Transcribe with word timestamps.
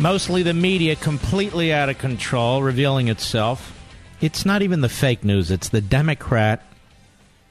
Mostly 0.00 0.42
the 0.42 0.54
media 0.54 0.96
completely 0.96 1.74
out 1.74 1.90
of 1.90 1.98
control, 1.98 2.62
revealing 2.62 3.08
itself. 3.08 3.78
It's 4.22 4.46
not 4.46 4.62
even 4.62 4.80
the 4.80 4.88
fake 4.88 5.24
news, 5.24 5.50
it's 5.50 5.68
the 5.68 5.82
Democrat 5.82 6.62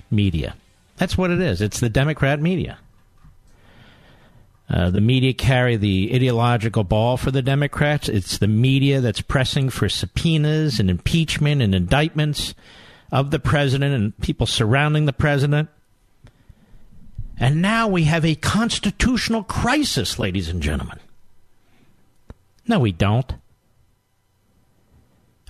media. 0.09 0.55
That's 0.97 1.15
what 1.15 1.29
it 1.29 1.39
is. 1.39 1.61
It's 1.61 1.79
the 1.79 1.89
Democrat 1.89 2.41
media. 2.41 2.79
Uh, 4.67 4.89
the 4.89 4.99
media 4.99 5.31
carry 5.31 5.75
the 5.77 6.11
ideological 6.11 6.83
ball 6.83 7.17
for 7.17 7.29
the 7.29 7.43
Democrats. 7.43 8.09
It's 8.09 8.39
the 8.39 8.47
media 8.47 8.99
that's 8.99 9.21
pressing 9.21 9.69
for 9.69 9.87
subpoenas 9.87 10.79
and 10.79 10.89
impeachment 10.89 11.61
and 11.61 11.75
indictments 11.75 12.55
of 13.11 13.29
the 13.29 13.39
president 13.39 13.93
and 13.93 14.17
people 14.21 14.47
surrounding 14.47 15.05
the 15.05 15.13
president. 15.13 15.69
And 17.39 17.61
now 17.61 17.87
we 17.87 18.05
have 18.05 18.25
a 18.25 18.33
constitutional 18.33 19.43
crisis, 19.43 20.17
ladies 20.17 20.49
and 20.49 20.63
gentlemen. 20.63 20.99
No, 22.69 22.77
we 22.77 22.91
don't. 22.91 23.33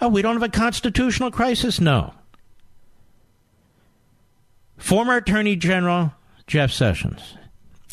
Oh, 0.01 0.07
we 0.07 0.21
don't 0.21 0.35
have 0.35 0.43
a 0.43 0.49
constitutional 0.49 1.29
crisis? 1.29 1.81
No. 1.81 2.13
Former 4.77 5.17
Attorney 5.17 5.57
General 5.57 6.13
Jeff 6.47 6.71
Sessions. 6.71 7.35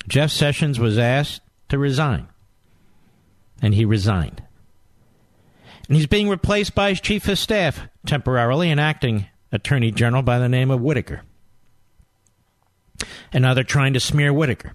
Jeff 0.07 0.31
Sessions 0.31 0.79
was 0.79 0.97
asked 0.97 1.43
to 1.69 1.77
resign, 1.77 2.29
and 3.61 3.75
he 3.75 3.85
resigned. 3.85 4.45
And 5.89 5.97
he's 5.97 6.07
being 6.07 6.29
replaced 6.29 6.77
by 6.77 6.91
his 6.91 7.01
chief 7.01 7.27
of 7.29 7.37
staff 7.37 7.81
temporarily, 8.07 8.71
an 8.71 8.79
acting 8.79 9.27
attorney 9.51 9.91
general 9.91 10.23
by 10.23 10.39
the 10.39 10.49
name 10.49 10.71
of 10.71 10.81
Whitaker. 10.81 11.23
And 13.33 13.43
now 13.43 13.55
they're 13.55 13.65
trying 13.65 13.95
to 13.95 14.01
smear 14.01 14.33
Whitaker. 14.33 14.75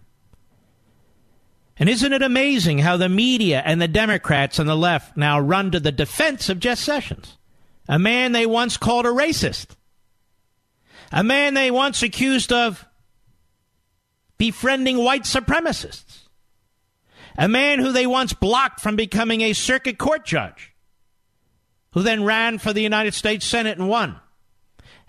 And 1.82 1.90
isn't 1.90 2.14
it 2.14 2.22
amazing 2.22 2.78
how 2.78 2.98
the 2.98 3.10
media 3.10 3.64
and 3.66 3.82
the 3.82 3.88
Democrats 3.88 4.60
on 4.60 4.68
the 4.68 4.78
left 4.78 5.18
now 5.18 5.40
run 5.40 5.72
to 5.72 5.80
the 5.80 5.92
defense 5.92 6.48
of 6.48 6.60
Jeff 6.60 6.78
Sessions, 6.78 7.40
a 7.90 7.98
man 7.98 8.34
they 8.34 8.46
once 8.46 8.78
called 8.78 9.08
a 9.08 9.10
racist, 9.10 9.70
a 11.12 11.24
man 11.24 11.56
they 11.56 11.72
once 11.72 12.04
accused 12.04 12.54
of 12.54 12.86
befriending 14.38 15.00
white 15.00 15.24
supremacists, 15.24 16.28
a 17.36 17.48
man 17.48 17.80
who 17.80 17.92
they 17.92 18.06
once 18.06 18.34
blocked 18.34 18.80
from 18.80 18.96
becoming 18.96 19.42
a 19.42 19.54
circuit 19.54 19.98
court 19.98 20.24
judge, 20.24 20.76
who 21.94 22.04
then 22.04 22.24
ran 22.24 22.60
for 22.60 22.74
the 22.74 22.84
United 22.84 23.16
States 23.16 23.44
Senate 23.44 23.80
and 23.80 23.90
won, 23.90 24.20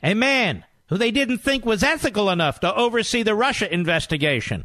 a 0.03 0.15
man 0.15 0.65
who 0.87 0.97
they 0.97 1.11
didn't 1.11 1.37
think 1.37 1.67
was 1.67 1.83
ethical 1.83 2.31
enough 2.31 2.61
to 2.61 2.75
oversee 2.75 3.23
the 3.23 3.35
Russia 3.35 3.71
investigation 3.71 4.65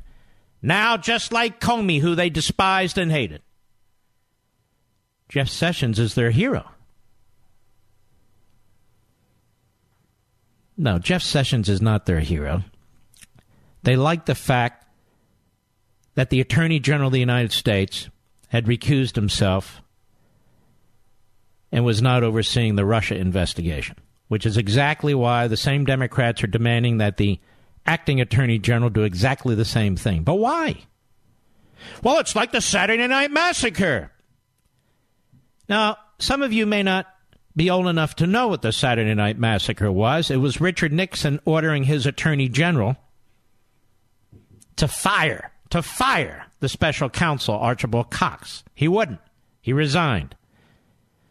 now, 0.62 0.98
just 0.98 1.32
like 1.32 1.60
Comey, 1.60 2.02
who 2.02 2.16
they 2.16 2.30
despised 2.30 2.98
and 2.98 3.12
hated, 3.12 3.42
Jeff 5.30 5.50
Sessions 5.50 6.00
is 6.00 6.16
their 6.16 6.32
hero. 6.32 6.72
No, 10.78 11.00
Jeff 11.00 11.24
Sessions 11.24 11.70
is 11.70 11.82
not 11.82 12.06
their 12.06 12.20
hero. 12.20 12.64
They 13.84 13.96
like 13.96 14.26
the 14.26 14.36
fact 14.36 14.86
that 16.16 16.30
the 16.30 16.42
Attorney 16.42 16.80
General 16.80 17.08
of 17.08 17.14
the 17.14 17.20
United 17.20 17.52
States 17.52 18.10
had 18.50 18.66
recused 18.66 19.16
himself 19.16 19.82
and 21.72 21.84
was 21.84 22.02
not 22.02 22.24
overseeing 22.24 22.76
the 22.76 22.86
Russia 22.86 23.16
investigation, 23.16 23.96
which 24.28 24.46
is 24.46 24.58
exactly 24.58 25.14
why 25.14 25.48
the 25.48 25.58
same 25.58 25.86
Democrats 25.86 26.44
are 26.44 26.48
demanding 26.48 26.98
that 26.98 27.18
the 27.18 27.40
acting 27.88 28.22
attorney 28.22 28.60
general 28.60 28.90
do 28.90 29.04
exactly 29.04 29.56
the 29.56 29.66
same 29.66 29.96
thing. 29.96 30.24
But 30.24 30.36
why? 30.36 30.76
Well, 32.04 32.20
it's 32.20 32.36
like 32.36 32.52
the 32.52 32.62
Saturday 32.62 33.08
Night 33.08 33.32
Massacre. 33.32 34.12
Now, 35.70 35.98
some 36.20 36.44
of 36.44 36.54
you 36.54 36.66
may 36.66 36.84
not 36.84 37.08
be 37.56 37.70
old 37.70 37.88
enough 37.88 38.16
to 38.18 38.28
know 38.28 38.48
what 38.48 38.62
the 38.62 38.72
Saturday 38.72 39.16
Night 39.16 39.40
Massacre 39.40 39.92
was. 39.92 40.30
It 40.30 40.38
was 40.38 40.62
Richard 40.62 40.94
Nixon 40.94 41.40
ordering 41.46 41.84
his 41.84 42.06
attorney 42.06 42.50
general 42.50 42.98
to 44.76 44.88
fire, 44.88 45.52
to 45.72 45.82
fire 45.82 46.46
the 46.60 46.70
special 46.70 47.10
counsel, 47.10 47.56
Archibald 47.56 48.12
Cox. 48.12 48.64
He 48.76 48.88
wouldn't. 48.88 49.20
He 49.62 49.74
resigned. 49.74 50.36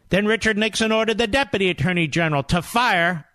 Then 0.09 0.27
Richard 0.27 0.57
Nixon 0.57 0.93
ordered 0.93 1.19
the 1.19 1.27
deputy 1.27 1.69
attorney 1.71 2.07
general 2.07 2.43
to 2.45 2.63
fire 2.63 3.27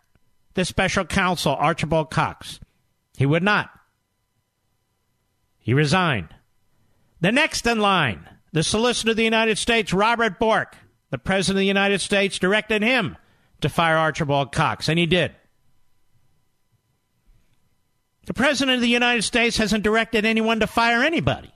the 0.53 0.65
special 0.65 1.05
counsel, 1.05 1.55
Archibald 1.55 2.11
Cox. 2.11 2.59
He 3.17 3.25
would 3.25 3.43
not. 3.43 3.69
He 5.59 5.73
resigned. 5.73 6.29
The 7.19 7.31
next 7.31 7.67
in 7.67 7.79
line, 7.79 8.27
the 8.51 8.63
Solicitor 8.63 9.11
of 9.11 9.17
the 9.17 9.23
United 9.23 9.57
States, 9.57 9.93
Robert 9.93 10.39
Bork, 10.39 10.75
the 11.11 11.17
President 11.17 11.57
of 11.57 11.61
the 11.61 11.65
United 11.65 12.01
States, 12.01 12.39
directed 12.39 12.81
him 12.81 13.15
to 13.61 13.69
fire 13.69 13.97
Archibald 13.97 14.51
Cox, 14.51 14.89
and 14.89 14.97
he 14.97 15.05
did. 15.05 15.35
The 18.25 18.33
President 18.33 18.75
of 18.75 18.81
the 18.81 18.87
United 18.87 19.23
States 19.23 19.57
hasn't 19.57 19.83
directed 19.83 20.25
anyone 20.25 20.59
to 20.59 20.67
fire 20.67 21.03
anybody. 21.03 21.51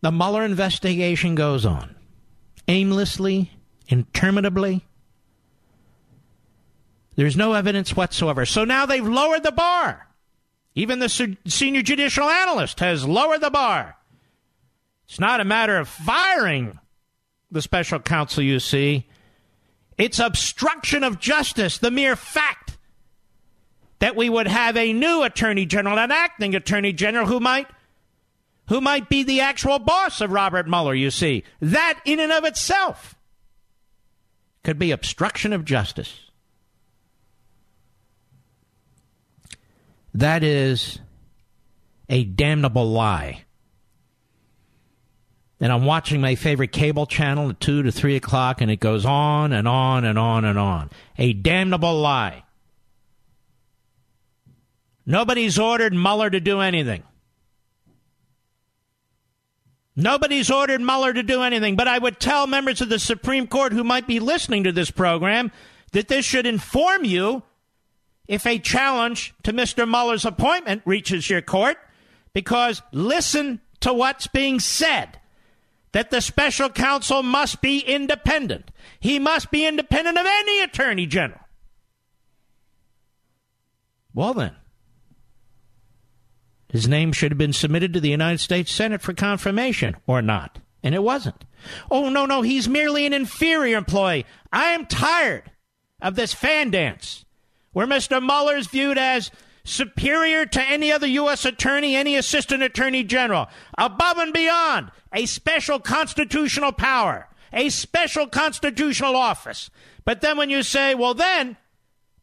The 0.00 0.12
Mueller 0.12 0.44
investigation 0.44 1.34
goes 1.34 1.66
on 1.66 1.94
aimlessly, 2.68 3.50
interminably. 3.88 4.84
There's 7.18 7.36
no 7.36 7.54
evidence 7.54 7.96
whatsoever. 7.96 8.46
So 8.46 8.62
now 8.62 8.86
they've 8.86 9.04
lowered 9.04 9.42
the 9.42 9.50
bar. 9.50 10.06
Even 10.76 11.00
the 11.00 11.08
senior 11.48 11.82
judicial 11.82 12.28
analyst 12.28 12.78
has 12.78 13.08
lowered 13.08 13.40
the 13.40 13.50
bar. 13.50 13.96
It's 15.08 15.18
not 15.18 15.40
a 15.40 15.44
matter 15.44 15.76
of 15.78 15.88
firing 15.88 16.78
the 17.50 17.60
special 17.60 17.98
counsel, 17.98 18.44
you 18.44 18.60
see. 18.60 19.08
It's 19.96 20.20
obstruction 20.20 21.02
of 21.02 21.18
justice, 21.18 21.78
the 21.78 21.90
mere 21.90 22.14
fact 22.14 22.78
that 23.98 24.14
we 24.14 24.28
would 24.28 24.46
have 24.46 24.76
a 24.76 24.92
new 24.92 25.24
attorney 25.24 25.66
general, 25.66 25.98
an 25.98 26.12
acting 26.12 26.54
attorney 26.54 26.92
general 26.92 27.26
who 27.26 27.40
might 27.40 27.66
who 28.68 28.80
might 28.80 29.08
be 29.08 29.24
the 29.24 29.40
actual 29.40 29.80
boss 29.80 30.20
of 30.20 30.30
Robert 30.30 30.68
Mueller, 30.68 30.94
you 30.94 31.10
see. 31.10 31.42
That 31.60 31.98
in 32.04 32.20
and 32.20 32.30
of 32.30 32.44
itself 32.44 33.16
could 34.62 34.78
be 34.78 34.92
obstruction 34.92 35.52
of 35.52 35.64
justice. 35.64 36.27
That 40.14 40.42
is 40.42 40.98
a 42.08 42.24
damnable 42.24 42.90
lie. 42.90 43.44
And 45.60 45.72
I'm 45.72 45.84
watching 45.84 46.20
my 46.20 46.36
favorite 46.36 46.72
cable 46.72 47.06
channel 47.06 47.50
at 47.50 47.60
2 47.60 47.82
to 47.82 47.92
3 47.92 48.16
o'clock, 48.16 48.60
and 48.60 48.70
it 48.70 48.78
goes 48.78 49.04
on 49.04 49.52
and 49.52 49.66
on 49.66 50.04
and 50.04 50.18
on 50.18 50.44
and 50.44 50.58
on. 50.58 50.90
A 51.18 51.32
damnable 51.32 51.98
lie. 51.98 52.44
Nobody's 55.04 55.58
ordered 55.58 55.94
Mueller 55.94 56.30
to 56.30 56.38
do 56.38 56.60
anything. 56.60 57.02
Nobody's 59.96 60.48
ordered 60.48 60.80
Mueller 60.80 61.12
to 61.12 61.24
do 61.24 61.42
anything, 61.42 61.74
but 61.74 61.88
I 61.88 61.98
would 61.98 62.20
tell 62.20 62.46
members 62.46 62.80
of 62.80 62.88
the 62.88 63.00
Supreme 63.00 63.48
Court 63.48 63.72
who 63.72 63.82
might 63.82 64.06
be 64.06 64.20
listening 64.20 64.62
to 64.64 64.70
this 64.70 64.92
program 64.92 65.50
that 65.90 66.06
this 66.06 66.24
should 66.24 66.46
inform 66.46 67.04
you 67.04 67.42
if 68.28 68.46
a 68.46 68.58
challenge 68.58 69.34
to 69.42 69.52
Mr. 69.52 69.88
Mueller's 69.88 70.26
appointment 70.26 70.82
reaches 70.84 71.28
your 71.28 71.42
court, 71.42 71.78
because 72.34 72.82
listen 72.92 73.60
to 73.80 73.92
what's 73.92 74.26
being 74.26 74.60
said 74.60 75.18
that 75.92 76.10
the 76.10 76.20
special 76.20 76.68
counsel 76.68 77.22
must 77.22 77.62
be 77.62 77.80
independent. 77.80 78.70
He 79.00 79.18
must 79.18 79.50
be 79.50 79.66
independent 79.66 80.18
of 80.18 80.26
any 80.26 80.60
attorney 80.60 81.06
general. 81.06 81.40
Well, 84.14 84.34
then, 84.34 84.54
his 86.68 86.86
name 86.86 87.12
should 87.12 87.32
have 87.32 87.38
been 87.38 87.52
submitted 87.52 87.94
to 87.94 88.00
the 88.00 88.10
United 88.10 88.38
States 88.38 88.70
Senate 88.70 89.00
for 89.00 89.14
confirmation, 89.14 89.96
or 90.06 90.20
not. 90.20 90.58
And 90.82 90.94
it 90.94 91.02
wasn't. 91.02 91.44
Oh, 91.90 92.08
no, 92.08 92.26
no, 92.26 92.42
he's 92.42 92.68
merely 92.68 93.06
an 93.06 93.12
inferior 93.12 93.78
employee. 93.78 94.26
I 94.52 94.66
am 94.66 94.86
tired 94.86 95.50
of 96.00 96.14
this 96.14 96.34
fan 96.34 96.70
dance 96.70 97.24
where 97.78 97.86
Mr. 97.86 98.20
Mueller 98.20 98.56
is 98.56 98.66
viewed 98.66 98.98
as 98.98 99.30
superior 99.62 100.44
to 100.44 100.60
any 100.60 100.90
other 100.90 101.06
U.S. 101.06 101.44
attorney, 101.44 101.94
any 101.94 102.16
assistant 102.16 102.60
attorney 102.60 103.04
general, 103.04 103.46
above 103.78 104.18
and 104.18 104.32
beyond 104.32 104.90
a 105.12 105.26
special 105.26 105.78
constitutional 105.78 106.72
power, 106.72 107.28
a 107.52 107.68
special 107.68 108.26
constitutional 108.26 109.14
office. 109.14 109.70
But 110.04 110.22
then 110.22 110.36
when 110.36 110.50
you 110.50 110.64
say, 110.64 110.96
well, 110.96 111.14
then 111.14 111.56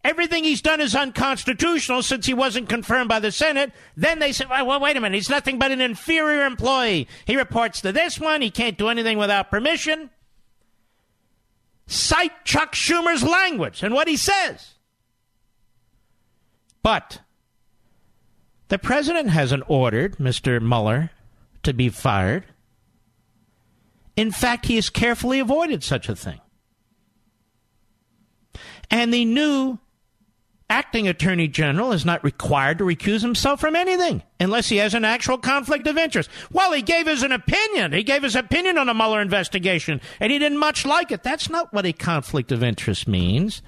everything 0.03 0.43
he's 0.43 0.61
done 0.61 0.81
is 0.81 0.93
unconstitutional 0.93 2.03
since 2.03 2.25
he 2.25 2.33
wasn't 2.33 2.67
confirmed 2.67 3.07
by 3.07 3.21
the 3.21 3.31
Senate, 3.31 3.71
then 3.95 4.19
they 4.19 4.33
say, 4.33 4.43
well, 4.49 4.81
wait 4.81 4.97
a 4.97 4.99
minute, 4.99 5.15
he's 5.15 5.29
nothing 5.29 5.57
but 5.57 5.71
an 5.71 5.79
inferior 5.79 6.45
employee. 6.45 7.07
He 7.23 7.37
reports 7.37 7.79
to 7.79 7.93
this 7.93 8.19
one, 8.19 8.41
he 8.41 8.51
can't 8.51 8.77
do 8.77 8.89
anything 8.89 9.17
without 9.17 9.49
permission. 9.51 10.09
Cite 11.87 12.43
Chuck 12.43 12.73
Schumer's 12.73 13.23
language 13.23 13.83
and 13.83 13.93
what 13.93 14.09
he 14.09 14.17
says. 14.17 14.74
But 16.85 17.21
the 18.67 18.77
president 18.77 19.31
hasn't 19.31 19.63
ordered 19.67 20.17
Mr. 20.17 20.61
Mueller 20.61 21.09
to 21.63 21.73
be 21.73 21.89
fired. 21.89 22.45
In 24.15 24.31
fact, 24.31 24.67
he 24.67 24.75
has 24.75 24.91
carefully 24.91 25.39
avoided 25.39 25.83
such 25.83 26.09
a 26.09 26.15
thing. 26.15 26.39
And 28.91 29.11
the 29.11 29.25
new 29.25 29.79
acting 30.69 31.07
attorney 31.07 31.47
general 31.47 31.91
is 31.91 32.05
not 32.05 32.23
required 32.23 32.77
to 32.77 32.83
recuse 32.83 33.21
himself 33.21 33.59
from 33.59 33.75
anything 33.75 34.21
unless 34.39 34.69
he 34.69 34.77
has 34.77 34.93
an 34.93 35.05
actual 35.05 35.39
conflict 35.39 35.87
of 35.87 35.97
interest. 35.97 36.29
Well, 36.51 36.71
he 36.71 36.83
gave 36.83 37.07
us 37.07 37.23
an 37.23 37.31
opinion. 37.31 37.93
He 37.93 38.03
gave 38.03 38.21
his 38.21 38.35
opinion 38.35 38.77
on 38.77 38.85
the 38.85 38.93
Mueller 38.93 39.21
investigation, 39.21 40.01
and 40.19 40.31
he 40.31 40.37
didn't 40.37 40.59
much 40.59 40.85
like 40.85 41.11
it. 41.11 41.23
That's 41.23 41.49
not 41.49 41.73
what 41.73 41.87
a 41.87 41.93
conflict 41.93 42.51
of 42.51 42.61
interest 42.61 43.07
means. 43.07 43.63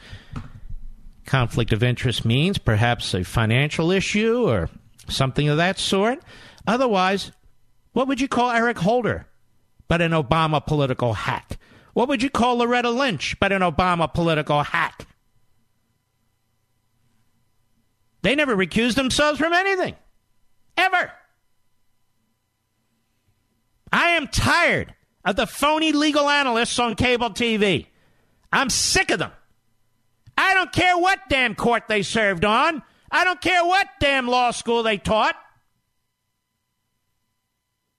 Conflict 1.28 1.74
of 1.74 1.84
interest 1.84 2.24
means 2.24 2.58
perhaps 2.58 3.14
a 3.14 3.24
financial 3.24 3.92
issue 3.92 4.48
or 4.48 4.70
something 5.10 5.50
of 5.50 5.58
that 5.58 5.78
sort. 5.78 6.20
Otherwise, 6.66 7.34
what 7.92 8.08
would 8.08 8.22
you 8.22 8.30
call 8.30 8.50
Eric 8.50 8.78
Holder 8.78 9.28
but 9.90 10.02
an 10.02 10.12
Obama 10.12 10.66
political 10.66 11.14
hack? 11.14 11.58
What 11.94 12.08
would 12.08 12.24
you 12.24 12.30
call 12.30 12.58
Loretta 12.58 12.90
Lynch 12.90 13.38
but 13.42 13.52
an 13.52 13.62
Obama 13.62 14.12
political 14.12 14.64
hack? 14.64 15.06
They 18.22 18.34
never 18.34 18.56
recused 18.56 18.96
themselves 18.96 19.38
from 19.38 19.52
anything. 19.52 19.96
Ever. 20.78 21.12
I 23.92 24.10
am 24.10 24.30
tired 24.30 24.94
of 25.26 25.36
the 25.36 25.48
phony 25.48 25.92
legal 25.92 26.30
analysts 26.30 26.80
on 26.80 26.96
cable 26.96 27.32
TV. 27.32 27.88
I'm 28.54 28.70
sick 28.70 29.12
of 29.12 29.20
them. 29.20 29.32
I 30.38 30.54
don't 30.54 30.72
care 30.72 30.98
what 30.98 31.20
damn 31.30 31.56
court 31.56 31.84
they 31.88 32.04
served 32.04 32.46
on. 32.46 32.84
I 33.10 33.24
don't 33.24 33.42
care 33.42 33.66
what 33.66 33.88
damn 34.00 34.28
law 34.28 34.52
school 34.52 34.84
they 34.84 34.98
taught. 34.98 35.36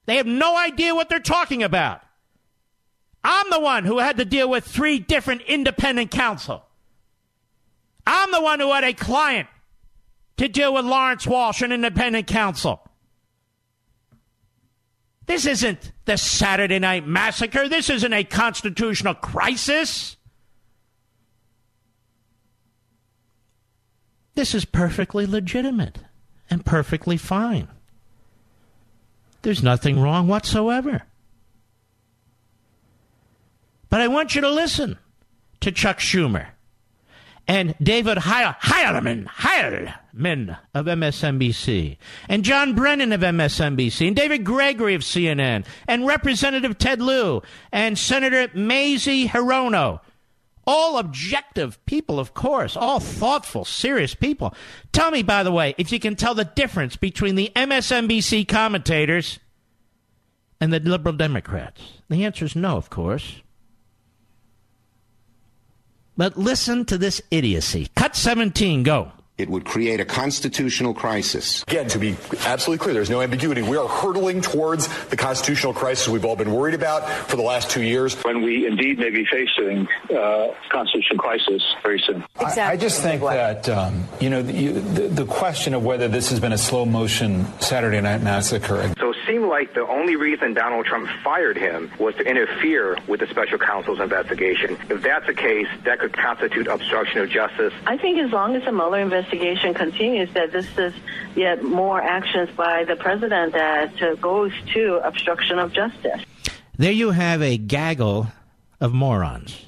They 0.06 0.16
have 0.16 0.26
no 0.26 0.56
idea 0.56 0.94
what 0.94 1.08
they're 1.08 1.20
talking 1.20 1.62
about. 1.62 2.00
I'm 3.24 3.50
the 3.50 3.60
one 3.60 3.84
who 3.84 3.98
had 3.98 4.16
to 4.18 4.24
deal 4.24 4.48
with 4.48 4.64
three 4.64 4.98
different 4.98 5.42
independent 5.42 6.10
counsel. 6.10 6.64
I'm 8.06 8.30
the 8.30 8.40
one 8.40 8.60
who 8.60 8.72
had 8.72 8.84
a 8.84 8.94
client 8.94 9.48
to 10.38 10.48
deal 10.48 10.72
with 10.72 10.84
Lawrence 10.84 11.26
Walsh, 11.26 11.60
an 11.60 11.72
independent 11.72 12.26
counsel. 12.26 12.80
This 15.26 15.44
isn't 15.44 15.92
the 16.06 16.16
Saturday 16.16 16.78
night 16.78 17.06
massacre. 17.06 17.68
This 17.68 17.90
isn't 17.90 18.12
a 18.12 18.24
constitutional 18.24 19.14
crisis. 19.14 20.16
This 24.38 24.54
is 24.54 24.64
perfectly 24.64 25.26
legitimate 25.26 25.98
and 26.48 26.64
perfectly 26.64 27.16
fine. 27.16 27.66
There's 29.42 29.64
nothing 29.64 29.98
wrong 29.98 30.28
whatsoever. 30.28 31.02
But 33.90 34.00
I 34.00 34.06
want 34.06 34.36
you 34.36 34.40
to 34.42 34.48
listen 34.48 34.96
to 35.58 35.72
Chuck 35.72 35.98
Schumer 35.98 36.50
and 37.48 37.74
David 37.82 38.18
Heilemann, 38.18 39.26
Heilemann 39.26 40.56
of 40.72 40.86
MSNBC, 40.86 41.96
and 42.28 42.44
John 42.44 42.76
Brennan 42.76 43.12
of 43.12 43.22
MSNBC, 43.22 44.06
and 44.06 44.14
David 44.14 44.44
Gregory 44.44 44.94
of 44.94 45.02
CNN, 45.02 45.66
and 45.88 46.06
Representative 46.06 46.78
Ted 46.78 47.02
Lieu, 47.02 47.42
and 47.72 47.98
Senator 47.98 48.46
Mazie 48.56 49.26
Hirono 49.26 49.98
all 50.68 50.98
objective 50.98 51.84
people, 51.86 52.20
of 52.20 52.34
course, 52.34 52.76
all 52.76 53.00
thoughtful, 53.00 53.64
serious 53.64 54.14
people. 54.14 54.54
Tell 54.92 55.10
me, 55.10 55.22
by 55.22 55.42
the 55.42 55.50
way, 55.50 55.74
if 55.78 55.90
you 55.90 55.98
can 55.98 56.14
tell 56.14 56.34
the 56.34 56.44
difference 56.44 56.94
between 56.94 57.36
the 57.36 57.50
MSNBC 57.56 58.46
commentators 58.46 59.40
and 60.60 60.70
the 60.70 60.78
liberal 60.78 61.16
Democrats. 61.16 61.80
The 62.10 62.22
answer 62.22 62.44
is 62.44 62.54
no, 62.54 62.76
of 62.76 62.90
course. 62.90 63.40
But 66.18 66.36
listen 66.36 66.84
to 66.86 66.98
this 66.98 67.22
idiocy. 67.30 67.88
Cut 67.96 68.14
17, 68.14 68.82
go. 68.82 69.12
It 69.38 69.48
would 69.48 69.64
create 69.64 70.00
a 70.00 70.04
constitutional 70.04 70.92
crisis. 70.92 71.62
Again, 71.68 71.86
to 71.90 71.98
be 72.00 72.16
absolutely 72.44 72.82
clear, 72.82 72.92
there's 72.92 73.08
no 73.08 73.22
ambiguity. 73.22 73.62
We 73.62 73.76
are 73.76 73.86
hurtling 73.86 74.40
towards 74.40 74.88
the 75.10 75.16
constitutional 75.16 75.72
crisis 75.72 76.08
we've 76.08 76.24
all 76.24 76.34
been 76.34 76.52
worried 76.52 76.74
about 76.74 77.08
for 77.08 77.36
the 77.36 77.42
last 77.42 77.70
two 77.70 77.82
years. 77.82 78.16
When 78.24 78.42
we 78.42 78.66
indeed 78.66 78.98
may 78.98 79.10
be 79.10 79.24
facing 79.24 79.86
uh, 80.12 80.48
constitutional 80.70 81.20
crisis 81.20 81.62
very 81.84 82.02
soon. 82.04 82.24
Exactly. 82.40 82.62
I, 82.62 82.70
I 82.72 82.76
just 82.76 83.00
think 83.00 83.22
that, 83.22 83.68
um, 83.68 84.08
you 84.18 84.28
know, 84.28 84.42
the, 84.42 84.70
the, 84.70 85.08
the, 85.08 85.24
question 85.24 85.72
of 85.72 85.84
whether 85.84 86.08
this 86.08 86.30
has 86.30 86.40
been 86.40 86.52
a 86.52 86.58
slow 86.58 86.84
motion 86.84 87.46
Saturday 87.60 88.00
night 88.00 88.22
massacre. 88.22 88.92
So 88.98 89.07
it 89.07 89.07
seemed 89.26 89.46
like 89.46 89.74
the 89.74 89.86
only 89.86 90.16
reason 90.16 90.54
Donald 90.54 90.86
Trump 90.86 91.08
fired 91.22 91.56
him 91.56 91.90
was 91.98 92.14
to 92.16 92.28
interfere 92.28 92.98
with 93.06 93.20
the 93.20 93.26
special 93.26 93.58
counsel's 93.58 94.00
investigation. 94.00 94.76
If 94.88 95.02
that's 95.02 95.26
the 95.26 95.34
case, 95.34 95.68
that 95.84 96.00
could 96.00 96.12
constitute 96.12 96.66
obstruction 96.66 97.20
of 97.20 97.30
justice. 97.30 97.72
I 97.86 97.96
think 97.96 98.18
as 98.18 98.30
long 98.30 98.56
as 98.56 98.64
the 98.64 98.72
Mueller 98.72 99.00
investigation 99.00 99.28
investigation 99.28 99.74
continues, 99.74 100.32
that 100.34 100.52
this 100.52 100.66
is 100.78 100.92
yet 101.34 101.62
more 101.62 102.00
actions 102.00 102.50
by 102.56 102.84
the 102.84 102.96
president 102.96 103.52
that 103.52 104.02
uh, 104.02 104.14
goes 104.16 104.52
to 104.72 104.96
obstruction 105.04 105.58
of 105.58 105.72
justice. 105.72 106.22
There 106.76 106.92
you 106.92 107.10
have 107.10 107.42
a 107.42 107.56
gaggle 107.56 108.28
of 108.80 108.92
morons. 108.92 109.66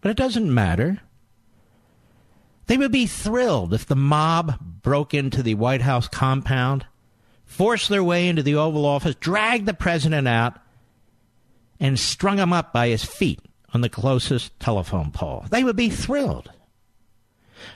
But 0.00 0.10
it 0.10 0.16
doesn't 0.16 0.52
matter. 0.52 1.00
They 2.66 2.76
would 2.76 2.92
be 2.92 3.06
thrilled 3.06 3.72
if 3.72 3.86
the 3.86 3.96
mob 3.96 4.58
broke 4.60 5.14
into 5.14 5.42
the 5.42 5.54
White 5.54 5.82
House 5.82 6.08
compound, 6.08 6.86
forced 7.52 7.88
their 7.88 8.02
way 8.02 8.28
into 8.28 8.42
the 8.42 8.54
Oval 8.54 8.86
Office, 8.86 9.14
dragged 9.16 9.66
the 9.66 9.74
president 9.74 10.26
out, 10.26 10.58
and 11.78 11.98
strung 11.98 12.38
him 12.38 12.52
up 12.52 12.72
by 12.72 12.88
his 12.88 13.04
feet 13.04 13.40
on 13.74 13.82
the 13.82 13.88
closest 13.88 14.58
telephone 14.58 15.10
pole. 15.10 15.44
They 15.50 15.62
would 15.62 15.76
be 15.76 15.90
thrilled 15.90 16.50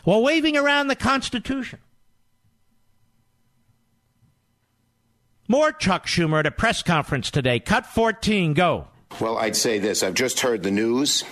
while 0.04 0.22
waving 0.22 0.56
around 0.56 0.88
the 0.88 0.96
Constitution. 0.96 1.78
More 5.48 5.72
Chuck 5.72 6.06
Schumer 6.06 6.40
at 6.40 6.46
a 6.46 6.50
press 6.50 6.82
conference 6.82 7.30
today. 7.30 7.60
Cut 7.60 7.86
14, 7.86 8.54
go. 8.54 8.88
Well, 9.20 9.38
I'd 9.38 9.54
say 9.54 9.78
this. 9.78 10.02
I've 10.02 10.14
just 10.14 10.40
heard 10.40 10.62
the 10.62 10.70
news, 10.70 11.22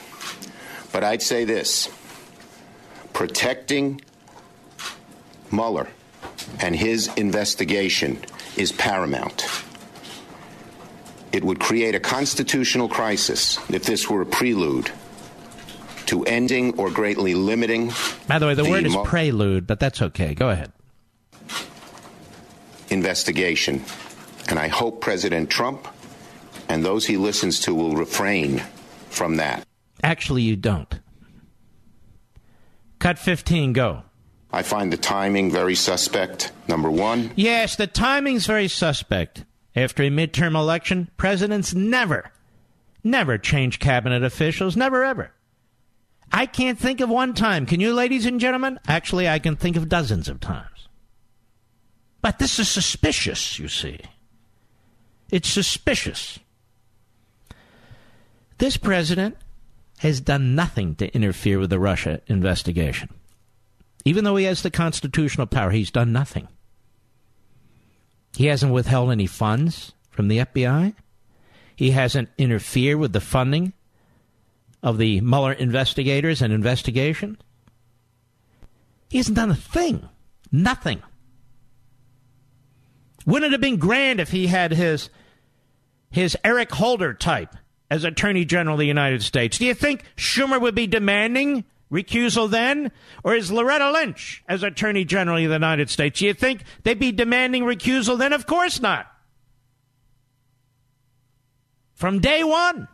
but 0.93 1.03
I'd 1.03 1.23
say 1.23 1.45
this 1.45 1.89
protecting 3.13 4.01
Mueller 5.51 5.89
and 6.61 6.77
his 6.77 7.09
investigation 7.15 8.19
is 8.57 8.73
paramount. 8.73 9.47
It 11.33 11.43
would 11.43 11.59
create 11.59 11.95
a 11.95 12.01
constitutional 12.01 12.89
crisis 12.89 13.59
if 13.69 13.85
this 13.85 14.09
were 14.09 14.23
a 14.23 14.27
prelude 14.27 14.91
to 16.07 16.25
ending 16.25 16.79
or 16.79 16.91
greatly 16.91 17.35
limiting. 17.35 17.93
By 18.29 18.39
the 18.39 18.47
way, 18.47 18.55
the, 18.55 18.63
the 18.63 18.71
word 18.71 18.87
is 18.87 18.93
mo- 18.93 19.05
prelude, 19.05 19.67
but 19.67 19.81
that's 19.81 20.01
okay. 20.01 20.35
Go 20.35 20.51
ahead. 20.51 20.73
Investigation. 22.91 23.83
And 24.49 24.59
I 24.59 24.69
hope 24.69 25.01
President 25.01 25.51
Trump 25.51 25.89
and 26.69 26.85
those 26.85 27.07
he 27.07 27.17
listens 27.17 27.61
to 27.61 27.75
will 27.75 27.97
refrain 27.97 28.63
from 29.09 29.37
that. 29.37 29.67
Actually, 30.03 30.43
you 30.43 30.57
don't. 30.57 31.01
Cut 32.99 33.19
15, 33.19 33.73
go. 33.73 34.03
I 34.55 34.63
find 34.63 34.93
the 34.93 34.97
timing 34.97 35.51
very 35.51 35.75
suspect, 35.75 36.53
number 36.69 36.89
one. 36.89 37.33
Yes, 37.35 37.75
the 37.75 37.89
timing's 37.89 38.47
very 38.47 38.69
suspect. 38.69 39.45
After 39.75 40.05
a 40.05 40.11
midterm 40.11 40.55
election, 40.55 41.11
presidents 41.17 41.75
never, 41.75 42.31
never 43.03 43.37
change 43.37 43.81
cabinet 43.81 44.23
officials. 44.23 44.77
Never, 44.77 45.03
ever. 45.03 45.33
I 46.33 46.47
can't 46.47 46.79
think 46.79 47.01
of 47.01 47.09
one 47.09 47.35
time. 47.35 47.67
Can 47.67 47.81
you, 47.81 47.93
ladies 47.93 48.27
and 48.27 48.39
gentlemen? 48.39 48.79
Actually, 48.87 49.29
I 49.29 49.41
can 49.41 49.57
think 49.57 49.75
of 49.75 49.89
dozens 49.89 50.29
of 50.29 50.39
times. 50.39 50.87
But 52.23 52.39
this 52.39 52.61
is 52.61 52.69
suspicious, 52.69 53.59
you 53.59 53.67
see. 53.67 53.99
It's 55.33 55.49
suspicious. 55.49 56.39
This 58.59 58.77
president 58.77 59.37
has 59.99 60.21
done 60.21 60.55
nothing 60.55 60.95
to 60.95 61.13
interfere 61.13 61.59
with 61.59 61.71
the 61.71 61.81
Russia 61.81 62.21
investigation. 62.29 63.09
Even 64.05 64.25
though 64.25 64.37
he 64.37 64.45
has 64.45 64.63
the 64.63 64.71
constitutional 64.71 65.47
power, 65.47 65.71
he's 65.71 65.91
done 65.91 66.13
nothing. 66.13 66.49
He 68.37 68.47
hasn't 68.47 68.73
withheld 68.73 69.11
any 69.11 69.27
funds 69.27 69.93
from 70.11 70.29
the 70.29 70.39
FBI. 70.39 70.95
He 71.77 71.91
hasn't 71.93 72.29
interfered 72.37 72.99
with 72.99 73.13
the 73.13 73.21
funding 73.21 73.73
of 74.83 74.99
the 74.99 75.21
Mueller 75.21 75.53
investigators 75.53 76.43
and 76.43 76.53
investigation. 76.53 77.39
He 79.09 79.19
hasn't 79.19 79.37
done 79.37 79.51
a 79.51 79.57
thing. 79.57 80.09
Nothing. 80.53 81.03
Wouldn't 83.27 83.51
it 83.51 83.53
have 83.53 83.61
been 83.61 83.79
grand 83.79 84.21
if 84.21 84.31
he 84.31 84.49
had 84.49 84.73
his 84.73 85.09
his 86.11 86.37
Eric 86.45 86.71
Holder 86.73 87.15
type 87.15 87.57
as 87.91 88.05
Attorney 88.05 88.45
General 88.45 88.75
of 88.75 88.81
the 88.81 88.87
United 88.87 89.23
States? 89.23 89.59
Do 89.59 89.65
you 89.65 89.75
think 89.75 90.05
Schumer 90.17 90.61
would 90.61 90.75
be 90.75 90.87
demanding 90.87 91.65
recusal 91.91 92.51
then? 92.51 92.91
Or 93.23 93.35
is 93.35 93.53
Loretta 93.53 93.91
Lynch 93.91 94.43
as 94.49 94.63
Attorney 94.63 95.05
General 95.05 95.39
of 95.39 95.49
the 95.49 95.55
United 95.55 95.91
States? 95.91 96.19
Do 96.19 96.27
you 96.27 96.35
think 96.35 96.63
they'd 96.83 96.99
be 96.99 97.13
demanding 97.13 97.65
recusal 97.65 98.19
then? 98.19 98.33
Of 98.33 98.47
course 98.47 98.81
not. 98.81 99.07
From 101.95 102.21
day 102.21 102.43
one. 102.45 102.89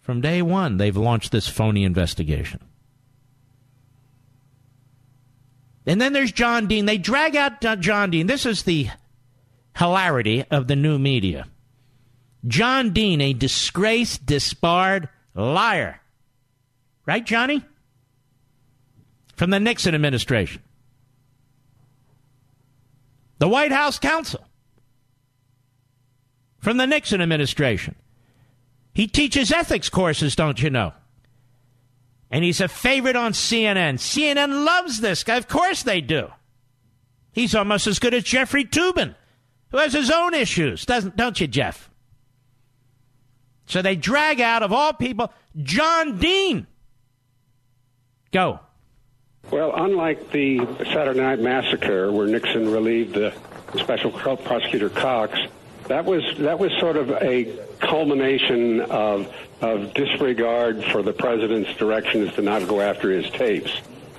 From 0.00 0.20
day 0.20 0.40
one, 0.42 0.76
they've 0.76 0.96
launched 0.96 1.32
this 1.32 1.48
phony 1.48 1.82
investigation. 1.82 2.60
And 5.84 6.00
then 6.00 6.12
there's 6.12 6.32
John 6.32 6.66
Dean. 6.66 6.86
They 6.86 6.98
drag 6.98 7.36
out 7.36 7.60
John 7.80 8.10
Dean. 8.10 8.26
This 8.26 8.46
is 8.46 8.62
the 8.64 8.88
hilarity 9.76 10.44
of 10.50 10.66
the 10.66 10.76
new 10.76 10.98
media. 10.98 11.46
John 12.46 12.92
Dean, 12.92 13.20
a 13.20 13.32
disgraced, 13.32 14.26
disbarred 14.26 15.08
liar. 15.34 16.00
Right, 17.06 17.24
Johnny? 17.24 17.64
From 19.36 19.50
the 19.50 19.60
Nixon 19.60 19.94
administration. 19.94 20.62
The 23.38 23.48
White 23.48 23.72
House 23.72 23.98
counsel. 23.98 24.44
From 26.58 26.78
the 26.78 26.86
Nixon 26.86 27.20
administration. 27.20 27.94
He 28.92 29.06
teaches 29.06 29.52
ethics 29.52 29.88
courses, 29.88 30.34
don't 30.34 30.60
you 30.60 30.70
know? 30.70 30.92
And 32.30 32.42
he's 32.42 32.60
a 32.60 32.66
favorite 32.66 33.14
on 33.14 33.32
CNN. 33.32 33.98
CNN 33.98 34.64
loves 34.64 35.00
this 35.00 35.22
guy. 35.22 35.36
Of 35.36 35.48
course 35.48 35.82
they 35.82 36.00
do. 36.00 36.28
He's 37.32 37.54
almost 37.54 37.86
as 37.86 37.98
good 37.98 38.14
as 38.14 38.24
Jeffrey 38.24 38.64
Toobin, 38.64 39.14
who 39.70 39.78
has 39.78 39.92
his 39.92 40.10
own 40.10 40.34
issues, 40.34 40.86
doesn't 40.86 41.16
don't 41.16 41.38
you, 41.38 41.46
Jeff? 41.46 41.90
So 43.66 43.82
they 43.82 43.94
drag 43.94 44.40
out 44.40 44.62
of 44.62 44.72
all 44.72 44.92
people 44.94 45.32
John 45.62 46.18
Dean. 46.18 46.66
Go. 48.32 48.60
Well, 49.50 49.72
unlike 49.76 50.32
the 50.32 50.58
Saturday 50.92 51.20
Night 51.20 51.38
Massacre, 51.38 52.10
where 52.10 52.26
Nixon 52.26 52.70
relieved 52.72 53.14
the 53.14 53.32
special 53.78 54.10
prosecutor 54.10 54.88
Cox, 54.88 55.38
that 55.86 56.04
was 56.04 56.24
that 56.38 56.58
was 56.58 56.72
sort 56.80 56.96
of 56.96 57.10
a 57.10 57.56
culmination 57.78 58.80
of 58.80 59.32
of 59.60 59.94
disregard 59.94 60.84
for 60.84 61.02
the 61.02 61.12
president's 61.12 61.72
directions 61.74 62.34
to 62.34 62.42
not 62.42 62.66
go 62.66 62.80
after 62.80 63.10
his 63.10 63.30
tapes. 63.30 63.70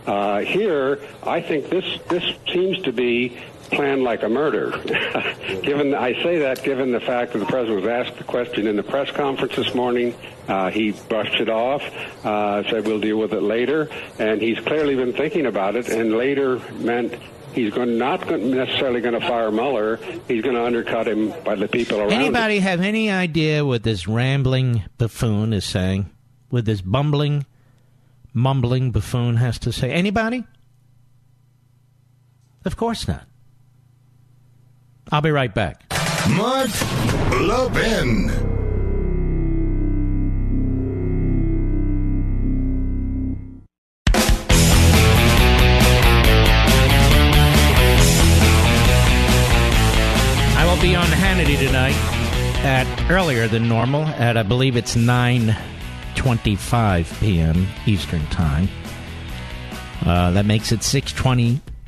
Uh, 0.06 0.40
here, 0.40 1.02
I 1.24 1.42
think 1.42 1.70
this 1.70 2.00
this 2.08 2.24
seems 2.52 2.82
to 2.84 2.94
be 2.94 3.38
planned 3.68 4.04
like 4.04 4.24
a 4.24 4.30
murder. 4.30 4.72
given 5.64 5.94
I 5.94 6.14
say 6.24 6.40
that 6.40 6.64
given 6.64 6.92
the 6.92 7.00
fact 7.00 7.34
that 7.34 7.40
the 7.40 7.46
president 7.46 7.82
was 7.82 7.90
asked 7.90 8.18
the 8.18 8.24
question 8.24 8.68
in 8.68 8.76
the 8.76 8.84
press 8.84 9.12
conference 9.12 9.56
this 9.56 9.74
morning, 9.74 10.16
uh, 10.48 10.70
he 10.70 10.92
brushed 10.92 11.40
it 11.40 11.50
off, 11.50 11.84
uh, 12.26 12.64
said 12.70 12.86
we'll 12.86 13.00
deal 13.00 13.18
with 13.18 13.34
it 13.34 13.42
later, 13.42 13.90
and 14.20 14.42
he's 14.42 14.60
clearly 14.60 14.96
been 14.96 15.14
thinking 15.14 15.46
about 15.46 15.76
it. 15.76 15.90
And 15.90 16.14
later 16.14 16.62
meant 16.80 17.14
He's 17.58 17.74
going, 17.74 17.98
not 17.98 18.30
necessarily 18.30 19.02
going 19.02 19.20
to 19.20 19.28
fire 19.28 19.52
Mueller. 19.52 19.98
He's 20.28 20.44
going 20.44 20.54
to 20.54 20.64
undercut 20.64 21.08
him 21.08 21.34
by 21.44 21.56
the 21.56 21.68
people 21.68 22.00
around. 22.00 22.12
Anybody 22.12 22.58
him. 22.58 22.64
have 22.64 22.82
any 22.82 23.10
idea 23.10 23.66
what 23.66 23.82
this 23.82 24.08
rambling 24.08 24.84
buffoon 25.00 25.54
is 25.54 25.66
saying? 25.66 26.08
What 26.50 26.66
this 26.66 26.82
bumbling, 26.82 27.48
mumbling 28.32 28.92
buffoon 28.92 29.38
has 29.38 29.58
to 29.60 29.72
say? 29.72 29.92
Anybody? 29.92 30.44
Of 32.64 32.78
course 32.78 33.08
not. 33.08 33.26
I'll 35.12 35.22
be 35.22 35.32
right 35.32 35.54
back. 35.54 35.84
Mark 36.30 36.70
Levin. 37.42 38.48
I'll 50.78 50.84
be 50.84 50.96
on 50.96 51.08
Hannity 51.08 51.58
tonight 51.58 51.96
at 52.64 52.86
earlier 53.10 53.48
than 53.48 53.68
normal 53.68 54.06
at 54.06 54.38
I 54.38 54.44
believe 54.44 54.78
it's 54.78 54.96
9:25 54.96 57.20
p.m. 57.20 57.66
Eastern 57.88 58.24
Time. 58.28 58.70
Uh, 60.06 60.30
that 60.32 60.46
makes 60.46 60.72
it 60.72 60.84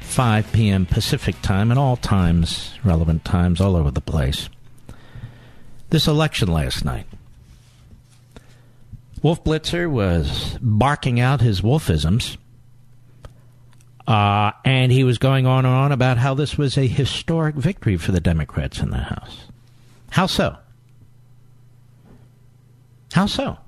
6:25 0.09 0.53
p.m. 0.53 0.85
Pacific 0.87 1.41
Time, 1.41 1.69
and 1.69 1.79
all 1.79 1.95
times, 1.95 2.73
relevant 2.83 3.23
times, 3.23 3.61
all 3.61 3.75
over 3.75 3.91
the 3.91 4.01
place. 4.01 4.49
This 5.91 6.07
election 6.07 6.51
last 6.51 6.83
night, 6.83 7.05
Wolf 9.21 9.43
Blitzer 9.43 9.89
was 9.89 10.57
barking 10.61 11.19
out 11.19 11.41
his 11.41 11.61
wolfisms. 11.61 12.37
Uh, 14.07 14.51
and 14.65 14.91
he 14.91 15.03
was 15.03 15.19
going 15.19 15.45
on 15.45 15.65
and 15.65 15.75
on 15.75 15.91
about 15.91 16.17
how 16.17 16.33
this 16.33 16.57
was 16.57 16.79
a 16.79 16.87
historic 16.87 17.53
victory 17.53 17.95
for 17.95 18.11
the 18.11 18.19
Democrats 18.19 18.79
in 18.79 18.89
the 18.89 18.97
House. 18.97 19.45
How 20.09 20.25
so? 20.25 20.57
How 23.13 23.27
so? 23.27 23.59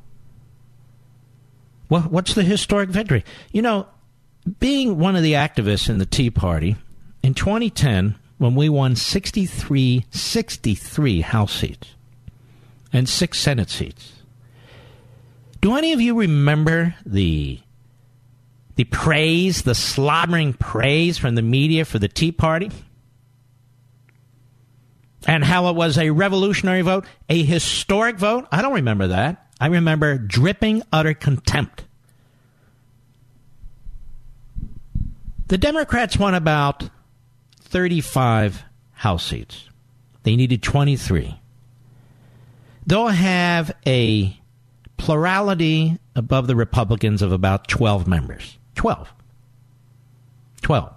Well, 1.90 2.02
what's 2.04 2.34
the 2.34 2.42
historic 2.42 2.90
victory? 2.90 3.24
You 3.52 3.62
know, 3.62 3.88
being 4.60 4.98
one 4.98 5.16
of 5.16 5.24
the 5.24 5.34
activists 5.34 5.90
in 5.90 5.98
the 5.98 6.06
Tea 6.06 6.30
Party, 6.30 6.76
in 7.24 7.34
2010, 7.34 8.16
when 8.38 8.56
we 8.56 8.70
won 8.70 8.96
63, 8.96 10.06
63 10.10 11.22
House 11.22 11.54
seats 11.54 11.90
and 12.92 13.08
six 13.08 13.40
Senate 13.40 13.70
seats, 13.70 14.14
do 15.62 15.76
any 15.76 15.94
of 15.94 16.02
you 16.02 16.18
remember 16.18 16.96
the 17.06 17.60
the 18.78 18.84
praise, 18.86 19.62
the 19.64 19.76
slobbering 19.76 20.54
praise 20.54 21.18
from 21.18 21.36
the 21.36 21.42
media 21.42 21.86
for 21.86 22.00
the 22.00 22.08
Tea 22.08 22.32
Party, 22.32 22.72
and 25.28 25.44
how 25.44 25.70
it 25.70 25.76
was 25.76 25.98
a 25.98 26.10
revolutionary 26.10 26.82
vote, 26.82 27.06
a 27.30 27.44
historic 27.44 28.18
vote. 28.18 28.48
I 28.52 28.62
don't 28.62 28.74
remember 28.74 29.08
that. 29.08 29.52
I 29.60 29.68
remember 29.68 30.18
dripping 30.18 30.82
utter 30.92 31.14
contempt. 31.14 31.84
The 35.52 35.58
Democrats 35.58 36.18
won 36.18 36.34
about 36.34 36.90
35 37.60 38.64
House 38.94 39.26
seats. 39.26 39.68
They 40.24 40.38
needed 40.38 40.64
23. 40.64 41.42
They'll 42.88 43.08
have 43.10 43.76
a 43.86 44.40
plurality 44.96 46.00
above 46.16 46.48
the 46.48 46.56
Republicans 46.56 47.22
of 47.22 47.34
about 47.34 47.68
12 47.68 48.08
members. 48.08 48.58
12. 48.76 49.10
12. 50.62 50.94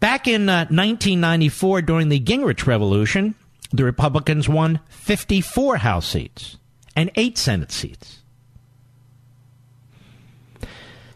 Back 0.00 0.26
in 0.26 0.48
uh, 0.48 0.66
1994, 0.70 1.82
during 1.82 2.08
the 2.08 2.18
Gingrich 2.18 2.66
Revolution, 2.66 3.36
the 3.70 3.84
Republicans 3.84 4.48
won 4.48 4.80
54 4.88 5.76
House 5.76 6.08
seats 6.08 6.56
and 6.96 7.12
eight 7.14 7.38
Senate 7.38 7.70
seats. 7.70 8.21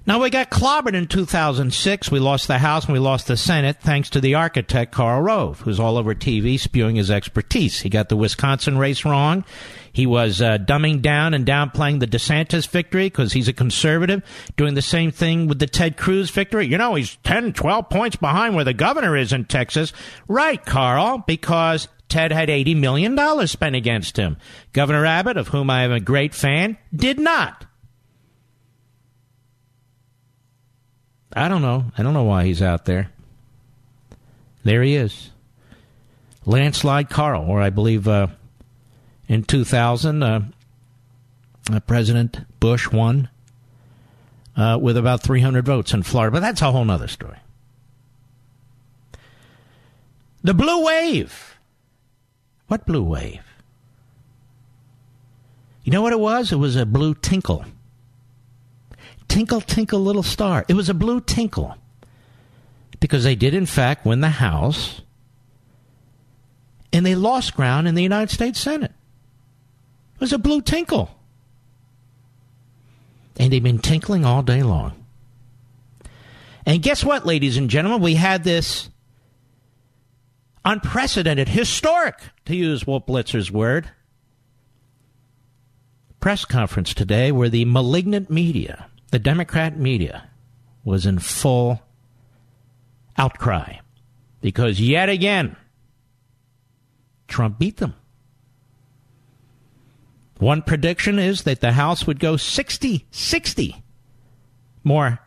Now, 0.07 0.23
we 0.23 0.31
got 0.31 0.51
clobbered 0.51 0.95
in 0.95 1.09
2006. 1.09 2.13
We 2.13 2.21
lost 2.21 2.47
the 2.47 2.59
House 2.59 2.85
and 2.85 2.93
we 2.93 3.01
lost 3.01 3.27
the 3.27 3.37
Senate 3.37 3.79
thanks 3.81 4.09
to 4.11 4.21
the 4.21 4.37
architect, 4.37 4.93
Karl 4.93 5.21
Rove, 5.21 5.63
who's 5.63 5.81
all 5.81 5.99
over 5.99 6.15
TV 6.15 6.61
spewing 6.61 6.95
his 6.95 7.11
expertise. 7.11 7.81
He 7.81 7.89
got 7.89 8.09
the 8.09 8.17
Wisconsin 8.17 8.79
race 8.79 9.05
wrong. 9.05 9.45
He 9.93 10.07
was 10.07 10.41
uh, 10.41 10.59
dumbing 10.59 11.03
down 11.03 11.35
and 11.35 11.45
downplaying 11.45 11.99
the 11.99 12.07
DeSantis 12.07 12.69
victory 12.69 13.07
because 13.07 13.33
he's 13.33 13.49
a 13.49 13.53
conservative, 13.53 14.23
doing 14.57 14.75
the 14.75 14.83
same 14.83 15.11
thing 15.11 15.49
with 15.49 15.59
the 15.59 15.67
Ted 15.67 15.97
Cruz 15.97 16.31
victory. 16.31 16.69
You 16.69 16.79
know, 16.79 16.95
he's 16.95 17.17
10, 17.25 17.55
12 17.55 17.89
points 17.89 18.15
behind 18.15 18.55
where 18.55 18.65
the 18.65 18.75
governor 18.75 19.17
is 19.17 19.33
in 19.33 19.47
Texas. 19.47 19.93
Right, 20.29 20.65
Karl, 20.65 21.25
because 21.27 21.89
Ted 22.09 22.31
had 22.31 22.49
$80 22.49 22.77
million 22.77 23.47
spent 23.49 23.75
against 23.75 24.17
him. 24.17 24.37
Governor 24.73 25.05
Abbott, 25.05 25.37
of 25.37 25.49
whom 25.49 25.69
I 25.69 25.83
am 25.83 25.91
a 25.91 25.99
great 25.99 26.33
fan, 26.33 26.79
did 26.95 27.19
not. 27.19 27.67
I 31.37 31.49
don't 31.49 31.61
know. 31.61 31.85
I 31.99 32.03
don't 32.03 32.15
know 32.15 32.25
why 32.25 32.47
he's 32.47 32.63
out 32.63 32.87
there. 32.87 33.11
There 34.65 34.83
he 34.83 34.97
is. 34.97 35.31
Landslide 36.47 37.11
Karl, 37.11 37.45
or 37.47 37.61
I 37.61 37.69
believe 37.69 38.09
uh, 38.09 38.29
in 39.29 39.45
2000, 39.45 40.23
uh, 40.23 40.41
uh, 41.71 41.81
President 41.81 42.39
Bush 42.59 42.91
won 42.91 43.29
uh, 44.57 44.79
with 44.81 44.97
about 44.97 45.23
300 45.23 45.67
votes 45.67 45.93
in 45.93 46.03
Florida, 46.03 46.33
but 46.33 46.41
that's 46.41 46.63
a 46.63 46.73
whole 46.73 46.91
other 46.91 47.09
story. 47.09 47.37
The 50.43 50.55
blue 50.55 50.87
wave. 50.87 51.59
What 52.69 52.87
blue 52.87 53.03
wave? 53.03 53.43
You 55.85 55.93
know 55.93 56.01
what 56.01 56.13
it 56.15 56.21
was? 56.21 56.51
It 56.51 56.57
was 56.57 56.77
a 56.77 56.87
blue 56.87 57.15
tinkle. 57.15 57.65
Tinkle, 59.29 59.61
tinkle, 59.61 60.01
little 60.01 60.23
star. 60.23 60.65
It 60.69 60.75
was 60.75 60.89
a 60.89 60.95
blue 60.95 61.21
tinkle. 61.21 61.77
Because 63.01 63.25
they 63.25 63.35
did, 63.35 63.55
in 63.55 63.67
fact, 63.67 64.07
win 64.07 64.21
the 64.21 64.29
House. 64.29 65.03
And 66.93 67.05
they 67.05 67.15
lost 67.15 67.55
ground 67.55 67.89
in 67.89 67.95
the 67.95 68.03
United 68.03 68.33
States 68.33 68.59
Senate. 68.59 68.93
It 70.15 70.21
was 70.21 70.33
a 70.33 70.39
blue 70.39 70.63
tinkle. 70.63 71.11
And 73.39 73.53
they've 73.53 73.63
been 73.63 73.79
tinkling 73.79 74.25
all 74.25 74.43
day 74.43 74.63
long. 74.63 75.05
And 76.65 76.83
guess 76.83 77.05
what, 77.05 77.27
ladies 77.27 77.57
and 77.57 77.69
gentlemen? 77.69 78.01
We 78.01 78.15
had 78.15 78.45
this 78.45 78.91
unprecedented, 80.65 81.49
historic, 81.49 82.19
to 82.47 82.57
use 82.57 82.87
Wolf 82.87 83.07
Blitzer's 83.07 83.53
word, 83.53 83.89
press 86.19 86.45
conference 86.45 86.93
today 86.93 87.31
where 87.31 87.49
the 87.49 87.65
malignant 87.67 88.31
media, 88.31 88.89
the 89.11 89.19
Democrat 89.19 89.79
media, 89.79 90.29
was 90.85 91.05
in 91.07 91.19
full 91.19 91.83
outcry 93.19 93.79
because 94.41 94.81
yet 94.81 95.09
again, 95.09 95.57
Trump 97.29 97.59
beat 97.59 97.79
them. 97.79 97.95
One 100.39 100.63
prediction 100.63 101.19
is 101.19 101.43
that 101.43 101.61
the 101.61 101.73
House 101.73 102.07
would 102.07 102.21
go 102.21 102.37
60 102.37 103.07
60 103.11 103.83
more 104.85 105.19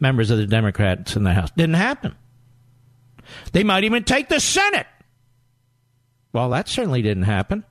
members 0.00 0.30
of 0.30 0.38
the 0.38 0.46
Democrats 0.46 1.14
in 1.14 1.22
the 1.22 1.32
House. 1.32 1.50
Didn't 1.56 1.76
happen. 1.76 2.16
They 3.52 3.62
might 3.64 3.84
even 3.84 4.02
take 4.02 4.28
the 4.28 4.40
Senate. 4.40 4.86
Well, 6.32 6.50
that 6.50 6.68
certainly 6.68 7.00
didn't 7.00 7.22
happen. 7.22 7.64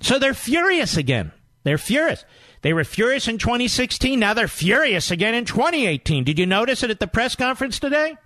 So 0.00 0.18
they're 0.18 0.34
furious 0.34 0.96
again. 0.96 1.32
They're 1.64 1.78
furious. 1.78 2.24
They 2.62 2.72
were 2.72 2.84
furious 2.84 3.26
in 3.26 3.38
2016. 3.38 4.18
Now 4.18 4.34
they're 4.34 4.48
furious 4.48 5.10
again 5.10 5.34
in 5.34 5.44
2018. 5.44 6.24
Did 6.24 6.38
you 6.38 6.46
notice 6.46 6.82
it 6.82 6.90
at 6.90 7.00
the 7.00 7.06
press 7.06 7.34
conference 7.34 7.78
today? 7.78 8.16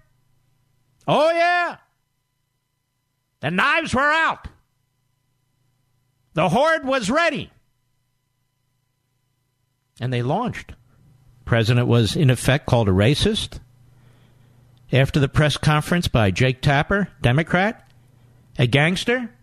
Oh, 1.07 1.31
yeah. 1.31 1.77
The 3.41 3.51
knives 3.51 3.95
were 3.95 4.01
out. 4.01 4.49
The 6.33 6.49
horde 6.49 6.85
was 6.85 7.11
ready. 7.11 7.51
And 10.01 10.13
they 10.13 10.23
launched. 10.23 10.73
President 11.45 11.87
was, 11.87 12.17
in 12.17 12.31
effect, 12.31 12.67
called 12.67 12.89
a 12.89 12.93
racist 12.93 13.61
after 14.93 15.21
the 15.21 15.29
press 15.29 15.57
conference 15.57 16.09
by 16.09 16.31
Jake 16.31 16.61
Tapper, 16.61 17.09
Democrat, 17.21 17.89
a 18.59 18.67
gangster. 18.67 19.34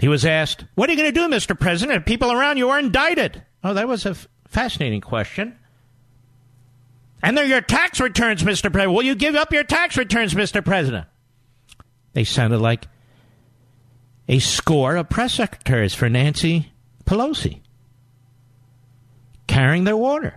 He 0.00 0.08
was 0.08 0.24
asked, 0.24 0.64
What 0.74 0.88
are 0.88 0.92
you 0.92 0.98
going 0.98 1.12
to 1.12 1.20
do, 1.20 1.28
Mr. 1.28 1.58
President? 1.58 1.98
if 1.98 2.04
People 2.06 2.32
around 2.32 2.56
you 2.56 2.70
are 2.70 2.78
indicted. 2.78 3.42
Oh, 3.62 3.74
that 3.74 3.86
was 3.86 4.06
a 4.06 4.10
f- 4.10 4.26
fascinating 4.48 5.02
question. 5.02 5.58
And 7.22 7.36
they're 7.36 7.44
your 7.44 7.60
tax 7.60 8.00
returns, 8.00 8.42
Mr. 8.42 8.72
President. 8.72 8.94
Will 8.94 9.02
you 9.02 9.14
give 9.14 9.34
up 9.34 9.52
your 9.52 9.62
tax 9.62 9.98
returns, 9.98 10.32
Mr. 10.32 10.64
President? 10.64 11.06
They 12.14 12.24
sounded 12.24 12.60
like 12.60 12.88
a 14.26 14.38
score 14.38 14.96
of 14.96 15.10
press 15.10 15.34
secretaries 15.34 15.94
for 15.94 16.08
Nancy 16.08 16.72
Pelosi 17.04 17.60
carrying 19.46 19.84
their 19.84 19.96
water. 19.96 20.36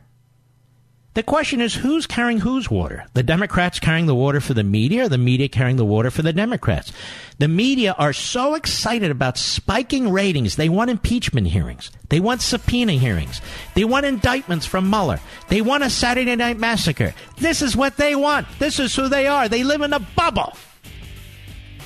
The 1.16 1.22
question 1.22 1.62
is 1.62 1.76
who's 1.76 2.08
carrying 2.08 2.40
whose 2.40 2.72
water? 2.72 3.06
The 3.14 3.22
Democrats 3.22 3.80
carrying 3.80 4.08
the 4.08 4.16
water 4.16 4.42
for 4.42 4.56
the 4.56 4.64
media 4.64 5.06
or 5.06 5.10
the 5.10 5.20
media 5.20 5.48
carrying 5.48 5.78
the 5.78 5.86
water 5.86 6.10
for 6.10 6.24
the 6.24 6.34
Democrats? 6.34 6.92
The 7.38 7.48
media 7.48 7.94
are 8.00 8.14
so 8.14 8.56
excited 8.56 9.12
about 9.12 9.38
spiking 9.38 10.10
ratings. 10.10 10.56
They 10.56 10.70
want 10.70 10.90
impeachment 10.90 11.48
hearings. 11.48 11.92
They 12.10 12.20
want 12.20 12.42
subpoena 12.42 12.94
hearings. 12.94 13.42
They 13.76 13.84
want 13.84 14.08
indictments 14.08 14.66
from 14.66 14.90
Mueller. 14.90 15.20
They 15.50 15.62
want 15.62 15.84
a 15.84 15.90
Saturday 15.92 16.36
night 16.36 16.58
massacre. 16.58 17.14
This 17.38 17.62
is 17.62 17.76
what 17.76 17.98
they 17.98 18.16
want. 18.16 18.48
This 18.58 18.80
is 18.80 18.96
who 18.96 19.08
they 19.08 19.28
are. 19.28 19.48
They 19.48 19.64
live 19.64 19.82
in 19.82 19.94
a 19.94 20.00
bubble. 20.00 20.54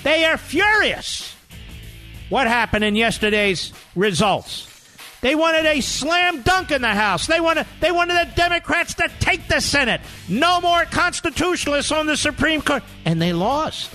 They 0.04 0.24
are 0.24 0.38
furious. 0.38 1.36
What 2.30 2.48
happened 2.48 2.86
in 2.86 2.96
yesterday's 2.96 3.74
results? 3.94 4.77
They 5.21 5.36
wanted 5.36 5.65
a 5.65 5.82
slam 5.82 6.41
dunk 6.41 6.71
in 6.71 6.82
the 6.82 6.93
House. 6.93 7.27
They 7.27 7.39
wanted 7.39 7.65
they 7.80 7.91
wanted 7.91 8.15
the 8.15 8.36
Democrats 8.36 8.93
to 8.95 9.10
take 9.19 9.47
the 9.47 9.60
Senate. 9.60 10.01
No 10.30 10.62
more 10.62 10.86
constitutionalists 10.86 11.91
on 11.91 12.06
the 12.06 12.17
Supreme 12.17 12.62
Court, 12.62 12.84
and 13.06 13.21
they 13.21 13.34
lost. 13.34 13.91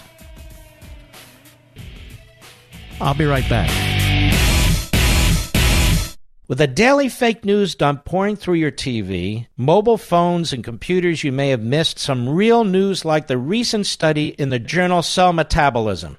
I'll 3.01 3.15
be 3.15 3.25
right 3.25 3.49
back. 3.49 3.71
With 6.49 6.61
a 6.61 6.67
daily 6.67 7.09
fake 7.09 7.45
news 7.45 7.75
dump 7.75 8.05
pouring 8.05 8.37
through 8.37 8.55
your 8.55 8.71
TV, 8.71 9.47
mobile 9.57 9.97
phones, 9.97 10.53
and 10.53 10.63
computers, 10.63 11.25
you 11.25 11.33
may 11.33 11.49
have 11.49 11.63
missed 11.63 11.99
some 11.99 12.29
real 12.29 12.63
news 12.65 13.05
like 13.05 13.27
the 13.27 13.39
recent 13.39 13.87
study 13.87 14.29
in 14.29 14.51
the 14.51 14.59
journal 14.59 15.03
Cell 15.03 15.33
Metabolism. 15.33 16.19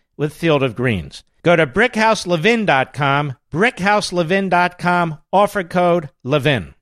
with 0.17 0.33
Field 0.33 0.63
of 0.63 0.75
Greens. 0.75 1.23
Go 1.43 1.55
to 1.55 1.65
brickhouselevin.com, 1.65 3.35
brickhouselevin.com, 3.51 5.17
offer 5.33 5.63
code 5.63 6.09
LEVIN. 6.23 6.75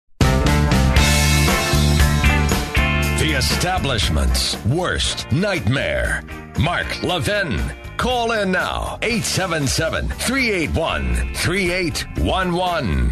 The 3.20 3.36
establishment's 3.38 4.58
worst 4.66 5.32
nightmare. 5.32 6.24
Mark 6.60 7.04
Levin. 7.04 7.60
Call 7.98 8.32
in 8.32 8.52
now, 8.52 8.98
877 9.02 10.08
381 10.10 11.34
3811. 11.36 13.10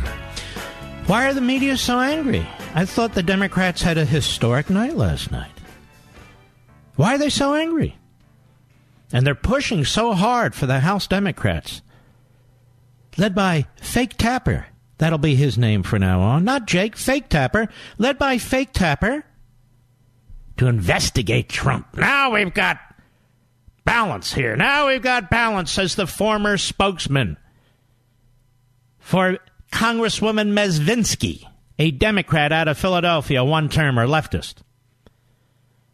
Why 1.07 1.27
are 1.27 1.33
the 1.33 1.41
media 1.41 1.75
so 1.77 1.99
angry? 1.99 2.45
I 2.73 2.85
thought 2.85 3.13
the 3.13 3.23
Democrats 3.23 3.81
had 3.81 3.97
a 3.97 4.05
historic 4.05 4.69
night 4.69 4.95
last 4.95 5.31
night. 5.31 5.51
Why 6.95 7.15
are 7.15 7.17
they 7.17 7.29
so 7.29 7.53
angry? 7.53 7.97
And 9.11 9.25
they're 9.25 9.35
pushing 9.35 9.85
so 9.85 10.13
hard 10.13 10.53
for 10.53 10.65
the 10.65 10.81
House 10.81 11.07
Democrats, 11.07 11.81
led 13.17 13.33
by 13.33 13.67
Fake 13.81 14.17
Tapper. 14.17 14.67
That'll 14.97 15.17
be 15.19 15.35
his 15.35 15.57
name 15.57 15.83
from 15.83 16.01
now 16.01 16.21
on. 16.21 16.43
Not 16.43 16.65
Jake, 16.65 16.95
Fake 16.95 17.29
Tapper. 17.29 17.69
Led 17.97 18.17
by 18.17 18.37
Fake 18.37 18.73
Tapper 18.73 19.23
to 20.57 20.67
investigate 20.67 21.49
Trump. 21.49 21.95
Now 21.95 22.31
we've 22.31 22.53
got 22.53 22.79
balance 23.85 24.33
here. 24.33 24.55
Now 24.55 24.87
we've 24.87 25.01
got 25.01 25.29
balance, 25.29 25.71
says 25.71 25.95
the 25.95 26.07
former 26.07 26.57
spokesman 26.57 27.37
for 28.99 29.37
Congresswoman 29.71 30.51
Mezvinsky, 30.51 31.47
a 31.79 31.91
Democrat 31.91 32.51
out 32.51 32.67
of 32.67 32.77
Philadelphia, 32.77 33.43
one 33.43 33.69
termer 33.69 34.07
leftist. 34.07 34.55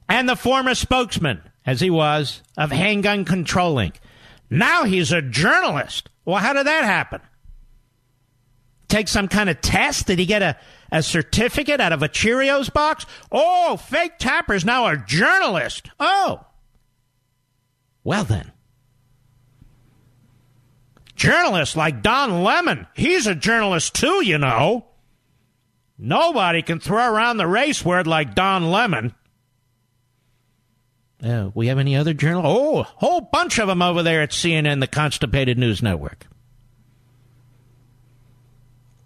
And 0.10 0.28
the 0.28 0.36
former 0.36 0.76
spokesman 0.76 1.41
as 1.65 1.82
he 1.82 1.89
was, 1.89 2.41
of 2.58 2.71
handgun 2.71 3.26
controlling. 3.26 3.93
Now 4.49 4.84
he's 4.84 5.12
a 5.12 5.21
journalist. 5.21 6.10
Well, 6.26 6.38
how 6.38 6.54
did 6.54 6.67
that 6.67 6.84
happen? 6.84 7.21
Take 8.88 9.08
some 9.08 9.28
kind 9.28 9.49
of 9.49 9.60
test? 9.62 10.08
Did 10.08 10.19
he 10.19 10.26
get 10.26 10.43
a, 10.43 10.56
a 10.91 11.02
certificate 11.02 11.82
out 11.82 11.93
of 11.93 12.04
a 12.04 12.10
Cheerios 12.10 12.71
box? 12.71 13.06
Oh, 13.32 13.78
fake 13.78 14.19
Tapper's 14.19 14.63
now 14.63 14.86
a 14.88 14.97
journalist. 14.97 15.89
Oh. 15.99 16.45
Well, 18.04 18.23
then. 18.23 18.52
Journalists 21.15 21.76
like 21.76 22.04
Don 22.04 22.43
Lemon, 22.43 22.88
he's 22.95 23.28
a 23.28 23.36
journalist 23.36 23.95
too, 23.95 24.23
you 24.26 24.38
know. 24.38 24.86
Nobody 25.97 26.62
can 26.62 26.80
throw 26.80 27.13
around 27.13 27.38
the 27.38 27.47
race 27.47 27.86
word 27.86 28.08
like 28.08 28.36
Don 28.36 28.71
Lemon. 28.71 29.13
Uh, 31.23 31.49
we 31.53 31.67
have 31.67 31.79
any 31.79 31.95
other 31.95 32.13
journal? 32.13 32.43
Oh, 32.45 32.83
whole 32.83 33.21
bunch 33.21 33.57
of 33.57 33.67
them 33.67 33.81
over 33.81 34.03
there 34.03 34.21
at 34.21 34.31
CNN, 34.31 34.81
the 34.81 34.88
Constipated 34.88 35.57
News 35.57 35.81
Network. 35.81 36.27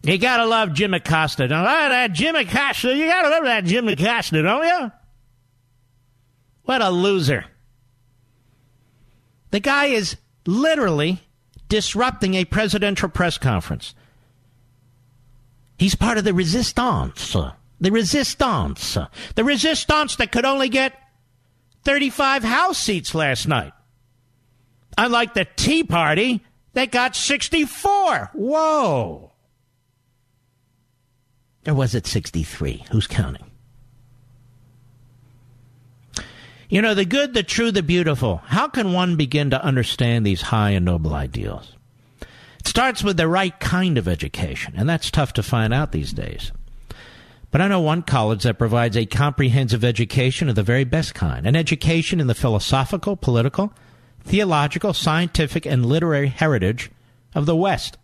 You 0.01 0.17
gotta 0.17 0.45
love 0.45 0.73
Jim 0.73 0.93
Acosta, 0.93 1.43
you? 1.43 1.53
Oh, 1.53 1.63
that 1.63 2.13
Jim 2.13 2.35
Acosta, 2.35 2.95
you 2.95 3.07
gotta 3.07 3.29
love 3.29 3.43
that 3.43 3.65
Jim 3.65 3.87
Acosta, 3.87 4.41
don't 4.41 4.65
you? 4.65 4.91
What 6.63 6.81
a 6.81 6.89
loser. 6.89 7.45
The 9.51 9.59
guy 9.59 9.85
is 9.85 10.17
literally 10.45 11.21
disrupting 11.69 12.35
a 12.35 12.45
presidential 12.45 13.09
press 13.09 13.37
conference. 13.37 13.93
He's 15.77 15.95
part 15.95 16.17
of 16.17 16.23
the 16.23 16.33
resistance. 16.33 17.35
The 17.79 17.91
resistance. 17.91 18.97
The 19.35 19.43
resistance 19.43 20.15
that 20.15 20.31
could 20.31 20.45
only 20.45 20.69
get 20.69 20.93
35 21.87 22.43
House 22.43 22.77
seats 22.77 23.15
last 23.15 23.47
night. 23.47 23.71
Unlike 24.97 25.35
the 25.35 25.47
Tea 25.55 25.85
Party, 25.85 26.43
they 26.73 26.85
got 26.85 27.15
64. 27.15 28.31
Whoa. 28.33 29.31
Or 31.65 31.73
was 31.73 31.95
it 31.95 32.05
63? 32.05 32.83
Who's 32.91 33.07
counting? 33.07 33.49
You 36.67 36.81
know, 36.81 36.93
the 36.93 37.05
good, 37.05 37.33
the 37.33 37.41
true, 37.41 37.71
the 37.71 37.81
beautiful. 37.81 38.41
How 38.43 38.67
can 38.67 38.91
one 38.91 39.15
begin 39.15 39.51
to 39.51 39.63
understand 39.63 40.25
these 40.25 40.41
high 40.41 40.71
and 40.71 40.83
noble 40.83 41.13
ideals? 41.13 41.73
It 42.19 42.67
starts 42.67 43.01
with 43.01 43.15
the 43.15 43.29
right 43.29 43.57
kind 43.61 43.97
of 43.97 44.09
education, 44.09 44.73
and 44.75 44.89
that's 44.89 45.09
tough 45.09 45.31
to 45.33 45.41
find 45.41 45.73
out 45.73 45.93
these 45.93 46.11
days. 46.11 46.51
But 47.49 47.61
I 47.61 47.67
know 47.67 47.79
one 47.79 48.01
college 48.01 48.43
that 48.43 48.57
provides 48.57 48.97
a 48.97 49.05
comprehensive 49.05 49.83
education 49.83 50.49
of 50.49 50.55
the 50.55 50.63
very 50.63 50.83
best 50.83 51.13
kind 51.15 51.47
an 51.47 51.55
education 51.55 52.19
in 52.19 52.27
the 52.27 52.35
philosophical, 52.35 53.15
political, 53.15 53.73
theological, 54.23 54.93
scientific, 54.93 55.65
and 55.65 55.85
literary 55.85 56.27
heritage 56.27 56.91
of 57.33 57.45
the 57.45 57.55
West. 57.55 57.97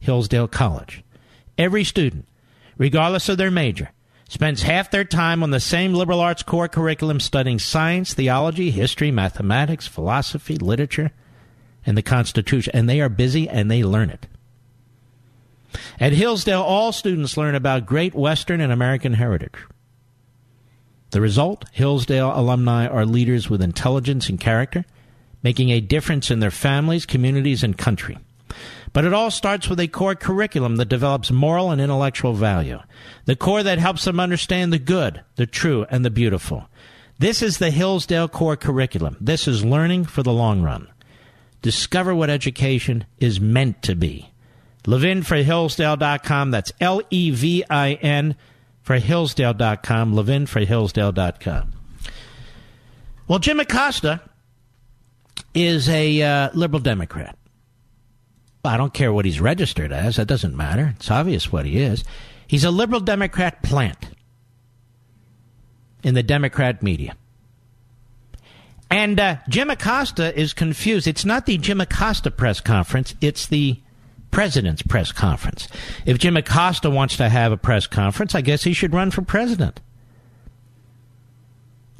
Hillsdale 0.00 0.48
College. 0.48 1.04
Every 1.58 1.84
student, 1.84 2.26
regardless 2.78 3.28
of 3.28 3.36
their 3.36 3.50
major, 3.50 3.90
spends 4.28 4.62
half 4.62 4.90
their 4.90 5.04
time 5.04 5.42
on 5.42 5.50
the 5.50 5.60
same 5.60 5.92
liberal 5.92 6.20
arts 6.20 6.42
core 6.42 6.68
curriculum 6.68 7.20
studying 7.20 7.58
science, 7.58 8.14
theology, 8.14 8.70
history, 8.70 9.10
mathematics, 9.10 9.86
philosophy, 9.86 10.56
literature, 10.56 11.10
and 11.84 11.96
the 11.96 12.02
Constitution. 12.02 12.72
And 12.74 12.88
they 12.88 13.00
are 13.00 13.08
busy 13.08 13.48
and 13.48 13.70
they 13.70 13.82
learn 13.82 14.10
it. 14.10 14.26
At 16.00 16.14
Hillsdale, 16.14 16.62
all 16.62 16.92
students 16.92 17.36
learn 17.36 17.54
about 17.54 17.84
great 17.84 18.14
Western 18.14 18.62
and 18.62 18.72
American 18.72 19.12
heritage. 19.12 19.66
The 21.10 21.20
result 21.20 21.66
Hillsdale 21.72 22.32
alumni 22.34 22.86
are 22.86 23.04
leaders 23.04 23.50
with 23.50 23.60
intelligence 23.60 24.30
and 24.30 24.40
character, 24.40 24.86
making 25.42 25.68
a 25.68 25.80
difference 25.80 26.30
in 26.30 26.40
their 26.40 26.50
families, 26.50 27.04
communities, 27.04 27.62
and 27.62 27.76
country. 27.76 28.16
But 28.94 29.04
it 29.04 29.12
all 29.12 29.30
starts 29.30 29.68
with 29.68 29.78
a 29.78 29.88
core 29.88 30.14
curriculum 30.14 30.76
that 30.76 30.88
develops 30.88 31.30
moral 31.30 31.70
and 31.70 31.82
intellectual 31.82 32.32
value. 32.32 32.78
The 33.26 33.36
core 33.36 33.62
that 33.62 33.78
helps 33.78 34.04
them 34.04 34.18
understand 34.18 34.72
the 34.72 34.78
good, 34.78 35.22
the 35.36 35.46
true, 35.46 35.84
and 35.90 36.02
the 36.02 36.10
beautiful. 36.10 36.66
This 37.18 37.42
is 37.42 37.58
the 37.58 37.70
Hillsdale 37.70 38.28
Core 38.28 38.56
Curriculum. 38.56 39.18
This 39.20 39.46
is 39.46 39.64
learning 39.64 40.06
for 40.06 40.22
the 40.22 40.32
long 40.32 40.62
run. 40.62 40.88
Discover 41.60 42.14
what 42.14 42.30
education 42.30 43.04
is 43.18 43.38
meant 43.38 43.82
to 43.82 43.94
be. 43.94 44.30
Levin 44.86 45.22
for 45.22 45.36
Hillsdale.com. 45.36 46.50
That's 46.50 46.72
L 46.80 47.02
E 47.10 47.30
V 47.30 47.64
I 47.68 47.92
N 47.94 48.36
for 48.82 48.98
Hillsdale.com. 48.98 50.14
Levin 50.14 50.46
for 50.46 50.60
Hillsdale.com. 50.60 51.72
Well, 53.28 53.38
Jim 53.38 53.60
Acosta 53.60 54.20
is 55.54 55.88
a 55.88 56.22
uh, 56.22 56.50
liberal 56.54 56.80
Democrat. 56.80 57.36
I 58.64 58.76
don't 58.76 58.92
care 58.92 59.12
what 59.12 59.24
he's 59.24 59.40
registered 59.40 59.92
as. 59.92 60.16
That 60.16 60.26
doesn't 60.26 60.56
matter. 60.56 60.94
It's 60.96 61.10
obvious 61.10 61.50
what 61.50 61.64
he 61.64 61.78
is. 61.78 62.04
He's 62.46 62.64
a 62.64 62.70
liberal 62.70 63.00
Democrat 63.00 63.62
plant 63.62 64.10
in 66.02 66.14
the 66.14 66.22
Democrat 66.22 66.82
media. 66.82 67.14
And 68.90 69.20
uh, 69.20 69.36
Jim 69.48 69.70
Acosta 69.70 70.36
is 70.38 70.52
confused. 70.52 71.06
It's 71.06 71.24
not 71.24 71.46
the 71.46 71.56
Jim 71.58 71.80
Acosta 71.80 72.30
press 72.30 72.60
conference, 72.60 73.14
it's 73.20 73.46
the 73.46 73.80
president's 74.30 74.82
press 74.82 75.12
conference. 75.12 75.68
If 76.06 76.18
Jim 76.18 76.36
Acosta 76.36 76.90
wants 76.90 77.16
to 77.16 77.28
have 77.28 77.52
a 77.52 77.56
press 77.56 77.86
conference, 77.86 78.34
I 78.34 78.40
guess 78.40 78.64
he 78.64 78.72
should 78.72 78.94
run 78.94 79.10
for 79.10 79.22
president. 79.22 79.80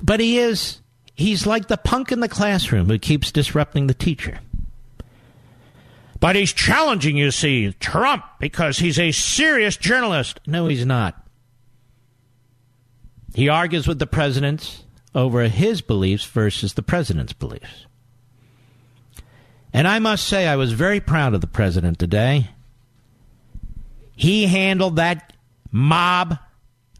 But 0.03 0.21
he 0.21 0.38
is, 0.38 0.81
he's 1.14 1.47
like 1.47 1.69
the 1.69 1.77
punk 1.77 2.12
in 2.12 2.21
the 2.21 2.29
classroom 2.29 2.87
who 2.87 2.99
keeps 2.99 3.33
disrupting 3.33 3.87
the 3.87 3.95
teacher. 3.95 4.40
But 6.21 6.37
he's 6.37 6.53
challenging, 6.53 7.16
you 7.16 7.31
see, 7.31 7.73
Trump 7.81 8.25
because 8.38 8.79
he's 8.79 8.99
a 8.99 9.11
serious 9.11 9.77
journalist. 9.77 10.38
No, 10.47 10.66
he's 10.66 10.85
not. 10.85 11.16
He 13.35 13.49
argues 13.49 13.87
with 13.87 13.99
the 13.99 14.07
president 14.07 14.85
over 15.14 15.45
his 15.45 15.81
beliefs 15.81 16.25
versus 16.25 16.75
the 16.75 16.83
president's 16.83 17.33
beliefs. 17.33 17.87
And 19.73 19.87
I 19.87 19.99
must 19.99 20.27
say, 20.27 20.47
I 20.47 20.57
was 20.57 20.73
very 20.73 21.01
proud 21.01 21.35
of 21.35 21.41
the 21.41 21.47
president 21.47 21.99
today. 21.99 22.51
He 24.17 24.47
handled 24.47 24.97
that 24.97 25.33
mob 25.71 26.39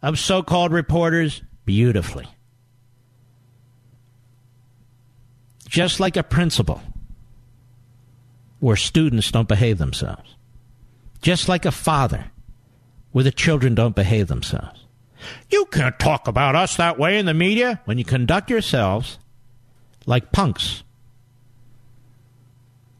of 0.01 0.17
so 0.17 0.41
called 0.41 0.71
reporters 0.71 1.41
beautifully. 1.65 2.27
Just 5.67 5.99
like 5.99 6.17
a 6.17 6.23
principal 6.23 6.81
where 8.59 8.75
students 8.75 9.31
don't 9.31 9.47
behave 9.47 9.77
themselves. 9.77 10.35
Just 11.21 11.47
like 11.47 11.65
a 11.65 11.71
father 11.71 12.25
where 13.11 13.23
the 13.23 13.31
children 13.31 13.75
don't 13.75 13.95
behave 13.95 14.27
themselves. 14.27 14.85
You 15.49 15.65
can't 15.65 15.99
talk 15.99 16.27
about 16.27 16.55
us 16.55 16.77
that 16.77 16.97
way 16.97 17.17
in 17.17 17.25
the 17.25 17.33
media 17.33 17.81
when 17.85 17.97
you 17.97 18.05
conduct 18.05 18.49
yourselves 18.49 19.19
like 20.05 20.31
punks. 20.31 20.83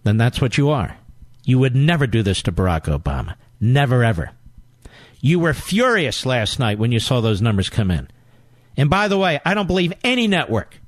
Then 0.04 0.18
that's 0.18 0.42
what 0.42 0.58
you 0.58 0.70
are. 0.70 0.98
You 1.44 1.60
would 1.60 1.76
never 1.76 2.08
do 2.08 2.24
this 2.24 2.42
to 2.44 2.52
Barack 2.52 2.86
Obama. 2.86 3.36
Never, 3.60 4.04
ever. 4.04 4.32
You 5.20 5.40
were 5.40 5.54
furious 5.54 6.26
last 6.26 6.60
night 6.60 6.80
when 6.80 6.92
you 6.92 7.00
saw 7.00 7.22
those 7.22 7.42
numbers 7.42 7.70
come 7.70 7.92
in. 7.92 8.10
And 8.76 8.90
by 8.90 9.08
the 9.08 9.18
way, 9.18 9.40
I 9.46 9.54
don't 9.54 9.68
believe 9.68 9.94
any 10.04 10.28
network 10.28 10.80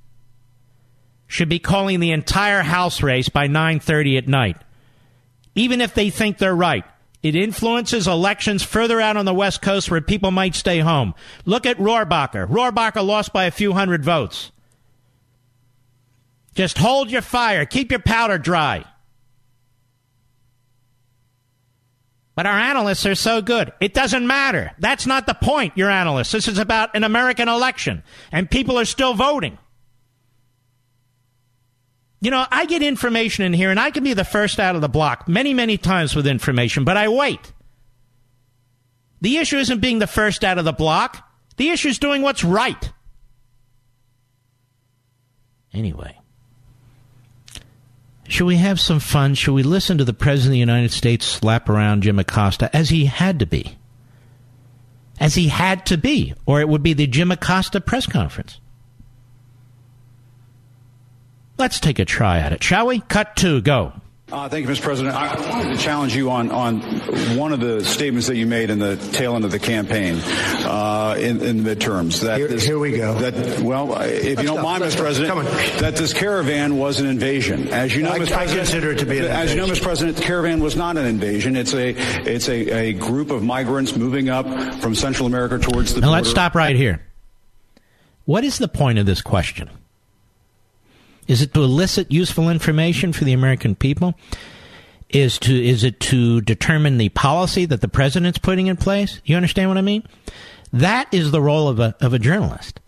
should 1.27 1.49
be 1.49 1.59
calling 1.59 1.99
the 1.99 2.11
entire 2.11 2.61
House 2.61 3.01
race 3.01 3.29
by 3.29 3.47
9:30 3.47 4.17
at 4.17 4.27
night. 4.27 4.57
Even 5.55 5.81
if 5.81 5.93
they 5.93 6.09
think 6.09 6.37
they're 6.37 6.55
right. 6.55 6.83
It 7.21 7.35
influences 7.35 8.05
elections 8.05 8.63
further 8.63 8.99
out 8.99 9.15
on 9.15 9.23
the 9.23 9.33
West 9.33 9.61
Coast 9.61 9.89
where 9.89 10.01
people 10.01 10.31
might 10.31 10.55
stay 10.55 10.79
home. 10.79 11.15
Look 11.45 11.65
at 11.65 11.77
Rohrabacher. 11.77 12.47
Rohrabacher 12.47 13.05
lost 13.05 13.31
by 13.31 13.45
a 13.45 13.51
few 13.51 13.71
hundred 13.71 14.03
votes. 14.03 14.51
Just 16.53 16.77
hold 16.77 17.09
your 17.09 17.21
fire. 17.21 17.65
Keep 17.65 17.91
your 17.91 18.01
powder 18.01 18.37
dry. 18.37 18.83
But 22.35 22.47
our 22.47 22.57
analysts 22.57 23.05
are 23.05 23.15
so 23.15 23.41
good. 23.41 23.73
It 23.79 23.93
doesn't 23.93 24.25
matter. 24.25 24.71
That's 24.79 25.05
not 25.05 25.27
the 25.27 25.35
point, 25.35 25.77
your 25.77 25.91
analysts. 25.91 26.31
This 26.31 26.47
is 26.47 26.57
about 26.57 26.95
an 26.95 27.03
American 27.03 27.47
election, 27.47 28.03
and 28.31 28.49
people 28.49 28.79
are 28.79 28.85
still 28.85 29.13
voting. 29.13 29.59
You 32.21 32.31
know, 32.31 32.45
I 32.49 32.65
get 32.65 32.81
information 32.81 33.43
in 33.43 33.53
here, 33.53 33.69
and 33.69 33.79
I 33.79 33.91
can 33.91 34.03
be 34.03 34.13
the 34.13 34.23
first 34.23 34.59
out 34.59 34.75
of 34.75 34.81
the 34.81 34.89
block 34.89 35.27
many, 35.27 35.53
many 35.53 35.77
times 35.77 36.15
with 36.15 36.25
information, 36.25 36.85
but 36.85 36.97
I 36.97 37.07
wait. 37.09 37.51
The 39.21 39.37
issue 39.37 39.57
isn't 39.57 39.79
being 39.79 39.99
the 39.99 40.07
first 40.07 40.43
out 40.43 40.57
of 40.57 40.65
the 40.65 40.73
block, 40.73 41.29
the 41.57 41.69
issue 41.69 41.89
is 41.89 41.99
doing 41.99 42.21
what's 42.23 42.43
right. 42.43 42.91
Anyway, 45.71 46.17
should 48.27 48.45
we 48.45 48.57
have 48.57 48.79
some 48.79 48.99
fun? 48.99 49.35
Should 49.35 49.53
we 49.53 49.63
listen 49.63 49.97
to 49.97 50.05
the 50.05 50.13
President 50.13 50.49
of 50.49 50.53
the 50.53 50.59
United 50.59 50.91
States 50.91 51.25
slap 51.25 51.69
around 51.69 52.03
Jim 52.03 52.19
Acosta 52.19 52.73
as 52.75 52.89
he 52.89 53.05
had 53.05 53.39
to 53.39 53.45
be? 53.45 53.77
As 55.19 55.35
he 55.35 55.49
had 55.49 55.85
to 55.87 55.97
be, 55.97 56.33
or 56.45 56.59
it 56.59 56.69
would 56.69 56.83
be 56.83 56.93
the 56.93 57.07
Jim 57.07 57.31
Acosta 57.31 57.79
press 57.81 58.07
conference. 58.07 58.59
Let's 61.57 61.79
take 61.79 61.99
a 61.99 62.05
try 62.05 62.39
at 62.39 62.53
it, 62.53 62.63
shall 62.63 62.87
we? 62.87 62.99
Cut 63.01 63.35
two, 63.35 63.61
go. 63.61 63.93
Uh, 64.33 64.49
thank 64.49 64.65
you, 64.67 64.73
Mr. 64.73 64.81
President. 64.81 65.15
I 65.15 65.35
wanted 65.51 65.77
to 65.77 65.77
challenge 65.77 66.15
you 66.15 66.31
on, 66.31 66.49
on 66.49 66.81
one 67.37 67.53
of 67.53 67.59
the 67.59 67.85
statements 67.85 68.25
that 68.27 68.35
you 68.35 68.47
made 68.47 68.71
in 68.71 68.79
the 68.79 68.95
tail 68.97 69.35
end 69.35 69.45
of 69.45 69.51
the 69.51 69.59
campaign 69.59 70.19
uh, 70.65 71.15
in, 71.19 71.39
in 71.39 71.63
the 71.63 71.75
midterms. 71.75 72.19
That 72.21 72.39
here, 72.39 72.47
this, 72.47 72.63
here 72.63 72.79
we 72.79 72.97
go. 72.97 73.13
That, 73.13 73.59
well, 73.59 73.93
if 74.01 74.23
Let's 74.23 74.25
you 74.25 74.35
don't 74.47 74.55
go. 74.55 74.63
mind, 74.63 74.83
Mr. 74.83 74.97
go. 74.97 75.03
President, 75.03 75.79
that 75.81 75.95
this 75.97 76.13
caravan 76.13 76.79
was 76.79 76.99
an 76.99 77.05
invasion. 77.05 77.67
As 77.67 77.95
you 77.95 78.01
know, 78.01 78.09
I- 78.09 78.17
Mr. 78.17 78.31
I 78.31 78.45
President, 78.45 78.57
consider 78.57 78.91
it 78.93 78.97
to 78.99 79.05
be 79.05 79.19
an 79.19 79.25
invasion. 79.25 79.39
As 79.43 79.53
you 79.53 79.61
know. 79.61 79.67
Mr. 79.67 79.83
President, 79.83 80.17
the 80.17 80.23
caravan 80.23 80.63
was 80.63 80.75
not 80.75 80.97
an 80.97 81.05
invasion. 81.05 81.55
It's 81.55 81.75
a 81.75 81.89
it's 82.27 82.49
a, 82.49 82.69
a 82.89 82.93
group 82.93 83.29
of 83.29 83.43
migrants 83.43 83.95
moving 83.95 84.29
up 84.29 84.47
from 84.81 84.95
Central 84.95 85.27
America 85.27 85.59
towards 85.59 85.93
the 85.93 86.01
Now 86.01 86.07
border. 86.07 86.21
let's 86.23 86.31
stop 86.31 86.55
right 86.55 86.75
here. 86.75 87.05
What 88.25 88.43
is 88.43 88.57
the 88.57 88.67
point 88.67 88.97
of 88.97 89.05
this 89.05 89.21
question? 89.21 89.69
Is 91.27 91.41
it 91.41 91.53
to 91.53 91.63
elicit 91.63 92.11
useful 92.11 92.49
information 92.49 93.13
for 93.13 93.23
the 93.23 93.33
American 93.33 93.75
people? 93.75 94.15
Is 95.09 95.37
to 95.39 95.53
is 95.53 95.83
it 95.83 95.99
to 96.01 96.41
determine 96.41 96.97
the 96.97 97.09
policy 97.09 97.65
that 97.65 97.81
the 97.81 97.87
president's 97.87 98.39
putting 98.39 98.67
in 98.67 98.77
place? 98.77 99.21
You 99.25 99.35
understand 99.35 99.69
what 99.69 99.77
I 99.77 99.81
mean? 99.81 100.03
That 100.71 101.07
is 101.13 101.31
the 101.31 101.41
role 101.41 101.67
of 101.67 101.79
a 101.79 101.95
of 102.01 102.13
a 102.13 102.19
journalist. 102.19 102.79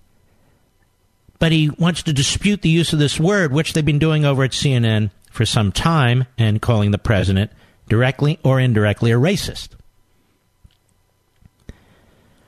But 1.38 1.52
he 1.52 1.69
wants 1.69 2.02
to 2.04 2.13
dispute 2.13 2.62
the 2.62 2.69
use 2.69 2.93
of 2.93 3.00
this 3.00 3.19
word, 3.19 3.52
which 3.52 3.74
they've 3.74 3.86
been 3.86 4.00
doing 4.00 4.26
over 4.26 4.43
at 4.43 4.52
CNN 4.52 5.12
for 5.30 5.45
some 5.45 5.71
time, 5.71 6.26
and 6.38 6.62
calling 6.62 6.91
the 6.91 6.98
president 6.98 7.52
directly 7.89 8.39
or 8.43 8.60
indirectly 8.60 9.12
a 9.12 9.15
racist. 9.15 9.69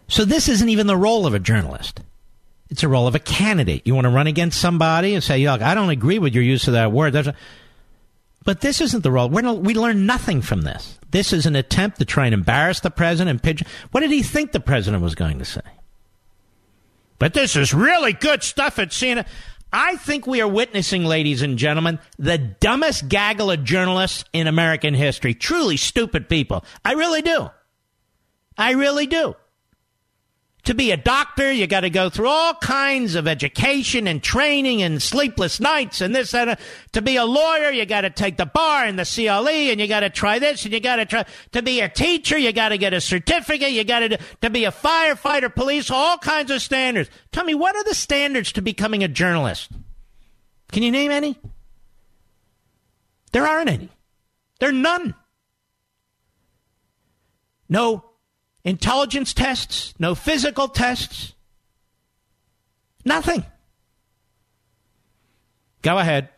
So 0.08 0.23
this 0.26 0.47
isn't 0.47 0.69
even 0.69 0.88
the 0.88 0.97
role 0.97 1.28
of 1.28 1.34
a 1.34 1.39
journalist. 1.39 2.02
It's 2.69 2.84
a 2.84 2.88
role 2.88 3.08
of 3.08 3.15
a 3.15 3.19
candidate. 3.19 3.86
You 3.86 3.95
want 3.95 4.06
to 4.06 4.12
run 4.12 4.27
against 4.27 4.60
somebody 4.60 5.13
and 5.13 5.23
say, 5.23 5.45
"Look, 5.47 5.62
I 5.62 5.73
don't 5.73 5.89
agree 5.89 6.19
with 6.19 6.34
your 6.34 6.43
use 6.43 6.67
of 6.67 6.73
that 6.73 6.91
word." 6.91 7.15
A- 7.15 7.34
but 8.43 8.62
this 8.62 8.82
isn't 8.82 9.03
the 9.03 9.12
role. 9.12 9.30
No, 9.30 9.53
we 9.53 9.73
learn 9.73 10.06
nothing 10.06 10.41
from 10.41 10.62
this. 10.62 10.97
This 11.12 11.34
is 11.34 11.45
an 11.45 11.56
attempt 11.56 11.99
to 11.99 12.06
try 12.06 12.25
and 12.25 12.34
embarrass 12.34 12.80
the 12.80 12.89
president. 12.91 13.30
And 13.30 13.43
pigeon. 13.43 13.67
What 13.91 14.01
did 14.01 14.12
he 14.12 14.23
think 14.23 14.51
the 14.51 14.60
president 14.60 15.03
was 15.03 15.15
going 15.15 15.39
to 15.39 15.45
say? 15.45 15.62
But 17.19 17.34
this 17.34 17.56
is 17.56 17.73
really 17.73 18.13
good 18.13 18.43
stuff 18.43 18.80
at 18.80 18.89
CNN. 18.89 19.25
I 19.73 19.97
think 19.97 20.25
we 20.25 20.41
are 20.41 20.47
witnessing, 20.47 21.03
ladies 21.03 21.41
and 21.41 21.58
gentlemen, 21.58 21.99
the 22.17 22.38
dumbest 22.38 23.10
gaggle 23.10 23.51
of 23.51 23.63
journalists 23.63 24.23
in 24.32 24.47
American 24.47 24.93
history. 24.93 25.34
Truly 25.34 25.75
stupid 25.75 26.30
people. 26.30 26.63
I 26.86 26.93
really 26.93 27.21
do. 27.21 27.49
I 28.58 28.71
really 28.71 29.08
do. 29.08 29.36
To 30.67 30.73
be 30.73 30.91
a 30.91 30.97
doctor, 30.97 31.49
you 31.49 31.65
got 31.65 31.82
to 31.82 31.89
go 31.89 32.10
through 32.10 32.27
all 32.27 32.53
kinds 32.56 33.15
of 33.15 33.25
education 33.25 34.06
and 34.06 34.21
training 34.21 34.82
and 34.82 35.01
sleepless 35.01 35.62
nights 35.62 36.01
and 36.01 36.13
this 36.13 36.34
and 36.34 36.49
that. 36.49 36.60
Uh, 36.60 36.62
to 36.91 37.01
be 37.01 37.15
a 37.15 37.23
lawyer, 37.23 37.71
you 37.71 37.86
got 37.86 38.01
to 38.01 38.10
take 38.10 38.36
the 38.36 38.45
bar 38.45 38.84
and 38.84 38.99
the 38.99 39.06
CLE 39.06 39.47
and 39.47 39.80
you 39.80 39.88
got 39.88 40.01
to 40.01 40.10
try 40.10 40.39
this 40.39 40.65
and 40.65 40.73
you 40.73 40.82
got 40.82 40.97
to 40.97 41.06
try. 41.06 41.23
To 41.53 41.62
be 41.62 41.80
a 41.80 41.88
teacher, 41.88 42.38
you 42.38 42.51
got 42.51 42.69
to 42.69 42.77
get 42.77 42.93
a 42.93 42.99
certificate. 42.99 43.71
You 43.71 43.86
got 43.86 43.99
to 43.99 44.19
to 44.41 44.49
be 44.49 44.65
a 44.65 44.73
firefighter, 44.73 45.56
police, 45.56 45.89
all 45.89 46.17
kinds 46.17 46.51
of 46.51 46.62
standards. 46.62 47.10
Tell 47.32 47.45
me, 47.45 47.56
what 47.56 47.77
are 47.77 47.86
the 47.86 47.95
standards 47.95 48.51
to 48.51 48.62
becoming 48.62 49.06
a 49.06 49.08
journalist? 49.08 49.71
Can 50.73 50.84
you 50.84 50.91
name 50.91 51.12
any? 51.12 51.39
There 53.32 53.47
aren't 53.47 53.69
any. 53.69 53.88
There 54.60 54.67
are 54.67 54.73
none. 54.73 55.15
No 57.69 58.03
intelligence 58.67 59.34
tests, 59.34 59.93
no 59.97 60.13
physical 60.13 60.67
tests, 60.67 61.34
nothing. 63.06 63.45
Go 65.82 65.97
ahead. 65.97 66.30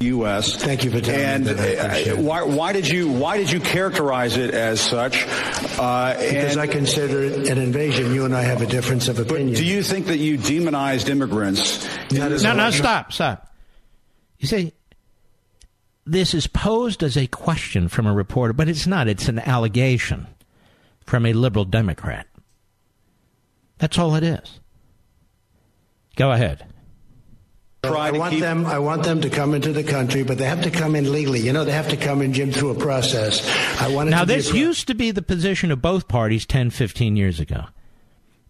U.S. 0.00 0.56
Thank 0.56 0.84
you 0.84 0.90
for 0.90 1.00
telling 1.00 1.20
and 1.20 1.46
me 1.46 1.52
that. 1.52 1.78
I 1.78 1.86
appreciate 1.98 2.12
uh, 2.12 2.20
it. 2.20 2.24
why, 2.24 2.42
why 2.42 2.72
did 2.72 2.88
you 2.88 3.10
why 3.10 3.38
did 3.38 3.50
you 3.50 3.58
characterize 3.60 4.36
it 4.36 4.52
as 4.52 4.80
such? 4.80 5.24
Uh, 5.78 6.14
Because 6.18 6.56
I 6.56 6.66
consider 6.66 7.22
it 7.24 7.48
an 7.48 7.58
invasion. 7.58 8.12
You 8.12 8.24
and 8.24 8.34
I 8.36 8.42
have 8.42 8.60
a 8.60 8.66
difference 8.66 9.08
of 9.08 9.18
opinion. 9.18 9.54
Do 9.54 9.64
you 9.64 9.82
think 9.82 10.06
that 10.06 10.18
you 10.18 10.36
demonized 10.36 11.08
immigrants? 11.08 11.84
Not 12.12 12.30
No, 12.42 12.52
no, 12.54 12.54
much. 12.56 12.74
stop, 12.74 13.12
stop. 13.12 13.54
You 14.38 14.46
see, 14.48 14.72
this 16.04 16.34
is 16.34 16.46
posed 16.48 17.02
as 17.02 17.16
a 17.16 17.26
question 17.26 17.88
from 17.88 18.06
a 18.06 18.12
reporter, 18.12 18.52
but 18.52 18.68
it's 18.68 18.86
not. 18.86 19.08
It's 19.08 19.28
an 19.28 19.38
allegation 19.38 20.26
from 21.04 21.26
a 21.26 21.32
liberal 21.32 21.64
Democrat. 21.64 22.26
That's 23.78 23.98
all 23.98 24.14
it 24.14 24.22
is. 24.22 24.60
Go 26.16 26.30
ahead. 26.32 26.66
I 27.82 28.12
want 28.12 28.40
them. 28.40 28.64
I 28.64 28.78
want 28.78 29.02
them 29.02 29.20
to 29.20 29.30
come 29.30 29.52
into 29.54 29.72
the 29.72 29.84
country, 29.84 30.22
but 30.22 30.38
they 30.38 30.46
have 30.46 30.62
to 30.62 30.70
come 30.70 30.96
in 30.96 31.12
legally. 31.12 31.40
You 31.40 31.52
know, 31.52 31.64
they 31.64 31.72
have 31.72 31.90
to 31.90 31.96
come 31.96 32.22
in, 32.22 32.32
Jim, 32.32 32.50
through 32.50 32.70
a 32.70 32.74
process. 32.76 33.42
I 33.80 33.88
want 33.88 34.08
it 34.08 34.12
Now, 34.12 34.20
to 34.20 34.26
this 34.26 34.50
pro- 34.50 34.58
used 34.58 34.86
to 34.86 34.94
be 34.94 35.10
the 35.10 35.22
position 35.22 35.70
of 35.70 35.82
both 35.82 36.08
parties 36.08 36.46
10, 36.46 36.70
15 36.70 37.16
years 37.16 37.40
ago. 37.40 37.66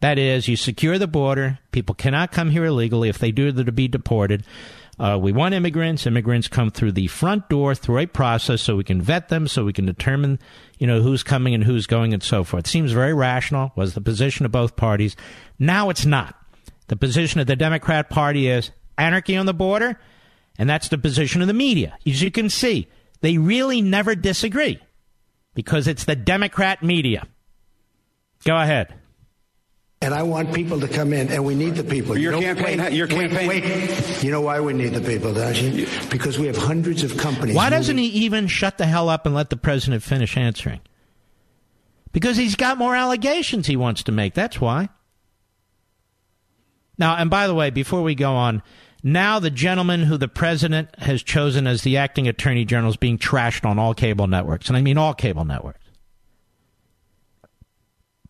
That 0.00 0.18
is, 0.18 0.48
you 0.48 0.56
secure 0.56 0.98
the 0.98 1.06
border. 1.06 1.58
People 1.72 1.94
cannot 1.94 2.30
come 2.30 2.50
here 2.50 2.64
illegally. 2.64 3.08
If 3.08 3.18
they 3.18 3.32
do, 3.32 3.50
they're 3.50 3.64
to 3.64 3.72
be 3.72 3.88
deported. 3.88 4.44
Uh, 4.98 5.18
we 5.20 5.32
want 5.32 5.54
immigrants. 5.54 6.06
Immigrants 6.06 6.46
come 6.46 6.70
through 6.70 6.92
the 6.92 7.08
front 7.08 7.48
door 7.48 7.74
through 7.74 7.98
a 7.98 8.06
process 8.06 8.62
so 8.62 8.76
we 8.76 8.84
can 8.84 9.02
vet 9.02 9.28
them, 9.28 9.48
so 9.48 9.64
we 9.64 9.72
can 9.72 9.86
determine, 9.86 10.38
you 10.78 10.86
know, 10.86 11.02
who's 11.02 11.22
coming 11.22 11.54
and 11.54 11.64
who's 11.64 11.86
going 11.86 12.14
and 12.14 12.22
so 12.22 12.44
forth. 12.44 12.66
Seems 12.66 12.92
very 12.92 13.12
rational, 13.12 13.72
was 13.74 13.94
the 13.94 14.00
position 14.00 14.46
of 14.46 14.52
both 14.52 14.76
parties. 14.76 15.16
Now 15.58 15.90
it's 15.90 16.06
not. 16.06 16.36
The 16.86 16.96
position 16.96 17.40
of 17.40 17.46
the 17.46 17.56
Democrat 17.56 18.08
Party 18.08 18.48
is 18.48 18.70
anarchy 18.96 19.36
on 19.36 19.46
the 19.46 19.54
border, 19.54 19.98
and 20.58 20.70
that's 20.70 20.88
the 20.88 20.98
position 20.98 21.40
of 21.40 21.48
the 21.48 21.54
media. 21.54 21.96
As 22.06 22.22
you 22.22 22.30
can 22.30 22.48
see, 22.48 22.86
they 23.20 23.38
really 23.38 23.80
never 23.80 24.14
disagree 24.14 24.78
because 25.54 25.88
it's 25.88 26.04
the 26.04 26.16
Democrat 26.16 26.82
media. 26.82 27.26
Go 28.44 28.56
ahead. 28.56 28.94
And 30.04 30.12
I 30.12 30.22
want 30.22 30.52
people 30.52 30.78
to 30.80 30.86
come 30.86 31.14
in, 31.14 31.30
and 31.32 31.42
we 31.46 31.54
need 31.54 31.76
the 31.76 31.82
people. 31.82 32.18
Your 32.18 32.34
You 32.34 32.40
know- 32.40 32.54
campaign- 32.54 32.78
wait, 32.78 32.92
your 32.92 33.06
wait, 33.08 33.30
campaign- 33.30 33.48
Wait, 33.48 34.22
You 34.22 34.30
know 34.30 34.42
why 34.42 34.60
we 34.60 34.74
need 34.74 34.92
the 34.92 35.00
people, 35.00 35.32
don't 35.32 35.56
you? 35.56 35.86
Because 36.10 36.38
we 36.38 36.46
have 36.46 36.58
hundreds 36.58 37.02
of 37.02 37.16
companies. 37.16 37.56
Why 37.56 37.70
doesn't 37.70 37.96
moving- 37.96 38.10
he 38.10 38.18
even 38.26 38.46
shut 38.46 38.76
the 38.76 38.84
hell 38.84 39.08
up 39.08 39.24
and 39.24 39.34
let 39.34 39.48
the 39.48 39.56
president 39.56 40.02
finish 40.02 40.36
answering? 40.36 40.80
Because 42.12 42.36
he's 42.36 42.54
got 42.54 42.76
more 42.76 42.94
allegations 42.94 43.66
he 43.66 43.76
wants 43.76 44.02
to 44.02 44.12
make. 44.12 44.34
That's 44.34 44.60
why. 44.60 44.90
Now, 46.98 47.16
and 47.16 47.30
by 47.30 47.46
the 47.46 47.54
way, 47.54 47.70
before 47.70 48.02
we 48.02 48.14
go 48.14 48.34
on, 48.34 48.62
now 49.02 49.38
the 49.38 49.50
gentleman 49.50 50.02
who 50.02 50.18
the 50.18 50.28
president 50.28 50.90
has 50.98 51.22
chosen 51.22 51.66
as 51.66 51.80
the 51.80 51.96
acting 51.96 52.28
attorney 52.28 52.66
general 52.66 52.90
is 52.90 52.98
being 52.98 53.16
trashed 53.16 53.64
on 53.64 53.78
all 53.78 53.94
cable 53.94 54.26
networks. 54.26 54.68
And 54.68 54.76
I 54.76 54.82
mean 54.82 54.98
all 54.98 55.14
cable 55.14 55.46
networks. 55.46 55.80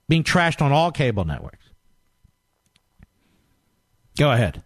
Being 0.08 0.22
trashed 0.22 0.62
on 0.62 0.70
all 0.70 0.92
cable 0.92 1.24
networks. 1.24 1.63
Go 4.18 4.30
ahead. 4.30 4.62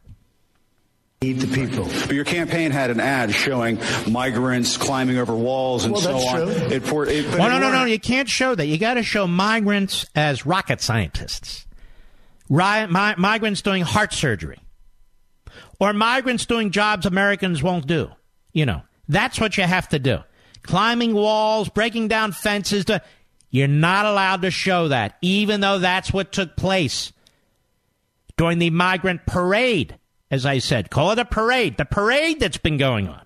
Need 1.20 1.40
the 1.40 1.48
people. 1.52 1.84
But 2.06 2.12
your 2.12 2.24
campaign 2.24 2.70
had 2.70 2.90
an 2.90 3.00
ad 3.00 3.32
showing 3.34 3.80
migrants 4.08 4.76
climbing 4.76 5.18
over 5.18 5.34
walls 5.34 5.84
and 5.84 5.92
Well, 5.94 6.02
so 6.02 6.12
that's 6.12 6.26
on. 6.26 6.36
true. 6.36 6.76
It, 6.76 6.82
for, 6.84 7.06
it, 7.06 7.28
but 7.28 7.40
Well, 7.40 7.48
no, 7.50 7.58
no, 7.58 7.72
no. 7.72 7.84
You 7.86 7.98
can't 7.98 8.28
show 8.28 8.54
that. 8.54 8.66
You 8.66 8.78
got 8.78 8.94
to 8.94 9.02
show 9.02 9.26
migrants 9.26 10.06
as 10.14 10.46
rocket 10.46 10.80
scientists, 10.80 11.66
Ri- 12.48 12.86
mi- 12.86 13.14
migrants 13.16 13.62
doing 13.62 13.82
heart 13.82 14.12
surgery, 14.12 14.58
or 15.80 15.92
migrants 15.92 16.46
doing 16.46 16.70
jobs 16.70 17.04
Americans 17.04 17.64
won't 17.64 17.88
do. 17.88 18.10
You 18.52 18.66
know, 18.66 18.82
that's 19.08 19.40
what 19.40 19.56
you 19.58 19.64
have 19.64 19.88
to 19.88 19.98
do. 19.98 20.18
Climbing 20.62 21.14
walls, 21.14 21.68
breaking 21.68 22.06
down 22.08 22.30
fences. 22.30 22.84
To, 22.84 23.02
you're 23.50 23.66
not 23.66 24.06
allowed 24.06 24.42
to 24.42 24.52
show 24.52 24.88
that, 24.88 25.16
even 25.20 25.60
though 25.62 25.80
that's 25.80 26.12
what 26.12 26.30
took 26.30 26.54
place 26.56 27.12
during 28.38 28.58
the 28.58 28.70
migrant 28.70 29.26
parade. 29.26 29.98
As 30.30 30.44
I 30.46 30.58
said, 30.58 30.90
call 30.90 31.10
it 31.12 31.18
a 31.18 31.24
parade. 31.24 31.76
The 31.76 31.84
parade 31.84 32.40
that's 32.40 32.56
been 32.58 32.76
going 32.78 33.08
on. 33.08 33.24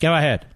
Go 0.00 0.14
ahead. 0.14 0.46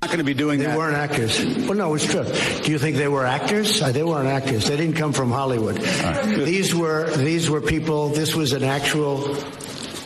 not 0.00 0.08
going 0.08 0.18
to 0.18 0.24
be 0.24 0.32
doing 0.34 0.60
They 0.60 0.66
that. 0.66 0.78
weren't 0.78 0.96
actors. 0.96 1.44
Well, 1.44 1.74
no, 1.74 1.94
it's 1.94 2.06
true. 2.06 2.24
Do 2.62 2.70
you 2.70 2.78
think 2.78 2.96
they 2.96 3.08
were 3.08 3.26
actors? 3.26 3.82
Uh, 3.82 3.90
they 3.92 4.02
weren't 4.04 4.28
actors. 4.28 4.66
They 4.68 4.76
didn't 4.76 4.94
come 4.96 5.12
from 5.12 5.30
Hollywood. 5.30 5.76
These 5.76 6.74
were 6.74 7.10
these 7.16 7.50
were 7.50 7.60
people. 7.60 8.08
This 8.08 8.34
was 8.34 8.52
an 8.52 8.62
actual. 8.64 9.36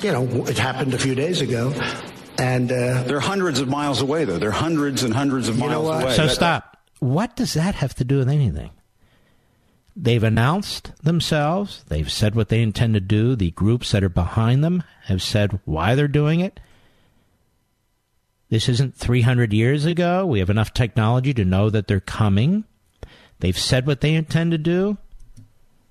You 0.03 0.13
know, 0.13 0.47
it 0.47 0.59
happened 0.59 0.93
a 0.95 0.99
few 0.99 1.15
days 1.15 1.41
ago, 1.41 1.73
and 2.39 2.71
uh, 2.73 3.05
They're 3.05 3.21
hundreds 3.21 3.61
of 3.61 3.69
miles 3.69 4.01
away, 4.03 4.25
though. 4.25 4.39
They're 4.39 4.51
hundreds 4.51 5.03
and 5.03 5.15
hundreds 5.15 5.49
of 5.49 5.57
You 5.59 5.69
know 5.69 5.83
miles 5.85 6.03
away. 6.05 6.15
So 6.17 6.27
That- 6.27 6.35
stop. 6.35 6.77
What 7.01 7.37
does 7.37 7.55
that 7.55 7.75
have 7.77 7.95
to 7.97 8.05
do 8.05 8.19
with 8.19 8.29
anything? 8.29 8.71
They've 9.97 10.23
announced 10.23 10.93
themselves. 11.03 11.85
They've 11.89 12.11
said 12.11 12.35
what 12.35 12.49
they 12.49 12.63
intend 12.63 12.95
to 12.95 13.01
do. 13.01 13.37
The 13.37 13.53
groups 13.53 13.93
that 13.93 14.03
are 14.03 14.09
behind 14.09 14.65
them 14.65 14.83
have 15.05 15.23
said 15.23 15.61
why 15.65 15.95
they're 15.95 16.09
doing 16.09 16.41
it. 16.41 16.59
This 18.51 18.69
isn't 18.69 18.97
300 18.97 19.53
years 19.53 19.85
ago. 19.85 20.27
We 20.27 20.41
have 20.41 20.51
enough 20.51 20.75
technology 20.75 21.33
to 21.35 21.45
know 21.45 21.71
that 21.71 21.87
they're 21.87 22.01
coming. 22.01 22.65
They've 23.41 23.59
said 23.59 23.87
what 23.87 24.01
they 24.01 24.15
intend 24.15 24.51
to 24.51 24.59
do. 24.59 24.99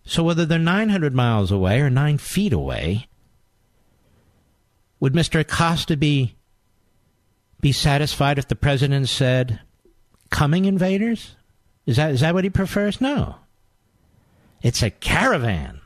So 0.06 0.24
whether 0.24 0.46
they're 0.46 0.60
900 0.60 1.14
miles 1.14 1.52
away 1.52 1.80
or 1.80 1.90
nine 1.90 2.18
feet 2.18 2.52
away, 2.52 3.08
would 5.00 5.14
Mr. 5.14 5.40
Acosta 5.40 5.98
be 5.98 6.36
be 7.62 7.72
satisfied 7.72 8.38
if 8.38 8.48
the 8.50 8.56
president 8.56 9.08
said, 9.08 9.62
coming 10.30 10.66
invaders? 10.66 11.38
Is 11.86 11.96
that, 11.96 12.12
is 12.12 12.20
that 12.20 12.34
what 12.34 12.44
he 12.44 12.50
prefers? 12.50 13.00
No. 13.00 13.38
It's 14.64 14.82
a 14.82 14.90
caravan. 14.90 15.82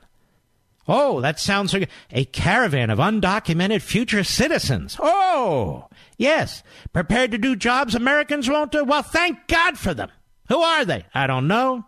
Oh, 0.88 1.20
that 1.20 1.40
sounds 1.40 1.74
like 1.74 1.90
a 2.12 2.24
caravan 2.24 2.90
of 2.90 3.00
undocumented 3.00 3.82
future 3.82 4.24
citizens. 4.24 4.96
Oh, 5.02 5.90
yes. 6.18 6.64
Prepared 6.94 7.32
to 7.32 7.38
do 7.38 7.58
jobs 7.58 7.96
Americans 7.96 8.50
won't 8.50 8.72
do? 8.72 8.86
Well, 8.86 9.02
thank 9.02 9.48
God 9.48 9.78
for 9.78 9.94
them. 9.94 10.10
Who 10.48 10.62
are 10.62 10.86
they? 10.86 11.06
I 11.14 11.28
don't 11.28 11.48
know. 11.48 11.86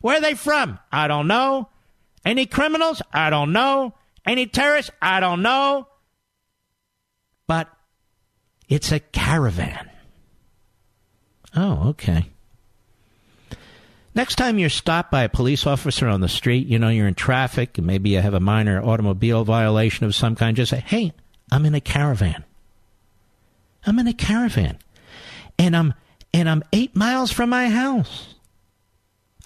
Where 0.00 0.16
are 0.16 0.22
they 0.22 0.34
from? 0.34 0.78
I 0.90 1.08
don't 1.08 1.26
know. 1.26 1.68
Any 2.24 2.46
criminals? 2.46 3.02
I 3.12 3.28
don't 3.28 3.52
know. 3.52 3.92
Any 4.24 4.46
terrorists? 4.46 4.90
I 5.02 5.20
don't 5.20 5.42
know. 5.42 5.88
But 7.46 7.68
it's 8.68 8.90
a 8.90 9.00
caravan. 9.00 9.90
Oh, 11.54 11.88
okay. 11.90 12.30
Next 14.14 14.36
time 14.36 14.58
you're 14.58 14.70
stopped 14.70 15.10
by 15.10 15.24
a 15.24 15.28
police 15.28 15.66
officer 15.66 16.06
on 16.06 16.20
the 16.20 16.28
street, 16.28 16.68
you 16.68 16.78
know 16.78 16.88
you're 16.88 17.08
in 17.08 17.14
traffic, 17.14 17.78
and 17.78 17.86
maybe 17.86 18.10
you 18.10 18.20
have 18.20 18.34
a 18.34 18.40
minor 18.40 18.80
automobile 18.80 19.44
violation 19.44 20.06
of 20.06 20.14
some 20.14 20.36
kind, 20.36 20.56
just 20.56 20.70
say, 20.70 20.80
hey, 20.86 21.12
I'm 21.50 21.66
in 21.66 21.74
a 21.74 21.80
caravan. 21.80 22.44
I'm 23.86 23.98
in 23.98 24.06
a 24.06 24.12
caravan. 24.12 24.78
And 25.58 25.76
I'm 25.76 25.94
and 26.32 26.48
I'm 26.48 26.62
eight 26.72 26.96
miles 26.96 27.30
from 27.30 27.50
my 27.50 27.68
house. 27.68 28.34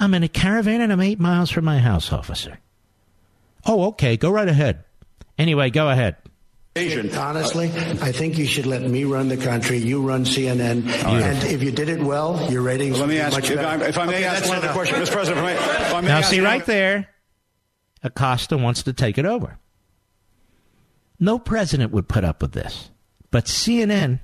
I'm 0.00 0.14
in 0.14 0.22
a 0.22 0.28
caravan 0.28 0.80
and 0.80 0.92
I'm 0.92 1.00
eight 1.00 1.18
miles 1.18 1.50
from 1.50 1.64
my 1.64 1.78
house, 1.78 2.12
officer. 2.12 2.58
Oh, 3.66 3.88
okay, 3.88 4.16
go 4.16 4.30
right 4.30 4.48
ahead. 4.48 4.84
Anyway, 5.36 5.70
go 5.70 5.90
ahead. 5.90 6.16
Honestly, 7.16 7.66
I 8.02 8.12
think 8.12 8.38
you 8.38 8.46
should 8.46 8.66
let 8.66 8.82
me 8.82 9.04
run 9.04 9.28
the 9.28 9.36
country. 9.36 9.78
You 9.78 10.02
run 10.02 10.24
CNN, 10.24 10.86
and 11.04 11.44
if 11.44 11.62
you 11.62 11.70
did 11.70 11.88
it 11.88 12.00
well, 12.00 12.50
your 12.50 12.62
ratings. 12.62 12.98
Let 12.98 13.08
me 13.08 13.14
would 13.14 13.18
be 13.18 13.20
ask 13.20 13.32
much 13.36 13.48
you, 13.50 13.56
if 13.56 13.62
better. 13.62 13.84
I, 13.84 13.88
if 13.88 13.98
I 13.98 14.06
may 14.06 14.16
Okay, 14.16 14.24
ask 14.24 14.38
that's 14.40 14.48
one 14.48 14.58
other 14.58 14.72
question, 14.72 15.00
Mr. 15.00 15.12
President. 15.12 15.46
If 15.46 15.52
I 15.52 15.54
may, 15.54 15.86
if 15.86 15.94
I 15.94 16.00
may 16.00 16.08
Now, 16.08 16.18
ask 16.18 16.30
see 16.30 16.40
right 16.40 16.64
there, 16.66 17.08
Acosta 18.02 18.56
wants 18.56 18.82
to 18.84 18.92
take 18.92 19.18
it 19.18 19.26
over. 19.26 19.58
No 21.20 21.38
president 21.38 21.92
would 21.92 22.08
put 22.08 22.24
up 22.24 22.40
with 22.42 22.52
this. 22.52 22.90
But 23.30 23.46
CNN 23.46 24.20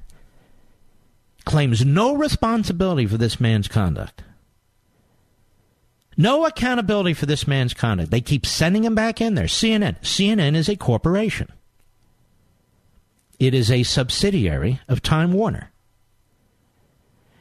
claims 1.44 1.84
no 1.84 2.14
responsibility 2.14 3.06
for 3.06 3.16
this 3.18 3.40
man's 3.40 3.68
conduct. 3.68 4.22
No 6.16 6.46
accountability 6.46 7.14
for 7.14 7.26
this 7.26 7.46
man's 7.46 7.74
conduct. 7.74 8.10
They 8.10 8.20
keep 8.20 8.46
sending 8.46 8.84
him 8.84 8.94
back 8.94 9.20
in 9.20 9.34
there. 9.34 9.46
CNN. 9.46 10.00
CNN 10.00 10.54
is 10.54 10.68
a 10.68 10.76
corporation. 10.76 11.50
It 13.38 13.54
is 13.54 13.70
a 13.70 13.82
subsidiary 13.82 14.80
of 14.88 15.02
Time 15.02 15.32
Warner. 15.32 15.72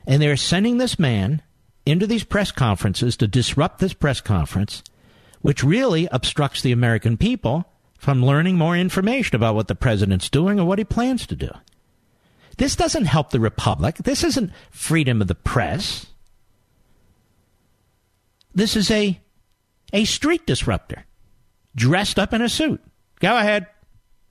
And 0.06 0.22
they're 0.22 0.38
sending 0.38 0.78
this 0.78 1.00
man 1.00 1.42
into 1.86 2.08
these 2.08 2.24
press 2.24 2.52
conferences 2.52 3.16
to 3.18 3.28
disrupt 3.28 3.80
this 3.80 3.94
press 3.94 4.22
conference, 4.22 4.84
which 5.42 5.64
really 5.64 6.08
obstructs 6.12 6.62
the 6.62 6.72
American 6.72 7.18
people 7.18 7.66
from 7.98 8.26
learning 8.26 8.58
more 8.58 8.76
information 8.76 9.36
about 9.36 9.56
what 9.56 9.68
the 9.68 9.76
president's 9.76 10.30
doing 10.30 10.60
or 10.60 10.66
what 10.66 10.80
he 10.80 10.84
plans 10.84 11.26
to 11.28 11.36
do. 11.36 11.50
This 12.58 12.76
doesn't 12.76 13.06
help 13.06 13.30
the 13.30 13.40
republic. 13.40 13.96
This 13.98 14.24
isn't 14.24 14.52
freedom 14.72 15.22
of 15.22 15.28
the 15.28 15.36
press. 15.36 16.08
This 18.54 18.76
is 18.76 18.92
a 18.92 19.20
a 19.92 20.06
street 20.06 20.46
disruptor 20.46 21.06
dressed 21.76 22.20
up 22.20 22.34
in 22.34 22.42
a 22.42 22.50
suit. 22.50 22.82
Go 23.20 23.38
ahead. 23.38 23.68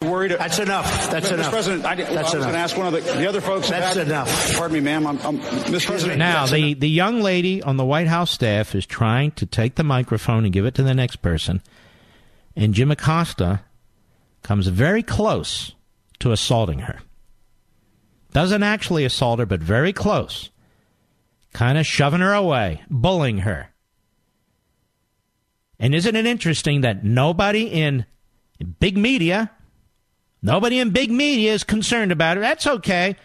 Worried. 0.03 0.33
That's 0.33 0.59
enough. 0.59 1.11
That's 1.11 1.29
Mr. 1.29 1.35
enough. 1.35 1.51
President, 1.51 1.85
I, 1.85 1.93
I 1.93 2.23
was 2.23 2.33
going 2.33 2.53
to 2.53 2.59
ask 2.59 2.77
one 2.77 2.87
of 2.87 2.93
the, 2.93 3.01
the 3.01 3.29
other 3.29 3.41
folks. 3.41 3.71
That's 3.71 3.97
had- 3.97 4.07
enough. 4.07 4.57
Pardon 4.57 4.75
me, 4.75 4.81
ma'am. 4.81 5.07
I'm, 5.07 5.19
I'm, 5.21 5.39
Mr. 5.39 5.87
President. 5.87 6.19
Now, 6.19 6.47
that's 6.47 6.53
the, 6.53 6.75
the 6.75 6.89
young 6.89 7.21
lady 7.21 7.63
on 7.63 7.77
the 7.77 7.85
White 7.85 8.09
House 8.09 8.31
staff 8.31 8.75
is 8.75 8.85
trying 8.87 9.31
to 9.33 9.47
take 9.47 9.77
the 9.77 9.85
microphone 9.85 10.45
and 10.45 10.53
give 10.53 10.67
it 10.67 10.75
to 10.75 10.83
the 10.83 10.95
next 10.95 11.17
person, 11.17 11.63
and 12.57 12.75
Jim 12.75 12.91
Acosta 12.91 13.63
comes 14.43 14.67
very 14.67 15.03
close 15.03 15.73
to 16.19 16.33
assaulting 16.33 16.81
her. 16.81 17.01
Doesn't 18.33 18.63
actually 18.63 19.05
assault 19.05 19.39
her, 19.39 19.47
but 19.47 19.61
very 19.61 19.93
close. 19.93 20.51
Kind 21.53 21.79
of 21.79 21.87
shoving 21.87 22.21
her 22.21 22.33
away, 22.33 22.83
bullying 22.91 23.39
her. 23.39 23.69
And 25.79 25.95
isn't 25.95 26.17
it 26.17 26.27
interesting 26.27 26.81
that 26.83 27.05
nobody 27.05 27.65
in 27.65 28.07
big 28.79 28.97
media, 28.97 29.51
nobody 30.43 30.79
in 30.81 30.91
big 30.91 31.11
media 31.11 31.53
is 31.53 31.65
concerned 31.65 32.13
about 32.13 32.37
it? 32.37 32.41
That's 32.41 32.67
okay. 32.67 33.17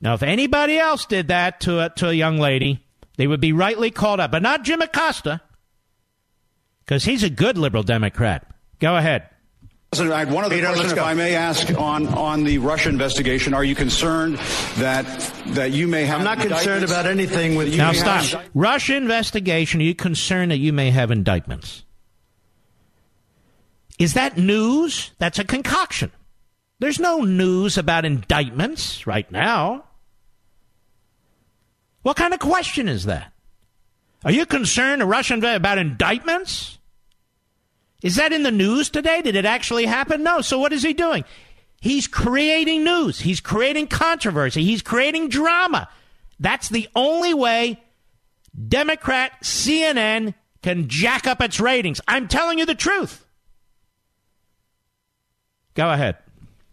Now, 0.00 0.14
if 0.14 0.22
anybody 0.22 0.78
else 0.78 1.06
did 1.06 1.28
that 1.28 1.60
to 1.62 1.80
a, 1.80 1.90
to 1.96 2.08
a 2.08 2.12
young 2.12 2.38
lady, 2.38 2.84
they 3.16 3.26
would 3.26 3.40
be 3.40 3.52
rightly 3.52 3.90
called 3.90 4.20
up, 4.20 4.30
but 4.30 4.42
not 4.42 4.62
Jim 4.62 4.80
Acosta, 4.80 5.40
because 6.84 7.04
he's 7.04 7.22
a 7.24 7.30
good 7.30 7.58
liberal 7.58 7.82
Democrat. 7.82 8.46
Go 8.78 8.96
ahead. 8.96 9.28
President, 9.90 10.14
I 10.14 10.18
had 10.20 10.30
one 10.30 10.44
other 10.44 10.54
Peter, 10.54 10.66
question, 10.68 10.98
if. 10.98 11.02
I 11.02 11.14
may 11.14 11.34
ask, 11.34 11.70
on, 11.80 12.06
on 12.08 12.44
the 12.44 12.58
Russia 12.58 12.90
investigation. 12.90 13.54
Are 13.54 13.64
you 13.64 13.74
concerned 13.74 14.36
that 14.76 15.06
that 15.46 15.72
you 15.72 15.88
may 15.88 16.04
have? 16.04 16.18
I'm 16.18 16.24
not 16.24 16.40
concerned 16.40 16.84
about 16.84 17.06
anything 17.06 17.54
with 17.56 17.68
You 17.70 17.78
Now 17.78 17.92
may 17.92 17.96
have 17.98 18.24
stop. 18.26 18.42
indict- 18.42 18.50
Russia 18.54 18.96
investigation. 18.96 19.80
Are 19.80 19.84
you 19.84 19.94
concerned 19.94 20.50
that 20.50 20.58
you 20.58 20.74
may 20.74 20.90
have 20.90 21.10
indictments? 21.10 21.84
Is 23.98 24.12
that 24.14 24.36
news? 24.36 25.10
That's 25.18 25.38
a 25.38 25.44
concoction. 25.44 26.12
There's 26.80 27.00
no 27.00 27.20
news 27.20 27.76
about 27.76 28.04
indictments 28.04 29.06
right 29.06 29.30
now. 29.32 29.84
What 32.02 32.16
kind 32.16 32.32
of 32.32 32.40
question 32.40 32.88
is 32.88 33.06
that? 33.06 33.32
Are 34.24 34.32
you 34.32 34.46
concerned, 34.46 35.02
a 35.02 35.06
Russian 35.06 35.44
about 35.44 35.78
indictments? 35.78 36.78
Is 38.02 38.16
that 38.16 38.32
in 38.32 38.44
the 38.44 38.50
news 38.50 38.90
today? 38.90 39.22
Did 39.22 39.34
it 39.34 39.44
actually 39.44 39.86
happen? 39.86 40.22
No. 40.22 40.40
So 40.40 40.58
what 40.58 40.72
is 40.72 40.82
he 40.82 40.92
doing? 40.92 41.24
He's 41.80 42.06
creating 42.06 42.84
news. 42.84 43.20
He's 43.20 43.40
creating 43.40 43.88
controversy. 43.88 44.64
He's 44.64 44.82
creating 44.82 45.28
drama. 45.28 45.88
That's 46.40 46.68
the 46.68 46.88
only 46.94 47.34
way 47.34 47.82
Democrat 48.68 49.32
CNN 49.42 50.34
can 50.62 50.88
jack 50.88 51.26
up 51.26 51.40
its 51.40 51.60
ratings. 51.60 52.00
I'm 52.08 52.28
telling 52.28 52.58
you 52.58 52.66
the 52.66 52.74
truth. 52.74 53.24
Go 55.74 55.90
ahead. 55.90 56.16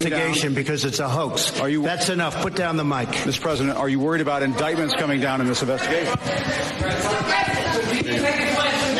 Investigation 0.01 0.53
because 0.53 0.85
it's 0.85 0.99
a 0.99 1.07
hoax. 1.07 1.59
Are 1.59 1.69
you- 1.69 1.83
That's 1.83 2.09
enough. 2.09 2.41
Put 2.41 2.55
down 2.55 2.77
the 2.77 2.83
mic. 2.83 3.07
Mr. 3.09 3.41
President, 3.41 3.77
are 3.77 3.87
you 3.89 3.99
worried 3.99 4.21
about 4.21 4.43
indictments 4.43 4.93
coming 4.95 5.19
down 5.21 5.41
in 5.41 5.47
this 5.47 5.61
investigation? 5.61 6.13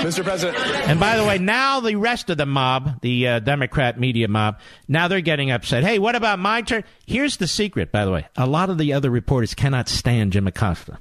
Mr. 0.06 0.24
President. 0.24 0.58
And 0.88 1.00
by 1.00 1.18
the 1.18 1.26
way, 1.26 1.40
now 1.40 1.80
the 1.80 1.96
rest 1.96 2.30
of 2.30 2.38
the 2.38 2.46
mob, 2.46 3.02
the 3.02 3.28
uh, 3.28 3.40
Democrat 3.40 4.00
media 4.00 4.28
mob, 4.28 4.60
now 4.88 5.08
they're 5.08 5.22
getting 5.22 5.50
upset. 5.52 5.84
Hey, 5.84 5.98
what 6.00 6.16
about 6.16 6.38
my 6.40 6.62
turn? 6.62 6.84
Here's 7.08 7.38
the 7.38 7.48
secret, 7.48 7.92
by 7.92 8.06
the 8.06 8.12
way. 8.12 8.28
A 8.38 8.46
lot 8.46 8.70
of 8.70 8.78
the 8.78 8.94
other 8.94 9.10
reporters 9.10 9.54
cannot 9.56 9.90
stand 9.90 10.34
Jim 10.34 10.46
Acosta. 10.48 11.00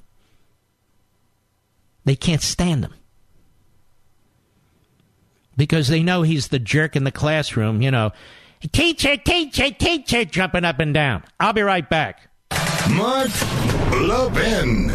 They 2.07 2.17
can't 2.17 2.43
stand 2.43 2.85
him. 2.85 2.95
Because 5.57 5.89
they 5.89 6.03
know 6.03 6.23
he's 6.23 6.49
the 6.49 6.59
jerk 6.59 6.97
in 6.97 7.05
the 7.05 7.13
classroom, 7.13 7.81
you 7.83 7.91
know. 7.91 8.11
Teacher, 8.73 9.17
teacher, 9.17 9.71
teacher, 9.71 10.25
jumping 10.25 10.65
up 10.65 10.79
and 10.79 10.95
down. 10.95 11.23
I'll 11.39 11.53
be 11.53 11.63
right 11.63 11.89
back. 11.89 12.31
Mark 12.91 13.31
Levin. 13.91 14.89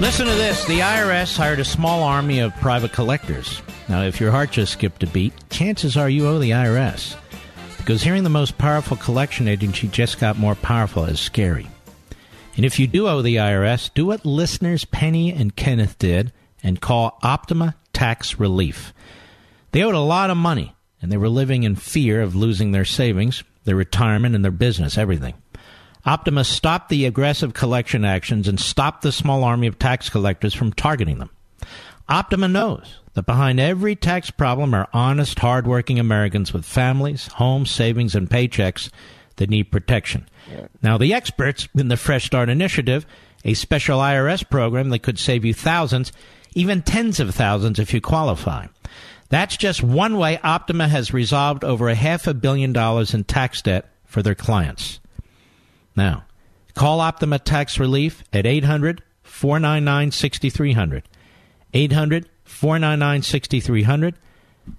Listen 0.00 0.26
to 0.26 0.34
this. 0.34 0.64
The 0.66 0.80
IRS 0.80 1.36
hired 1.36 1.58
a 1.58 1.64
small 1.64 2.02
army 2.02 2.38
of 2.38 2.54
private 2.56 2.92
collectors. 2.92 3.62
Now, 3.88 4.02
if 4.02 4.20
your 4.20 4.30
heart 4.30 4.52
just 4.52 4.72
skipped 4.72 5.02
a 5.02 5.06
beat, 5.06 5.32
chances 5.50 5.96
are 5.96 6.08
you 6.08 6.28
owe 6.28 6.38
the 6.38 6.50
IRS. 6.50 7.16
Because 7.78 8.02
hearing 8.02 8.22
the 8.22 8.30
most 8.30 8.56
powerful 8.56 8.96
collection 8.96 9.48
agency 9.48 9.88
just 9.88 10.20
got 10.20 10.38
more 10.38 10.54
powerful 10.54 11.04
is 11.04 11.20
scary. 11.20 11.68
And 12.56 12.64
if 12.64 12.78
you 12.78 12.86
do 12.86 13.08
owe 13.08 13.22
the 13.22 13.36
IRS, 13.36 13.90
do 13.94 14.06
what 14.06 14.24
listeners 14.24 14.84
Penny 14.84 15.32
and 15.32 15.56
Kenneth 15.56 15.98
did 15.98 16.32
and 16.62 16.80
call 16.80 17.18
Optima 17.22 17.74
Tax 17.92 18.38
Relief. 18.38 18.92
They 19.72 19.82
owed 19.82 19.94
a 19.94 20.00
lot 20.00 20.30
of 20.30 20.36
money, 20.36 20.74
and 21.02 21.10
they 21.10 21.16
were 21.16 21.28
living 21.28 21.64
in 21.64 21.74
fear 21.74 22.22
of 22.22 22.36
losing 22.36 22.70
their 22.70 22.84
savings, 22.84 23.42
their 23.64 23.74
retirement, 23.74 24.34
and 24.34 24.44
their 24.44 24.52
business, 24.52 24.96
everything. 24.96 25.34
Optima 26.06 26.44
stopped 26.44 26.90
the 26.90 27.06
aggressive 27.06 27.54
collection 27.54 28.04
actions 28.04 28.46
and 28.46 28.60
stopped 28.60 29.02
the 29.02 29.10
small 29.10 29.42
army 29.42 29.66
of 29.66 29.78
tax 29.78 30.08
collectors 30.08 30.54
from 30.54 30.72
targeting 30.72 31.18
them. 31.18 31.30
Optima 32.08 32.46
knows 32.46 33.00
that 33.14 33.26
behind 33.26 33.58
every 33.58 33.96
tax 33.96 34.30
problem 34.30 34.74
are 34.74 34.88
honest, 34.92 35.38
hardworking 35.38 35.98
Americans 35.98 36.52
with 36.52 36.64
families, 36.64 37.28
homes, 37.28 37.70
savings, 37.70 38.14
and 38.14 38.28
paychecks 38.28 38.90
that 39.36 39.50
need 39.50 39.70
protection. 39.70 40.28
Now, 40.82 40.98
the 40.98 41.14
experts 41.14 41.68
in 41.74 41.88
the 41.88 41.96
Fresh 41.96 42.26
Start 42.26 42.48
Initiative, 42.48 43.06
a 43.44 43.54
special 43.54 43.98
IRS 43.98 44.48
program 44.48 44.90
that 44.90 45.02
could 45.02 45.18
save 45.18 45.44
you 45.44 45.54
thousands, 45.54 46.12
even 46.54 46.82
tens 46.82 47.20
of 47.20 47.34
thousands 47.34 47.78
if 47.78 47.92
you 47.92 48.00
qualify. 48.00 48.66
That's 49.28 49.56
just 49.56 49.82
one 49.82 50.16
way 50.16 50.38
Optima 50.44 50.88
has 50.88 51.12
resolved 51.12 51.64
over 51.64 51.88
a 51.88 51.94
half 51.94 52.26
a 52.26 52.34
billion 52.34 52.72
dollars 52.72 53.14
in 53.14 53.24
tax 53.24 53.62
debt 53.62 53.90
for 54.04 54.22
their 54.22 54.34
clients. 54.34 55.00
Now, 55.96 56.24
call 56.74 57.00
Optima 57.00 57.38
Tax 57.38 57.80
Relief 57.80 58.22
at 58.32 58.46
800 58.46 59.02
499 59.22 60.12
6300. 60.12 61.02
800 61.72 62.28
499 62.44 63.22
6300. 63.22 64.14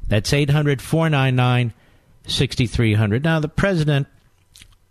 That's 0.07 0.33
800 0.33 0.81
499 0.81 1.73
6300. 2.27 3.23
Now, 3.23 3.39
the 3.39 3.49
president 3.49 4.07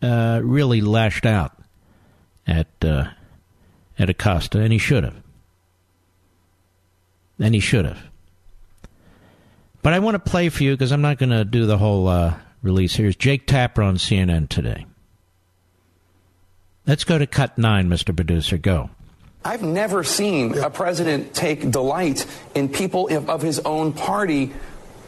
uh, 0.04 0.40
really 0.42 0.80
lashed 0.80 1.26
out 1.26 1.52
at, 2.46 2.68
uh, 2.82 3.06
at 3.98 4.10
Acosta, 4.10 4.60
and 4.60 4.72
he 4.72 4.78
should 4.78 5.04
have. 5.04 5.16
And 7.38 7.54
he 7.54 7.60
should 7.60 7.84
have. 7.84 7.98
But 9.82 9.92
I 9.92 9.98
want 9.98 10.14
to 10.14 10.30
play 10.30 10.48
for 10.48 10.62
you 10.62 10.72
because 10.72 10.92
I'm 10.92 11.02
not 11.02 11.18
going 11.18 11.30
to 11.30 11.44
do 11.44 11.66
the 11.66 11.78
whole 11.78 12.08
uh, 12.08 12.34
release. 12.62 12.94
Here's 12.94 13.16
Jake 13.16 13.46
Tapper 13.46 13.82
on 13.82 13.96
CNN 13.96 14.48
today. 14.48 14.86
Let's 16.86 17.04
go 17.04 17.18
to 17.18 17.26
cut 17.26 17.58
nine, 17.58 17.88
Mr. 17.88 18.14
Producer. 18.14 18.58
Go. 18.58 18.90
I've 19.44 19.62
never 19.62 20.04
seen 20.04 20.56
a 20.56 20.70
president 20.70 21.34
take 21.34 21.70
delight 21.70 22.26
in 22.54 22.68
people 22.70 23.08
of 23.28 23.42
his 23.42 23.58
own 23.60 23.92
party 23.92 24.52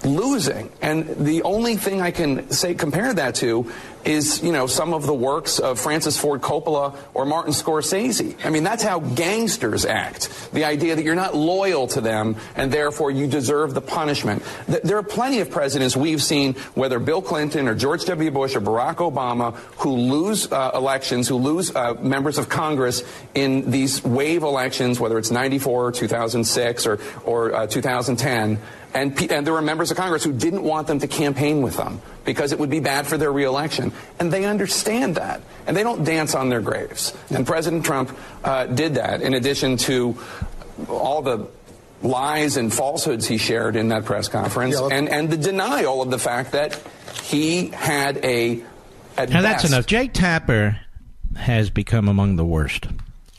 losing. 0.06 0.70
And 0.80 1.06
the 1.26 1.42
only 1.42 1.76
thing 1.76 2.00
I 2.00 2.10
can 2.10 2.50
say 2.50 2.74
compare 2.74 3.12
that 3.12 3.34
to 3.36 3.70
is, 4.06 4.42
you 4.42 4.52
know, 4.52 4.66
some 4.66 4.94
of 4.94 5.04
the 5.04 5.14
works 5.14 5.58
of 5.58 5.80
Francis 5.80 6.16
Ford 6.16 6.40
Coppola 6.40 6.96
or 7.12 7.26
Martin 7.26 7.52
Scorsese. 7.52 8.36
I 8.44 8.50
mean, 8.50 8.62
that's 8.62 8.82
how 8.82 9.00
gangsters 9.00 9.84
act. 9.84 10.50
The 10.52 10.64
idea 10.64 10.94
that 10.94 11.04
you're 11.04 11.16
not 11.16 11.34
loyal 11.34 11.88
to 11.88 12.00
them 12.00 12.36
and 12.54 12.70
therefore 12.70 13.10
you 13.10 13.26
deserve 13.26 13.74
the 13.74 13.80
punishment. 13.80 14.44
There 14.68 14.96
are 14.96 15.02
plenty 15.02 15.40
of 15.40 15.50
presidents 15.50 15.96
we've 15.96 16.22
seen, 16.22 16.54
whether 16.74 17.00
Bill 17.00 17.20
Clinton 17.20 17.66
or 17.66 17.74
George 17.74 18.04
W. 18.04 18.30
Bush 18.30 18.54
or 18.54 18.60
Barack 18.60 18.96
Obama, 18.96 19.56
who 19.78 19.96
lose 19.96 20.50
uh, 20.50 20.70
elections, 20.74 21.26
who 21.26 21.36
lose 21.36 21.74
uh, 21.74 21.94
members 21.94 22.38
of 22.38 22.48
Congress 22.48 23.02
in 23.34 23.72
these 23.72 24.04
wave 24.04 24.44
elections, 24.44 25.00
whether 25.00 25.18
it's 25.18 25.32
94 25.32 25.86
or 25.88 25.92
2006 25.92 26.86
or, 26.86 27.00
or 27.24 27.52
uh, 27.52 27.66
2010. 27.66 28.60
And, 28.96 29.30
and 29.30 29.46
there 29.46 29.52
were 29.52 29.60
members 29.60 29.90
of 29.90 29.98
Congress 29.98 30.24
who 30.24 30.32
didn't 30.32 30.62
want 30.62 30.86
them 30.86 31.00
to 31.00 31.06
campaign 31.06 31.60
with 31.60 31.76
them 31.76 32.00
because 32.24 32.52
it 32.52 32.58
would 32.58 32.70
be 32.70 32.80
bad 32.80 33.06
for 33.06 33.18
their 33.18 33.30
reelection. 33.30 33.92
And 34.18 34.32
they 34.32 34.46
understand 34.46 35.16
that. 35.16 35.42
And 35.66 35.76
they 35.76 35.82
don't 35.82 36.02
dance 36.02 36.34
on 36.34 36.48
their 36.48 36.62
graves. 36.62 37.14
And 37.28 37.46
President 37.46 37.84
Trump 37.84 38.16
uh, 38.42 38.64
did 38.64 38.94
that 38.94 39.20
in 39.20 39.34
addition 39.34 39.76
to 39.78 40.18
all 40.88 41.20
the 41.20 41.46
lies 42.02 42.56
and 42.56 42.72
falsehoods 42.72 43.26
he 43.26 43.36
shared 43.36 43.76
in 43.76 43.88
that 43.88 44.06
press 44.06 44.28
conference 44.28 44.76
yeah, 44.80 44.88
and, 44.90 45.10
and 45.10 45.28
the 45.28 45.36
denial 45.36 46.00
of 46.00 46.10
the 46.10 46.18
fact 46.18 46.52
that 46.52 46.80
he 47.22 47.68
had 47.68 48.24
a. 48.24 48.56
now, 48.56 49.26
best, 49.26 49.42
that's 49.42 49.64
enough. 49.64 49.86
Jake 49.86 50.14
Tapper 50.14 50.80
has 51.36 51.68
become 51.68 52.08
among 52.08 52.36
the 52.36 52.44
worst. 52.46 52.86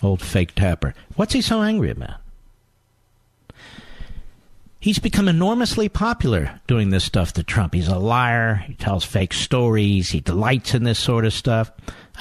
Old 0.03 0.22
fake 0.22 0.53
Tapper. 0.53 0.93
What's 1.16 1.34
he 1.34 1.41
so 1.41 1.64
angry 1.64 1.89
about? 1.89 2.20
He's 4.80 4.99
become 4.99 5.28
enormously 5.28 5.89
popular 5.89 6.61
doing 6.67 6.91
this 6.91 7.03
stuff 7.03 7.34
to 7.34 7.43
Trump. 7.43 7.73
He's 7.73 7.88
a 7.88 7.97
liar. 7.97 8.55
He 8.67 8.75
tells 8.75 9.03
fake 9.03 9.34
stories. 9.34 10.09
He 10.09 10.19
delights 10.19 10.73
in 10.75 10.84
this 10.84 10.99
sort 10.99 11.25
of 11.25 11.34
stuff. 11.34 11.71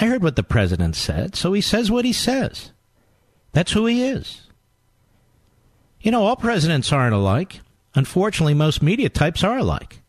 I 0.01 0.07
heard 0.07 0.23
what 0.23 0.37
the 0.37 0.43
president 0.43 0.97
said, 0.97 1.37
so 1.37 1.53
he 1.53 1.61
says 1.61 1.91
what 1.91 2.05
he 2.05 2.13
says. 2.13 2.73
That's 3.53 3.73
who 3.73 3.87
he 3.87 4.05
is. 4.05 4.43
You 6.01 6.11
know, 6.11 6.25
all 6.25 6.37
presidents 6.37 6.93
aren't 6.93 7.15
alike. 7.15 7.61
Unfortunately, 7.95 8.55
most 8.55 8.83
media 8.83 9.09
types 9.09 9.45
are 9.45 9.59
alike. 9.59 10.01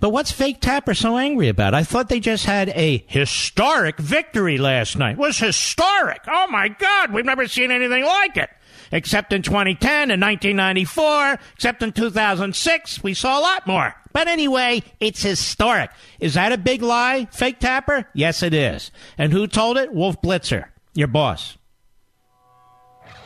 But 0.00 0.10
what's 0.10 0.32
fake 0.32 0.60
Tapper 0.60 0.94
so 0.94 1.16
angry 1.16 1.48
about? 1.48 1.74
I 1.74 1.84
thought 1.84 2.08
they 2.08 2.20
just 2.20 2.44
had 2.44 2.70
a 2.70 3.04
historic 3.06 3.98
victory 3.98 4.58
last 4.58 4.98
night. 4.98 5.12
It 5.12 5.18
was 5.18 5.38
historic. 5.38 6.22
Oh 6.26 6.48
my 6.48 6.68
God, 6.68 7.12
we've 7.12 7.24
never 7.24 7.46
seen 7.46 7.70
anything 7.70 8.04
like 8.04 8.36
it 8.36 8.50
except 8.92 9.32
in 9.32 9.42
2010 9.42 10.10
and 10.10 10.22
1994, 10.22 11.38
except 11.54 11.82
in 11.82 11.92
2006, 11.92 13.02
we 13.02 13.14
saw 13.14 13.38
a 13.38 13.40
lot 13.40 13.66
more. 13.66 13.94
But 14.12 14.28
anyway, 14.28 14.82
it's 15.00 15.22
historic. 15.22 15.90
Is 16.20 16.34
that 16.34 16.52
a 16.52 16.58
big 16.58 16.82
lie, 16.82 17.26
fake 17.32 17.58
tapper? 17.58 18.06
Yes, 18.14 18.42
it 18.42 18.54
is. 18.54 18.92
And 19.16 19.32
who 19.32 19.46
told 19.46 19.78
it? 19.78 19.92
Wolf 19.92 20.20
Blitzer, 20.20 20.66
your 20.94 21.08
boss. 21.08 21.56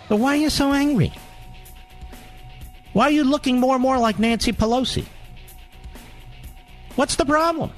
But 0.08 0.16
why 0.16 0.34
are 0.34 0.40
you 0.40 0.50
so 0.50 0.72
angry? 0.72 1.12
Why 2.92 3.08
are 3.08 3.10
you 3.10 3.24
looking 3.24 3.58
more 3.58 3.74
and 3.74 3.82
more 3.82 3.98
like 3.98 4.18
Nancy 4.18 4.52
Pelosi? 4.52 5.04
What's 6.94 7.16
the 7.16 7.26
problem? 7.26 7.72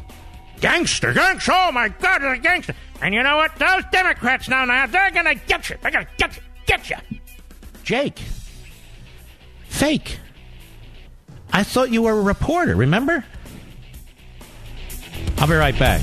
Gangster, 0.61 1.13
gangster, 1.13 1.53
oh 1.55 1.73
my 1.73 1.89
God, 1.89 2.23
it's 2.23 2.39
a 2.39 2.43
gangster. 2.43 2.75
And 3.01 3.15
you 3.15 3.23
know 3.23 3.37
what? 3.37 3.57
Those 3.57 3.83
Democrats 3.91 4.49
now, 4.49 4.65
now, 4.65 4.87
they're 4.87 5.11
gonna 5.11 5.35
get 5.35 5.71
you. 5.71 5.77
They're 5.81 5.91
gonna 5.91 6.07
get 6.19 6.37
you, 6.37 6.43
get 6.67 6.91
you. 6.91 6.97
Jake. 7.89 8.19
Fake. 9.67 10.19
I 11.51 11.63
thought 11.65 11.91
you 11.91 12.03
were 12.03 12.13
a 12.13 12.21
reporter, 12.21 12.77
remember? 12.77 13.25
I'll 15.39 15.49
be 15.49 15.55
right 15.55 15.79
back. 15.79 16.03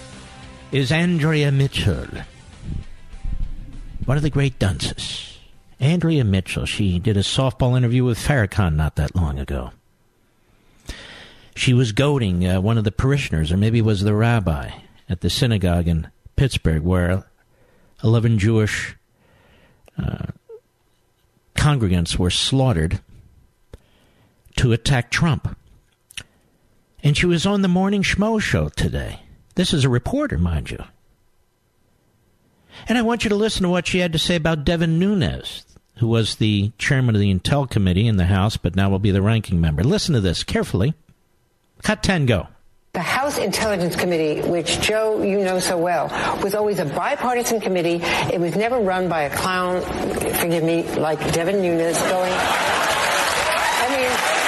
is 0.71 0.91
Andrea 0.91 1.51
Mitchell. 1.51 2.07
One 4.05 4.15
of 4.15 4.23
the 4.23 4.29
great 4.29 4.57
dunces. 4.57 5.37
Andrea 5.79 6.23
Mitchell. 6.23 6.65
She 6.65 6.97
did 6.97 7.17
a 7.17 7.21
softball 7.21 7.75
interview 7.75 8.05
with 8.05 8.17
Farrakhan 8.17 8.75
not 8.75 8.95
that 8.95 9.15
long 9.15 9.37
ago. 9.37 9.71
She 11.55 11.73
was 11.73 11.91
goading 11.91 12.47
uh, 12.47 12.61
one 12.61 12.77
of 12.77 12.85
the 12.85 12.91
parishioners, 12.91 13.51
or 13.51 13.57
maybe 13.57 13.79
it 13.79 13.85
was 13.85 14.01
the 14.01 14.15
rabbi, 14.15 14.71
at 15.09 15.19
the 15.19 15.29
synagogue 15.29 15.87
in 15.87 16.09
Pittsburgh, 16.37 16.83
where 16.83 17.25
11 18.03 18.39
Jewish 18.39 18.95
uh, 19.97 20.27
congregants 21.55 22.17
were 22.17 22.29
slaughtered 22.29 23.01
to 24.55 24.71
attack 24.71 25.11
Trump. 25.11 25.57
And 27.03 27.17
she 27.17 27.25
was 27.25 27.45
on 27.45 27.61
the 27.61 27.67
Morning 27.67 28.03
Schmo 28.03 28.39
show 28.39 28.69
today. 28.69 29.19
This 29.55 29.73
is 29.73 29.83
a 29.83 29.89
reporter, 29.89 30.37
mind 30.37 30.71
you. 30.71 30.83
And 32.87 32.97
I 32.97 33.01
want 33.01 33.23
you 33.23 33.29
to 33.29 33.35
listen 33.35 33.63
to 33.63 33.69
what 33.69 33.87
she 33.87 33.99
had 33.99 34.13
to 34.13 34.19
say 34.19 34.35
about 34.35 34.65
Devin 34.65 34.97
Nunes, 34.97 35.65
who 35.97 36.07
was 36.07 36.35
the 36.35 36.71
chairman 36.77 37.15
of 37.15 37.21
the 37.21 37.33
Intel 37.33 37.69
Committee 37.69 38.07
in 38.07 38.17
the 38.17 38.25
House, 38.25 38.57
but 38.57 38.75
now 38.75 38.89
will 38.89 38.99
be 38.99 39.11
the 39.11 39.21
ranking 39.21 39.61
member. 39.61 39.83
Listen 39.83 40.15
to 40.15 40.21
this 40.21 40.43
carefully. 40.43 40.93
Cut 41.83 42.01
10, 42.03 42.25
go. 42.25 42.47
The 42.93 43.01
House 43.01 43.37
Intelligence 43.37 43.95
Committee, 43.95 44.41
which 44.49 44.81
Joe, 44.81 45.21
you 45.23 45.39
know 45.39 45.59
so 45.59 45.77
well, 45.77 46.09
was 46.43 46.53
always 46.55 46.79
a 46.79 46.85
bipartisan 46.85 47.61
committee. 47.61 48.01
It 48.33 48.39
was 48.39 48.55
never 48.55 48.79
run 48.79 49.07
by 49.07 49.21
a 49.23 49.35
clown, 49.35 49.81
forgive 49.81 50.63
me, 50.63 50.83
like 50.95 51.19
Devin 51.33 51.61
Nunes 51.61 51.97
going. 52.01 52.33
I 52.33 53.87
mean. 53.95 54.41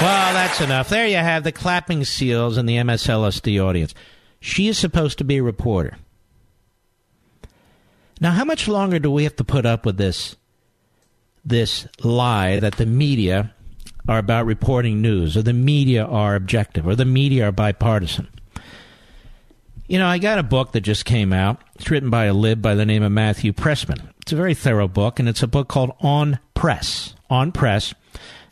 Well, 0.00 0.32
that's 0.32 0.60
enough. 0.60 0.88
There 0.90 1.08
you 1.08 1.16
have 1.16 1.42
the 1.42 1.50
clapping 1.50 2.04
seals 2.04 2.56
and 2.56 2.68
the 2.68 2.76
MSLSD 2.76 3.60
audience. 3.60 3.94
She 4.38 4.68
is 4.68 4.78
supposed 4.78 5.18
to 5.18 5.24
be 5.24 5.38
a 5.38 5.42
reporter. 5.42 5.98
Now, 8.20 8.30
how 8.30 8.44
much 8.44 8.68
longer 8.68 9.00
do 9.00 9.10
we 9.10 9.24
have 9.24 9.34
to 9.36 9.44
put 9.44 9.66
up 9.66 9.84
with 9.84 9.96
this 9.96 10.36
this 11.44 11.88
lie 12.04 12.60
that 12.60 12.76
the 12.76 12.86
media 12.86 13.52
are 14.08 14.18
about 14.18 14.46
reporting 14.46 15.02
news, 15.02 15.36
or 15.36 15.42
the 15.42 15.52
media 15.52 16.04
are 16.04 16.36
objective, 16.36 16.86
or 16.86 16.94
the 16.94 17.04
media 17.04 17.48
are 17.48 17.52
bipartisan? 17.52 18.28
You 19.88 19.98
know, 19.98 20.06
I 20.06 20.18
got 20.18 20.38
a 20.38 20.44
book 20.44 20.72
that 20.72 20.82
just 20.82 21.06
came 21.06 21.32
out. 21.32 21.60
It's 21.74 21.90
written 21.90 22.10
by 22.10 22.26
a 22.26 22.34
lib 22.34 22.62
by 22.62 22.76
the 22.76 22.86
name 22.86 23.02
of 23.02 23.10
Matthew 23.10 23.52
Pressman. 23.52 24.12
It's 24.22 24.32
a 24.32 24.36
very 24.36 24.54
thorough 24.54 24.86
book, 24.86 25.18
and 25.18 25.28
it's 25.28 25.42
a 25.42 25.48
book 25.48 25.66
called 25.66 25.90
On 26.00 26.38
Press. 26.54 27.14
On 27.28 27.50
Press. 27.50 27.94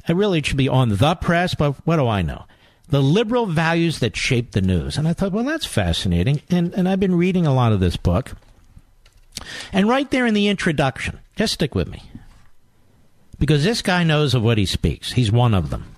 It 0.09 0.17
really 0.17 0.43
should 0.43 0.57
be 0.57 0.69
on 0.69 0.89
the 0.91 1.15
press, 1.17 1.55
but 1.55 1.73
what 1.87 1.97
do 1.97 2.07
I 2.07 2.23
know? 2.23 2.45
The 2.89 3.03
liberal 3.03 3.47
values 3.47 3.99
that 3.99 4.17
shape 4.17 4.53
the 4.53 4.61
news. 4.61 4.97
And 4.97 5.09
I 5.09 5.13
thought, 5.13 5.33
well, 5.33 5.45
that's 5.45 5.67
fascinating. 5.67 6.43
And, 6.51 6.73
and 6.75 6.89
I've 6.89 7.01
been 7.01 7.17
reading 7.17 7.47
a 7.47 7.55
lot 7.55 7.73
of 7.73 7.81
this 7.81 7.97
book. 7.97 8.33
And 9.73 9.89
right 9.89 10.11
there 10.11 10.27
in 10.27 10.35
the 10.35 10.49
introduction, 10.49 11.19
just 11.35 11.55
stick 11.55 11.75
with 11.75 11.89
me. 11.89 12.03
Because 13.39 13.65
this 13.65 13.83
guy 13.83 14.05
knows 14.05 14.35
of 14.35 14.43
what 14.43 14.59
he 14.59 14.67
speaks. 14.67 15.13
He's 15.13 15.33
one 15.33 15.53
of 15.53 15.71
them. 15.71 15.97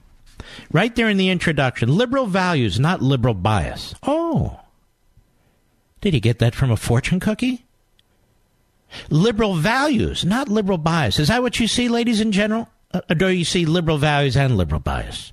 Right 0.72 0.94
there 0.96 1.09
in 1.09 1.18
the 1.18 1.28
introduction, 1.28 1.94
liberal 1.94 2.26
values, 2.26 2.80
not 2.80 3.02
liberal 3.02 3.34
bias. 3.34 3.94
Oh. 4.02 4.61
Did 6.00 6.14
he 6.14 6.20
get 6.20 6.38
that 6.38 6.54
from 6.54 6.70
a 6.70 6.76
fortune 6.76 7.20
cookie? 7.20 7.64
Liberal 9.11 9.54
values, 9.54 10.24
not 10.24 10.48
liberal 10.48 10.78
bias. 10.78 11.18
Is 11.18 11.28
that 11.28 11.42
what 11.42 11.61
you 11.61 11.68
see, 11.68 11.88
ladies 11.88 12.20
and 12.20 12.32
general? 12.32 12.68
Uh, 12.93 13.01
do 13.14 13.28
you 13.28 13.45
see 13.45 13.66
liberal 13.66 13.99
values 13.99 14.36
and 14.36 14.57
liberal 14.57 14.80
bias? 14.80 15.32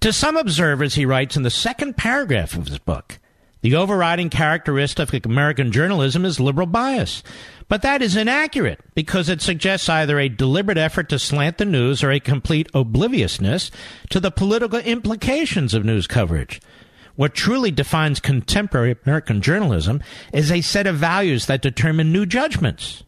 To 0.00 0.12
some 0.12 0.36
observers, 0.36 0.94
he 0.94 1.06
writes 1.06 1.36
in 1.36 1.42
the 1.42 1.50
second 1.50 1.96
paragraph 1.96 2.56
of 2.56 2.68
his 2.68 2.78
book, 2.78 3.18
the 3.60 3.74
overriding 3.74 4.30
characteristic 4.30 5.12
of 5.12 5.30
American 5.30 5.72
journalism 5.72 6.24
is 6.24 6.38
liberal 6.38 6.66
bias. 6.66 7.24
But 7.68 7.82
that 7.82 8.00
is 8.00 8.16
inaccurate 8.16 8.80
because 8.94 9.28
it 9.28 9.42
suggests 9.42 9.88
either 9.88 10.18
a 10.18 10.28
deliberate 10.28 10.78
effort 10.78 11.08
to 11.08 11.18
slant 11.18 11.58
the 11.58 11.64
news 11.64 12.02
or 12.02 12.10
a 12.10 12.20
complete 12.20 12.68
obliviousness 12.72 13.70
to 14.10 14.20
the 14.20 14.30
political 14.30 14.78
implications 14.78 15.74
of 15.74 15.84
news 15.84 16.06
coverage. 16.06 16.60
What 17.16 17.34
truly 17.34 17.72
defines 17.72 18.20
contemporary 18.20 18.96
American 19.04 19.42
journalism 19.42 20.00
is 20.32 20.52
a 20.52 20.60
set 20.60 20.86
of 20.86 20.96
values 20.96 21.46
that 21.46 21.60
determine 21.60 22.12
new 22.12 22.24
judgments. 22.24 23.02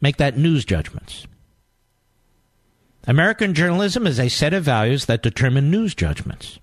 Make 0.00 0.16
that 0.16 0.38
news 0.38 0.64
judgments. 0.64 1.26
American 3.06 3.54
journalism 3.54 4.06
is 4.06 4.20
a 4.20 4.28
set 4.28 4.54
of 4.54 4.62
values 4.62 5.06
that 5.06 5.22
determine 5.22 5.70
news 5.70 5.94
judgments. 5.94 6.58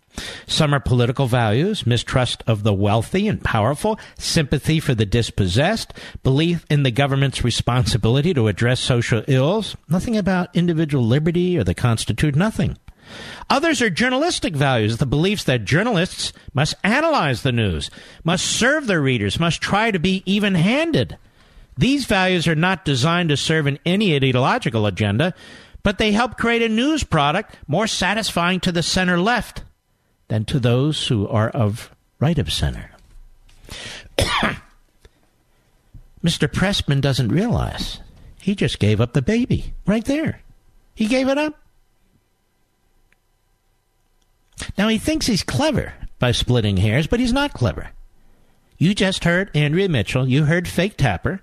Some 0.48 0.74
are 0.74 0.80
political 0.80 1.28
values, 1.28 1.86
mistrust 1.86 2.44
of 2.48 2.64
the 2.64 2.74
wealthy 2.74 3.28
and 3.28 3.44
powerful, 3.44 4.00
sympathy 4.18 4.80
for 4.80 4.96
the 4.96 5.06
dispossessed, 5.06 5.94
belief 6.24 6.66
in 6.70 6.84
the 6.84 6.92
government's 6.92 7.44
responsibility 7.44 8.34
to 8.34 8.48
address 8.48 8.80
social 8.80 9.24
ills, 9.28 9.76
nothing 9.90 10.18
about 10.18 10.56
individual 10.56 11.06
liberty 11.06 11.58
or 11.58 11.64
the 11.64 11.76
Constitution, 11.76 12.40
nothing. 12.40 12.78
Others 13.50 13.82
are 13.82 13.90
journalistic 13.90 14.56
values, 14.56 14.98
the 14.98 15.06
beliefs 15.06 15.44
that 15.46 15.66
journalists 15.66 16.34
must 16.54 16.76
analyze 16.84 17.44
the 17.44 17.52
news, 17.52 17.90
must 18.24 18.46
serve 18.46 18.88
their 18.88 19.02
readers, 19.02 19.40
must 19.40 19.62
try 19.62 19.92
to 19.92 20.00
be 20.00 20.24
even 20.26 20.56
handed. 20.56 21.18
These 21.78 22.06
values 22.06 22.48
are 22.48 22.56
not 22.56 22.86
designed 22.86 23.30
to 23.30 23.38
serve 23.38 23.68
in 23.68 23.80
any 23.86 24.16
ideological 24.16 24.86
agenda, 24.86 25.34
but 25.84 25.98
they 25.98 26.12
help 26.12 26.38
create 26.38 26.62
a 26.62 26.70
news 26.70 27.04
product 27.04 27.58
more 27.68 27.88
satisfying 27.88 28.60
to 28.62 28.72
the 28.72 28.84
center 28.84 29.20
left 29.20 29.64
than 30.28 30.46
to 30.46 30.60
those 30.60 31.08
who 31.08 31.28
are 31.28 31.50
of 31.50 31.92
right 32.20 32.38
of 32.38 32.52
center. 32.52 32.92
Mr. 36.24 36.52
Pressman 36.52 37.00
doesn't 37.00 37.30
realize 37.30 38.00
he 38.42 38.56
just 38.56 38.80
gave 38.80 39.00
up 39.00 39.14
the 39.14 39.22
baby 39.22 39.74
right 39.86 40.06
there. 40.06 40.42
He 40.96 41.06
gave 41.06 41.28
it 41.28 41.38
up. 41.38 41.54
Now 44.78 44.88
he 44.88 44.98
thinks 44.98 45.28
he's 45.28 45.44
clever 45.44 45.94
by 46.18 46.32
splitting 46.32 46.78
hairs, 46.78 47.06
but 47.08 47.20
he's 47.20 47.34
not 47.34 47.54
clever. 47.54 47.92
You 48.78 48.96
just 48.96 49.24
heard 49.24 49.52
Andrea 49.56 49.90
Mitchell. 49.90 50.28
You 50.28 50.46
heard 50.46 50.68
Fake 50.68 50.98
Tapper. 50.98 51.42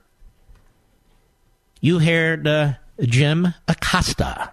You 1.85 1.99
heard 1.99 2.49
uh, 2.49 2.73
Jim 2.99 3.53
Acosta. 3.69 4.53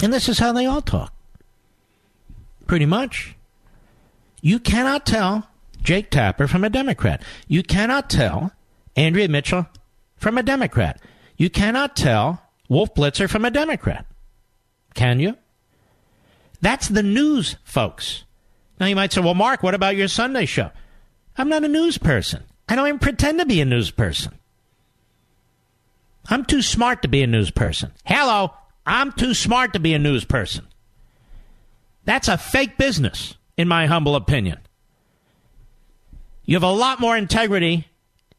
And 0.00 0.12
this 0.12 0.28
is 0.28 0.38
how 0.38 0.52
they 0.52 0.64
all 0.64 0.80
talk 0.80 1.12
pretty 2.68 2.86
much. 2.86 3.34
You 4.40 4.60
cannot 4.60 5.06
tell 5.06 5.48
Jake 5.82 6.08
Tapper 6.08 6.46
from 6.46 6.62
a 6.62 6.70
Democrat. 6.70 7.20
You 7.48 7.64
cannot 7.64 8.08
tell 8.08 8.52
Andrea 8.94 9.28
Mitchell 9.28 9.66
from 10.16 10.38
a 10.38 10.42
Democrat. 10.44 11.00
You 11.36 11.50
cannot 11.50 11.96
tell 11.96 12.40
Wolf 12.68 12.94
Blitzer 12.94 13.28
from 13.28 13.44
a 13.44 13.50
Democrat. 13.50 14.06
Can 14.94 15.18
you? 15.18 15.36
That's 16.60 16.86
the 16.86 17.02
news, 17.02 17.56
folks. 17.64 18.22
Now 18.78 18.86
you 18.86 18.94
might 18.94 19.12
say, 19.12 19.20
well, 19.20 19.34
Mark, 19.34 19.64
what 19.64 19.74
about 19.74 19.96
your 19.96 20.06
Sunday 20.06 20.46
show? 20.46 20.70
I'm 21.36 21.48
not 21.48 21.64
a 21.64 21.68
news 21.68 21.98
person. 21.98 22.44
I 22.68 22.76
don't 22.76 22.86
even 22.86 23.00
pretend 23.00 23.40
to 23.40 23.46
be 23.46 23.60
a 23.60 23.64
news 23.64 23.90
person. 23.90 24.36
I'm 26.28 26.44
too 26.44 26.62
smart 26.62 27.02
to 27.02 27.08
be 27.08 27.22
a 27.22 27.26
news 27.26 27.50
person. 27.50 27.92
Hello, 28.04 28.52
I'm 28.86 29.12
too 29.12 29.34
smart 29.34 29.72
to 29.72 29.80
be 29.80 29.94
a 29.94 29.98
news 29.98 30.24
person. 30.24 30.66
That's 32.04 32.28
a 32.28 32.38
fake 32.38 32.76
business, 32.76 33.36
in 33.56 33.68
my 33.68 33.86
humble 33.86 34.16
opinion. 34.16 34.58
You 36.44 36.56
have 36.56 36.62
a 36.62 36.70
lot 36.70 37.00
more 37.00 37.16
integrity 37.16 37.86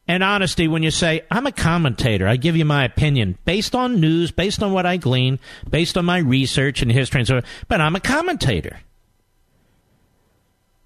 and 0.08 0.22
honesty 0.22 0.68
when 0.68 0.82
you 0.82 0.90
say, 0.90 1.22
I'm 1.30 1.46
a 1.46 1.52
commentator. 1.52 2.26
I 2.26 2.36
give 2.36 2.56
you 2.56 2.64
my 2.64 2.84
opinion 2.84 3.38
based 3.44 3.74
on 3.74 4.00
news, 4.00 4.30
based 4.30 4.62
on 4.62 4.72
what 4.72 4.84
I 4.84 4.96
glean, 4.96 5.38
based 5.68 5.96
on 5.96 6.04
my 6.04 6.18
research 6.18 6.82
and 6.82 6.90
history 6.90 7.20
and 7.20 7.28
so 7.28 7.36
on, 7.36 7.44
but 7.68 7.80
I'm 7.80 7.96
a 7.96 8.00
commentator. 8.00 8.80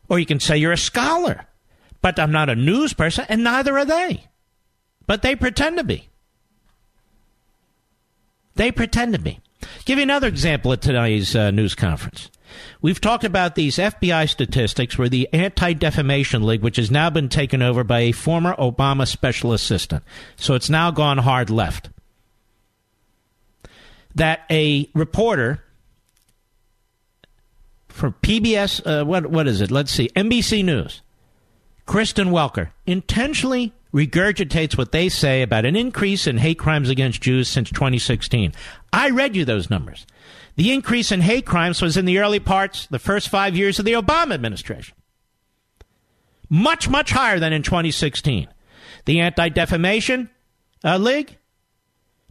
Or 0.09 0.19
you 0.19 0.27
can 0.27 0.39
say 0.39 0.59
you're 0.59 0.73
a 0.73 0.79
scholar, 0.79 1.47
but 2.03 2.19
I'm 2.21 2.31
not 2.31 2.49
a 2.49 2.55
news 2.55 2.93
person, 2.93 3.27
and 3.29 3.43
neither 3.43 3.77
are 3.77 3.85
they. 3.85 4.25
But 5.07 5.23
they 5.23 5.35
pretend 5.35 5.79
to 5.79 5.85
be. 5.85 6.09
They 8.57 8.73
pretend 8.73 9.13
to 9.13 9.19
be. 9.19 9.41
Give 9.85 9.99
you 9.99 10.03
another 10.03 10.27
example 10.27 10.73
at 10.73 10.83
today's 10.83 11.37
uh, 11.37 11.51
news 11.51 11.75
conference. 11.75 12.31
We've 12.81 13.01
talked 13.01 13.25
about 13.25 13.55
these 13.55 13.77
FBI 13.77 14.29
statistics 14.29 14.97
where 14.97 15.09
the 15.09 15.29
Anti 15.33 15.75
Defamation 15.75 16.45
League, 16.45 16.63
which 16.63 16.77
has 16.77 16.91
now 16.91 17.11
been 17.11 17.29
taken 17.29 17.63
over 17.63 17.85
by 17.85 18.01
a 18.01 18.13
former 18.13 18.55
Obama 18.57 19.07
special 19.07 19.53
assistant, 19.53 20.05
so 20.37 20.55
it's 20.55 20.71
now 20.71 20.91
gone 20.91 21.19
hard 21.19 21.51
left, 21.51 21.91
that 24.15 24.41
a 24.51 24.89
reporter 24.95 25.63
from 27.89 28.15
PBS, 28.23 28.81
uh, 28.87 29.05
what, 29.05 29.27
what 29.27 29.47
is 29.47 29.61
it? 29.61 29.71
Let's 29.71 29.93
see, 29.93 30.09
NBC 30.17 30.65
News, 30.65 31.03
Kristen 31.85 32.29
Welker, 32.29 32.71
intentionally 32.87 33.73
regurgitates 33.97 34.77
what 34.77 34.93
they 34.93 35.09
say 35.09 35.41
about 35.41 35.65
an 35.65 35.75
increase 35.75 36.27
in 36.27 36.37
hate 36.37 36.59
crimes 36.59 36.91
against 36.91 37.23
Jews 37.23 37.49
since 37.49 37.71
2016. 37.71 38.53
I 38.93 39.09
read 39.09 39.35
you 39.35 39.47
those 39.47 39.71
numbers. 39.71 40.07
The 40.57 40.73
increase 40.73 41.11
in 41.11 41.23
hate 41.23 41.47
crimes 41.47 41.81
was 41.81 41.97
in 41.97 42.05
the 42.05 42.19
early 42.19 42.39
parts, 42.39 42.87
the 42.89 42.99
first 42.99 43.31
five 43.31 43.57
years 43.57 43.79
of 43.79 43.87
the 43.87 43.95
Obama 43.95 44.35
administration. 44.35 44.95
Much, 46.51 46.91
much 46.91 47.11
higher 47.11 47.41
than 47.41 47.55
in 47.55 47.63
2016. 47.63 48.49
The 49.07 49.21
Anti 49.21 49.49
Defamation 49.49 50.29
uh, 50.85 50.99
League 50.99 51.39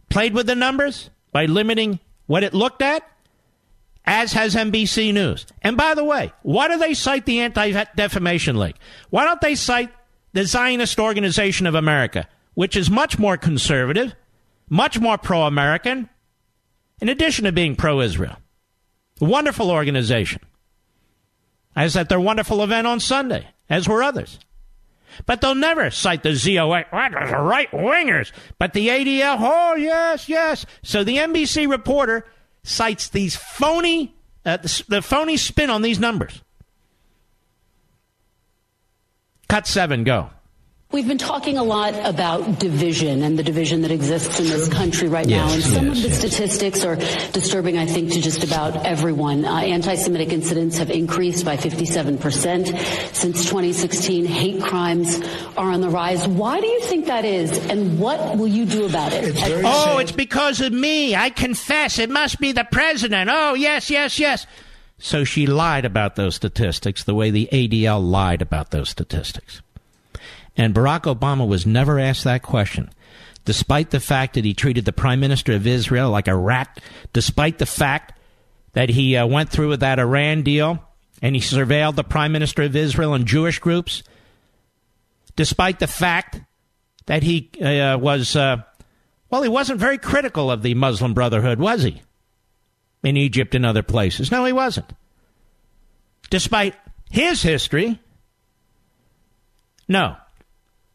played 0.08 0.34
with 0.34 0.46
the 0.46 0.54
numbers 0.54 1.10
by 1.32 1.46
limiting 1.46 1.98
what 2.26 2.44
it 2.44 2.54
looked 2.54 2.80
at, 2.80 3.02
as 4.04 4.32
has 4.34 4.54
NBC 4.54 5.12
News. 5.12 5.46
And 5.62 5.76
by 5.76 5.94
the 5.94 6.04
way, 6.04 6.32
why 6.42 6.68
do 6.68 6.78
they 6.78 6.94
cite 6.94 7.26
the 7.26 7.40
Anti 7.40 7.84
Defamation 7.96 8.56
League? 8.56 8.76
Why 9.10 9.24
don't 9.24 9.40
they 9.40 9.56
cite 9.56 9.90
the 10.36 10.44
Zionist 10.44 10.98
Organization 10.98 11.66
of 11.66 11.74
America, 11.74 12.28
which 12.54 12.76
is 12.76 12.90
much 12.90 13.18
more 13.18 13.36
conservative, 13.36 14.14
much 14.68 15.00
more 15.00 15.18
pro 15.18 15.42
American, 15.42 16.08
in 17.00 17.08
addition 17.08 17.44
to 17.44 17.52
being 17.52 17.76
pro 17.76 18.00
Israel. 18.00 18.36
Wonderful 19.20 19.70
organization. 19.70 20.42
I 21.74 21.84
was 21.84 21.96
at 21.96 22.08
their 22.08 22.20
wonderful 22.20 22.62
event 22.62 22.86
on 22.86 23.00
Sunday, 23.00 23.46
as 23.68 23.88
were 23.88 24.02
others. 24.02 24.38
But 25.24 25.40
they'll 25.40 25.54
never 25.54 25.90
cite 25.90 26.22
the 26.22 26.30
ZOA. 26.30 26.84
The 26.90 27.38
right 27.38 27.70
wingers. 27.70 28.32
But 28.58 28.74
the 28.74 28.88
ADL, 28.88 29.38
oh, 29.40 29.74
yes, 29.76 30.28
yes. 30.28 30.66
So 30.82 31.04
the 31.04 31.16
NBC 31.16 31.68
reporter 31.68 32.26
cites 32.62 33.08
these 33.08 33.36
phony, 33.36 34.14
uh, 34.44 34.58
the, 34.58 34.84
the 34.88 35.02
phony 35.02 35.36
spin 35.36 35.70
on 35.70 35.80
these 35.80 35.98
numbers. 35.98 36.42
Cut 39.48 39.66
seven, 39.66 40.04
go. 40.04 40.30
We've 40.92 41.06
been 41.06 41.18
talking 41.18 41.58
a 41.58 41.64
lot 41.64 41.94
about 42.08 42.60
division 42.60 43.22
and 43.24 43.36
the 43.36 43.42
division 43.42 43.82
that 43.82 43.90
exists 43.90 44.38
in 44.38 44.46
this 44.46 44.68
country 44.68 45.08
right 45.08 45.26
yes, 45.26 45.46
now. 45.48 45.54
And 45.54 45.62
some 45.62 45.86
yes, 45.88 45.96
of 45.96 46.02
the 46.04 46.08
yes. 46.10 46.18
statistics 46.18 46.84
are 46.84 46.94
disturbing, 47.32 47.76
I 47.76 47.86
think, 47.86 48.12
to 48.12 48.20
just 48.20 48.44
about 48.44 48.86
everyone. 48.86 49.44
Uh, 49.44 49.56
Anti 49.56 49.96
Semitic 49.96 50.32
incidents 50.32 50.78
have 50.78 50.88
increased 50.90 51.44
by 51.44 51.56
57% 51.56 52.78
since 53.14 53.44
2016. 53.44 54.26
Hate 54.26 54.62
crimes 54.62 55.20
are 55.56 55.70
on 55.72 55.80
the 55.80 55.90
rise. 55.90 56.26
Why 56.28 56.60
do 56.60 56.66
you 56.68 56.80
think 56.82 57.06
that 57.06 57.24
is? 57.24 57.58
And 57.66 57.98
what 57.98 58.38
will 58.38 58.46
you 58.48 58.64
do 58.64 58.86
about 58.86 59.12
it? 59.12 59.24
It's 59.24 59.40
very 59.40 59.64
Oh, 59.66 59.84
sad. 59.96 60.00
it's 60.02 60.12
because 60.12 60.60
of 60.60 60.72
me. 60.72 61.16
I 61.16 61.30
confess. 61.30 61.98
It 61.98 62.10
must 62.10 62.38
be 62.38 62.52
the 62.52 62.64
president. 62.64 63.28
Oh, 63.32 63.54
yes, 63.54 63.90
yes, 63.90 64.20
yes. 64.20 64.46
So 64.98 65.24
she 65.24 65.46
lied 65.46 65.84
about 65.84 66.16
those 66.16 66.34
statistics 66.34 67.04
the 67.04 67.14
way 67.14 67.30
the 67.30 67.48
ADL 67.52 68.02
lied 68.02 68.42
about 68.42 68.70
those 68.70 68.88
statistics. 68.88 69.60
And 70.56 70.74
Barack 70.74 71.02
Obama 71.02 71.46
was 71.46 71.66
never 71.66 71.98
asked 71.98 72.24
that 72.24 72.42
question. 72.42 72.90
Despite 73.44 73.90
the 73.90 74.00
fact 74.00 74.34
that 74.34 74.44
he 74.44 74.54
treated 74.54 74.84
the 74.84 74.92
prime 74.92 75.20
minister 75.20 75.52
of 75.52 75.66
Israel 75.66 76.10
like 76.10 76.28
a 76.28 76.34
rat, 76.34 76.80
despite 77.12 77.58
the 77.58 77.66
fact 77.66 78.18
that 78.72 78.88
he 78.88 79.16
uh, 79.16 79.26
went 79.26 79.50
through 79.50 79.68
with 79.68 79.80
that 79.80 79.98
Iran 79.98 80.42
deal 80.42 80.82
and 81.22 81.34
he 81.34 81.40
surveilled 81.40 81.94
the 81.94 82.04
prime 82.04 82.32
minister 82.32 82.62
of 82.62 82.74
Israel 82.74 83.14
and 83.14 83.26
Jewish 83.26 83.58
groups, 83.58 84.02
despite 85.36 85.78
the 85.78 85.86
fact 85.86 86.40
that 87.06 87.22
he 87.22 87.50
uh, 87.62 87.98
was, 87.98 88.34
uh, 88.34 88.56
well, 89.30 89.42
he 89.42 89.48
wasn't 89.48 89.78
very 89.78 89.98
critical 89.98 90.50
of 90.50 90.62
the 90.62 90.74
Muslim 90.74 91.14
Brotherhood, 91.14 91.60
was 91.60 91.82
he? 91.82 92.02
In 93.06 93.16
Egypt 93.16 93.54
and 93.54 93.64
other 93.64 93.84
places. 93.84 94.32
No, 94.32 94.44
he 94.44 94.52
wasn't. 94.52 94.92
Despite 96.28 96.74
his 97.08 97.40
history, 97.40 98.00
no. 99.86 100.16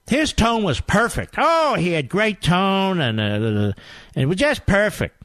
His 0.09 0.34
tone 0.34 0.64
was 0.64 0.82
perfect. 0.82 1.36
Oh, 1.38 1.76
he 1.76 1.93
had 1.93 2.09
great 2.09 2.41
tone 2.41 2.99
and, 2.99 3.18
uh, 3.18 3.72
and 4.14 4.24
it 4.24 4.26
was 4.26 4.36
just 4.36 4.66
perfect. 4.66 5.24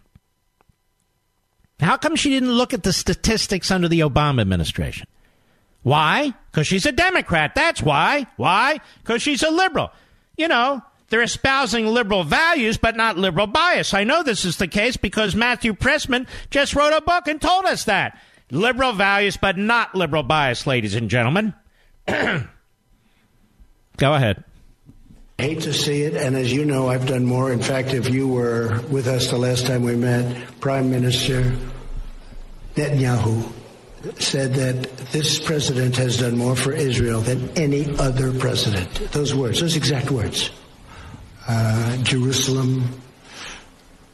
How 1.80 1.96
come 1.96 2.14
she 2.14 2.30
didn't 2.30 2.52
look 2.52 2.72
at 2.72 2.84
the 2.84 2.92
statistics 2.92 3.72
under 3.72 3.88
the 3.88 4.00
Obama 4.00 4.42
administration? 4.42 5.08
Why? 5.82 6.34
Because 6.52 6.68
she's 6.68 6.86
a 6.86 6.92
Democrat. 6.92 7.56
That's 7.56 7.82
why. 7.82 8.28
Why? 8.36 8.78
Because 9.02 9.22
she's 9.22 9.42
a 9.42 9.50
liberal. 9.50 9.90
You 10.36 10.46
know, 10.46 10.82
they're 11.08 11.22
espousing 11.22 11.86
liberal 11.86 12.24
values, 12.24 12.78
but 12.78 12.96
not 12.96 13.16
liberal 13.16 13.46
bias. 13.46 13.94
I 13.94 14.04
know 14.04 14.22
this 14.22 14.44
is 14.44 14.56
the 14.56 14.66
case 14.66 14.96
because 14.96 15.36
Matthew 15.36 15.72
Pressman 15.72 16.26
just 16.50 16.74
wrote 16.74 16.92
a 16.96 17.00
book 17.00 17.28
and 17.28 17.40
told 17.40 17.64
us 17.64 17.84
that. 17.84 18.20
Liberal 18.50 18.92
values, 18.92 19.36
but 19.36 19.56
not 19.56 19.94
liberal 19.94 20.22
bias, 20.22 20.66
ladies 20.66 20.94
and 20.94 21.08
gentlemen. 21.10 21.54
Go 22.06 22.48
ahead. 24.14 24.44
hate 25.38 25.62
to 25.62 25.72
see 25.72 26.02
it, 26.02 26.14
and 26.14 26.36
as 26.36 26.52
you 26.52 26.64
know, 26.64 26.88
I've 26.88 27.06
done 27.06 27.24
more. 27.24 27.52
In 27.52 27.60
fact, 27.60 27.92
if 27.94 28.08
you 28.08 28.28
were 28.28 28.80
with 28.90 29.06
us 29.06 29.30
the 29.30 29.38
last 29.38 29.66
time 29.66 29.82
we 29.82 29.96
met, 29.96 30.60
Prime 30.60 30.90
Minister 30.90 31.56
Netanyahu 32.74 33.52
said 34.20 34.54
that 34.54 34.82
this 35.10 35.38
president 35.40 35.96
has 35.96 36.18
done 36.18 36.36
more 36.36 36.54
for 36.54 36.72
Israel 36.72 37.20
than 37.20 37.48
any 37.56 37.96
other 37.98 38.32
president. 38.38 38.92
Those 39.12 39.34
words, 39.34 39.60
those 39.60 39.76
exact 39.76 40.10
words. 40.10 40.50
Uh, 41.48 41.96
Jerusalem, 41.98 42.84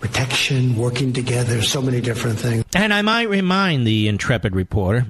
protection, 0.01 0.76
working 0.76 1.12
together, 1.12 1.62
so 1.62 1.80
many 1.80 2.01
different 2.01 2.39
things. 2.39 2.64
And 2.74 2.93
I 2.93 3.03
might 3.03 3.28
remind 3.28 3.87
the 3.87 4.09
intrepid 4.09 4.55
reporter, 4.55 5.07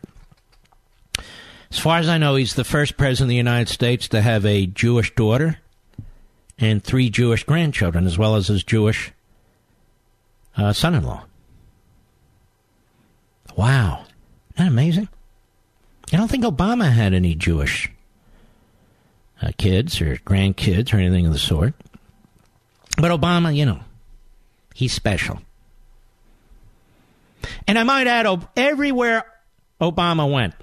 as 1.70 1.78
far 1.78 1.98
as 1.98 2.08
I 2.08 2.18
know, 2.18 2.36
he's 2.36 2.54
the 2.54 2.64
first 2.64 2.96
president 2.96 3.26
of 3.26 3.30
the 3.30 3.36
United 3.36 3.68
States 3.68 4.06
to 4.08 4.20
have 4.20 4.44
a 4.44 4.66
Jewish 4.66 5.14
daughter 5.14 5.58
and 6.58 6.84
three 6.84 7.10
Jewish 7.10 7.44
grandchildren, 7.44 8.06
as 8.06 8.18
well 8.18 8.36
as 8.36 8.48
his 8.48 8.62
Jewish 8.62 9.10
uh, 10.56 10.72
son 10.72 10.94
in 10.94 11.02
law. 11.02 11.24
Wow. 13.56 14.04
Isn't 14.54 14.66
that 14.66 14.68
amazing? 14.68 15.08
I 16.12 16.18
don't 16.18 16.30
think 16.30 16.44
Obama 16.44 16.92
had 16.92 17.14
any 17.14 17.34
Jewish 17.34 17.90
uh, 19.40 19.50
kids 19.56 20.00
or 20.00 20.16
grandkids 20.18 20.92
or 20.92 20.98
anything 20.98 21.26
of 21.26 21.32
the 21.32 21.38
sort. 21.38 21.74
But 22.96 23.10
Obama, 23.10 23.54
you 23.54 23.66
know, 23.66 23.80
he's 24.74 24.92
special. 24.92 25.40
And 27.66 27.78
I 27.78 27.82
might 27.82 28.06
add, 28.06 28.46
everywhere 28.56 29.24
Obama 29.80 30.30
went, 30.30 30.54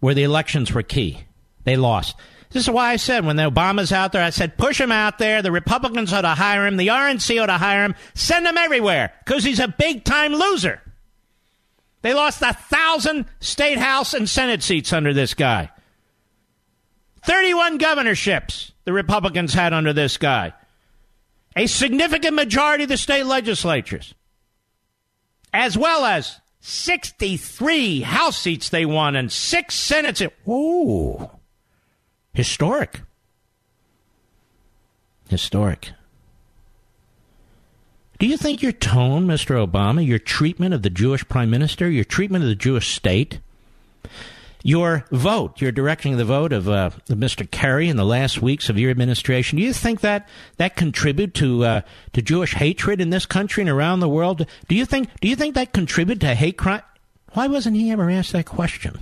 where 0.00 0.14
the 0.14 0.22
elections 0.22 0.72
were 0.72 0.82
key, 0.82 1.20
they 1.64 1.76
lost. 1.76 2.16
This 2.50 2.64
is 2.64 2.70
why 2.70 2.92
I 2.92 2.96
said 2.96 3.26
when 3.26 3.36
the 3.36 3.50
Obama's 3.50 3.92
out 3.92 4.12
there, 4.12 4.22
I 4.22 4.30
said 4.30 4.56
push 4.56 4.80
him 4.80 4.92
out 4.92 5.18
there. 5.18 5.42
The 5.42 5.52
Republicans 5.52 6.12
ought 6.12 6.22
to 6.22 6.28
hire 6.28 6.66
him. 6.66 6.76
The 6.76 6.88
RNC 6.88 7.42
ought 7.42 7.46
to 7.46 7.58
hire 7.58 7.84
him. 7.84 7.94
Send 8.14 8.46
him 8.46 8.56
everywhere 8.56 9.12
because 9.24 9.44
he's 9.44 9.60
a 9.60 9.68
big 9.68 10.04
time 10.04 10.32
loser. 10.32 10.80
They 12.00 12.14
lost 12.14 12.40
a 12.42 12.54
thousand 12.54 13.26
state 13.40 13.76
house 13.76 14.14
and 14.14 14.28
senate 14.28 14.62
seats 14.62 14.92
under 14.92 15.12
this 15.12 15.34
guy. 15.34 15.70
31 17.24 17.78
governorships 17.78 18.72
the 18.88 18.92
Republicans 18.94 19.52
had 19.52 19.74
under 19.74 19.92
this 19.92 20.16
guy. 20.16 20.54
A 21.54 21.66
significant 21.66 22.34
majority 22.34 22.84
of 22.84 22.88
the 22.88 22.96
state 22.96 23.26
legislatures. 23.26 24.14
As 25.52 25.76
well 25.76 26.06
as 26.06 26.40
63 26.60 28.00
House 28.00 28.38
seats 28.38 28.70
they 28.70 28.86
won 28.86 29.14
and 29.14 29.30
six 29.30 29.74
Senate 29.74 30.16
seats. 30.16 30.32
Ooh. 30.48 31.28
Historic. 32.32 33.02
Historic. 35.28 35.90
Do 38.18 38.26
you 38.26 38.38
think 38.38 38.62
your 38.62 38.72
tone, 38.72 39.26
Mr. 39.26 39.62
Obama, 39.62 40.06
your 40.06 40.18
treatment 40.18 40.72
of 40.72 40.80
the 40.80 40.88
Jewish 40.88 41.28
prime 41.28 41.50
minister, 41.50 41.90
your 41.90 42.04
treatment 42.04 42.42
of 42.42 42.48
the 42.48 42.56
Jewish 42.56 42.94
state, 42.94 43.40
your 44.62 45.04
vote, 45.10 45.60
your 45.60 45.72
directing 45.72 46.16
the 46.16 46.24
vote 46.24 46.52
of 46.52 46.68
uh, 46.68 46.90
Mr. 47.08 47.48
Kerry 47.50 47.88
in 47.88 47.96
the 47.96 48.04
last 48.04 48.42
weeks 48.42 48.68
of 48.68 48.78
your 48.78 48.90
administration, 48.90 49.58
do 49.58 49.64
you 49.64 49.72
think 49.72 50.00
that 50.00 50.28
that 50.56 50.76
contribute 50.76 51.34
to 51.34 51.64
uh, 51.64 51.80
to 52.12 52.22
Jewish 52.22 52.54
hatred 52.54 53.00
in 53.00 53.10
this 53.10 53.26
country 53.26 53.62
and 53.62 53.70
around 53.70 54.00
the 54.00 54.08
world? 54.08 54.46
Do 54.68 54.74
you 54.74 54.84
think 54.84 55.08
do 55.20 55.28
you 55.28 55.36
think 55.36 55.54
that 55.54 55.72
contribute 55.72 56.20
to 56.20 56.34
hate 56.34 56.58
crime? 56.58 56.82
Why 57.32 57.46
wasn't 57.46 57.76
he 57.76 57.90
ever 57.90 58.10
asked 58.10 58.32
that 58.32 58.46
question? 58.46 59.00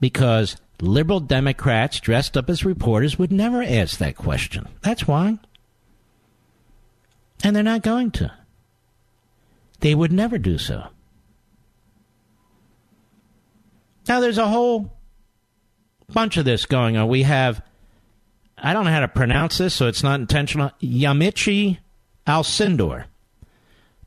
Because 0.00 0.56
liberal 0.80 1.20
Democrats 1.20 2.00
dressed 2.00 2.36
up 2.36 2.50
as 2.50 2.64
reporters 2.64 3.18
would 3.18 3.30
never 3.30 3.62
ask 3.62 3.98
that 3.98 4.16
question. 4.16 4.68
That's 4.82 5.06
why. 5.06 5.38
And 7.44 7.54
they're 7.54 7.62
not 7.62 7.82
going 7.82 8.10
to. 8.12 8.32
They 9.80 9.94
would 9.94 10.12
never 10.12 10.38
do 10.38 10.58
so. 10.58 10.88
Now, 14.08 14.20
there's 14.20 14.38
a 14.38 14.48
whole 14.48 14.92
bunch 16.12 16.36
of 16.36 16.44
this 16.44 16.66
going 16.66 16.96
on. 16.96 17.08
We 17.08 17.22
have, 17.22 17.62
I 18.58 18.72
don't 18.72 18.84
know 18.84 18.90
how 18.90 19.00
to 19.00 19.08
pronounce 19.08 19.58
this, 19.58 19.74
so 19.74 19.86
it's 19.86 20.02
not 20.02 20.20
intentional. 20.20 20.70
Yamiche 20.80 21.78
Alcindor, 22.26 23.04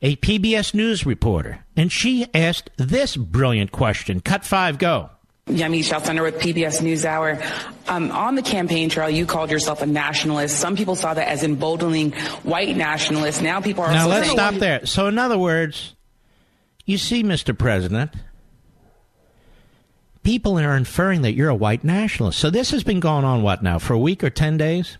a 0.02 0.16
PBS 0.18 0.74
News 0.74 1.06
reporter. 1.06 1.66
And 1.76 1.92
she 1.92 2.28
asked 2.34 2.70
this 2.78 3.16
brilliant 3.16 3.72
question. 3.72 4.20
Cut 4.20 4.46
five, 4.46 4.78
go. 4.78 5.10
Yamiche 5.48 5.94
Alcindor 5.94 6.24
with 6.24 6.40
PBS 6.40 6.82
NewsHour. 6.82 7.40
Um, 7.88 8.12
on 8.12 8.34
the 8.34 8.42
campaign 8.42 8.90
trail, 8.90 9.10
you 9.12 9.28
called 9.28 9.52
yourself 9.52 9.84
a 9.84 9.86
nationalist. 9.86 10.58
Some 10.58 10.76
people 10.76 10.96
saw 10.96 11.14
that 11.14 11.28
as 11.28 11.44
emboldening 11.44 12.14
white 12.42 12.76
nationalists. 12.76 13.42
Now 13.42 13.62
people 13.62 13.84
are 13.84 13.92
Now, 13.92 14.08
let's 14.08 14.32
stop 14.32 14.56
there. 14.56 14.88
So, 14.88 15.06
in 15.06 15.20
other 15.20 15.38
words, 15.38 15.94
you 16.86 16.98
see, 16.98 17.24
Mr. 17.24 17.56
President, 17.56 18.12
people 20.26 20.60
are 20.60 20.76
inferring 20.76 21.22
that 21.22 21.36
you're 21.36 21.50
a 21.50 21.56
white 21.56 21.86
nationalist. 21.86 22.40
So, 22.40 22.50
this 22.50 22.72
has 22.72 22.84
been 22.84 23.00
going 23.00 23.24
on, 23.24 23.44
what 23.44 23.64
now, 23.64 23.80
for 23.80 23.94
a 23.94 24.00
week 24.00 24.24
or 24.24 24.30
10 24.30 24.58
days? 24.58 24.98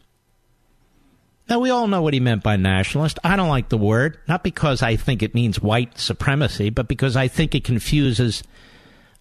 Now, 1.50 1.60
we 1.60 1.70
all 1.70 1.88
know 1.88 2.02
what 2.02 2.14
he 2.14 2.20
meant 2.20 2.44
by 2.44 2.56
nationalist. 2.56 3.20
I 3.24 3.36
don't 3.36 3.50
like 3.50 3.70
the 3.70 3.78
word, 3.78 4.18
not 4.28 4.44
because 4.44 4.82
I 4.82 4.96
think 4.96 5.22
it 5.22 5.36
means 5.36 5.62
white 5.62 6.00
supremacy, 6.00 6.70
but 6.70 6.88
because 6.88 7.16
I 7.16 7.28
think 7.28 7.54
it 7.54 7.64
confuses 7.64 8.44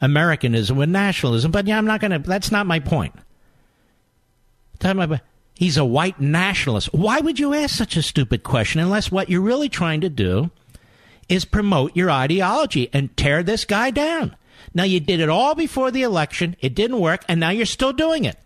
Americanism 0.00 0.76
with 0.76 0.88
nationalism. 0.88 1.50
But 1.50 1.66
yeah, 1.66 1.76
I'm 1.76 1.84
not 1.86 2.00
going 2.00 2.12
to, 2.12 2.18
that's 2.18 2.52
not 2.52 2.66
my 2.66 2.80
point. 2.80 3.14
He's 5.54 5.76
a 5.76 5.84
white 5.84 6.20
nationalist. 6.20 6.92
Why 6.92 7.20
would 7.20 7.38
you 7.38 7.54
ask 7.54 7.74
such 7.74 7.96
a 7.96 8.02
stupid 8.02 8.42
question 8.42 8.80
unless 8.80 9.10
what 9.10 9.28
you're 9.30 9.40
really 9.40 9.68
trying 9.68 10.00
to 10.02 10.08
do 10.08 10.50
is 11.28 11.44
promote 11.44 11.96
your 11.96 12.10
ideology 12.10 12.90
and 12.92 13.16
tear 13.16 13.42
this 13.42 13.64
guy 13.64 13.90
down? 13.90 14.36
Now, 14.74 14.82
you 14.82 14.98
did 14.98 15.20
it 15.20 15.28
all 15.28 15.54
before 15.54 15.90
the 15.90 16.02
election, 16.02 16.56
it 16.60 16.74
didn't 16.74 16.98
work, 16.98 17.24
and 17.28 17.38
now 17.38 17.50
you're 17.50 17.64
still 17.64 17.92
doing 17.92 18.24
it. 18.24 18.36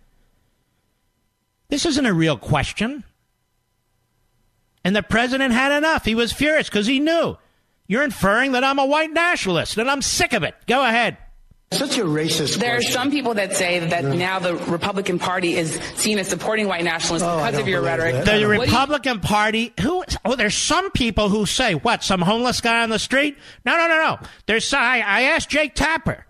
This 1.68 1.86
isn't 1.86 2.06
a 2.06 2.12
real 2.12 2.36
question. 2.36 3.04
And 4.84 4.94
the 4.94 5.02
president 5.02 5.52
had 5.52 5.76
enough. 5.76 6.04
He 6.04 6.14
was 6.14 6.32
furious 6.32 6.68
because 6.68 6.86
he 6.86 7.00
knew. 7.00 7.36
You're 7.86 8.04
inferring 8.04 8.52
that 8.52 8.64
I'm 8.64 8.78
a 8.78 8.86
white 8.86 9.12
nationalist, 9.12 9.78
and 9.78 9.90
I'm 9.90 10.02
sick 10.02 10.34
of 10.34 10.42
it. 10.42 10.54
Go 10.66 10.84
ahead. 10.84 11.16
Such 11.70 11.98
a 11.98 12.02
racist. 12.04 12.56
There 12.56 12.76
question. 12.76 12.90
are 12.90 12.92
some 12.92 13.10
people 13.10 13.34
that 13.34 13.54
say 13.54 13.78
that 13.80 14.02
now 14.04 14.38
the 14.38 14.54
Republican 14.56 15.18
Party 15.18 15.54
is 15.54 15.72
seen 15.96 16.18
as 16.18 16.26
supporting 16.26 16.66
white 16.66 16.82
nationalists 16.82 17.22
Oh, 17.24 17.36
because 17.44 17.58
of 17.60 17.68
your 17.68 17.82
rhetoric. 17.82 18.14
that. 18.14 18.24
The 18.24 18.30
What 18.32 18.38
do 18.38 18.40
you- 18.54 18.60
Republican 18.60 19.20
Party, 19.20 19.74
who? 19.80 20.02
Oh, 20.24 20.34
there's 20.34 20.54
some 20.54 20.90
people 20.92 21.28
who 21.28 21.44
say 21.44 21.74
what? 21.74 22.02
Some 22.02 22.22
homeless 22.22 22.62
guy 22.62 22.82
on 22.82 22.88
the 22.88 22.98
street? 22.98 23.36
No, 23.66 23.76
no, 23.76 23.86
no, 23.86 23.96
no. 24.02 24.18
There's. 24.46 24.72
I, 24.72 25.00
I 25.00 25.22
asked 25.22 25.50
Jake 25.50 25.74
Tapper. 25.74 26.24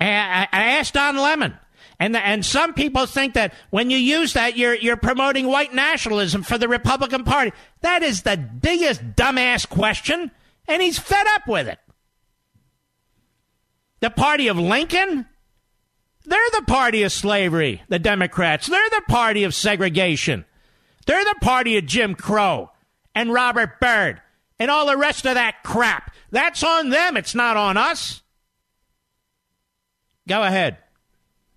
I, 0.00 0.06
I 0.06 0.48
I 0.50 0.64
asked 0.78 0.94
Don 0.94 1.16
Lemon. 1.16 1.58
And, 1.98 2.14
the, 2.14 2.24
and 2.26 2.46
some 2.46 2.72
people 2.72 3.04
think 3.04 3.34
that 3.34 3.52
when 3.68 3.90
you 3.90 3.98
use 3.98 4.32
that, 4.32 4.56
you're, 4.56 4.74
you're 4.74 4.96
promoting 4.96 5.46
white 5.46 5.74
nationalism 5.74 6.42
for 6.42 6.56
the 6.56 6.66
Republican 6.66 7.24
Party. 7.24 7.52
That 7.82 8.02
is 8.02 8.22
the 8.22 8.38
biggest 8.38 9.02
dumbass 9.16 9.68
question, 9.68 10.30
and 10.66 10.80
he's 10.80 10.98
fed 10.98 11.26
up 11.34 11.46
with 11.46 11.68
it. 11.68 11.78
The 14.00 14.10
party 14.10 14.48
of 14.48 14.58
Lincoln? 14.58 15.26
They're 16.24 16.50
the 16.52 16.64
party 16.66 17.02
of 17.02 17.12
slavery, 17.12 17.82
the 17.88 17.98
Democrats. 17.98 18.66
They're 18.66 18.90
the 18.90 19.02
party 19.08 19.44
of 19.44 19.54
segregation. 19.54 20.44
They're 21.06 21.24
the 21.24 21.38
party 21.40 21.76
of 21.76 21.86
Jim 21.86 22.14
Crow 22.14 22.70
and 23.14 23.32
Robert 23.32 23.80
Byrd 23.80 24.20
and 24.58 24.70
all 24.70 24.86
the 24.86 24.96
rest 24.96 25.26
of 25.26 25.34
that 25.34 25.62
crap. 25.64 26.14
That's 26.30 26.62
on 26.62 26.90
them. 26.90 27.16
It's 27.16 27.34
not 27.34 27.56
on 27.56 27.76
us. 27.76 28.22
Go 30.28 30.42
ahead. 30.42 30.78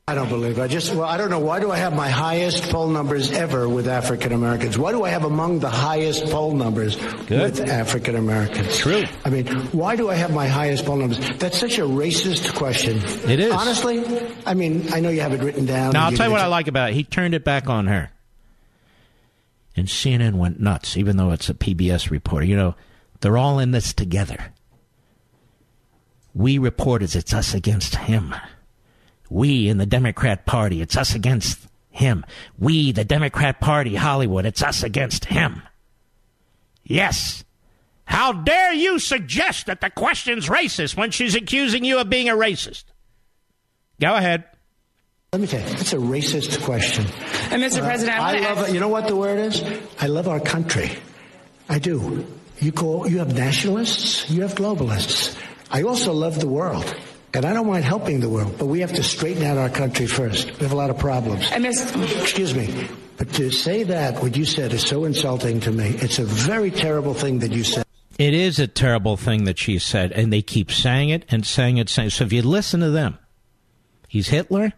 I 0.05 0.15
don't 0.15 0.27
believe. 0.27 0.59
I 0.59 0.67
just 0.67 0.93
well, 0.93 1.05
I 1.05 1.15
don't 1.15 1.29
know. 1.29 1.39
Why 1.39 1.61
do 1.61 1.71
I 1.71 1.77
have 1.77 1.95
my 1.95 2.09
highest 2.09 2.69
poll 2.69 2.89
numbers 2.89 3.31
ever 3.31 3.69
with 3.69 3.87
African 3.87 4.33
Americans? 4.33 4.77
Why 4.77 4.91
do 4.91 5.05
I 5.05 5.09
have 5.09 5.23
among 5.23 5.59
the 5.59 5.69
highest 5.69 6.25
poll 6.25 6.51
numbers 6.53 6.97
with 7.29 7.61
African 7.69 8.17
Americans? 8.17 8.77
True. 8.77 9.03
I 9.23 9.29
mean, 9.29 9.47
why 9.67 9.95
do 9.95 10.09
I 10.09 10.15
have 10.15 10.33
my 10.33 10.45
highest 10.45 10.85
poll 10.85 10.97
numbers? 10.97 11.19
That's 11.37 11.57
such 11.57 11.77
a 11.79 11.83
racist 11.83 12.53
question. 12.53 12.97
It 13.31 13.39
is. 13.39 13.53
Honestly, 13.53 14.03
I 14.45 14.55
mean, 14.55 14.91
I 14.91 14.99
know 14.99 15.07
you 15.07 15.21
have 15.21 15.31
it 15.31 15.41
written 15.41 15.65
down. 15.65 15.93
Now, 15.93 16.07
I'll 16.07 16.11
tell 16.11 16.25
you 16.27 16.33
what 16.33 16.41
I 16.41 16.47
like 16.47 16.67
about 16.67 16.89
it. 16.89 16.95
He 16.95 17.05
turned 17.05 17.33
it 17.33 17.45
back 17.45 17.69
on 17.69 17.87
her. 17.87 18.11
And 19.77 19.87
CNN 19.87 20.33
went 20.33 20.59
nuts, 20.59 20.97
even 20.97 21.15
though 21.15 21.31
it's 21.31 21.47
a 21.49 21.53
PBS 21.53 22.09
reporter. 22.09 22.45
You 22.45 22.57
know, 22.57 22.75
they're 23.21 23.37
all 23.37 23.57
in 23.57 23.71
this 23.71 23.93
together. 23.93 24.51
We 26.33 26.57
reporters, 26.57 27.15
it's 27.15 27.33
us 27.33 27.53
against 27.53 27.95
him. 27.95 28.35
We 29.33 29.67
in 29.67 29.79
the 29.79 29.87
Democrat 29.87 30.45
Party, 30.45 30.79
it's 30.81 30.95
us 30.95 31.15
against 31.15 31.59
him. 31.89 32.23
We, 32.59 32.91
the 32.91 33.03
Democrat 33.03 33.59
Party, 33.59 33.95
Hollywood, 33.95 34.45
it's 34.45 34.61
us 34.61 34.83
against 34.83 35.25
him. 35.25 35.63
Yes. 36.83 37.43
How 38.05 38.33
dare 38.33 38.73
you 38.73 38.99
suggest 38.99 39.65
that 39.65 39.81
the 39.81 39.89
question's 39.89 40.49
racist 40.49 40.95
when 40.95 41.09
she's 41.09 41.33
accusing 41.33 41.83
you 41.83 41.97
of 41.99 42.11
being 42.11 42.29
a 42.29 42.33
racist? 42.35 42.83
Go 43.99 44.13
ahead. 44.13 44.43
Let 45.31 45.41
me 45.41 45.47
tell 45.47 45.67
you, 45.67 45.73
it's 45.77 45.93
a 45.93 45.97
racist 45.97 46.61
question. 46.63 47.05
And 47.51 47.63
Mr. 47.63 47.81
Uh, 47.81 47.85
President, 47.85 48.19
I 48.19 48.37
I 48.37 48.39
love 48.39 48.57
ask- 48.59 48.69
it. 48.69 48.73
You 48.75 48.79
know 48.81 48.89
what 48.89 49.07
the 49.07 49.15
word 49.15 49.39
is? 49.39 49.63
I 49.99 50.05
love 50.07 50.27
our 50.27 50.39
country. 50.39 50.91
I 51.69 51.79
do. 51.79 52.23
You 52.59 52.71
call 52.71 53.09
you 53.09 53.17
have 53.17 53.33
nationalists, 53.33 54.29
you 54.29 54.43
have 54.43 54.53
globalists. 54.53 55.35
I 55.71 55.81
also 55.81 56.13
love 56.13 56.39
the 56.39 56.47
world. 56.47 56.85
And 57.35 57.45
I 57.45 57.53
don't 57.53 57.65
mind 57.65 57.83
helping 57.83 58.19
the 58.19 58.29
world, 58.29 58.55
but 58.59 58.67
we 58.67 58.79
have 58.81 58.93
to 58.93 59.03
straighten 59.03 59.43
out 59.43 59.57
our 59.57 59.69
country 59.69 60.05
first. 60.05 60.51
We 60.59 60.63
have 60.63 60.71
a 60.71 60.75
lot 60.75 60.91
of 60.91 60.99
problems. 60.99 61.49
And 61.51 61.63
Miss- 61.63 61.91
Excuse 62.21 62.53
me. 62.53 62.87
But 63.17 63.33
to 63.33 63.49
say 63.49 63.83
that, 63.83 64.21
what 64.21 64.37
you 64.37 64.45
said 64.45 64.73
is 64.73 64.83
so 64.83 65.05
insulting 65.05 65.59
to 65.61 65.71
me. 65.71 65.95
It's 65.99 66.19
a 66.19 66.25
very 66.25 66.69
terrible 66.69 67.13
thing 67.13 67.39
that 67.39 67.51
you 67.51 67.63
said. 67.63 67.85
It 68.19 68.35
is 68.35 68.59
a 68.59 68.67
terrible 68.67 69.17
thing 69.17 69.45
that 69.45 69.57
she 69.57 69.79
said, 69.79 70.11
and 70.11 70.31
they 70.31 70.43
keep 70.43 70.71
saying 70.71 71.09
it 71.09 71.25
and 71.29 71.45
saying 71.45 71.77
it. 71.77 71.89
Saying 71.89 72.11
so. 72.11 72.25
If 72.25 72.33
you 72.33 72.43
listen 72.43 72.81
to 72.81 72.91
them, 72.91 73.17
he's 74.07 74.27
Hitler, 74.29 74.73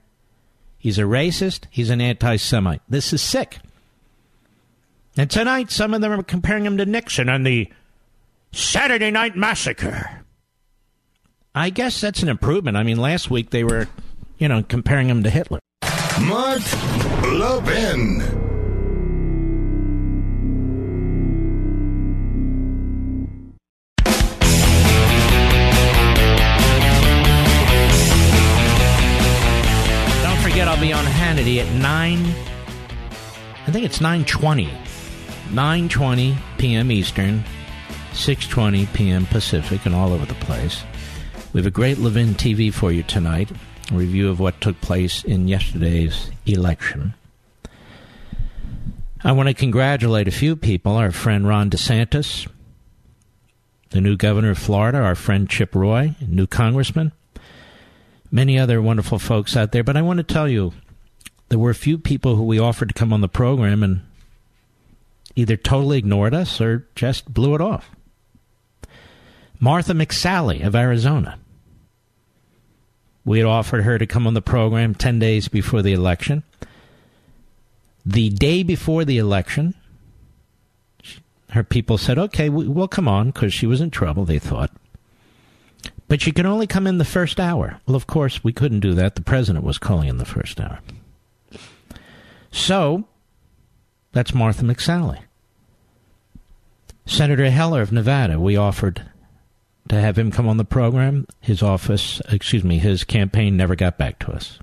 he's 0.77 0.97
a 0.97 1.03
racist, 1.03 1.65
he's 1.69 1.89
an 1.89 1.99
anti-Semite. 1.99 2.81
This 2.87 3.11
is 3.11 3.21
sick. 3.21 3.59
And 5.17 5.29
tonight, 5.29 5.71
some 5.71 5.93
of 5.93 5.99
them 5.99 6.13
are 6.13 6.23
comparing 6.23 6.65
him 6.65 6.77
to 6.77 6.85
Nixon 6.85 7.27
and 7.27 7.45
the 7.45 7.71
Saturday 8.53 9.11
Night 9.11 9.35
Massacre. 9.35 10.24
I 11.57 11.69
guess 11.69 12.01
that's 12.01 12.21
an 12.21 12.27
improvement. 12.27 12.75
I 12.75 12.83
mean, 12.83 12.97
last 12.97 13.31
week 13.31 13.51
they 13.51 13.63
were, 13.63 13.87
you 14.37 14.49
know, 14.49 14.61
comparing 14.61 15.09
him 15.09 15.23
to 15.23 15.29
Hitler. 15.29 15.59
Mark 16.21 16.61
Levin. 17.23 18.19
Don't 30.21 30.41
forget, 30.41 30.67
I'll 30.67 30.81
be 30.81 30.91
on 30.91 31.05
Hannity 31.05 31.59
at 31.63 31.73
nine. 31.75 32.19
I 33.65 33.71
think 33.71 33.85
it's 33.85 34.01
nine 34.01 34.25
twenty. 34.25 34.69
Nine 35.51 35.87
twenty 35.87 36.35
p.m. 36.57 36.91
Eastern, 36.91 37.45
six 38.11 38.45
twenty 38.45 38.87
p.m. 38.87 39.25
Pacific, 39.27 39.85
and 39.85 39.95
all 39.95 40.11
over 40.11 40.25
the 40.25 40.33
place. 40.35 40.83
We 41.55 41.59
have 41.59 41.67
a 41.67 41.71
great 41.71 41.99
Levin 41.99 42.35
TV 42.35 42.73
for 42.73 42.91
you 42.91 43.01
tonight. 43.01 43.49
A 43.89 43.95
review 43.95 44.29
of 44.29 44.41
what 44.41 44.59
took 44.59 44.81
place 44.81 45.23
in 45.23 45.47
yesterday's 45.47 46.29
election. 46.45 47.13
I 49.23 49.31
want 49.31 49.47
to 49.47 49.53
congratulate 49.53 50.27
a 50.27 50.31
few 50.31 50.57
people. 50.57 50.97
Our 50.97 51.11
friend 51.11 51.47
Ron 51.47 51.69
DeSantis, 51.69 52.49
the 53.91 54.01
new 54.01 54.17
governor 54.17 54.49
of 54.49 54.57
Florida, 54.57 54.97
our 54.97 55.15
friend 55.15 55.49
Chip 55.49 55.73
Roy, 55.73 56.17
new 56.27 56.45
congressman 56.45 57.13
many 58.29 58.59
other 58.59 58.81
wonderful 58.81 59.17
folks 59.17 59.55
out 59.55 59.71
there. 59.71 59.81
But 59.81 59.95
I 59.95 60.01
want 60.01 60.17
to 60.17 60.23
tell 60.23 60.49
you, 60.49 60.73
there 61.47 61.57
were 61.57 61.69
a 61.69 61.73
few 61.73 61.97
people 61.97 62.35
who 62.35 62.43
we 62.43 62.59
offered 62.59 62.89
to 62.89 62.93
come 62.93 63.13
on 63.13 63.21
the 63.21 63.29
program 63.29 63.81
and 63.81 64.01
either 65.37 65.55
totally 65.55 65.99
ignored 65.99 66.33
us 66.33 66.59
or 66.59 66.85
just 66.95 67.33
blew 67.33 67.55
it 67.55 67.61
off. 67.61 67.91
Martha 69.57 69.93
McSally 69.93 70.61
of 70.61 70.75
Arizona. 70.75 71.39
We 73.25 73.39
had 73.39 73.47
offered 73.47 73.83
her 73.83 73.97
to 73.97 74.05
come 74.05 74.27
on 74.27 74.35
the 74.35 74.41
program 74.41 74.93
10 74.93 75.19
days 75.19 75.47
before 75.47 75.81
the 75.81 75.93
election. 75.93 76.43
The 78.05 78.29
day 78.29 78.61
before 78.61 79.03
the 79.03 79.17
election, 79.17 79.73
her 81.49 81.63
people 81.63 81.97
said, 81.97 82.19
okay, 82.19 82.49
we- 82.49 82.67
we'll 82.67 82.87
come 82.87 83.07
on 83.07 83.31
because 83.31 83.51
she 83.53 83.65
was 83.65 83.81
in 83.81 83.89
trouble, 83.89 84.25
they 84.25 84.37
thought. 84.39 84.71
But 86.07 86.21
she 86.21 86.31
could 86.31 86.45
only 86.45 86.67
come 86.67 86.85
in 86.85 86.99
the 86.99 87.05
first 87.05 87.39
hour. 87.39 87.81
Well, 87.87 87.95
of 87.95 88.05
course, 88.05 88.43
we 88.43 88.53
couldn't 88.53 88.81
do 88.81 88.93
that. 88.93 89.15
The 89.15 89.23
president 89.23 89.65
was 89.65 89.79
calling 89.79 90.07
in 90.07 90.17
the 90.17 90.25
first 90.25 90.61
hour. 90.61 90.79
So, 92.51 93.05
that's 94.11 94.33
Martha 94.33 94.63
McSally. 94.63 95.19
Senator 97.07 97.49
Heller 97.49 97.81
of 97.81 97.91
Nevada, 97.91 98.39
we 98.39 98.55
offered 98.55 99.01
to 99.89 99.99
have 99.99 100.17
him 100.17 100.31
come 100.31 100.47
on 100.47 100.57
the 100.57 100.65
program. 100.65 101.27
His 101.39 101.61
office, 101.61 102.21
excuse 102.29 102.63
me, 102.63 102.79
his 102.79 103.03
campaign 103.03 103.55
never 103.55 103.75
got 103.75 103.97
back 103.97 104.19
to 104.19 104.31
us. 104.31 104.59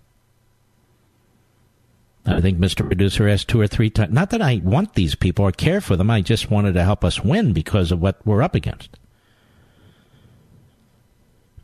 I 2.25 2.41
think 2.41 2.59
Mr. 2.59 2.87
Producer 2.87 3.29
asked 3.29 3.49
two 3.49 3.61
or 3.61 3.67
three 3.67 3.91
times. 3.91 4.13
Not 4.13 4.31
that 4.31 4.43
I 4.43 4.61
want 4.63 4.95
these 4.95 5.15
people 5.15 5.45
or 5.45 5.53
care 5.53 5.81
for 5.81 5.97
them, 5.97 6.11
I 6.11 6.21
just 6.21 6.51
wanted 6.51 6.75
to 6.75 6.85
help 6.85 7.05
us 7.05 7.25
win 7.25 7.53
because 7.53 7.91
of 7.91 8.01
what 8.01 8.25
we're 8.25 8.43
up 8.43 8.55
against. 8.55 8.97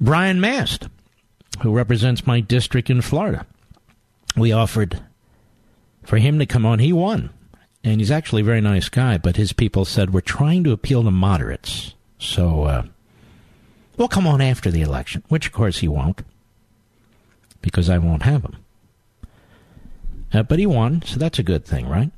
Brian 0.00 0.40
Mast, 0.40 0.88
who 1.62 1.72
represents 1.72 2.26
my 2.26 2.40
district 2.40 2.90
in 2.90 3.02
Florida. 3.02 3.46
We 4.36 4.52
offered 4.52 5.00
for 6.04 6.18
him 6.18 6.38
to 6.38 6.46
come 6.46 6.66
on. 6.66 6.78
He 6.78 6.92
won. 6.92 7.30
And 7.84 8.00
he's 8.00 8.10
actually 8.10 8.42
a 8.42 8.46
very 8.46 8.60
nice 8.60 8.88
guy, 8.88 9.18
but 9.18 9.36
his 9.36 9.52
people 9.52 9.84
said, 9.84 10.12
We're 10.12 10.20
trying 10.20 10.64
to 10.64 10.72
appeal 10.72 11.04
to 11.04 11.10
moderates. 11.10 11.94
So 12.18 12.64
uh, 12.64 12.82
we'll 13.98 14.08
come 14.08 14.26
on 14.26 14.40
after 14.40 14.70
the 14.70 14.80
election, 14.80 15.22
which 15.28 15.46
of 15.46 15.52
course 15.52 15.78
he 15.78 15.88
won't, 15.88 16.22
because 17.60 17.90
I 17.90 17.98
won't 17.98 18.22
have 18.22 18.42
him. 18.42 18.56
Uh, 20.32 20.42
but 20.42 20.58
he 20.58 20.66
won, 20.66 21.02
so 21.02 21.18
that's 21.18 21.38
a 21.38 21.42
good 21.42 21.64
thing, 21.64 21.88
right? 21.88 22.10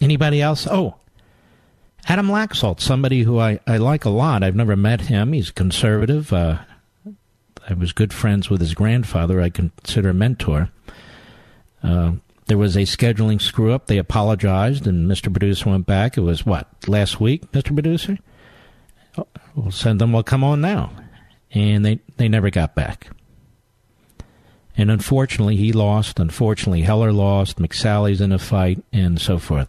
Anybody 0.00 0.42
else? 0.42 0.66
Oh, 0.66 0.96
Adam 2.06 2.28
Laxalt, 2.28 2.80
somebody 2.80 3.22
who 3.22 3.38
I, 3.38 3.60
I 3.66 3.76
like 3.76 4.04
a 4.04 4.10
lot. 4.10 4.42
I've 4.42 4.56
never 4.56 4.76
met 4.76 5.02
him. 5.02 5.32
He's 5.32 5.50
conservative. 5.50 6.32
Uh, 6.32 6.58
I 7.68 7.74
was 7.74 7.92
good 7.92 8.12
friends 8.12 8.48
with 8.48 8.60
his 8.60 8.74
grandfather. 8.74 9.40
I 9.40 9.50
consider 9.50 10.10
a 10.10 10.14
mentor. 10.14 10.70
Uh, 11.82 12.12
there 12.46 12.58
was 12.58 12.76
a 12.76 12.80
scheduling 12.80 13.40
screw 13.40 13.72
up. 13.72 13.86
They 13.86 13.98
apologized, 13.98 14.86
and 14.86 15.08
Mr. 15.08 15.30
Producer 15.32 15.70
went 15.70 15.86
back. 15.86 16.16
It 16.16 16.22
was 16.22 16.44
what 16.44 16.66
last 16.88 17.20
week, 17.20 17.52
Mr. 17.52 17.74
Producer. 17.74 18.18
Oh, 19.18 19.26
we'll 19.54 19.70
send 19.70 20.00
them. 20.00 20.12
Well, 20.12 20.22
come 20.22 20.44
on 20.44 20.60
now, 20.60 20.92
and 21.52 21.84
they 21.84 22.00
they 22.16 22.28
never 22.28 22.50
got 22.50 22.74
back. 22.74 23.08
And 24.76 24.90
unfortunately, 24.90 25.56
he 25.56 25.72
lost. 25.72 26.20
Unfortunately, 26.20 26.82
Heller 26.82 27.12
lost. 27.12 27.58
McSally's 27.58 28.20
in 28.20 28.32
a 28.32 28.38
fight, 28.38 28.82
and 28.92 29.20
so 29.20 29.38
forth. 29.38 29.68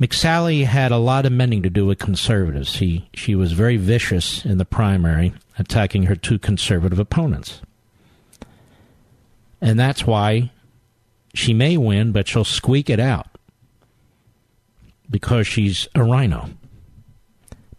McSally 0.00 0.64
had 0.64 0.92
a 0.92 0.98
lot 0.98 1.26
of 1.26 1.32
mending 1.32 1.62
to 1.62 1.70
do 1.70 1.84
with 1.84 1.98
conservatives. 1.98 2.76
He 2.76 3.08
she 3.12 3.34
was 3.34 3.52
very 3.52 3.76
vicious 3.76 4.44
in 4.44 4.58
the 4.58 4.64
primary, 4.64 5.32
attacking 5.58 6.04
her 6.04 6.16
two 6.16 6.38
conservative 6.38 6.98
opponents. 6.98 7.60
And 9.60 9.78
that's 9.78 10.06
why 10.06 10.50
she 11.34 11.52
may 11.52 11.76
win, 11.76 12.12
but 12.12 12.26
she'll 12.28 12.44
squeak 12.44 12.88
it 12.88 12.98
out 12.98 13.26
because 15.10 15.46
she's 15.46 15.86
a 15.94 16.02
rhino. 16.02 16.48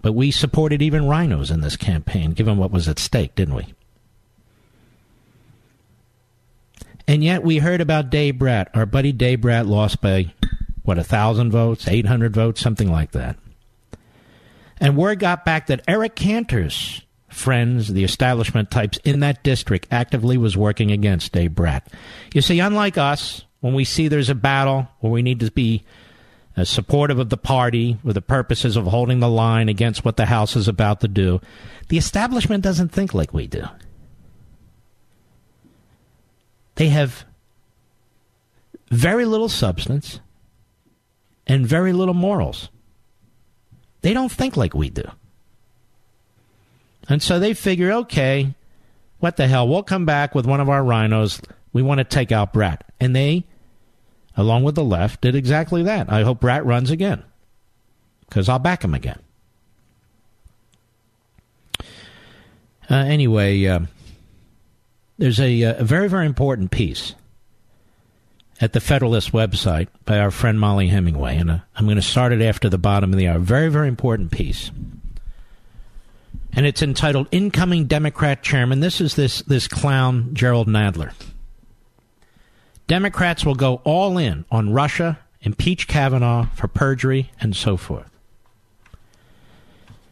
But 0.02 0.14
we 0.14 0.32
supported 0.32 0.82
even 0.82 1.08
rhinos 1.08 1.52
in 1.52 1.62
this 1.62 1.76
campaign, 1.76 2.32
given 2.32 2.58
what 2.58 2.72
was 2.72 2.88
at 2.88 3.00
stake, 3.00 3.36
didn't 3.36 3.56
we? 3.56 3.74
And 7.08 7.24
yet 7.24 7.44
we 7.44 7.58
heard 7.58 7.82
about 7.82 8.10
Dave 8.10 8.38
Brat. 8.38 8.70
Our 8.74 8.86
buddy 8.86 9.12
Dave 9.12 9.42
Brat 9.42 9.66
lost 9.66 10.02
by, 10.02 10.34
what, 10.84 10.98
a 10.98 11.02
1,000 11.02 11.52
votes, 11.52 11.88
800 11.88 12.34
votes, 12.34 12.62
something 12.62 12.92
like 12.92 13.12
that. 13.12 13.38
And 14.80 14.98
word 14.98 15.20
got 15.20 15.46
back 15.46 15.68
that 15.68 15.84
Eric 15.88 16.16
Cantor's 16.16 17.02
friends, 17.28 17.94
the 17.94 18.04
establishment 18.04 18.72
types 18.72 18.98
in 19.04 19.20
that 19.20 19.44
district, 19.44 19.88
actively 19.92 20.38
was 20.38 20.58
working 20.58 20.92
against 20.92 21.32
Dave 21.32 21.54
Brat. 21.54 21.88
You 22.34 22.42
see, 22.42 22.60
unlike 22.60 22.98
us, 22.98 23.46
when 23.60 23.74
we 23.74 23.84
see 23.84 24.08
there's 24.08 24.30
a 24.30 24.36
battle 24.36 24.88
where 25.00 25.12
we 25.12 25.22
need 25.22 25.40
to 25.42 25.52
be 25.52 25.84
uh, 26.58 26.64
supportive 26.64 27.20
of 27.20 27.30
the 27.30 27.38
party 27.38 27.98
for 28.04 28.14
the 28.14 28.22
purposes 28.22 28.76
of 28.76 28.86
holding 28.86 29.20
the 29.20 29.30
line 29.30 29.70
against 29.70 30.04
what 30.04 30.18
the 30.18 30.26
House 30.26 30.56
is 30.56 30.68
about 30.68 31.00
to 31.02 31.08
do, 31.08 31.40
the 31.90 31.98
establishment 31.98 32.64
doesn't 32.64 32.90
think 32.90 33.14
like 33.14 33.34
we 33.34 33.48
do. 33.48 33.64
They 36.76 36.88
have 36.88 37.26
very 38.90 39.26
little 39.26 39.50
substance 39.50 40.20
and 41.48 41.66
very 41.66 41.94
little 41.94 42.14
morals. 42.14 42.70
They 44.02 44.14
don't 44.14 44.32
think 44.32 44.58
like 44.58 44.74
we 44.74 44.90
do. 44.90 45.04
And 47.08 47.22
so 47.22 47.40
they 47.40 47.54
figure, 47.54 47.92
okay, 47.92 48.54
what 49.20 49.38
the 49.38 49.48
hell? 49.48 49.68
We'll 49.68 49.84
come 49.84 50.06
back 50.06 50.34
with 50.34 50.46
one 50.46 50.60
of 50.60 50.70
our 50.70 50.84
rhinos. 50.84 51.42
We 51.74 51.82
want 51.82 52.00
to 52.00 52.04
take 52.04 52.32
out 52.32 52.54
Brat. 52.54 52.84
And 53.00 53.16
they, 53.16 53.46
along 54.38 54.64
with 54.64 54.76
the 54.76 54.84
left, 54.84 55.22
did 55.22 55.36
exactly 55.36 55.84
that. 55.84 56.12
I 56.12 56.24
hope 56.24 56.40
Brat 56.40 56.66
runs 56.66 56.90
again 56.90 57.24
because 58.28 58.48
I'll 58.50 58.60
back 58.60 58.84
him 58.84 58.94
again. 58.94 59.20
Uh, 62.90 62.96
anyway, 62.96 63.66
uh, 63.66 63.80
there's 65.18 65.40
a, 65.40 65.64
uh, 65.64 65.76
a 65.78 65.84
very, 65.84 66.10
very 66.10 66.26
important 66.26 66.72
piece 66.72 67.16
at 68.60 68.74
the 68.74 68.80
Federalist 68.80 69.32
website 69.32 69.88
by 70.06 70.20
our 70.20 70.32
friend 70.32 70.60
Mollie 70.60 70.88
Hemingway, 70.88 71.38
and 71.38 71.50
uh, 71.50 71.60
I'm 71.76 71.86
going 71.86 71.96
to 71.96 72.02
start 72.02 72.32
it 72.32 72.42
after 72.42 72.70
the 72.70 72.78
bottom 72.78 73.12
of 73.12 73.18
the 73.18 73.28
hour. 73.28 73.40
Very, 73.40 73.70
very 73.70 73.88
important 73.88 74.32
piece. 74.32 74.72
And 76.54 76.66
it's 76.66 76.82
entitled 76.82 77.28
Incoming 77.32 77.86
Democrat 77.86 78.44
Chairman. 78.44 78.82
This 78.82 79.00
is 79.00 79.16
this, 79.16 79.42
this 79.44 79.68
clown, 79.68 80.34
Jerrold 80.34 80.68
Nadler. 80.68 81.14
Democrats 82.92 83.46
will 83.46 83.56
go 83.56 83.80
all 83.86 84.18
in 84.18 84.44
on 84.52 84.74
Russia, 84.74 85.18
impeach 85.44 85.88
Kavanaugh 85.88 86.48
for 86.48 86.68
perjury, 86.68 87.32
and 87.40 87.56
so 87.56 87.78
forth. 87.78 88.12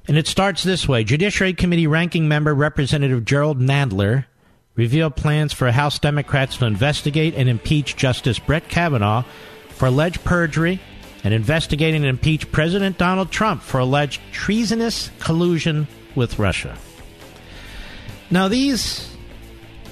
And 0.07 0.17
it 0.17 0.27
starts 0.27 0.63
this 0.63 0.88
way 0.88 1.03
Judiciary 1.03 1.53
Committee 1.53 1.88
ranking 1.88 2.30
member 2.30 2.55
Representative 2.55 3.25
Jerrold 3.25 3.59
Nadler 3.59 4.27
revealed 4.75 5.17
plans 5.17 5.51
for 5.51 5.69
House 5.69 5.99
Democrats 5.99 6.55
to 6.55 6.65
investigate 6.67 7.36
and 7.36 7.49
impeach 7.49 7.97
Justice 7.97 8.39
Brett 8.39 8.69
Kavanaugh 8.69 9.25
for 9.71 9.88
alleged 9.88 10.23
perjury 10.23 10.80
and 11.25 11.34
investigating 11.34 12.03
and 12.03 12.09
impeach 12.09 12.49
President 12.49 12.97
Donald 12.97 13.30
Trump 13.30 13.61
for 13.61 13.80
alleged 13.82 14.21
treasonous 14.32 15.11
collusion 15.19 15.86
with 16.15 16.39
Russia. 16.39 16.77
Now, 18.32 18.47
these 18.47 19.17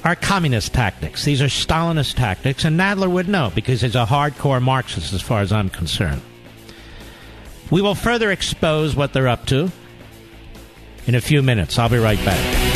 are 0.03 0.15
communist 0.15 0.73
tactics. 0.73 1.25
These 1.25 1.41
are 1.41 1.47
Stalinist 1.47 2.15
tactics, 2.15 2.65
and 2.65 2.79
Nadler 2.79 3.09
would 3.09 3.27
know 3.27 3.51
because 3.53 3.81
he's 3.81 3.95
a 3.95 4.05
hardcore 4.05 4.61
Marxist 4.61 5.13
as 5.13 5.21
far 5.21 5.41
as 5.41 5.51
I'm 5.51 5.69
concerned. 5.69 6.21
We 7.69 7.81
will 7.81 7.95
further 7.95 8.31
expose 8.31 8.95
what 8.95 9.13
they're 9.13 9.27
up 9.27 9.45
to 9.47 9.71
in 11.05 11.15
a 11.15 11.21
few 11.21 11.41
minutes. 11.41 11.77
I'll 11.77 11.89
be 11.89 11.97
right 11.97 12.23
back. 12.23 12.67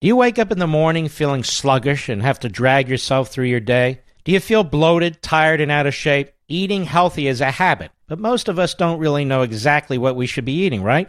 Do 0.00 0.06
you 0.06 0.14
wake 0.14 0.38
up 0.38 0.52
in 0.52 0.60
the 0.60 0.66
morning 0.66 1.08
feeling 1.08 1.42
sluggish 1.42 2.08
and 2.08 2.22
have 2.22 2.38
to 2.40 2.48
drag 2.48 2.88
yourself 2.88 3.30
through 3.30 3.46
your 3.46 3.60
day? 3.60 4.00
Do 4.24 4.32
you 4.32 4.40
feel 4.40 4.62
bloated, 4.62 5.22
tired, 5.22 5.60
and 5.60 5.72
out 5.72 5.86
of 5.86 5.94
shape? 5.94 6.32
Eating 6.48 6.84
healthy 6.84 7.26
is 7.26 7.40
a 7.40 7.50
habit, 7.50 7.90
but 8.06 8.18
most 8.18 8.48
of 8.48 8.58
us 8.58 8.74
don't 8.74 9.00
really 9.00 9.24
know 9.24 9.42
exactly 9.42 9.98
what 9.98 10.16
we 10.16 10.26
should 10.26 10.44
be 10.44 10.52
eating, 10.52 10.82
right? 10.82 11.08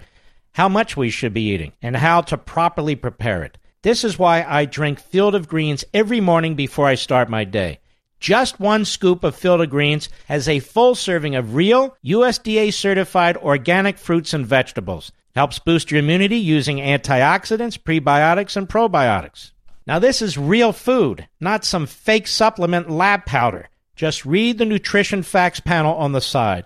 How 0.54 0.70
much 0.70 0.98
we 0.98 1.10
should 1.10 1.34
be 1.34 1.50
eating, 1.50 1.74
and 1.82 1.96
how 1.96 2.22
to 2.22 2.38
properly 2.38 2.96
prepare 2.96 3.44
it. 3.44 3.58
This 3.82 4.04
is 4.04 4.20
why 4.20 4.44
I 4.44 4.66
drink 4.66 5.00
Field 5.00 5.36
of 5.36 5.48
Greens 5.48 5.86
every 5.94 6.20
morning 6.20 6.56
before 6.56 6.86
I 6.86 6.96
start 6.96 7.30
my 7.30 7.44
day. 7.46 7.80
Just 8.20 8.60
one 8.60 8.84
scoop 8.84 9.24
of 9.24 9.36
Field 9.36 9.62
of 9.62 9.70
Greens 9.70 10.10
has 10.28 10.50
a 10.50 10.60
full 10.60 10.96
serving 10.96 11.36
of 11.36 11.56
real, 11.56 11.96
USDA 12.04 12.74
certified 12.74 13.38
organic 13.38 13.98
fruits 13.98 14.34
and 14.34 14.46
vegetables. 14.46 15.14
Helps 15.36 15.60
boost 15.60 15.92
your 15.92 16.00
immunity 16.00 16.36
using 16.36 16.78
antioxidants, 16.78 17.82
prebiotics, 17.82 18.58
and 18.58 18.68
probiotics. 18.68 19.52
Now, 19.88 20.00
this 20.00 20.22
is 20.22 20.38
real 20.38 20.74
food, 20.74 21.28
not 21.40 21.64
some 21.64 21.86
fake 21.86 22.28
supplement 22.28 22.90
lab 22.90 23.26
powder. 23.26 23.70
Just 23.96 24.26
read 24.26 24.58
the 24.58 24.66
nutrition 24.66 25.24
facts 25.24 25.62
panel 25.62 25.96
on 25.96 26.12
the 26.12 26.22
side. 26.22 26.66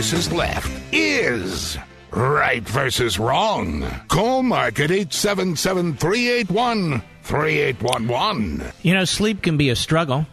Versus 0.00 0.32
left 0.32 0.72
is 0.92 1.76
right 2.10 2.66
versus 2.66 3.18
wrong. 3.18 3.82
Call 4.08 4.42
Mark 4.42 4.80
at 4.80 4.90
877 4.90 5.98
381 5.98 7.02
3811. 7.22 8.62
You 8.80 8.94
know, 8.94 9.04
sleep 9.04 9.42
can 9.42 9.58
be 9.58 9.68
a 9.68 9.76
struggle. 9.76 10.26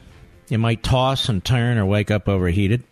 You 0.47 0.57
might 0.57 0.83
toss 0.83 1.27
and 1.27 1.43
turn 1.43 1.77
or 1.77 1.85
wake 1.85 2.09
up 2.09 2.29
overheated. 2.29 2.83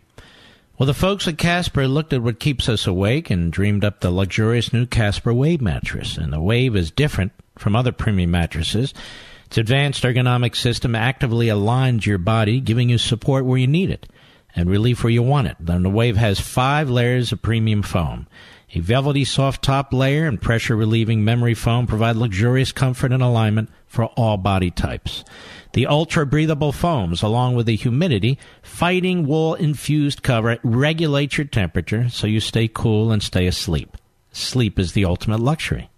Well, 0.78 0.86
the 0.86 0.94
folks 0.94 1.30
at 1.30 1.38
Casper 1.38 1.88
looked 1.88 2.12
at 2.12 2.22
what 2.22 2.42
keeps 2.42 2.68
us 2.68 2.86
awake 2.86 3.30
and 3.30 3.54
dreamed 3.54 3.86
up 3.86 4.02
the 4.02 4.12
luxurious 4.12 4.74
new 4.74 4.86
Casper 4.86 5.34
Wave 5.34 5.62
mattress. 5.62 6.18
And 6.18 6.34
the 6.34 6.42
Wave 6.42 6.76
is 6.76 6.92
different 6.92 7.32
from 7.58 7.78
other 7.78 7.94
premium 7.94 8.32
mattresses. 8.32 8.94
Its 9.46 9.58
advanced 9.58 10.04
ergonomic 10.04 10.58
system 10.58 10.94
actively 10.94 11.48
aligns 11.48 12.06
your 12.06 12.18
body, 12.18 12.60
giving 12.60 12.90
you 12.90 12.98
support 12.98 13.46
where 13.46 13.60
you 13.60 13.68
need 13.68 13.92
it 13.92 14.10
and 14.56 14.70
relief 14.70 15.04
where 15.04 15.12
you 15.12 15.22
want 15.22 15.48
it. 15.48 15.58
Then 15.60 15.84
the 15.84 15.90
Wave 15.90 16.18
has 16.18 16.40
five 16.40 16.90
layers 16.90 17.32
of 17.32 17.42
premium 17.42 17.82
foam. 17.82 18.28
A 18.74 18.80
velvety 18.80 19.24
soft 19.26 19.64
top 19.64 19.94
layer 19.94 20.26
and 20.26 20.42
pressure 20.42 20.76
relieving 20.76 21.24
memory 21.24 21.54
foam 21.54 21.88
provide 21.88 22.16
luxurious 22.16 22.72
comfort 22.72 23.12
and 23.12 23.24
alignment 23.24 23.70
for 23.88 24.06
all 24.06 24.38
body 24.38 24.72
types. 24.72 25.24
The 25.74 25.88
ultra 25.88 26.26
breathable 26.26 26.72
foams, 26.72 27.22
along 27.22 27.56
with 27.56 27.66
the 27.66 27.76
humidity 27.76 28.40
fighting 28.62 29.28
wool 29.28 29.56
infused 29.56 30.24
cover, 30.24 30.58
regulate 30.64 31.38
your 31.38 31.46
temperature 31.46 32.10
so 32.10 32.28
you 32.28 32.40
stay 32.40 32.68
cool 32.68 33.12
and 33.12 33.22
stay 33.22 33.46
asleep. 33.46 33.98
Sleep 34.32 34.80
is 34.80 34.94
the 34.94 35.06
ultimate 35.06 35.40
luxury. 35.40 35.90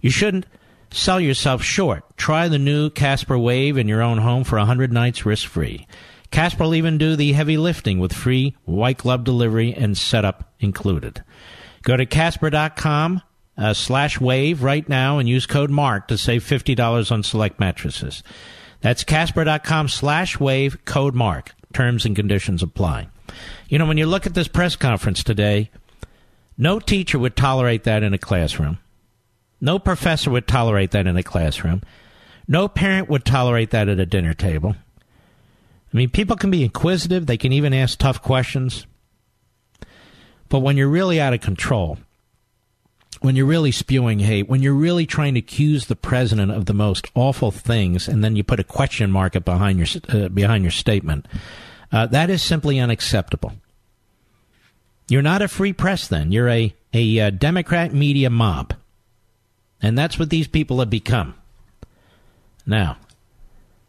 You 0.00 0.10
shouldn't 0.10 0.46
sell 0.90 1.20
yourself 1.20 1.62
short. 1.62 2.04
Try 2.16 2.48
the 2.48 2.58
new 2.58 2.90
Casper 2.90 3.38
Wave 3.38 3.78
in 3.78 3.88
your 3.88 4.02
own 4.02 4.18
home 4.18 4.44
for 4.44 4.58
100 4.58 4.92
nights 4.92 5.24
risk 5.24 5.48
free. 5.48 5.86
Casper 6.30 6.64
will 6.64 6.74
even 6.74 6.98
do 6.98 7.16
the 7.16 7.32
heavy 7.32 7.56
lifting 7.56 7.98
with 7.98 8.12
free 8.12 8.56
white 8.64 8.98
glove 8.98 9.24
delivery 9.24 9.72
and 9.72 9.96
setup 9.96 10.52
included. 10.60 11.22
Go 11.82 11.96
to 11.96 12.06
Casper.com 12.06 13.22
uh, 13.56 13.74
slash 13.74 14.20
wave 14.20 14.62
right 14.62 14.88
now 14.88 15.18
and 15.18 15.28
use 15.28 15.46
code 15.46 15.70
MARK 15.70 16.08
to 16.08 16.18
save 16.18 16.42
$50 16.42 17.12
on 17.12 17.22
select 17.22 17.60
mattresses. 17.60 18.22
That's 18.80 19.04
Casper.com 19.04 19.88
slash 19.88 20.40
wave, 20.40 20.84
code 20.84 21.14
MARK. 21.14 21.54
Terms 21.72 22.04
and 22.04 22.14
conditions 22.14 22.62
apply. 22.62 23.08
You 23.68 23.78
know, 23.78 23.86
when 23.86 23.96
you 23.96 24.06
look 24.06 24.26
at 24.26 24.34
this 24.34 24.48
press 24.48 24.76
conference 24.76 25.24
today, 25.24 25.70
no 26.56 26.78
teacher 26.78 27.18
would 27.18 27.36
tolerate 27.36 27.84
that 27.84 28.02
in 28.02 28.14
a 28.14 28.18
classroom. 28.18 28.78
No 29.60 29.78
professor 29.78 30.30
would 30.30 30.46
tolerate 30.46 30.92
that 30.92 31.06
in 31.06 31.16
a 31.16 31.22
classroom. 31.22 31.82
No 32.46 32.68
parent 32.68 33.08
would 33.08 33.24
tolerate 33.24 33.70
that 33.70 33.88
at 33.88 33.98
a 33.98 34.06
dinner 34.06 34.34
table. 34.34 34.76
I 35.94 35.96
mean, 35.96 36.10
people 36.10 36.34
can 36.34 36.50
be 36.50 36.64
inquisitive, 36.64 37.26
they 37.26 37.36
can 37.36 37.52
even 37.52 37.72
ask 37.72 37.98
tough 37.98 38.20
questions. 38.20 38.86
But 40.48 40.58
when 40.58 40.76
you're 40.76 40.88
really 40.88 41.20
out 41.20 41.34
of 41.34 41.40
control, 41.40 41.98
when 43.20 43.36
you're 43.36 43.46
really 43.46 43.70
spewing 43.70 44.18
hate, 44.18 44.48
when 44.48 44.60
you're 44.60 44.74
really 44.74 45.06
trying 45.06 45.34
to 45.34 45.40
accuse 45.40 45.86
the 45.86 45.96
president 45.96 46.50
of 46.50 46.66
the 46.66 46.74
most 46.74 47.06
awful 47.14 47.52
things, 47.52 48.08
and 48.08 48.24
then 48.24 48.34
you 48.34 48.42
put 48.42 48.58
a 48.58 48.64
question 48.64 49.12
mark 49.12 49.32
behind 49.44 49.78
your 49.78 49.86
uh, 50.08 50.28
behind 50.28 50.64
your 50.64 50.72
statement, 50.72 51.26
uh, 51.92 52.06
that 52.06 52.28
is 52.28 52.42
simply 52.42 52.80
unacceptable. 52.80 53.52
You're 55.08 55.22
not 55.22 55.42
a 55.42 55.48
free 55.48 55.72
press. 55.72 56.08
Then 56.08 56.32
you're 56.32 56.48
a 56.48 56.74
a 56.92 57.20
uh, 57.20 57.30
Democrat 57.30 57.94
media 57.94 58.30
mob, 58.30 58.74
and 59.80 59.96
that's 59.96 60.18
what 60.18 60.30
these 60.30 60.48
people 60.48 60.80
have 60.80 60.90
become. 60.90 61.34
Now, 62.66 62.98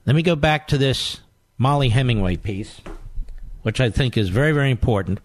let 0.06 0.16
me 0.16 0.22
go 0.22 0.36
back 0.36 0.68
to 0.68 0.78
this 0.78 1.20
Mollie 1.58 1.90
Hemingway 1.90 2.36
piece, 2.38 2.82
which 3.62 3.80
I 3.80 3.90
think 3.90 4.18
is 4.18 4.30
very 4.30 4.52
very 4.52 4.72
important. 4.72 5.20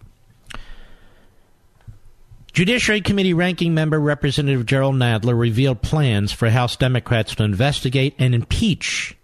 Judiciary 2.53 2.99
Committee 2.99 3.33
ranking 3.33 3.73
member 3.73 3.99
Representative 3.99 4.65
Jerrold 4.65 4.95
Nadler 4.95 5.39
revealed 5.39 5.81
plans 5.81 6.33
for 6.33 6.49
House 6.49 6.75
Democrats 6.75 7.33
to 7.35 7.43
investigate 7.43 8.13
and 8.19 8.35
impeach 8.35 9.15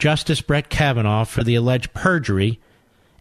Justice 0.00 0.40
Brett 0.40 0.68
Kavanaugh 0.68 1.24
for 1.24 1.44
the 1.44 1.54
alleged 1.54 1.94
perjury 1.94 2.58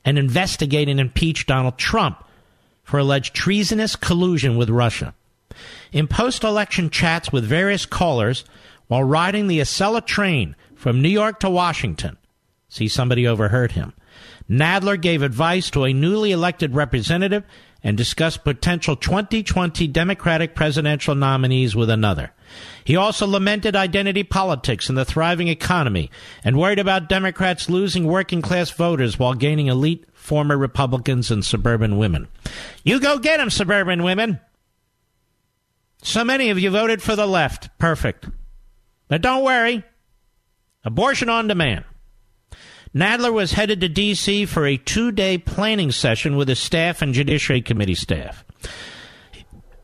and 0.04 0.18
investigate 0.18 0.90
and 0.90 1.00
impeach 1.00 1.46
Donald 1.46 1.78
Trump 1.78 2.24
for 2.84 2.98
alleged 2.98 3.36
treasonous 3.36 3.96
collusion 3.96 4.58
with 4.58 4.70
Russia. 4.70 5.14
In 5.92 6.08
post 6.08 6.44
election 6.44 6.90
chats 6.90 7.32
with 7.32 7.46
various 7.46 7.86
callers 7.86 8.44
while 8.88 9.04
riding 9.04 9.48
the 9.48 9.60
Acela 9.60 10.04
train 10.04 10.56
from 10.76 11.02
New 11.02 11.10
York 11.10 11.40
to 11.42 11.50
Washington, 11.52 12.18
see 12.72 12.88
somebody 12.88 13.28
overheard 13.28 13.74
him. 13.74 13.92
Nadler 14.50 15.00
gave 15.00 15.22
advice 15.22 15.70
to 15.70 15.84
a 15.84 15.94
newly 15.94 16.32
elected 16.32 16.74
representative 16.74 17.44
and 17.84 17.98
discussed 17.98 18.46
potential 18.46 18.96
2020 18.96 19.88
Democratic 19.88 20.56
presidential 20.56 21.14
nominees 21.14 21.76
with 21.76 21.90
another. 21.90 22.32
He 22.86 22.96
also 22.96 23.28
lamented 23.28 23.76
identity 23.76 24.24
politics 24.24 24.88
and 24.88 24.98
the 24.98 25.04
thriving 25.04 25.50
economy 25.50 26.10
and 26.46 26.58
worried 26.58 26.80
about 26.80 27.10
Democrats 27.10 27.70
losing 27.70 28.08
working 28.08 28.42
class 28.42 28.70
voters 28.70 29.20
while 29.20 29.34
gaining 29.34 29.68
elite 29.68 30.06
former 30.14 30.58
Republicans 30.58 31.30
and 31.30 31.44
suburban 31.44 31.98
women. 31.98 32.30
You 32.84 33.02
go 33.02 33.20
get 33.20 33.38
them, 33.38 33.50
suburban 33.50 34.02
women. 34.04 34.40
So 36.04 36.24
many 36.24 36.50
of 36.50 36.60
you 36.60 36.70
voted 36.70 37.02
for 37.02 37.18
the 37.18 37.28
left. 37.28 37.70
Perfect. 37.80 38.30
But 39.10 39.22
don't 39.22 39.44
worry. 39.44 39.84
Abortion 40.86 41.28
on 41.28 41.48
demand. 41.48 41.84
Nadler 42.94 43.32
was 43.32 43.54
headed 43.54 43.80
to 43.82 43.90
D.C. 43.90 44.46
for 44.46 44.66
a 44.66 44.78
two 44.78 45.12
day 45.12 45.38
planning 45.38 45.92
session 45.92 46.36
with 46.36 46.50
his 46.50 46.60
staff 46.60 47.02
and 47.02 47.14
Judiciary 47.14 47.62
Committee 47.62 47.96
staff. 47.96 48.44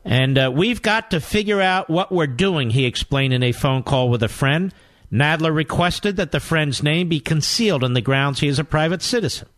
And 0.04 0.38
uh, 0.38 0.52
we've 0.54 0.82
got 0.82 1.10
to 1.10 1.20
figure 1.20 1.60
out 1.60 1.90
what 1.90 2.12
we're 2.12 2.26
doing, 2.26 2.70
he 2.70 2.84
explained 2.84 3.32
in 3.32 3.42
a 3.42 3.52
phone 3.52 3.82
call 3.82 4.08
with 4.08 4.22
a 4.22 4.28
friend. 4.28 4.72
Nadler 5.12 5.54
requested 5.54 6.16
that 6.16 6.32
the 6.32 6.40
friend's 6.40 6.82
name 6.82 7.08
be 7.08 7.20
concealed 7.20 7.82
on 7.82 7.94
the 7.94 8.00
grounds 8.00 8.40
he 8.40 8.48
is 8.48 8.58
a 8.58 8.64
private 8.64 9.02
citizen. 9.02 9.48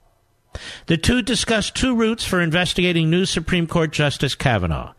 The 0.87 0.97
two 0.97 1.23
discussed 1.23 1.77
two 1.77 1.95
routes 1.95 2.25
for 2.25 2.41
investigating 2.41 3.11
new 3.11 3.25
Supreme 3.25 3.67
Court 3.67 3.93
Justice 3.93 4.35
Kavanaugh. 4.35 4.95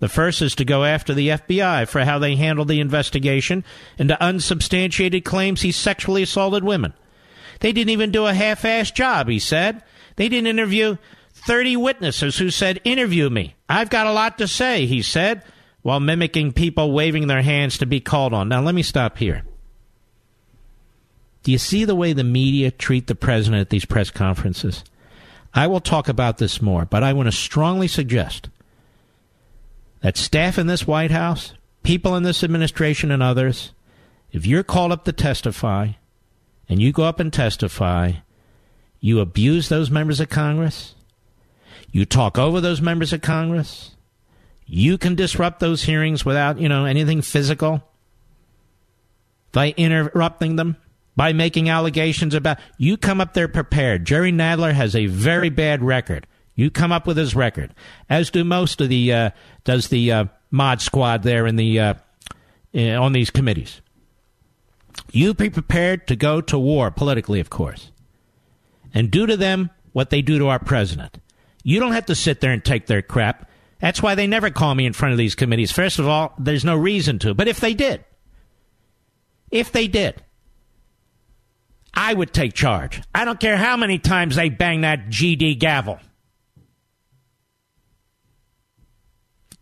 The 0.00 0.08
first 0.08 0.42
is 0.42 0.56
to 0.56 0.64
go 0.64 0.84
after 0.84 1.14
the 1.14 1.28
FBI 1.28 1.86
for 1.88 2.04
how 2.04 2.18
they 2.18 2.34
handled 2.34 2.68
the 2.68 2.80
investigation 2.80 3.64
into 3.98 4.20
unsubstantiated 4.20 5.24
claims 5.24 5.62
he 5.62 5.70
sexually 5.70 6.24
assaulted 6.24 6.64
women. 6.64 6.94
They 7.62 7.72
didn't 7.72 7.90
even 7.90 8.10
do 8.10 8.26
a 8.26 8.34
half 8.34 8.62
assed 8.62 8.92
job, 8.92 9.28
he 9.28 9.38
said. 9.38 9.84
They 10.16 10.28
didn't 10.28 10.48
interview 10.48 10.96
30 11.32 11.76
witnesses 11.76 12.36
who 12.36 12.50
said, 12.50 12.80
Interview 12.82 13.30
me. 13.30 13.54
I've 13.68 13.88
got 13.88 14.08
a 14.08 14.12
lot 14.12 14.36
to 14.38 14.48
say, 14.48 14.86
he 14.86 15.00
said, 15.00 15.44
while 15.82 16.00
mimicking 16.00 16.54
people 16.54 16.90
waving 16.90 17.28
their 17.28 17.42
hands 17.42 17.78
to 17.78 17.86
be 17.86 18.00
called 18.00 18.34
on. 18.34 18.48
Now, 18.48 18.62
let 18.62 18.74
me 18.74 18.82
stop 18.82 19.16
here. 19.16 19.44
Do 21.44 21.52
you 21.52 21.58
see 21.58 21.84
the 21.84 21.94
way 21.94 22.12
the 22.12 22.24
media 22.24 22.72
treat 22.72 23.06
the 23.06 23.14
president 23.14 23.60
at 23.60 23.70
these 23.70 23.84
press 23.84 24.10
conferences? 24.10 24.82
I 25.54 25.68
will 25.68 25.80
talk 25.80 26.08
about 26.08 26.38
this 26.38 26.60
more, 26.60 26.84
but 26.84 27.04
I 27.04 27.12
want 27.12 27.28
to 27.28 27.32
strongly 27.32 27.86
suggest 27.86 28.48
that 30.00 30.16
staff 30.16 30.58
in 30.58 30.66
this 30.66 30.84
White 30.84 31.12
House, 31.12 31.52
people 31.84 32.16
in 32.16 32.24
this 32.24 32.42
administration, 32.42 33.12
and 33.12 33.22
others, 33.22 33.72
if 34.32 34.46
you're 34.46 34.64
called 34.64 34.90
up 34.90 35.04
to 35.04 35.12
testify, 35.12 35.92
and 36.72 36.80
you 36.80 36.90
go 36.90 37.02
up 37.02 37.20
and 37.20 37.30
testify, 37.30 38.12
you 38.98 39.20
abuse 39.20 39.68
those 39.68 39.90
members 39.90 40.20
of 40.20 40.30
Congress, 40.30 40.94
you 41.90 42.06
talk 42.06 42.38
over 42.38 42.62
those 42.62 42.80
members 42.80 43.12
of 43.12 43.20
Congress, 43.20 43.94
you 44.64 44.96
can 44.96 45.14
disrupt 45.14 45.60
those 45.60 45.82
hearings 45.82 46.24
without, 46.24 46.58
you 46.58 46.70
know, 46.70 46.86
anything 46.86 47.20
physical 47.20 47.86
by 49.52 49.74
interrupting 49.76 50.56
them, 50.56 50.78
by 51.14 51.34
making 51.34 51.68
allegations 51.68 52.32
about 52.32 52.58
you 52.78 52.96
come 52.96 53.20
up 53.20 53.34
there 53.34 53.48
prepared. 53.48 54.06
Jerry 54.06 54.32
Nadler 54.32 54.72
has 54.72 54.96
a 54.96 55.04
very 55.04 55.50
bad 55.50 55.82
record. 55.82 56.26
You 56.54 56.70
come 56.70 56.90
up 56.90 57.06
with 57.06 57.18
his 57.18 57.34
record, 57.34 57.74
as 58.08 58.30
do 58.30 58.44
most 58.44 58.80
of 58.80 58.88
the 58.88 59.12
uh, 59.12 59.30
does 59.64 59.88
the 59.88 60.10
uh, 60.10 60.24
mod 60.50 60.80
squad 60.80 61.22
there 61.22 61.46
in 61.46 61.56
the 61.56 61.80
uh, 61.80 61.94
on 62.74 63.12
these 63.12 63.28
committees. 63.28 63.82
You 65.10 65.34
be 65.34 65.50
prepared 65.50 66.06
to 66.08 66.16
go 66.16 66.40
to 66.40 66.58
war, 66.58 66.90
politically, 66.90 67.40
of 67.40 67.50
course, 67.50 67.90
and 68.94 69.10
do 69.10 69.26
to 69.26 69.36
them 69.36 69.70
what 69.92 70.10
they 70.10 70.22
do 70.22 70.38
to 70.38 70.48
our 70.48 70.58
president. 70.58 71.18
You 71.62 71.80
don't 71.80 71.92
have 71.92 72.06
to 72.06 72.14
sit 72.14 72.40
there 72.40 72.52
and 72.52 72.64
take 72.64 72.86
their 72.86 73.02
crap. 73.02 73.48
That's 73.80 74.02
why 74.02 74.14
they 74.14 74.26
never 74.26 74.50
call 74.50 74.74
me 74.74 74.86
in 74.86 74.92
front 74.92 75.12
of 75.12 75.18
these 75.18 75.34
committees. 75.34 75.72
First 75.72 75.98
of 75.98 76.08
all, 76.08 76.34
there's 76.38 76.64
no 76.64 76.76
reason 76.76 77.18
to. 77.20 77.34
But 77.34 77.48
if 77.48 77.60
they 77.60 77.74
did, 77.74 78.04
if 79.50 79.70
they 79.70 79.86
did, 79.86 80.22
I 81.94 82.14
would 82.14 82.32
take 82.32 82.54
charge. 82.54 83.02
I 83.14 83.24
don't 83.24 83.40
care 83.40 83.56
how 83.56 83.76
many 83.76 83.98
times 83.98 84.36
they 84.36 84.48
bang 84.48 84.80
that 84.80 85.08
GD 85.08 85.58
gavel. 85.58 86.00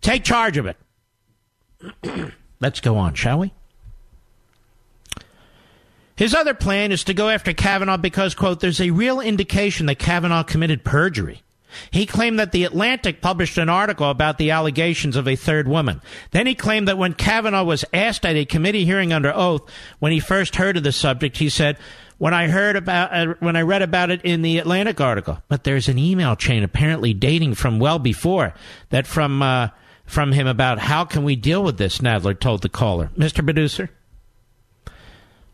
Take 0.01 0.25
charge 0.25 0.57
of 0.57 0.67
it. 0.67 0.77
Let's 2.61 2.81
go 2.81 2.97
on, 2.97 3.15
shall 3.15 3.41
we? 3.41 3.53
His 6.21 6.35
other 6.35 6.53
plan 6.53 6.93
is 6.93 7.05
to 7.05 7.15
go 7.15 7.31
after 7.31 7.55
Kavanaugh 7.55 7.97
because, 7.97 8.35
quote, 8.35 8.61
there's 8.61 8.79
a 8.79 8.91
real 8.91 9.21
indication 9.21 9.87
that 9.87 9.99
Kavanaugh 9.99 10.43
committed 10.43 10.85
perjury. 10.85 11.43
He 11.91 12.05
claimed 12.05 12.39
that 12.39 12.53
The 12.53 12.65
Atlantic 12.65 13.23
published 13.23 13.57
an 13.57 13.71
article 13.71 14.11
about 14.11 14.37
the 14.37 14.51
allegations 14.51 15.17
of 15.17 15.27
a 15.27 15.35
third 15.35 15.67
woman. 15.67 16.03
Then 16.33 16.47
he 16.47 16.55
claimed 16.55 16.89
that 16.89 16.99
when 16.99 17.15
Kavanaugh 17.15 17.65
was 17.65 17.87
asked 17.95 18.27
at 18.27 18.37
a 18.37 18.45
committee 18.45 18.85
hearing 18.85 19.15
under 19.15 19.33
oath 19.35 19.63
when 19.99 20.13
he 20.13 20.21
first 20.21 20.57
heard 20.57 20.77
of 20.77 20.83
the 20.83 20.93
subject, 20.93 21.39
he 21.39 21.49
said, 21.49 21.79
when 22.19 22.35
I 22.35 22.49
heard 22.49 22.77
about 22.77 23.15
uh, 23.15 23.35
when 23.41 23.57
I 23.57 23.63
read 23.63 23.81
about 23.81 24.11
it 24.11 24.21
in 24.23 24.43
the 24.43 24.59
Atlantic 24.59 25.01
article. 25.01 25.39
But 25.49 25.65
there's 25.65 25.89
an 25.89 25.97
email 25.97 26.37
chain 26.37 26.63
apparently 26.63 27.15
dating 27.15 27.55
from 27.55 27.79
well 27.79 27.99
before 27.99 28.53
that 28.91 29.07
from 29.07 29.41
uh, 29.41 29.69
from 30.05 30.33
him 30.33 30.47
about 30.47 30.81
how 30.81 31.07
can 31.07 31.25
we 31.25 31.35
deal 31.35 31.63
with 31.63 31.79
this. 31.79 32.01
Nadler 32.01 32.39
told 32.39 32.61
the 32.61 32.69
caller, 32.69 33.11
Mr. 33.17 33.43
Producer. 33.43 33.89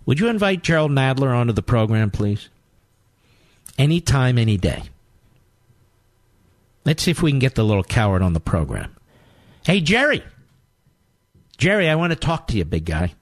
Would 0.06 0.20
you 0.20 0.28
invite 0.28 0.62
Jerrold 0.62 0.92
Nadler 0.92 1.36
onto 1.36 1.52
the 1.52 1.62
program, 1.62 2.10
please? 2.10 2.48
Anytime, 3.76 4.38
any 4.38 4.56
day. 4.56 4.84
Let's 6.84 7.02
see 7.02 7.10
if 7.10 7.22
we 7.22 7.32
can 7.32 7.40
get 7.40 7.56
the 7.56 7.64
little 7.64 7.84
coward 7.84 8.22
on 8.22 8.32
the 8.32 8.40
program. 8.40 8.94
Hey, 9.64 9.80
Jerry. 9.80 10.22
Jerry, 11.58 11.88
I 11.88 11.96
want 11.96 12.12
to 12.12 12.18
talk 12.18 12.46
to 12.48 12.56
you, 12.56 12.64
big 12.64 12.84
guy. 12.84 13.14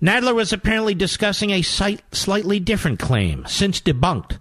Nadler 0.00 0.34
was 0.34 0.52
apparently 0.52 0.94
discussing 0.94 1.50
a 1.50 1.62
slightly 1.62 2.60
different 2.60 3.00
claim, 3.00 3.44
since 3.46 3.80
debunked, 3.80 4.38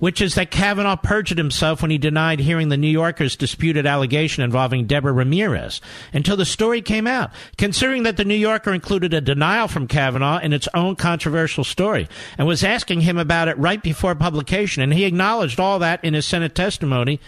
which 0.00 0.20
is 0.20 0.34
that 0.34 0.50
Kavanaugh 0.50 0.96
perjured 0.96 1.38
himself 1.38 1.82
when 1.82 1.90
he 1.90 1.98
denied 1.98 2.40
hearing 2.40 2.70
the 2.70 2.76
New 2.76 2.88
Yorker's 2.88 3.36
disputed 3.36 3.86
allegation 3.86 4.42
involving 4.42 4.86
Deborah 4.86 5.12
Ramirez 5.12 5.80
until 6.12 6.36
the 6.36 6.44
story 6.44 6.82
came 6.82 7.06
out, 7.06 7.30
considering 7.56 8.02
that 8.02 8.16
the 8.16 8.24
New 8.24 8.34
Yorker 8.34 8.72
included 8.72 9.14
a 9.14 9.20
denial 9.20 9.68
from 9.68 9.86
Kavanaugh 9.86 10.40
in 10.40 10.52
its 10.52 10.68
own 10.74 10.96
controversial 10.96 11.62
story 11.62 12.08
and 12.38 12.48
was 12.48 12.64
asking 12.64 13.02
him 13.02 13.18
about 13.18 13.48
it 13.48 13.58
right 13.58 13.82
before 13.82 14.14
publication. 14.14 14.82
And 14.82 14.92
he 14.92 15.04
acknowledged 15.04 15.60
all 15.60 15.78
that 15.78 16.02
in 16.02 16.14
his 16.14 16.26
Senate 16.26 16.54
testimony 16.54 17.20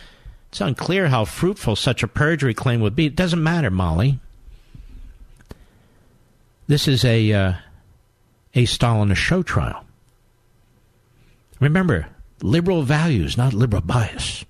It's 0.48 0.60
unclear 0.60 1.08
how 1.08 1.26
fruitful 1.26 1.76
such 1.76 2.02
a 2.02 2.08
perjury 2.08 2.54
claim 2.54 2.80
would 2.80 2.96
be. 2.96 3.06
It 3.06 3.16
doesn't 3.16 3.42
matter, 3.42 3.70
Mollie. 3.70 4.18
This 6.66 6.88
is 6.88 7.04
a 7.04 7.32
uh, 7.32 7.52
a 8.54 8.64
Stalinist 8.64 9.16
show 9.16 9.42
trial. 9.42 9.84
Remember, 11.60 12.08
liberal 12.42 12.82
values, 12.82 13.36
not 13.36 13.52
liberal 13.52 13.82
bias. 13.82 14.44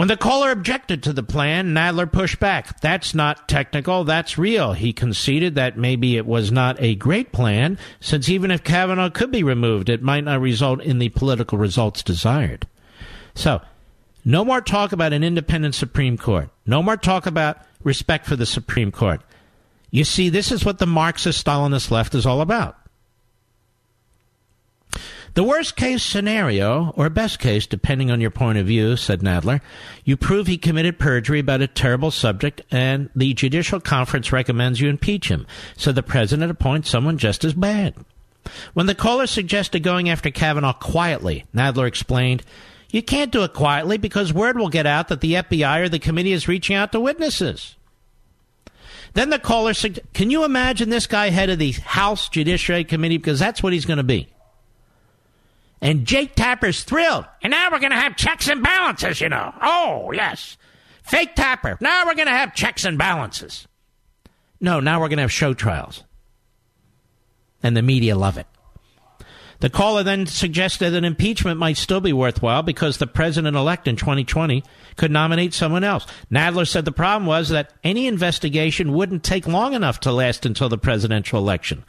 When 0.00 0.08
the 0.08 0.16
caller 0.16 0.50
objected 0.50 1.02
to 1.02 1.12
the 1.12 1.22
plan, 1.22 1.74
Nadler 1.74 2.10
pushed 2.10 2.40
back. 2.40 2.80
That's 2.80 3.14
not 3.14 3.48
technical, 3.48 4.04
that's 4.04 4.38
real. 4.38 4.72
He 4.72 4.94
conceded 4.94 5.56
that 5.56 5.76
maybe 5.76 6.16
it 6.16 6.24
was 6.24 6.50
not 6.50 6.80
a 6.80 6.94
great 6.94 7.32
plan, 7.32 7.78
since 8.00 8.28
even 8.30 8.50
if 8.50 8.64
Kavanaugh 8.64 9.10
could 9.10 9.30
be 9.30 9.42
removed, 9.42 9.90
it 9.90 10.00
might 10.00 10.24
not 10.24 10.40
result 10.40 10.80
in 10.80 11.00
the 11.00 11.10
political 11.10 11.58
results 11.58 12.02
desired. 12.02 12.66
So, 13.34 13.60
no 14.24 14.42
more 14.42 14.62
talk 14.62 14.92
about 14.92 15.12
an 15.12 15.22
independent 15.22 15.74
Supreme 15.74 16.16
Court. 16.16 16.48
No 16.64 16.82
more 16.82 16.96
talk 16.96 17.26
about 17.26 17.58
respect 17.84 18.26
for 18.26 18.36
the 18.36 18.46
Supreme 18.46 18.90
Court. 18.90 19.20
You 19.90 20.04
see, 20.04 20.30
this 20.30 20.50
is 20.50 20.64
what 20.64 20.78
the 20.78 20.86
Marxist 20.86 21.44
Stalinist 21.44 21.90
left 21.90 22.14
is 22.14 22.24
all 22.24 22.40
about. 22.40 22.79
The 25.34 25.44
worst 25.44 25.76
case 25.76 26.02
scenario, 26.02 26.92
or 26.96 27.08
best 27.08 27.38
case, 27.38 27.66
depending 27.66 28.10
on 28.10 28.20
your 28.20 28.32
point 28.32 28.58
of 28.58 28.66
view, 28.66 28.96
said 28.96 29.20
Nadler, 29.20 29.60
you 30.04 30.16
prove 30.16 30.46
he 30.46 30.58
committed 30.58 30.98
perjury 30.98 31.38
about 31.38 31.62
a 31.62 31.68
terrible 31.68 32.10
subject, 32.10 32.62
and 32.70 33.10
the 33.14 33.32
Judicial 33.34 33.78
Conference 33.78 34.32
recommends 34.32 34.80
you 34.80 34.88
impeach 34.88 35.28
him, 35.28 35.46
so 35.76 35.92
the 35.92 36.02
President 36.02 36.50
appoints 36.50 36.90
someone 36.90 37.16
just 37.16 37.44
as 37.44 37.54
bad. 37.54 37.94
When 38.74 38.86
the 38.86 38.94
caller 38.94 39.28
suggested 39.28 39.84
going 39.84 40.08
after 40.08 40.30
Kavanaugh 40.30 40.72
quietly, 40.72 41.44
Nadler 41.54 41.86
explained, 41.86 42.42
You 42.90 43.02
can't 43.02 43.30
do 43.30 43.44
it 43.44 43.52
quietly 43.52 43.98
because 43.98 44.32
word 44.32 44.58
will 44.58 44.68
get 44.68 44.86
out 44.86 45.08
that 45.08 45.20
the 45.20 45.34
FBI 45.34 45.80
or 45.80 45.88
the 45.88 45.98
committee 46.00 46.32
is 46.32 46.48
reaching 46.48 46.74
out 46.74 46.90
to 46.90 46.98
witnesses. 46.98 47.76
Then 49.14 49.30
the 49.30 49.38
caller 49.38 49.74
said, 49.74 50.00
Can 50.12 50.30
you 50.30 50.44
imagine 50.44 50.88
this 50.88 51.06
guy 51.06 51.30
head 51.30 51.50
of 51.50 51.60
the 51.60 51.72
House 51.72 52.28
Judiciary 52.28 52.84
Committee? 52.84 53.18
Because 53.18 53.38
that's 53.38 53.62
what 53.62 53.72
he's 53.72 53.86
going 53.86 53.98
to 53.98 54.02
be. 54.02 54.28
And 55.80 56.06
Jake 56.06 56.34
Tapper's 56.34 56.84
thrilled. 56.84 57.24
And 57.42 57.50
now 57.50 57.70
we're 57.70 57.78
going 57.78 57.92
to 57.92 57.96
have 57.96 58.16
checks 58.16 58.48
and 58.48 58.62
balances, 58.62 59.20
you 59.20 59.28
know. 59.28 59.54
Oh, 59.62 60.12
yes. 60.12 60.56
Fake 61.02 61.34
Tapper. 61.34 61.78
Now 61.80 62.04
we're 62.06 62.14
going 62.14 62.28
to 62.28 62.32
have 62.32 62.54
checks 62.54 62.84
and 62.84 62.98
balances. 62.98 63.66
No, 64.60 64.80
now 64.80 65.00
we're 65.00 65.08
going 65.08 65.16
to 65.16 65.22
have 65.22 65.32
show 65.32 65.54
trials. 65.54 66.04
And 67.62 67.76
the 67.76 67.82
media 67.82 68.14
love 68.14 68.36
it. 68.36 68.46
The 69.60 69.70
caller 69.70 70.02
then 70.02 70.26
suggested 70.26 70.90
that 70.90 71.04
impeachment 71.04 71.60
might 71.60 71.76
still 71.76 72.00
be 72.00 72.14
worthwhile 72.14 72.62
because 72.62 72.96
the 72.96 73.06
president 73.06 73.56
elect 73.56 73.86
in 73.86 73.96
2020 73.96 74.64
could 74.96 75.10
nominate 75.10 75.52
someone 75.52 75.84
else. 75.84 76.06
Nadler 76.30 76.66
said 76.66 76.86
the 76.86 76.92
problem 76.92 77.26
was 77.26 77.50
that 77.50 77.74
any 77.84 78.06
investigation 78.06 78.94
wouldn't 78.94 79.22
take 79.22 79.46
long 79.46 79.74
enough 79.74 80.00
to 80.00 80.12
last 80.12 80.46
until 80.46 80.70
the 80.70 80.78
presidential 80.78 81.38
election. 81.38 81.84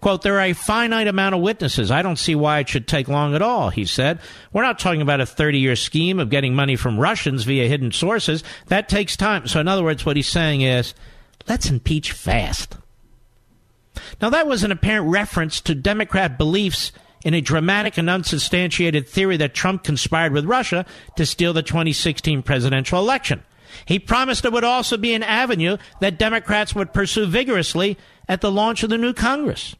Quote, 0.00 0.22
there 0.22 0.36
are 0.36 0.46
a 0.46 0.52
finite 0.52 1.08
amount 1.08 1.34
of 1.34 1.40
witnesses. 1.40 1.90
I 1.90 2.02
don't 2.02 2.18
see 2.18 2.36
why 2.36 2.60
it 2.60 2.68
should 2.68 2.86
take 2.86 3.08
long 3.08 3.34
at 3.34 3.42
all, 3.42 3.70
he 3.70 3.84
said. 3.84 4.20
We're 4.52 4.62
not 4.62 4.78
talking 4.78 5.02
about 5.02 5.20
a 5.20 5.26
30 5.26 5.58
year 5.58 5.74
scheme 5.74 6.20
of 6.20 6.30
getting 6.30 6.54
money 6.54 6.76
from 6.76 6.98
Russians 6.98 7.42
via 7.42 7.66
hidden 7.66 7.90
sources. 7.90 8.44
That 8.66 8.88
takes 8.88 9.16
time. 9.16 9.48
So, 9.48 9.58
in 9.58 9.66
other 9.66 9.82
words, 9.82 10.06
what 10.06 10.16
he's 10.16 10.28
saying 10.28 10.60
is, 10.60 10.94
let's 11.48 11.70
impeach 11.70 12.12
fast. 12.12 12.76
Now, 14.20 14.30
that 14.30 14.46
was 14.46 14.62
an 14.62 14.70
apparent 14.70 15.10
reference 15.10 15.60
to 15.62 15.74
Democrat 15.74 16.38
beliefs 16.38 16.92
in 17.26 17.34
a 17.34 17.40
dramatic 17.40 17.98
and 17.98 18.08
unsubstantiated 18.08 19.08
theory 19.08 19.36
that 19.36 19.52
Trump 19.52 19.82
conspired 19.82 20.32
with 20.32 20.44
Russia 20.44 20.86
to 21.16 21.26
steal 21.26 21.52
the 21.52 21.60
2016 21.60 22.40
presidential 22.44 23.00
election. 23.00 23.42
He 23.84 23.98
promised 23.98 24.44
it 24.44 24.52
would 24.52 24.62
also 24.62 24.96
be 24.96 25.12
an 25.12 25.24
avenue 25.24 25.76
that 26.00 26.20
Democrats 26.20 26.72
would 26.76 26.92
pursue 26.92 27.26
vigorously 27.26 27.98
at 28.28 28.42
the 28.42 28.52
launch 28.52 28.84
of 28.84 28.90
the 28.90 28.96
new 28.96 29.12
Congress. 29.12 29.74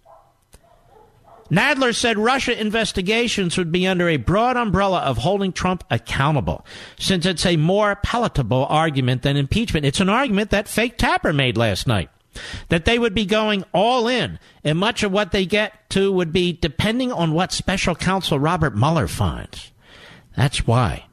Nadler 1.48 1.94
said 1.94 2.18
Russia 2.18 2.60
investigations 2.60 3.56
would 3.56 3.70
be 3.70 3.86
under 3.86 4.08
a 4.08 4.16
broad 4.16 4.56
umbrella 4.56 4.98
of 4.98 5.18
holding 5.18 5.52
Trump 5.52 5.84
accountable, 5.88 6.66
since 6.98 7.24
it's 7.24 7.46
a 7.46 7.56
more 7.56 7.94
palatable 7.94 8.66
argument 8.68 9.22
than 9.22 9.36
impeachment. 9.36 9.86
It's 9.86 10.00
an 10.00 10.08
argument 10.08 10.50
that 10.50 10.66
fake 10.66 10.98
Tapper 10.98 11.32
made 11.32 11.56
last 11.56 11.86
night 11.86 12.10
that 12.68 12.84
they 12.84 12.98
would 12.98 13.14
be 13.14 13.26
going 13.26 13.64
all 13.72 14.08
in, 14.08 14.38
and 14.64 14.78
much 14.78 15.02
of 15.02 15.12
what 15.12 15.32
they 15.32 15.46
get 15.46 15.88
to 15.90 16.12
would 16.12 16.32
be 16.32 16.52
depending 16.52 17.12
on 17.12 17.32
what 17.32 17.52
special 17.52 17.94
counsel 17.94 18.38
Robert 18.38 18.76
Mueller 18.76 19.08
finds. 19.08 19.72
That's 20.36 20.66
why 20.66 21.06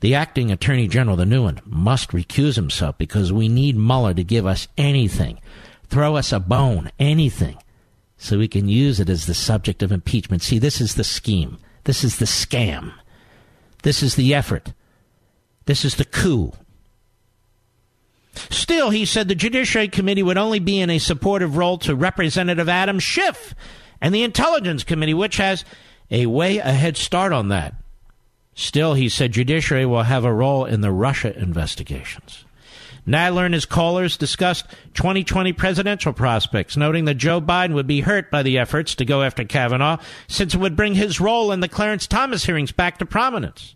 the 0.00 0.14
acting 0.14 0.50
attorney 0.50 0.88
general, 0.88 1.16
the 1.16 1.26
new 1.26 1.44
one, 1.44 1.60
must 1.64 2.10
recuse 2.10 2.56
himself 2.56 2.98
because 2.98 3.32
we 3.32 3.48
need 3.48 3.76
Mueller 3.76 4.14
to 4.14 4.24
give 4.24 4.46
us 4.46 4.68
anything, 4.76 5.40
throw 5.88 6.16
us 6.16 6.32
a 6.32 6.40
bone, 6.40 6.90
anything, 6.98 7.56
so 8.18 8.38
we 8.38 8.48
can 8.48 8.68
use 8.68 9.00
it 9.00 9.08
as 9.08 9.26
the 9.26 9.34
subject 9.34 9.82
of 9.82 9.92
impeachment. 9.92 10.42
See, 10.42 10.58
this 10.58 10.80
is 10.80 10.94
the 10.94 11.04
scheme. 11.04 11.58
This 11.84 12.02
is 12.04 12.18
the 12.18 12.24
scam. 12.24 12.92
This 13.82 14.02
is 14.02 14.16
the 14.16 14.34
effort. 14.34 14.72
This 15.66 15.84
is 15.84 15.96
the 15.96 16.04
coup. 16.04 16.52
Still, 18.50 18.90
he 18.90 19.04
said 19.04 19.28
the 19.28 19.34
Judiciary 19.34 19.88
Committee 19.88 20.22
would 20.22 20.38
only 20.38 20.58
be 20.58 20.80
in 20.80 20.90
a 20.90 20.98
supportive 20.98 21.56
role 21.56 21.78
to 21.78 21.94
Representative 21.94 22.68
Adam 22.68 22.98
Schiff 22.98 23.54
and 24.00 24.14
the 24.14 24.22
Intelligence 24.22 24.84
Committee, 24.84 25.14
which 25.14 25.36
has 25.36 25.64
a 26.10 26.26
way 26.26 26.58
ahead 26.58 26.96
start 26.96 27.32
on 27.32 27.48
that. 27.48 27.74
Still, 28.54 28.94
he 28.94 29.08
said 29.08 29.32
Judiciary 29.32 29.86
will 29.86 30.04
have 30.04 30.24
a 30.24 30.32
role 30.32 30.64
in 30.64 30.80
the 30.80 30.90
Russia 30.90 31.38
investigations. 31.38 32.44
Nadler 33.06 33.44
and 33.44 33.54
his 33.54 33.66
callers 33.66 34.16
discussed 34.16 34.66
2020 34.94 35.52
presidential 35.52 36.12
prospects, 36.12 36.76
noting 36.76 37.04
that 37.04 37.14
Joe 37.14 37.40
Biden 37.40 37.74
would 37.74 37.86
be 37.86 38.00
hurt 38.00 38.30
by 38.30 38.42
the 38.42 38.58
efforts 38.58 38.96
to 38.96 39.04
go 39.04 39.22
after 39.22 39.44
Kavanaugh, 39.44 39.98
since 40.26 40.54
it 40.54 40.60
would 40.60 40.74
bring 40.74 40.94
his 40.94 41.20
role 41.20 41.52
in 41.52 41.60
the 41.60 41.68
Clarence 41.68 42.08
Thomas 42.08 42.44
hearings 42.44 42.72
back 42.72 42.98
to 42.98 43.06
prominence. 43.06 43.75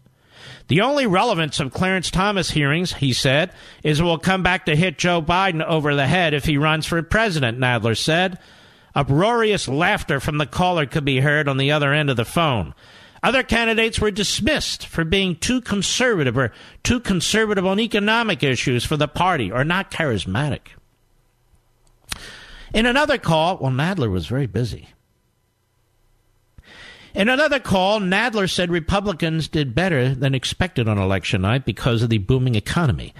The 0.69 0.81
only 0.81 1.07
relevance 1.07 1.61
of 1.61 1.73
Clarence 1.73 2.11
Thomas 2.11 2.51
hearings, 2.51 2.95
he 2.95 3.13
said, 3.13 3.53
is 3.83 4.01
will 4.01 4.19
come 4.19 4.43
back 4.43 4.67
to 4.67 4.77
hit 4.77 4.99
Joe 4.99 5.21
Biden 5.21 5.65
over 5.65 5.95
the 5.95 6.07
head 6.07 6.35
if 6.35 6.45
he 6.45 6.57
runs 6.57 6.87
for 6.87 7.03
president, 7.03 7.59
Nadler 7.59 7.97
said. 7.97 8.39
Uproarious 8.95 9.69
laughter 9.69 10.21
from 10.21 10.39
the 10.39 10.47
caller 10.47 10.87
could 10.87 11.05
be 11.05 11.21
heard 11.21 11.49
on 11.49 11.57
the 11.57 11.73
other 11.73 11.93
end 11.93 12.11
of 12.11 12.17
the 12.17 12.25
phone. 12.25 12.75
Other 13.23 13.43
candidates 13.43 14.01
were 14.01 14.11
dismissed 14.11 14.87
for 14.87 15.05
being 15.05 15.37
too 15.37 15.61
conservative 15.61 16.39
or 16.39 16.53
too 16.83 17.01
conservative 17.01 17.67
on 17.67 17.79
economic 17.79 18.43
issues 18.43 18.85
for 18.85 18.97
the 18.97 19.09
party 19.09 19.53
or 19.53 19.63
not 19.63 19.91
charismatic. 19.91 20.61
In 22.73 22.87
another 22.87 23.19
call, 23.19 23.59
well, 23.59 23.73
Nadler 23.73 24.11
was 24.11 24.27
very 24.27 24.47
busy. 24.47 24.89
In 27.15 27.29
another 27.29 27.59
call, 27.59 28.01
Nadler 28.01 28.49
said 28.49 28.71
Republicans 28.71 29.49
did 29.49 29.75
better 29.75 30.15
than 30.15 30.35
expected 30.35 30.89
on 30.89 30.99
election 30.99 31.43
night 31.43 31.65
because 31.65 32.03
of 32.03 32.11
the 32.11 32.19
booming 32.19 32.55
economy. 32.55 33.13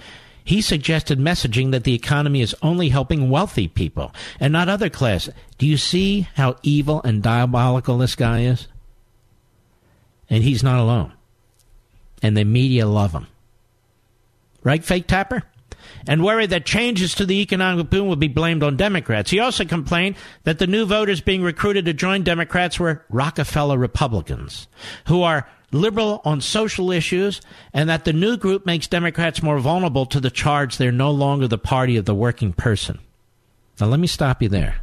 He 0.43 0.61
suggested 0.61 1.19
messaging 1.19 1.71
that 1.71 1.83
the 1.83 1.93
economy 1.93 2.41
is 2.41 2.55
only 2.61 2.89
helping 2.89 3.29
wealthy 3.29 3.67
people 3.67 4.13
and 4.39 4.51
not 4.51 4.69
other 4.69 4.89
classes. 4.89 5.33
Do 5.57 5.67
you 5.67 5.77
see 5.77 6.27
how 6.35 6.55
evil 6.63 7.01
and 7.03 7.21
diabolical 7.21 7.97
this 7.97 8.15
guy 8.15 8.41
is? 8.41 8.67
And 10.29 10.43
he's 10.43 10.63
not 10.63 10.79
alone. 10.79 11.13
And 12.23 12.35
the 12.35 12.45
media 12.45 12.87
love 12.87 13.11
him. 13.11 13.27
Right, 14.63 14.83
fake 14.83 15.07
tapper? 15.07 15.43
And 16.07 16.23
worried 16.23 16.49
that 16.49 16.65
changes 16.65 17.15
to 17.15 17.25
the 17.25 17.41
economic 17.41 17.89
boom 17.89 18.07
would 18.07 18.19
be 18.19 18.27
blamed 18.27 18.63
on 18.63 18.77
Democrats. 18.77 19.31
He 19.31 19.39
also 19.39 19.65
complained 19.65 20.15
that 20.43 20.59
the 20.59 20.67
new 20.67 20.85
voters 20.85 21.21
being 21.21 21.43
recruited 21.43 21.85
to 21.85 21.93
join 21.93 22.23
Democrats 22.23 22.79
were 22.79 23.05
Rockefeller 23.09 23.77
Republicans, 23.77 24.67
who 25.07 25.21
are 25.23 25.47
liberal 25.71 26.21
on 26.25 26.41
social 26.41 26.91
issues, 26.91 27.41
and 27.73 27.87
that 27.89 28.03
the 28.03 28.13
new 28.13 28.35
group 28.35 28.65
makes 28.65 28.87
Democrats 28.87 29.41
more 29.41 29.59
vulnerable 29.59 30.05
to 30.05 30.19
the 30.19 30.29
charge 30.29 30.77
they're 30.77 30.91
no 30.91 31.11
longer 31.11 31.47
the 31.47 31.57
party 31.57 31.95
of 31.97 32.05
the 32.05 32.15
working 32.15 32.51
person. 32.51 32.99
Now, 33.79 33.87
let 33.87 33.99
me 33.99 34.07
stop 34.07 34.41
you 34.41 34.49
there, 34.49 34.81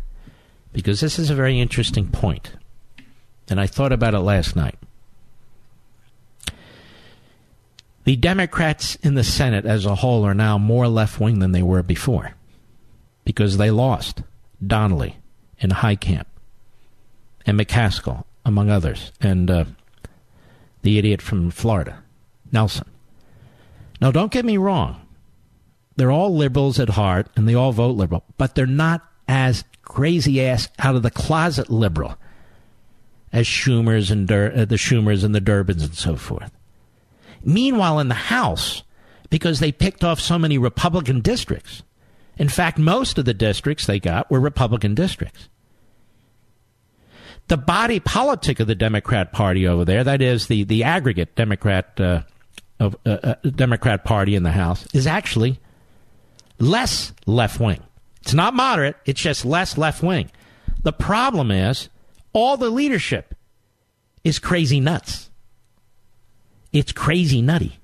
because 0.72 1.00
this 1.00 1.18
is 1.18 1.28
a 1.28 1.34
very 1.34 1.60
interesting 1.60 2.08
point, 2.08 2.52
and 3.50 3.60
I 3.60 3.66
thought 3.66 3.92
about 3.92 4.14
it 4.14 4.20
last 4.20 4.56
night. 4.56 4.78
The 8.08 8.16
Democrats 8.16 8.94
in 9.02 9.16
the 9.16 9.22
Senate 9.22 9.66
as 9.66 9.84
a 9.84 9.96
whole 9.96 10.24
are 10.24 10.32
now 10.32 10.56
more 10.56 10.88
left 10.88 11.20
wing 11.20 11.40
than 11.40 11.52
they 11.52 11.62
were 11.62 11.82
before 11.82 12.32
because 13.26 13.58
they 13.58 13.70
lost 13.70 14.22
Donnelly 14.66 15.18
and 15.60 15.72
Heitkamp 15.72 16.24
and 17.44 17.60
McCaskill, 17.60 18.24
among 18.46 18.70
others, 18.70 19.12
and 19.20 19.50
uh, 19.50 19.64
the 20.80 20.96
idiot 20.96 21.20
from 21.20 21.50
Florida, 21.50 22.02
Nelson. 22.50 22.88
Now, 24.00 24.10
don't 24.10 24.32
get 24.32 24.46
me 24.46 24.56
wrong. 24.56 25.06
They're 25.96 26.10
all 26.10 26.34
liberals 26.34 26.80
at 26.80 26.88
heart 26.88 27.26
and 27.36 27.46
they 27.46 27.54
all 27.54 27.72
vote 27.72 27.98
liberal, 27.98 28.24
but 28.38 28.54
they're 28.54 28.64
not 28.64 29.06
as 29.28 29.64
crazy 29.82 30.42
ass 30.42 30.70
out 30.78 30.96
of 30.96 31.02
the 31.02 31.10
closet 31.10 31.68
liberal 31.68 32.16
as 33.34 33.44
Schumer's 33.44 34.10
and 34.10 34.26
Dur- 34.26 34.54
uh, 34.56 34.64
the 34.64 34.76
Schumers 34.76 35.24
and 35.24 35.34
the 35.34 35.42
Durbins 35.42 35.84
and 35.84 35.94
so 35.94 36.16
forth. 36.16 36.52
Meanwhile, 37.48 38.00
in 38.00 38.08
the 38.08 38.14
House, 38.14 38.82
because 39.30 39.58
they 39.58 39.72
picked 39.72 40.04
off 40.04 40.20
so 40.20 40.38
many 40.38 40.58
Republican 40.58 41.22
districts, 41.22 41.82
in 42.36 42.50
fact, 42.50 42.78
most 42.78 43.16
of 43.16 43.24
the 43.24 43.32
districts 43.32 43.86
they 43.86 43.98
got 43.98 44.30
were 44.30 44.38
Republican 44.38 44.94
districts. 44.94 45.48
The 47.46 47.56
body 47.56 48.00
politic 48.00 48.60
of 48.60 48.66
the 48.66 48.74
Democrat 48.74 49.32
Party 49.32 49.66
over 49.66 49.86
there, 49.86 50.04
that 50.04 50.20
is 50.20 50.48
the, 50.48 50.64
the 50.64 50.84
aggregate 50.84 51.36
Democrat 51.36 51.98
uh, 51.98 52.20
of 52.78 52.96
uh, 53.06 53.16
uh, 53.22 53.34
Democrat 53.44 54.04
Party 54.04 54.34
in 54.34 54.42
the 54.42 54.52
House, 54.52 54.86
is 54.92 55.06
actually 55.06 55.58
less 56.58 57.14
left 57.24 57.58
wing. 57.58 57.82
It's 58.20 58.34
not 58.34 58.52
moderate, 58.52 58.96
it's 59.06 59.22
just 59.22 59.46
less 59.46 59.78
left 59.78 60.02
wing. 60.02 60.30
The 60.82 60.92
problem 60.92 61.50
is 61.50 61.88
all 62.34 62.58
the 62.58 62.68
leadership 62.68 63.34
is 64.22 64.38
crazy 64.38 64.80
nuts. 64.80 65.27
It's 66.72 66.92
crazy 66.92 67.42
nutty. 67.42 67.78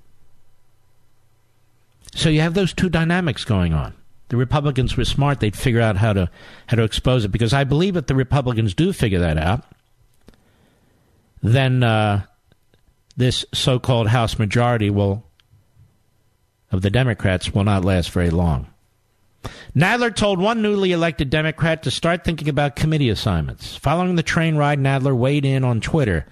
So 2.15 2.29
you 2.29 2.41
have 2.41 2.55
those 2.55 2.73
two 2.73 2.89
dynamics 2.89 3.45
going 3.45 3.73
on. 3.73 3.95
The 4.29 4.37
Republicans 4.37 4.97
were 4.97 5.05
smart; 5.05 5.41
they'd 5.41 5.57
figure 5.57 5.81
out 5.81 5.97
how 5.97 6.13
to 6.13 6.31
how 6.67 6.77
to 6.77 6.83
expose 6.85 7.25
it. 7.25 7.29
Because 7.29 7.53
I 7.53 7.65
believe 7.65 7.97
if 7.97 8.07
the 8.07 8.15
Republicans 8.15 8.75
do 8.75 8.93
figure 8.93 9.21
that 9.21 9.39
out, 9.39 9.65
then 11.43 11.83
uh, 11.83 12.23
this 13.17 13.45
so-called 13.53 14.09
House 14.09 14.39
majority 14.39 14.91
will 14.91 15.25
of 16.73 16.83
the 16.83 16.91
Democrats 16.91 17.53
will 17.53 17.65
not 17.65 17.85
last 17.85 18.11
very 18.11 18.31
long. 18.31 18.67
Nadler 19.77 20.15
told 20.15 20.39
one 20.39 20.63
newly 20.63 20.93
elected 20.93 21.31
Democrat 21.31 21.83
to 21.83 21.91
start 21.91 22.25
thinking 22.25 22.49
about 22.49 22.77
committee 22.77 23.11
assignments. 23.11 23.77
Following 23.77 24.17
the 24.17 24.23
train 24.23 24.57
ride, 24.57 24.79
Nadler 24.79 25.17
weighed 25.17 25.45
in 25.45 25.65
on 25.65 25.81
Twitter 25.81 26.27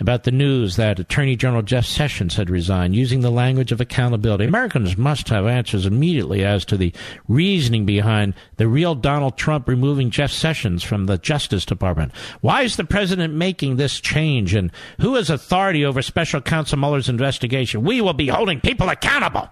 about 0.00 0.24
the 0.24 0.32
news 0.32 0.74
that 0.76 0.98
Attorney 0.98 1.36
General 1.36 1.62
Jeff 1.62 1.86
Sessions 1.86 2.34
had 2.34 2.50
resigned, 2.50 2.96
using 2.96 3.20
the 3.20 3.30
language 3.30 3.70
of 3.70 3.80
accountability. 3.80 4.44
Americans 4.44 4.96
must 4.96 5.28
have 5.28 5.46
answers 5.46 5.86
immediately 5.86 6.44
as 6.44 6.64
to 6.64 6.76
the 6.76 6.92
reasoning 7.28 7.86
behind 7.86 8.34
the 8.56 8.66
real 8.66 8.94
Donald 8.94 9.36
Trump 9.36 9.68
removing 9.68 10.10
Jeff 10.10 10.32
Sessions 10.32 10.82
from 10.82 11.06
the 11.06 11.18
Justice 11.18 11.64
Department. 11.64 12.12
Why 12.40 12.62
is 12.62 12.76
the 12.76 12.84
president 12.84 13.34
making 13.34 13.76
this 13.76 14.00
change, 14.00 14.52
and 14.52 14.72
who 15.00 15.14
has 15.14 15.30
authority 15.30 15.84
over 15.84 16.02
Special 16.02 16.40
Counsel 16.40 16.78
Mueller's 16.78 17.08
investigation? 17.08 17.84
We 17.84 18.00
will 18.00 18.14
be 18.14 18.28
holding 18.28 18.60
people 18.60 18.88
accountable. 18.88 19.48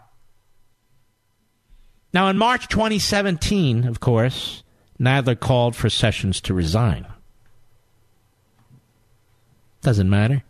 Now, 2.13 2.29
in 2.29 2.37
March 2.37 2.69
2017, 2.69 3.87
of 3.87 4.01
course, 4.01 4.65
Nadler 5.01 5.39
called 5.39 5.75
for 5.75 5.89
Sessions 5.89 6.41
to 6.43 6.53
resign. 6.53 7.07
Doesn't 9.83 10.09
matter. 10.09 10.43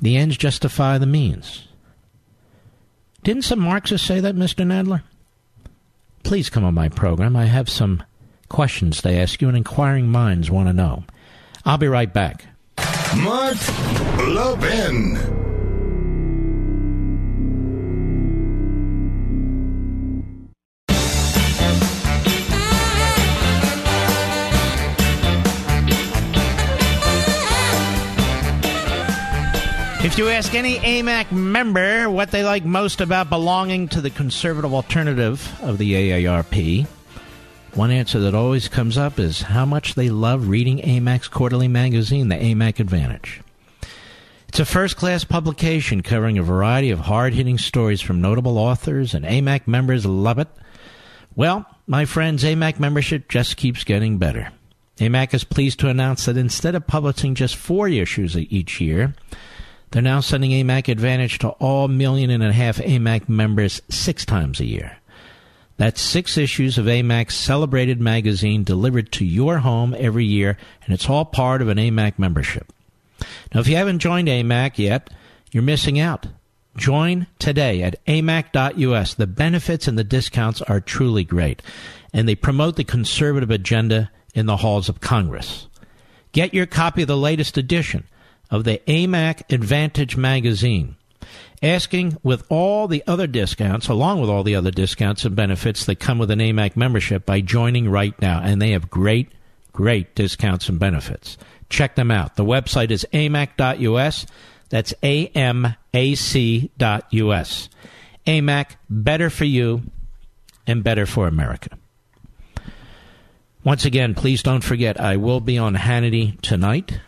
The 0.00 0.16
ends 0.16 0.36
justify 0.36 0.98
the 0.98 1.06
means. 1.06 1.68
Didn't 3.22 3.42
some 3.42 3.60
Marxists 3.60 4.06
say 4.06 4.18
that, 4.20 4.34
Mr. 4.34 4.64
Nadler? 4.64 5.02
Please 6.24 6.50
come 6.50 6.64
on 6.64 6.74
my 6.74 6.88
program. 6.88 7.36
I 7.36 7.44
have 7.44 7.68
some 7.68 8.02
questions 8.48 9.02
to 9.02 9.12
ask 9.12 9.40
you, 9.40 9.48
and 9.48 9.56
inquiring 9.56 10.08
minds 10.08 10.50
want 10.50 10.68
to 10.68 10.72
know. 10.72 11.04
I'll 11.64 11.78
be 11.78 11.88
right 11.88 12.12
back. 12.12 12.46
Mark 13.16 13.56
Levin. 14.18 15.41
If 30.12 30.18
you 30.18 30.28
ask 30.28 30.54
any 30.54 30.76
AMAC 30.76 31.32
member 31.32 32.10
what 32.10 32.30
they 32.30 32.44
like 32.44 32.66
most 32.66 33.00
about 33.00 33.30
belonging 33.30 33.88
to 33.88 34.02
the 34.02 34.10
conservative 34.10 34.74
alternative 34.74 35.58
of 35.62 35.78
the 35.78 35.94
AARP, 35.94 36.86
one 37.72 37.90
answer 37.90 38.20
that 38.20 38.34
always 38.34 38.68
comes 38.68 38.98
up 38.98 39.18
is 39.18 39.40
how 39.40 39.64
much 39.64 39.94
they 39.94 40.10
love 40.10 40.48
reading 40.48 40.80
AMAC's 40.80 41.28
quarterly 41.28 41.66
magazine, 41.66 42.28
the 42.28 42.34
AMAC 42.34 42.78
Advantage. 42.78 43.40
It's 44.48 44.60
a 44.60 44.66
first 44.66 44.98
class 44.98 45.24
publication 45.24 46.02
covering 46.02 46.36
a 46.36 46.42
variety 46.42 46.90
of 46.90 47.00
hard 47.00 47.32
hitting 47.32 47.56
stories 47.56 48.02
from 48.02 48.20
notable 48.20 48.58
authors, 48.58 49.14
and 49.14 49.24
AMAC 49.24 49.66
members 49.66 50.04
love 50.04 50.38
it. 50.38 50.48
Well, 51.34 51.64
my 51.86 52.04
friends, 52.04 52.44
AMAC 52.44 52.78
membership 52.78 53.30
just 53.30 53.56
keeps 53.56 53.82
getting 53.82 54.18
better. 54.18 54.52
AMAC 54.98 55.32
is 55.32 55.44
pleased 55.44 55.80
to 55.80 55.88
announce 55.88 56.26
that 56.26 56.36
instead 56.36 56.74
of 56.74 56.86
publishing 56.86 57.34
just 57.34 57.56
four 57.56 57.88
issues 57.88 58.36
each 58.36 58.78
year, 58.78 59.14
they're 59.92 60.02
now 60.02 60.20
sending 60.20 60.52
AMAC 60.52 60.88
Advantage 60.88 61.38
to 61.40 61.50
all 61.50 61.86
million 61.86 62.30
and 62.30 62.42
a 62.42 62.52
half 62.52 62.78
AMAC 62.78 63.28
members 63.28 63.82
six 63.90 64.24
times 64.24 64.58
a 64.58 64.64
year. 64.64 64.96
That's 65.76 66.00
six 66.00 66.38
issues 66.38 66.78
of 66.78 66.86
AMAC's 66.86 67.34
celebrated 67.34 68.00
magazine 68.00 68.64
delivered 68.64 69.12
to 69.12 69.24
your 69.24 69.58
home 69.58 69.94
every 69.98 70.24
year, 70.24 70.56
and 70.84 70.94
it's 70.94 71.10
all 71.10 71.26
part 71.26 71.60
of 71.60 71.68
an 71.68 71.76
AMAC 71.76 72.18
membership. 72.18 72.72
Now, 73.54 73.60
if 73.60 73.68
you 73.68 73.76
haven't 73.76 73.98
joined 73.98 74.28
AMAC 74.28 74.78
yet, 74.78 75.10
you're 75.50 75.62
missing 75.62 76.00
out. 76.00 76.26
Join 76.74 77.26
today 77.38 77.82
at 77.82 78.02
amac.us. 78.06 79.14
The 79.14 79.26
benefits 79.26 79.86
and 79.86 79.98
the 79.98 80.04
discounts 80.04 80.62
are 80.62 80.80
truly 80.80 81.24
great, 81.24 81.60
and 82.14 82.26
they 82.26 82.34
promote 82.34 82.76
the 82.76 82.84
conservative 82.84 83.50
agenda 83.50 84.10
in 84.34 84.46
the 84.46 84.56
halls 84.58 84.88
of 84.88 85.00
Congress. 85.00 85.66
Get 86.32 86.54
your 86.54 86.64
copy 86.64 87.02
of 87.02 87.08
the 87.08 87.16
latest 87.16 87.58
edition 87.58 88.04
of 88.52 88.62
the 88.64 88.80
AMAC 88.86 89.50
Advantage 89.50 90.16
magazine, 90.16 90.94
asking 91.62 92.18
with 92.22 92.44
all 92.50 92.86
the 92.86 93.02
other 93.06 93.26
discounts, 93.26 93.88
along 93.88 94.20
with 94.20 94.28
all 94.28 94.44
the 94.44 94.54
other 94.54 94.70
discounts 94.70 95.24
and 95.24 95.34
benefits 95.34 95.86
that 95.86 95.98
come 95.98 96.18
with 96.18 96.30
an 96.30 96.38
AMAC 96.38 96.76
membership 96.76 97.24
by 97.24 97.40
joining 97.40 97.88
right 97.88 98.14
now. 98.20 98.42
And 98.42 98.60
they 98.60 98.72
have 98.72 98.90
great, 98.90 99.32
great 99.72 100.14
discounts 100.14 100.68
and 100.68 100.78
benefits. 100.78 101.38
Check 101.70 101.94
them 101.94 102.10
out. 102.10 102.36
The 102.36 102.44
website 102.44 102.90
is 102.90 103.06
amac.us. 103.14 104.26
That's 104.68 104.92
A-M-A-C.us. 105.02 105.78
AMAC, 108.26 108.66
better 108.90 109.30
for 109.30 109.44
you 109.44 109.82
and 110.66 110.84
better 110.84 111.06
for 111.06 111.26
America. 111.26 111.70
Once 113.64 113.86
again, 113.86 114.14
please 114.14 114.42
don't 114.42 114.62
forget, 114.62 115.00
I 115.00 115.16
will 115.16 115.40
be 115.40 115.56
on 115.56 115.74
Hannity 115.74 116.38
tonight 116.42 117.00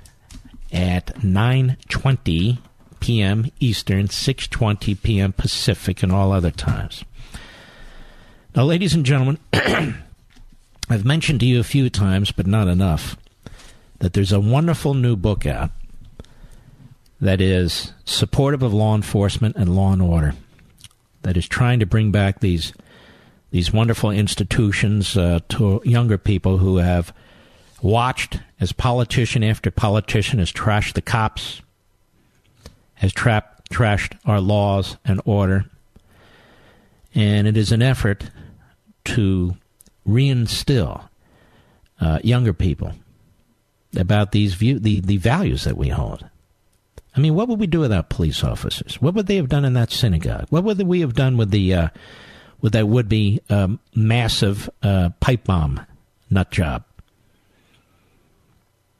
at 0.75 1.07
9:20 1.17 2.59
p.m. 3.01 3.51
Eastern, 3.61 4.09
6:20 4.09 5.01
p.m. 5.03 5.33
Pacific, 5.33 6.03
and 6.03 6.13
all 6.13 6.33
other 6.33 6.51
times. 6.51 7.05
Now, 8.55 8.65
ladies 8.65 8.95
and 8.95 9.07
gentlemen, 9.07 9.39
I've 9.53 11.05
mentioned 11.05 11.41
to 11.41 11.47
you 11.47 11.61
a 11.61 11.65
few 11.65 11.89
times, 11.89 12.33
but 12.33 12.47
not 12.47 12.69
enough, 12.69 13.17
that 14.01 14.13
there's 14.13 14.33
a 14.33 14.41
wonderful 14.41 14.95
new 14.95 15.17
book 15.17 15.47
out 15.47 15.71
that 17.21 17.41
is 17.41 17.93
supportive 18.05 18.63
of 18.63 18.75
law 18.75 18.95
enforcement 18.95 19.57
and 19.57 19.75
law 19.75 19.93
and 19.93 20.03
order, 20.03 20.35
that 21.23 21.37
is 21.37 21.49
trying 21.49 21.81
to 21.81 21.87
bring 21.87 22.11
back 22.11 22.41
these 22.41 22.73
these 23.51 23.73
wonderful 23.73 24.11
institutions 24.11 25.17
uh, 25.17 25.39
to 25.49 25.81
younger 25.85 26.19
people 26.19 26.59
who 26.59 26.79
have 26.79 27.15
watched 27.85 28.41
as 28.59 28.73
politician 28.73 29.45
after 29.45 29.71
politician 29.71 30.39
has 30.39 30.51
trashed 30.51 30.95
the 30.95 31.03
cops, 31.03 31.61
has 32.95 33.13
trashed 33.13 34.19
our 34.25 34.41
laws 34.41 34.97
and 35.05 35.21
order. 35.27 35.67
And 37.15 37.47
it 37.47 37.59
is 37.59 37.73
an 37.73 37.83
effort 37.83 38.31
to 39.05 39.57
reinstill 40.09 41.07
uh, 42.01 42.21
younger 42.25 42.55
people 42.55 42.93
about 43.97 44.33
these 44.33 44.55
view, 44.55 44.79
the, 44.79 45.01
the 45.01 45.19
values 45.19 45.65
that 45.65 45.77
we 45.77 45.91
hold. 45.91 46.25
I 47.15 47.21
mean, 47.21 47.35
what 47.35 47.49
would 47.49 47.61
we 47.61 47.67
do 47.67 47.81
without 47.81 48.09
police 48.09 48.43
officers? 48.43 49.01
What 49.01 49.15
would 49.15 49.27
they 49.27 49.37
have 49.37 49.51
done 49.51 49.67
in 49.67 49.75
that 49.75 49.93
synagogue? 49.93 50.47
What 50.49 50.65
would 50.65 50.83
we 50.83 51.01
have 51.01 51.15
done 51.15 51.37
with 51.37 51.51
the 51.51 51.75
uh, 51.75 51.89
with 52.61 52.73
that 52.73 52.89
would 52.89 53.09
be 53.09 53.41
um, 53.51 53.79
massive 53.95 54.69
uh, 54.83 55.11
pipe 55.21 55.45
bomb 55.45 55.85
nut 56.31 56.51
job? 56.51 56.83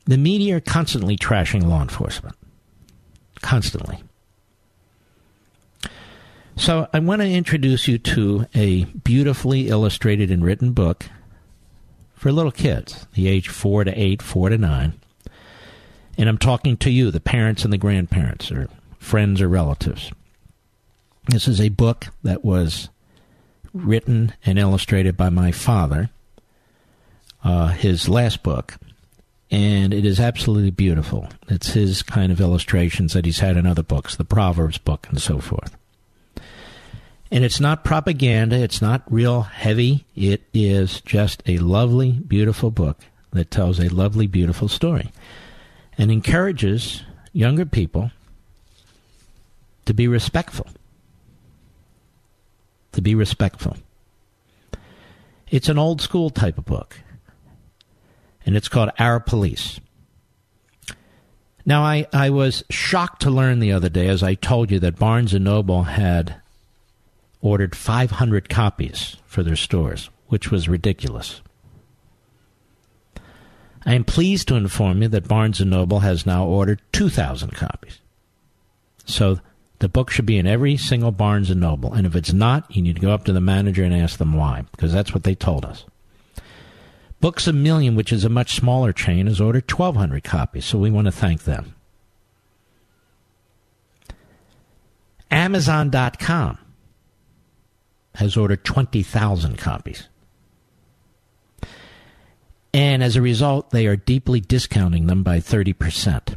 The 0.07 0.19
media 0.19 0.57
are 0.57 0.61
constantly 0.61 1.17
trashing 1.17 1.65
law 1.65 1.83
enforcement. 1.83 2.37
Constantly. 3.41 4.03
So 6.57 6.89
I 6.93 6.99
want 7.01 7.21
to 7.23 7.29
introduce 7.29 7.89
you 7.89 7.99
to 7.99 8.47
a 8.55 8.85
beautifully 8.85 9.69
illustrated 9.69 10.31
and 10.31 10.45
written 10.45 10.73
book 10.73 11.07
for 12.15 12.31
little 12.31 12.53
kids, 12.53 13.07
the 13.15 13.29
age 13.29 13.49
4 13.49 13.85
to 13.85 13.93
8, 13.93 14.23
4 14.23 14.49
to 14.51 14.59
9. 14.59 14.93
And 16.17 16.29
I'm 16.29 16.39
talking 16.39 16.77
to 16.79 16.91
you, 16.91 17.11
the 17.11 17.21
parents 17.21 17.65
and 17.65 17.73
the 17.73 17.79
grandparents, 17.79 18.53
or 18.53 18.69
friends 18.99 19.43
or 19.43 19.49
relatives. 19.49 20.13
This 21.27 21.49
is 21.49 21.61
a 21.61 21.71
book 21.71 22.07
that 22.23 22.45
was 22.45 22.89
written 23.73 24.33
and 24.47 24.59
illustrated 24.59 25.17
by 25.17 25.31
my 25.31 25.51
father. 25.51 26.11
Uh, 27.43 27.69
his 27.69 28.09
last 28.09 28.43
book 28.43 28.79
and 29.51 29.95
it 29.95 30.05
is 30.05 30.19
absolutely 30.21 30.71
beautiful. 30.71 31.29
It's 31.49 31.73
his 31.73 32.03
kind 32.03 32.33
of 32.33 32.41
illustrations 32.41 33.13
that 33.13 33.25
he's 33.25 33.41
had 33.41 33.57
in 33.57 33.67
other 33.67 33.83
books, 33.83 34.17
the 34.17 34.25
Proverbs 34.25 34.79
book, 34.79 35.07
and 35.11 35.21
so 35.21 35.39
forth. 35.39 35.77
And 37.31 37.45
it's 37.45 37.61
not 37.61 37.85
propaganda, 37.85 38.57
it's 38.57 38.81
not 38.81 39.03
real 39.11 39.43
heavy. 39.43 40.05
It 40.15 40.43
is 40.53 41.01
just 41.01 41.43
a 41.47 41.59
lovely, 41.59 42.13
beautiful 42.13 42.71
book 42.71 42.99
that 43.33 43.51
tells 43.51 43.81
a 43.81 43.89
lovely, 43.89 44.27
beautiful 44.27 44.69
story 44.69 45.11
and 45.99 46.11
encourages 46.11 47.03
younger 47.33 47.67
people 47.67 48.11
to 49.85 49.95
be 49.95 50.09
respectful. 50.09 50.67
To 52.93 53.03
be 53.03 53.15
respectful. 53.15 53.77
It's 55.51 55.69
an 55.69 55.79
old 55.79 56.01
school 56.01 56.31
type 56.31 56.59
of 56.59 56.65
book, 56.65 57.01
and 58.45 58.57
it's 58.57 58.69
called 58.69 58.91
Our 58.99 59.21
Police. 59.21 59.81
Now, 61.67 61.83
I, 61.83 62.07
I 62.13 62.31
was 62.31 62.63
shocked 62.69 63.23
to 63.23 63.31
learn 63.31 63.59
the 63.59 63.73
other 63.73 63.89
day, 63.89 64.09
as 64.09 64.23
I 64.23 64.35
told 64.35 64.71
you, 64.71 64.79
that 64.81 64.99
Barnes 64.99 65.33
& 65.35 65.41
Noble 65.41 65.85
had 65.85 66.37
ordered 67.41 67.75
500 67.75 68.49
copies 68.49 69.17
for 69.25 69.43
their 69.43 69.57
stores, 69.57 70.11
which 70.29 70.51
was 70.51 70.69
ridiculous. 70.69 71.41
I 73.87 73.95
am 73.95 74.05
pleased 74.05 74.49
to 74.49 74.57
inform 74.57 75.03
you 75.03 75.09
that 75.09 75.29
Barnes 75.29 75.61
& 75.61 75.65
Noble 75.65 76.01
has 76.01 76.27
now 76.27 76.47
ordered 76.47 76.83
2,000 76.93 77.53
copies. 77.53 77.99
So 79.07 79.41
the 79.79 79.89
book 79.89 80.11
should 80.11 80.27
be 80.27 80.39
in 80.39 80.47
every 80.47 80.77
single 80.77 81.13
Barnes 81.13 81.51
& 81.51 81.55
Noble, 81.55 81.93
and 81.93 82.07
if 82.07 82.15
it's 82.15 82.33
not, 82.33 82.75
you 82.75 82.83
need 82.83 82.97
to 82.97 83.03
go 83.03 83.13
up 83.13 83.25
to 83.25 83.33
the 83.33 83.41
manager 83.41 83.85
and 83.85 83.95
ask 83.95 84.19
them 84.19 84.35
why, 84.35 84.65
because 84.73 84.93
that's 84.93 85.13
what 85.15 85.25
they 85.25 85.35
told 85.35 85.65
us. 85.65 85.85
Books 87.25 87.47
a 87.47 87.55
Million, 87.55 87.97
which 87.97 88.13
is 88.13 88.27
a 88.27 88.29
much 88.29 88.55
smaller 88.55 88.93
chain, 88.93 89.29
has 89.29 89.41
ordered 89.41 89.71
1,200 89.71 90.23
copies, 90.23 90.67
so 90.67 90.77
we 90.77 90.91
want 90.91 91.07
to 91.07 91.11
thank 91.11 91.45
them. 91.45 91.75
Amazon.com 95.31 96.59
has 98.17 98.37
ordered 98.37 98.63
20,000 98.63 99.57
copies. 99.57 100.07
And 102.75 103.03
as 103.03 103.17
a 103.17 103.23
result, 103.23 103.71
they 103.71 103.87
are 103.87 103.97
deeply 103.97 104.41
discounting 104.41 105.07
them 105.07 105.23
by 105.23 105.39
30%. 105.39 106.37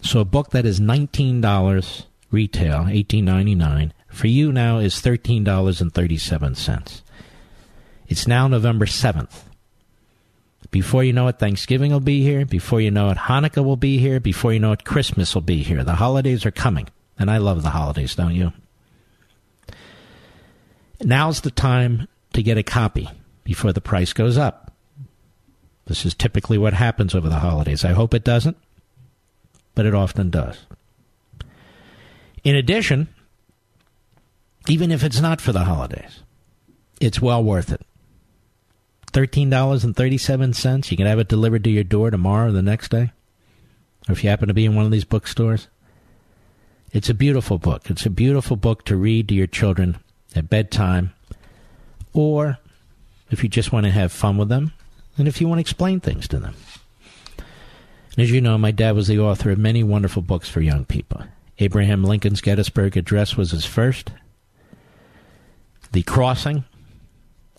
So 0.00 0.20
a 0.20 0.24
book 0.24 0.48
that 0.52 0.64
is 0.64 0.80
$19 0.80 2.06
retail, 2.30 2.84
$18.99, 2.84 3.90
for 4.08 4.28
you 4.28 4.50
now 4.50 4.78
is 4.78 4.94
$13.37. 4.94 7.02
It's 8.08 8.26
now 8.26 8.48
November 8.48 8.86
7th. 8.86 9.42
Before 10.70 11.04
you 11.04 11.12
know 11.12 11.28
it, 11.28 11.38
Thanksgiving 11.38 11.92
will 11.92 12.00
be 12.00 12.22
here. 12.22 12.44
Before 12.44 12.80
you 12.80 12.90
know 12.90 13.10
it, 13.10 13.18
Hanukkah 13.18 13.64
will 13.64 13.76
be 13.76 13.98
here. 13.98 14.20
Before 14.20 14.52
you 14.52 14.58
know 14.58 14.72
it, 14.72 14.84
Christmas 14.84 15.34
will 15.34 15.42
be 15.42 15.62
here. 15.62 15.84
The 15.84 15.94
holidays 15.94 16.44
are 16.44 16.50
coming. 16.50 16.88
And 17.18 17.30
I 17.30 17.38
love 17.38 17.62
the 17.62 17.70
holidays, 17.70 18.14
don't 18.14 18.34
you? 18.34 18.52
Now's 21.02 21.40
the 21.42 21.50
time 21.50 22.08
to 22.32 22.42
get 22.42 22.58
a 22.58 22.62
copy 22.62 23.08
before 23.44 23.72
the 23.72 23.80
price 23.80 24.12
goes 24.12 24.36
up. 24.36 24.72
This 25.86 26.04
is 26.04 26.14
typically 26.14 26.58
what 26.58 26.74
happens 26.74 27.14
over 27.14 27.28
the 27.28 27.38
holidays. 27.38 27.84
I 27.84 27.92
hope 27.92 28.12
it 28.12 28.24
doesn't, 28.24 28.56
but 29.74 29.86
it 29.86 29.94
often 29.94 30.30
does. 30.30 30.66
In 32.42 32.56
addition, 32.56 33.08
even 34.68 34.90
if 34.90 35.04
it's 35.04 35.20
not 35.20 35.40
for 35.40 35.52
the 35.52 35.64
holidays, 35.64 36.20
it's 37.00 37.22
well 37.22 37.42
worth 37.42 37.70
it. 37.72 37.80
$13.37, 39.12 40.90
you 40.90 40.96
can 40.96 41.06
have 41.06 41.18
it 41.18 41.28
delivered 41.28 41.64
to 41.64 41.70
your 41.70 41.84
door 41.84 42.10
tomorrow 42.10 42.48
or 42.48 42.52
the 42.52 42.62
next 42.62 42.90
day. 42.90 43.12
Or 44.08 44.12
if 44.12 44.22
you 44.22 44.30
happen 44.30 44.48
to 44.48 44.54
be 44.54 44.64
in 44.64 44.74
one 44.74 44.84
of 44.84 44.90
these 44.90 45.04
bookstores. 45.04 45.68
It's 46.92 47.08
a 47.08 47.14
beautiful 47.14 47.58
book. 47.58 47.90
It's 47.90 48.06
a 48.06 48.10
beautiful 48.10 48.56
book 48.56 48.84
to 48.84 48.96
read 48.96 49.28
to 49.28 49.34
your 49.34 49.46
children 49.46 49.98
at 50.34 50.50
bedtime, 50.50 51.12
or 52.12 52.58
if 53.30 53.42
you 53.42 53.48
just 53.48 53.72
want 53.72 53.84
to 53.84 53.92
have 53.92 54.12
fun 54.12 54.36
with 54.36 54.48
them, 54.48 54.72
and 55.18 55.26
if 55.26 55.40
you 55.40 55.48
want 55.48 55.58
to 55.58 55.62
explain 55.62 56.00
things 56.00 56.28
to 56.28 56.38
them. 56.38 56.54
And 57.38 58.18
as 58.18 58.30
you 58.30 58.40
know, 58.40 58.56
my 58.56 58.70
dad 58.70 58.94
was 58.94 59.08
the 59.08 59.18
author 59.18 59.50
of 59.50 59.58
many 59.58 59.82
wonderful 59.82 60.22
books 60.22 60.48
for 60.48 60.60
young 60.60 60.84
people. 60.84 61.22
Abraham 61.58 62.04
Lincoln's 62.04 62.40
Gettysburg 62.40 62.96
Address 62.96 63.36
was 63.36 63.50
his 63.50 63.64
first. 63.64 64.12
The 65.92 66.02
Crossing 66.02 66.64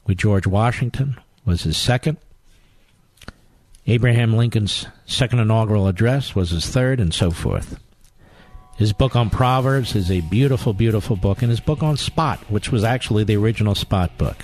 with 0.06 0.18
George 0.18 0.48
Washington 0.48 1.20
was 1.48 1.64
his 1.64 1.78
second. 1.78 2.18
Abraham 3.88 4.36
Lincoln's 4.36 4.86
second 5.06 5.40
inaugural 5.40 5.88
address 5.88 6.36
was 6.36 6.52
his 6.52 6.68
third, 6.68 7.00
and 7.00 7.14
so 7.14 7.32
forth. 7.32 7.80
His 8.76 8.94
book 8.94 9.16
on 9.16 9.30
Proverbs 9.30 9.96
is 9.96 10.12
a 10.12 10.22
beautiful, 10.22 10.74
beautiful 10.74 11.16
book, 11.16 11.42
and 11.42 11.50
his 11.50 11.62
book 11.62 11.82
on 11.82 11.96
Spot, 11.96 12.38
which 12.50 12.70
was 12.70 12.84
actually 12.84 13.24
the 13.24 13.38
original 13.38 13.74
Spot 13.74 14.16
book. 14.18 14.44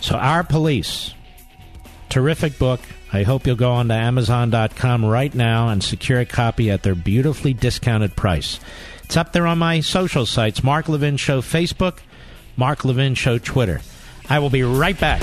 So, 0.00 0.16
Our 0.16 0.44
Police, 0.44 1.14
terrific 2.10 2.58
book. 2.58 2.80
I 3.12 3.22
hope 3.22 3.46
you'll 3.46 3.56
go 3.56 3.72
on 3.72 3.88
to 3.88 3.94
Amazon.com 3.94 5.04
right 5.04 5.34
now 5.34 5.68
and 5.68 5.82
secure 5.82 6.20
a 6.20 6.26
copy 6.26 6.70
at 6.70 6.82
their 6.82 6.94
beautifully 6.94 7.54
discounted 7.54 8.14
price. 8.14 8.60
It's 9.02 9.16
up 9.16 9.32
there 9.32 9.46
on 9.46 9.58
my 9.58 9.80
social 9.80 10.26
sites 10.26 10.62
Mark 10.62 10.88
Levin 10.88 11.16
Show 11.16 11.40
Facebook, 11.40 11.98
Mark 12.56 12.84
Levin 12.84 13.14
Show 13.14 13.38
Twitter. 13.38 13.80
I 14.28 14.38
will 14.38 14.50
be 14.50 14.62
right 14.62 14.98
back. 15.00 15.22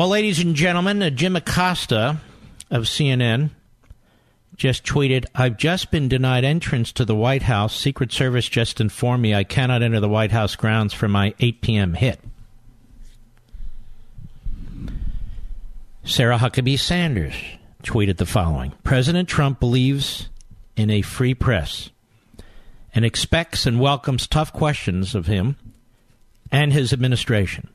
Well, 0.00 0.08
ladies 0.08 0.38
and 0.38 0.56
gentlemen, 0.56 1.02
uh, 1.02 1.10
Jim 1.10 1.36
Acosta 1.36 2.22
of 2.70 2.84
CNN 2.84 3.50
just 4.56 4.82
tweeted 4.82 5.26
I've 5.34 5.58
just 5.58 5.90
been 5.90 6.08
denied 6.08 6.42
entrance 6.42 6.90
to 6.92 7.04
the 7.04 7.14
White 7.14 7.42
House. 7.42 7.78
Secret 7.78 8.10
Service 8.10 8.48
just 8.48 8.80
informed 8.80 9.20
me 9.20 9.34
I 9.34 9.44
cannot 9.44 9.82
enter 9.82 10.00
the 10.00 10.08
White 10.08 10.32
House 10.32 10.56
grounds 10.56 10.94
for 10.94 11.06
my 11.06 11.34
8 11.38 11.60
p.m. 11.60 11.92
hit. 11.92 12.18
Sarah 16.02 16.38
Huckabee 16.38 16.78
Sanders 16.78 17.34
tweeted 17.82 18.16
the 18.16 18.24
following 18.24 18.72
President 18.82 19.28
Trump 19.28 19.60
believes 19.60 20.30
in 20.76 20.88
a 20.88 21.02
free 21.02 21.34
press 21.34 21.90
and 22.94 23.04
expects 23.04 23.66
and 23.66 23.78
welcomes 23.78 24.26
tough 24.26 24.50
questions 24.50 25.14
of 25.14 25.26
him 25.26 25.56
and 26.50 26.72
his 26.72 26.94
administration. 26.94 27.68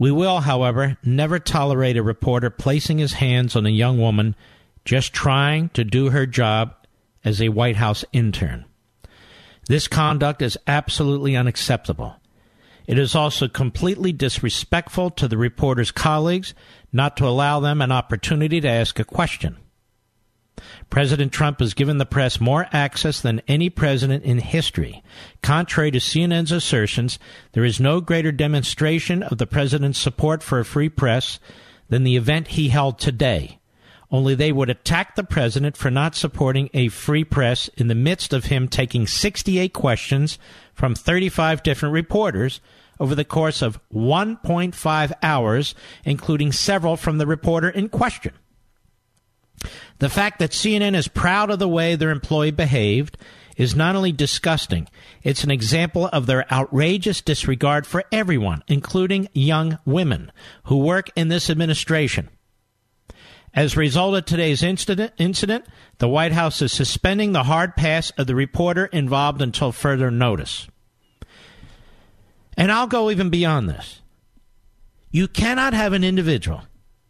We 0.00 0.10
will, 0.10 0.40
however, 0.40 0.96
never 1.04 1.38
tolerate 1.38 1.98
a 1.98 2.02
reporter 2.02 2.48
placing 2.48 2.96
his 2.96 3.12
hands 3.12 3.54
on 3.54 3.66
a 3.66 3.70
young 3.70 3.98
woman 3.98 4.34
just 4.86 5.12
trying 5.12 5.68
to 5.74 5.84
do 5.84 6.08
her 6.08 6.24
job 6.24 6.74
as 7.22 7.42
a 7.42 7.50
White 7.50 7.76
House 7.76 8.02
intern. 8.10 8.64
This 9.68 9.88
conduct 9.88 10.40
is 10.40 10.56
absolutely 10.66 11.36
unacceptable. 11.36 12.16
It 12.86 12.98
is 12.98 13.14
also 13.14 13.46
completely 13.46 14.10
disrespectful 14.10 15.10
to 15.10 15.28
the 15.28 15.36
reporter's 15.36 15.90
colleagues 15.90 16.54
not 16.90 17.18
to 17.18 17.26
allow 17.26 17.60
them 17.60 17.82
an 17.82 17.92
opportunity 17.92 18.58
to 18.62 18.68
ask 18.68 18.98
a 18.98 19.04
question. 19.04 19.58
President 20.90 21.32
Trump 21.32 21.60
has 21.60 21.74
given 21.74 21.98
the 21.98 22.06
press 22.06 22.40
more 22.40 22.66
access 22.72 23.20
than 23.20 23.42
any 23.48 23.70
president 23.70 24.24
in 24.24 24.38
history. 24.38 25.02
Contrary 25.42 25.90
to 25.90 25.98
CNN's 25.98 26.52
assertions, 26.52 27.18
there 27.52 27.64
is 27.64 27.80
no 27.80 28.00
greater 28.00 28.32
demonstration 28.32 29.22
of 29.22 29.38
the 29.38 29.46
president's 29.46 29.98
support 29.98 30.42
for 30.42 30.58
a 30.58 30.64
free 30.64 30.88
press 30.88 31.38
than 31.88 32.04
the 32.04 32.16
event 32.16 32.48
he 32.48 32.68
held 32.68 32.98
today. 32.98 33.58
Only 34.12 34.34
they 34.34 34.50
would 34.50 34.70
attack 34.70 35.14
the 35.14 35.22
president 35.22 35.76
for 35.76 35.90
not 35.90 36.16
supporting 36.16 36.68
a 36.74 36.88
free 36.88 37.22
press 37.22 37.68
in 37.76 37.86
the 37.86 37.94
midst 37.94 38.32
of 38.32 38.46
him 38.46 38.66
taking 38.66 39.06
68 39.06 39.72
questions 39.72 40.38
from 40.74 40.94
35 40.94 41.62
different 41.62 41.92
reporters 41.92 42.60
over 42.98 43.14
the 43.14 43.24
course 43.24 43.62
of 43.62 43.80
1.5 43.92 45.12
hours, 45.22 45.74
including 46.04 46.52
several 46.52 46.96
from 46.96 47.18
the 47.18 47.26
reporter 47.26 47.70
in 47.70 47.88
question. 47.88 48.34
The 49.98 50.08
fact 50.08 50.38
that 50.38 50.50
CNN 50.50 50.94
is 50.94 51.08
proud 51.08 51.50
of 51.50 51.58
the 51.58 51.68
way 51.68 51.94
their 51.94 52.10
employee 52.10 52.50
behaved 52.50 53.16
is 53.56 53.76
not 53.76 53.94
only 53.94 54.12
disgusting, 54.12 54.88
it's 55.22 55.44
an 55.44 55.50
example 55.50 56.06
of 56.06 56.26
their 56.26 56.50
outrageous 56.50 57.20
disregard 57.20 57.86
for 57.86 58.04
everyone, 58.10 58.62
including 58.68 59.28
young 59.34 59.78
women 59.84 60.32
who 60.64 60.78
work 60.78 61.10
in 61.14 61.28
this 61.28 61.50
administration. 61.50 62.30
As 63.52 63.76
a 63.76 63.80
result 63.80 64.16
of 64.16 64.24
today's 64.24 64.62
incident, 64.62 65.12
incident, 65.18 65.66
the 65.98 66.08
White 66.08 66.32
House 66.32 66.62
is 66.62 66.72
suspending 66.72 67.32
the 67.32 67.42
hard 67.42 67.76
pass 67.76 68.10
of 68.12 68.26
the 68.26 68.34
reporter 68.34 68.86
involved 68.86 69.42
until 69.42 69.72
further 69.72 70.10
notice. 70.10 70.68
And 72.56 72.72
I'll 72.72 72.86
go 72.86 73.10
even 73.10 73.28
beyond 73.28 73.68
this. 73.68 74.00
You 75.10 75.28
cannot 75.28 75.74
have 75.74 75.92
an 75.92 76.04
individual 76.04 76.62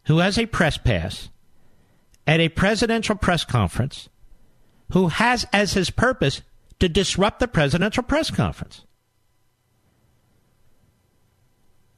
who 0.07 0.19
has 0.19 0.39
a 0.39 0.47
press 0.47 0.79
pass 0.79 1.29
at 2.31 2.39
a 2.39 2.49
presidential 2.49 3.17
press 3.17 3.45
conference 3.45 4.09
who 4.93 5.09
has 5.09 5.45
as 5.53 5.73
his 5.73 5.91
purpose 5.91 6.43
to 6.79 6.89
disrupt 6.89 7.41
the 7.41 7.49
presidential 7.49 8.05
press 8.05 8.31
conference. 8.31 8.87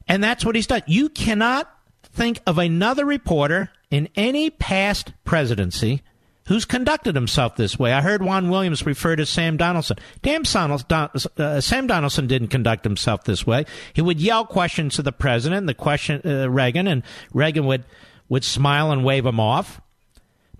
And 0.09 0.25
that's 0.25 0.43
what 0.43 0.55
he's 0.55 0.67
done. 0.67 0.83
You 0.87 1.11
cannot 1.11 1.71
think 2.03 2.41
of 2.47 2.57
another 2.57 3.05
reporter 3.05 3.71
in 3.91 4.09
any 4.17 4.49
past 4.49 5.13
presidency 5.25 6.01
who's 6.47 6.65
conducted 6.65 7.15
himself 7.15 7.57
this 7.57 7.79
way. 7.79 7.93
I 7.93 8.01
heard 8.01 8.23
Juan 8.23 8.49
Williams 8.49 8.87
refer 8.87 9.15
to 9.17 9.27
Sam 9.27 9.59
Donaldson. 9.59 9.99
Damn, 10.23 10.45
uh, 10.49 11.61
Sam 11.61 11.87
Donaldson 11.87 12.27
didn't 12.27 12.49
conduct 12.49 12.85
himself 12.85 13.25
this 13.25 13.47
way. 13.47 13.67
He 13.93 14.01
would 14.01 14.19
yell 14.19 14.47
questions 14.47 14.97
to 14.97 15.03
the 15.03 15.13
president, 15.13 15.67
the 15.67 15.75
question 15.75 16.23
uh, 16.25 16.49
Reagan, 16.49 16.89
and 16.89 17.03
Reagan 17.35 17.67
would 17.67 17.85
would 18.31 18.45
smile 18.45 18.91
and 18.91 19.05
wave 19.05 19.27
him 19.27 19.39
off. 19.39 19.82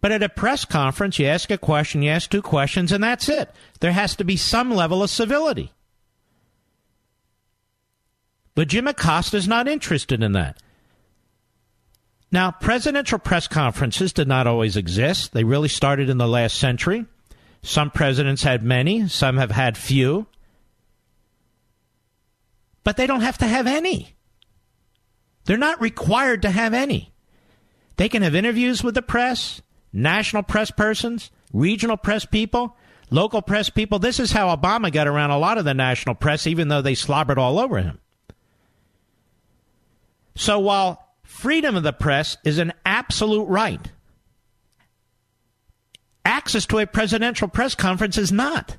But 0.03 0.11
at 0.11 0.23
a 0.23 0.29
press 0.29 0.65
conference, 0.65 1.21
you 1.21 1.27
ask 1.27 1.51
a 1.53 1.57
question, 1.57 2.03
you 2.03 2.11
ask 2.11 2.29
two 2.29 2.43
questions, 2.43 2.91
and 2.91 3.03
that's 3.03 3.29
it. 3.29 3.49
There 3.79 3.93
has 3.93 4.17
to 4.17 4.25
be 4.25 4.37
some 4.37 4.73
level 4.73 5.03
of 5.03 5.11
civility. 5.11 5.73
But 8.57 8.69
Jim 8.69 8.89
Acosta 8.89 9.37
is 9.37 9.47
not 9.47 9.69
interested 9.69 10.23
in 10.23 10.33
that. 10.33 10.61
Now, 12.33 12.51
presidential 12.51 13.21
press 13.21 13.47
conferences 13.47 14.13
did 14.13 14.27
not 14.27 14.49
always 14.49 14.77
exist. 14.77 15.33
They 15.33 15.45
really 15.45 15.69
started 15.69 16.11
in 16.11 16.19
the 16.19 16.27
last 16.27 16.59
century. 16.59 17.07
Some 17.63 17.91
presidents 17.91 18.43
had 18.43 18.65
many, 18.65 19.07
some 19.07 19.37
have 19.37 19.53
had 19.53 19.79
few. 19.79 20.27
But 22.83 22.97
they 22.97 23.07
don't 23.07 23.21
have 23.21 23.39
to 23.39 23.47
have 23.47 23.69
any. 23.69 24.17
They're 25.45 25.57
not 25.57 25.81
required 25.81 26.43
to 26.43 26.51
have 26.51 26.75
any. 26.75 27.13
They 27.99 28.09
can 28.09 28.23
have 28.23 28.35
interviews 28.35 28.83
with 28.83 28.97
the 28.97 29.03
press 29.03 29.63
national 29.93 30.43
press 30.43 30.71
persons, 30.71 31.31
regional 31.53 31.97
press 31.97 32.25
people, 32.25 32.77
local 33.11 33.43
press 33.43 33.69
people. 33.71 33.99
This 33.99 34.19
is 34.19 34.33
how 34.33 34.55
Obama 34.55 34.91
got 34.93 35.07
around 35.07 35.31
a 35.31 35.39
lot 35.39 35.59
of 35.59 35.65
the 35.65 35.75
national 35.75 36.15
press, 36.15 36.47
even 36.47 36.69
though 36.69 36.83
they 36.83 36.95
slobbered 36.95 37.39
all 37.39 37.59
over 37.59 37.79
him. 37.79 37.99
So 40.35 40.59
while 40.59 41.07
freedom 41.23 41.77
of 41.77 41.83
the 41.83 41.93
press 41.93 42.37
is 42.45 42.59
an 42.59 42.73
absolute 42.85 43.45
right, 43.45 43.81
access 46.25 46.67
to 46.67 46.79
a 46.79 46.87
presidential 46.87 47.49
press 47.49 47.75
conference 47.75 48.17
is 48.17 48.33
not. 48.33 48.79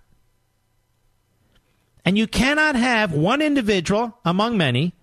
And 2.05 2.17
you 2.17 2.27
cannot 2.27 2.75
have 2.75 3.13
one 3.13 3.41
individual 3.41 4.17
among 4.25 4.57
many 4.57 4.93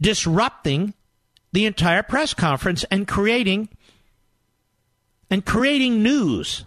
disrupting 0.00 0.94
the 1.52 1.64
entire 1.64 2.02
press 2.02 2.34
conference 2.34 2.84
and 2.90 3.06
creating 3.06 3.68
and 5.30 5.44
creating 5.44 6.02
news 6.02 6.64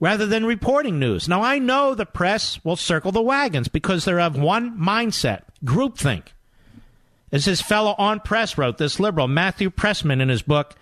rather 0.00 0.26
than 0.26 0.44
reporting 0.46 0.98
news. 0.98 1.28
Now, 1.28 1.42
I 1.42 1.58
know 1.58 1.94
the 1.94 2.06
press 2.06 2.62
will 2.64 2.76
circle 2.76 3.12
the 3.12 3.22
wagons 3.22 3.68
because 3.68 4.04
they're 4.04 4.20
of 4.20 4.38
one 4.38 4.78
mindset 4.78 5.42
groupthink. 5.64 6.28
As 7.32 7.44
his 7.44 7.60
fellow 7.60 7.94
on 7.96 8.20
press 8.20 8.58
wrote, 8.58 8.78
this 8.78 8.98
liberal, 8.98 9.28
Matthew 9.28 9.70
Pressman, 9.70 10.20
in 10.20 10.28
his 10.28 10.42
book, 10.42 10.74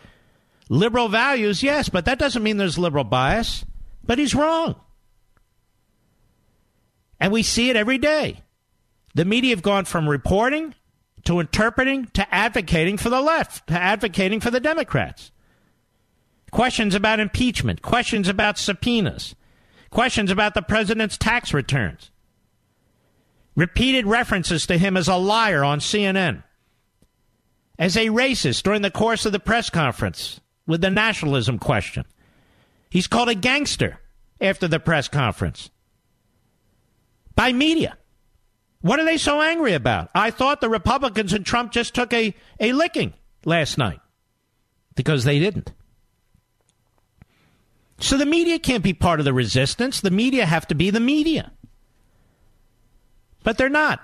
Liberal 0.70 1.08
Values, 1.08 1.62
yes, 1.62 1.88
but 1.88 2.06
that 2.06 2.18
doesn't 2.18 2.42
mean 2.42 2.56
there's 2.56 2.78
liberal 2.78 3.04
bias. 3.04 3.64
But 4.04 4.18
he's 4.18 4.34
wrong. 4.34 4.76
And 7.20 7.32
we 7.32 7.42
see 7.42 7.68
it 7.68 7.76
every 7.76 7.98
day. 7.98 8.42
The 9.14 9.24
media 9.24 9.50
have 9.50 9.62
gone 9.62 9.84
from 9.84 10.08
reporting 10.08 10.74
to 11.24 11.40
interpreting 11.40 12.06
to 12.14 12.34
advocating 12.34 12.96
for 12.96 13.10
the 13.10 13.20
left, 13.20 13.66
to 13.68 13.74
advocating 13.74 14.40
for 14.40 14.50
the 14.50 14.60
Democrats. 14.60 15.32
Questions 16.50 16.94
about 16.94 17.20
impeachment, 17.20 17.82
questions 17.82 18.28
about 18.28 18.58
subpoenas, 18.58 19.34
questions 19.90 20.30
about 20.30 20.54
the 20.54 20.62
president's 20.62 21.16
tax 21.16 21.52
returns. 21.52 22.10
Repeated 23.54 24.06
references 24.06 24.66
to 24.66 24.78
him 24.78 24.96
as 24.96 25.08
a 25.08 25.16
liar 25.16 25.64
on 25.64 25.80
CNN, 25.80 26.44
as 27.78 27.96
a 27.96 28.06
racist 28.06 28.62
during 28.62 28.82
the 28.82 28.90
course 28.90 29.26
of 29.26 29.32
the 29.32 29.40
press 29.40 29.68
conference 29.68 30.40
with 30.66 30.80
the 30.80 30.90
nationalism 30.90 31.58
question. 31.58 32.04
He's 32.90 33.06
called 33.06 33.28
a 33.28 33.34
gangster 33.34 33.98
after 34.40 34.68
the 34.68 34.80
press 34.80 35.08
conference 35.08 35.70
by 37.34 37.52
media. 37.52 37.98
What 38.80 39.00
are 39.00 39.04
they 39.04 39.16
so 39.16 39.42
angry 39.42 39.74
about? 39.74 40.10
I 40.14 40.30
thought 40.30 40.60
the 40.60 40.68
Republicans 40.68 41.32
and 41.32 41.44
Trump 41.44 41.72
just 41.72 41.94
took 41.94 42.12
a, 42.12 42.34
a 42.60 42.72
licking 42.72 43.12
last 43.44 43.76
night 43.76 44.00
because 44.94 45.24
they 45.24 45.38
didn't. 45.38 45.72
So 48.00 48.16
the 48.16 48.26
media 48.26 48.58
can't 48.58 48.82
be 48.82 48.92
part 48.92 49.18
of 49.20 49.24
the 49.24 49.32
resistance. 49.32 50.00
The 50.00 50.10
media 50.10 50.46
have 50.46 50.66
to 50.68 50.74
be 50.74 50.90
the 50.90 51.00
media. 51.00 51.52
But 53.42 53.58
they're 53.58 53.68
not. 53.68 54.00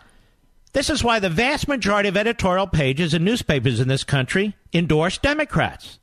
This 0.73 0.91
is 0.91 1.05
why 1.05 1.21
the 1.21 1.31
vast 1.31 1.69
majority 1.69 2.09
of 2.09 2.17
editorial 2.17 2.67
pages 2.67 3.15
in 3.15 3.25
newspapers 3.25 3.79
in 3.79 3.87
this 3.87 4.03
country 4.03 4.57
endorse 4.73 5.19
Democrats. 5.19 6.01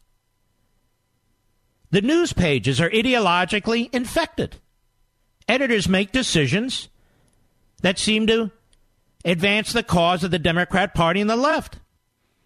The 1.91 2.01
news 2.01 2.31
pages 2.31 2.79
are 2.79 2.89
ideologically 2.89 3.93
infected. 3.93 4.55
Editors 5.49 5.89
make 5.89 6.13
decisions 6.13 6.87
that 7.81 7.99
seem 7.99 8.27
to 8.27 8.51
advance 9.25 9.73
the 9.73 9.83
cause 9.83 10.23
of 10.23 10.31
the 10.31 10.39
Democrat 10.39 10.93
Party 10.93 11.19
and 11.19 11.29
the 11.29 11.35
left. 11.35 11.79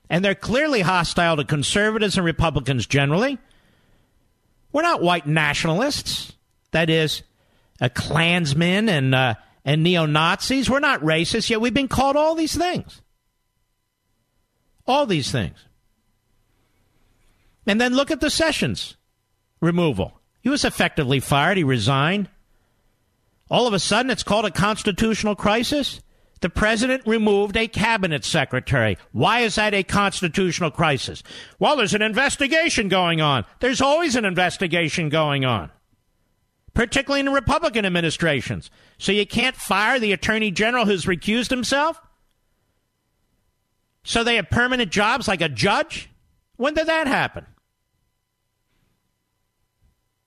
And 0.10 0.26
they're 0.26 0.34
clearly 0.34 0.82
hostile 0.82 1.38
to 1.38 1.44
conservatives 1.44 2.18
and 2.18 2.26
Republicans 2.26 2.88
generally 2.88 3.38
we're 4.76 4.82
not 4.82 5.02
white 5.02 5.26
nationalists. 5.26 6.34
That 6.72 6.90
is, 6.90 7.24
a 7.80 7.90
Klansmen 7.90 8.90
and 8.90 9.16
uh, 9.16 9.36
and 9.64 9.84
neo 9.84 10.06
Nazis. 10.06 10.70
We're 10.70 10.82
not 10.82 11.00
racist 11.00 11.50
yet. 11.50 11.62
We've 11.62 11.74
been 11.74 11.88
called 11.88 12.18
all 12.18 12.36
these 12.36 12.58
things. 12.58 13.02
All 14.86 15.06
these 15.06 15.32
things. 15.32 15.58
And 17.66 17.80
then 17.80 17.94
look 17.94 18.12
at 18.12 18.20
the 18.20 18.30
Sessions 18.30 18.98
removal. 19.62 20.20
He 20.42 20.50
was 20.50 20.66
effectively 20.66 21.22
fired. 21.22 21.56
He 21.56 21.64
resigned. 21.64 22.28
All 23.50 23.68
of 23.68 23.74
a 23.74 23.80
sudden, 23.80 24.12
it's 24.12 24.24
called 24.24 24.44
a 24.44 24.52
constitutional 24.52 25.38
crisis. 25.38 26.02
The 26.42 26.50
president 26.50 27.04
removed 27.06 27.56
a 27.56 27.68
cabinet 27.68 28.26
secretary. 28.26 28.98
Why 29.12 29.40
is 29.40 29.56
that 29.56 29.74
a 29.74 29.84
constitutional 29.84 30.70
crisis? 30.70 31.24
Well, 31.60 31.78
there's 31.78 31.94
an 31.94 32.02
investigation 32.02 32.90
going 32.90 33.22
on. 33.22 33.46
There's 33.62 33.82
always 33.82 34.16
an 34.16 34.26
investigation 34.26 35.10
going 35.10 35.46
on, 35.46 35.72
particularly 36.74 37.22
in 37.22 37.30
Republican 37.32 37.86
administrations. 37.86 38.70
So 38.98 39.12
you 39.12 39.26
can't 39.26 39.56
fire 39.56 40.00
the 40.00 40.12
attorney 40.12 40.52
general 40.52 40.86
who's 40.86 41.06
recused 41.06 41.50
himself? 41.50 42.02
So 44.04 44.24
they 44.24 44.36
have 44.36 44.50
permanent 44.50 44.92
jobs 44.92 45.28
like 45.28 45.42
a 45.42 45.50
judge? 45.50 46.10
When 46.58 46.74
did 46.74 46.88
that 46.88 47.08
happen? 47.08 47.46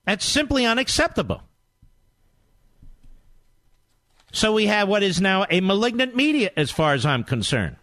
That's 0.05 0.25
simply 0.25 0.65
unacceptable. 0.65 1.43
So 4.31 4.53
we 4.53 4.67
have 4.67 4.87
what 4.87 5.03
is 5.03 5.19
now 5.19 5.45
a 5.49 5.61
malignant 5.61 6.15
media, 6.15 6.51
as 6.55 6.71
far 6.71 6.93
as 6.93 7.05
I'm 7.05 7.23
concerned. 7.23 7.77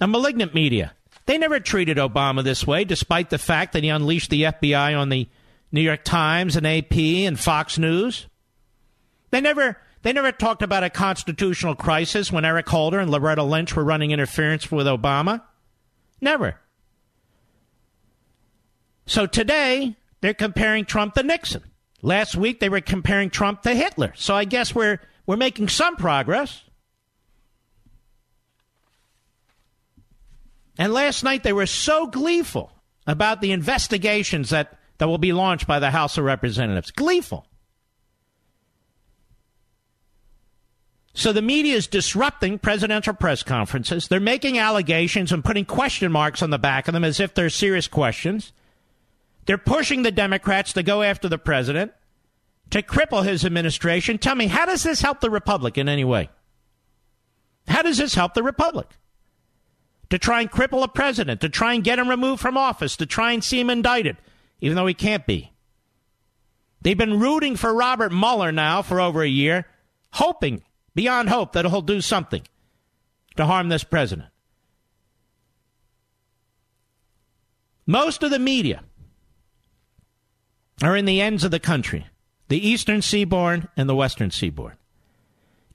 A 0.00 0.06
malignant 0.06 0.54
media. 0.54 0.94
They 1.26 1.36
never 1.36 1.60
treated 1.60 1.96
Obama 1.96 2.42
this 2.42 2.66
way, 2.66 2.84
despite 2.84 3.30
the 3.30 3.38
fact 3.38 3.72
that 3.72 3.82
he 3.82 3.88
unleashed 3.88 4.30
the 4.30 4.44
FBI 4.44 4.98
on 4.98 5.08
the 5.10 5.28
New 5.72 5.80
York 5.80 6.04
Times 6.04 6.56
and 6.56 6.66
AP 6.66 6.96
and 6.96 7.38
Fox 7.38 7.78
News. 7.78 8.26
They 9.30 9.40
never 9.40 9.76
they 10.02 10.12
never 10.12 10.32
talked 10.32 10.62
about 10.62 10.82
a 10.82 10.90
constitutional 10.90 11.74
crisis 11.74 12.32
when 12.32 12.44
Eric 12.44 12.68
Holder 12.68 12.98
and 12.98 13.10
Loretta 13.10 13.42
Lynch 13.42 13.76
were 13.76 13.84
running 13.84 14.10
interference 14.10 14.70
with 14.72 14.86
Obama. 14.86 15.42
Never. 16.20 16.58
So 19.06 19.26
today, 19.26 19.96
they're 20.20 20.34
comparing 20.34 20.84
Trump 20.84 21.14
to 21.14 21.22
Nixon. 21.22 21.62
Last 22.02 22.36
week 22.36 22.60
they 22.60 22.68
were 22.68 22.80
comparing 22.80 23.30
Trump 23.30 23.62
to 23.62 23.74
Hitler. 23.74 24.12
So 24.16 24.34
I 24.34 24.44
guess 24.44 24.74
we're 24.74 25.00
we're 25.26 25.36
making 25.36 25.68
some 25.68 25.96
progress. 25.96 26.64
And 30.78 30.94
last 30.94 31.22
night 31.22 31.42
they 31.42 31.52
were 31.52 31.66
so 31.66 32.06
gleeful 32.06 32.72
about 33.06 33.40
the 33.40 33.52
investigations 33.52 34.50
that, 34.50 34.78
that 34.98 35.08
will 35.08 35.18
be 35.18 35.32
launched 35.32 35.66
by 35.66 35.78
the 35.78 35.90
House 35.90 36.16
of 36.16 36.24
Representatives. 36.24 36.90
Gleeful. 36.90 37.46
So 41.12 41.32
the 41.32 41.42
media 41.42 41.74
is 41.74 41.86
disrupting 41.86 42.58
presidential 42.58 43.12
press 43.12 43.42
conferences. 43.42 44.08
They're 44.08 44.20
making 44.20 44.58
allegations 44.58 45.32
and 45.32 45.44
putting 45.44 45.64
question 45.64 46.10
marks 46.12 46.42
on 46.42 46.50
the 46.50 46.58
back 46.58 46.88
of 46.88 46.94
them 46.94 47.04
as 47.04 47.20
if 47.20 47.34
they're 47.34 47.50
serious 47.50 47.88
questions. 47.88 48.52
They're 49.46 49.58
pushing 49.58 50.02
the 50.02 50.10
Democrats 50.10 50.72
to 50.74 50.82
go 50.82 51.02
after 51.02 51.28
the 51.28 51.38
president, 51.38 51.92
to 52.70 52.82
cripple 52.82 53.24
his 53.24 53.44
administration. 53.44 54.18
Tell 54.18 54.34
me, 54.34 54.46
how 54.46 54.66
does 54.66 54.82
this 54.82 55.00
help 55.00 55.20
the 55.20 55.30
Republic 55.30 55.76
in 55.76 55.88
any 55.88 56.04
way? 56.04 56.30
How 57.66 57.82
does 57.82 57.98
this 57.98 58.14
help 58.14 58.34
the 58.34 58.42
Republic? 58.42 58.88
To 60.10 60.18
try 60.18 60.40
and 60.40 60.50
cripple 60.50 60.82
a 60.82 60.88
president, 60.88 61.40
to 61.40 61.48
try 61.48 61.74
and 61.74 61.84
get 61.84 61.98
him 61.98 62.08
removed 62.08 62.40
from 62.40 62.56
office, 62.56 62.96
to 62.96 63.06
try 63.06 63.32
and 63.32 63.42
see 63.42 63.60
him 63.60 63.70
indicted, 63.70 64.16
even 64.60 64.76
though 64.76 64.86
he 64.86 64.94
can't 64.94 65.26
be. 65.26 65.52
They've 66.82 66.98
been 66.98 67.20
rooting 67.20 67.56
for 67.56 67.74
Robert 67.74 68.12
Mueller 68.12 68.52
now 68.52 68.82
for 68.82 69.00
over 69.00 69.22
a 69.22 69.28
year, 69.28 69.66
hoping 70.12 70.62
beyond 70.94 71.28
hope 71.28 71.52
that 71.52 71.66
he'll 71.66 71.82
do 71.82 72.00
something 72.00 72.42
to 73.36 73.46
harm 73.46 73.68
this 73.68 73.84
president. 73.84 74.28
Most 77.86 78.22
of 78.22 78.30
the 78.30 78.38
media 78.38 78.82
are 80.82 80.96
in 80.96 81.04
the 81.04 81.20
ends 81.20 81.44
of 81.44 81.50
the 81.50 81.60
country 81.60 82.06
the 82.48 82.68
eastern 82.68 83.00
seaboard 83.00 83.68
and 83.76 83.88
the 83.88 83.94
western 83.94 84.30
seaboard. 84.30 84.76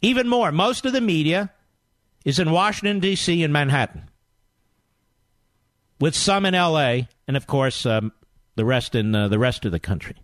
Even 0.01 0.27
more, 0.27 0.51
most 0.51 0.85
of 0.85 0.91
the 0.91 0.99
media 0.99 1.51
is 2.25 2.37
in 2.37 2.51
Washington, 2.51 2.99
D.C. 2.99 3.43
and 3.43 3.53
Manhattan, 3.53 4.09
with 5.99 6.15
some 6.15 6.45
in 6.45 6.53
L.A., 6.53 7.07
and 7.29 7.37
of 7.37 7.47
course, 7.47 7.85
um, 7.85 8.11
the 8.55 8.65
rest 8.65 8.93
in 8.93 9.15
uh, 9.15 9.29
the 9.29 9.39
rest 9.39 9.63
of 9.63 9.71
the 9.71 9.79
country. 9.79 10.17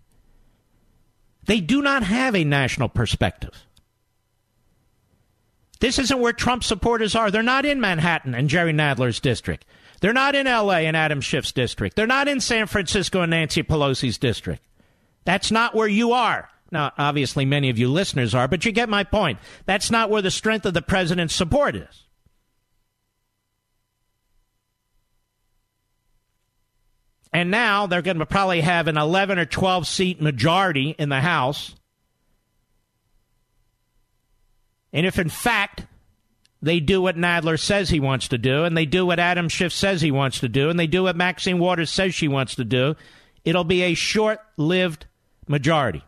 They 1.46 1.60
do 1.60 1.80
not 1.80 2.02
have 2.02 2.36
a 2.36 2.44
national 2.44 2.90
perspective. 2.90 3.66
This 5.80 5.98
isn't 5.98 6.20
where 6.20 6.34
Trump 6.34 6.62
supporters 6.62 7.16
are. 7.16 7.30
They're 7.30 7.42
not 7.42 7.64
in 7.64 7.80
Manhattan 7.80 8.34
and 8.34 8.48
Jerry 8.48 8.72
Nadler's 8.72 9.20
district. 9.20 9.64
They're 10.00 10.12
not 10.12 10.34
in 10.34 10.46
L.A. 10.46 10.86
and 10.86 10.96
Adam 10.96 11.20
Schiff's 11.20 11.50
district. 11.50 11.96
They're 11.96 12.06
not 12.06 12.28
in 12.28 12.40
San 12.40 12.66
Francisco 12.66 13.22
and 13.22 13.30
Nancy 13.30 13.62
Pelosi's 13.62 14.18
district. 14.18 14.62
That's 15.24 15.50
not 15.50 15.74
where 15.74 15.88
you 15.88 16.12
are. 16.12 16.48
Now, 16.70 16.92
obviously, 16.96 17.44
many 17.44 17.68
of 17.68 17.78
you 17.78 17.88
listeners 17.88 18.34
are, 18.34 18.48
but 18.48 18.64
you 18.64 18.72
get 18.72 18.88
my 18.88 19.04
point. 19.04 19.38
That's 19.66 19.90
not 19.90 20.08
where 20.08 20.22
the 20.22 20.30
strength 20.30 20.64
of 20.64 20.74
the 20.74 20.82
president's 20.82 21.34
support 21.34 21.76
is. 21.76 22.06
And 27.32 27.50
now 27.50 27.86
they're 27.86 28.02
going 28.02 28.18
to 28.18 28.26
probably 28.26 28.60
have 28.60 28.88
an 28.88 28.96
11 28.96 29.38
or 29.38 29.46
12 29.46 29.86
seat 29.86 30.20
majority 30.20 30.94
in 30.98 31.08
the 31.08 31.20
House. 31.20 31.74
And 34.92 35.06
if 35.06 35.18
in 35.18 35.30
fact 35.30 35.86
they 36.60 36.78
do 36.78 37.00
what 37.00 37.16
Nadler 37.16 37.58
says 37.58 37.88
he 37.88 38.00
wants 38.00 38.28
to 38.28 38.38
do, 38.38 38.64
and 38.64 38.76
they 38.76 38.86
do 38.86 39.06
what 39.06 39.18
Adam 39.18 39.48
Schiff 39.48 39.72
says 39.72 40.00
he 40.00 40.10
wants 40.10 40.40
to 40.40 40.48
do, 40.48 40.68
and 40.68 40.78
they 40.78 40.86
do 40.86 41.04
what 41.04 41.16
Maxine 41.16 41.58
Waters 41.58 41.90
says 41.90 42.14
she 42.14 42.28
wants 42.28 42.54
to 42.56 42.64
do, 42.64 42.94
it'll 43.44 43.64
be 43.64 43.82
a 43.82 43.94
short 43.94 44.38
lived 44.56 45.06
majority. 45.46 46.02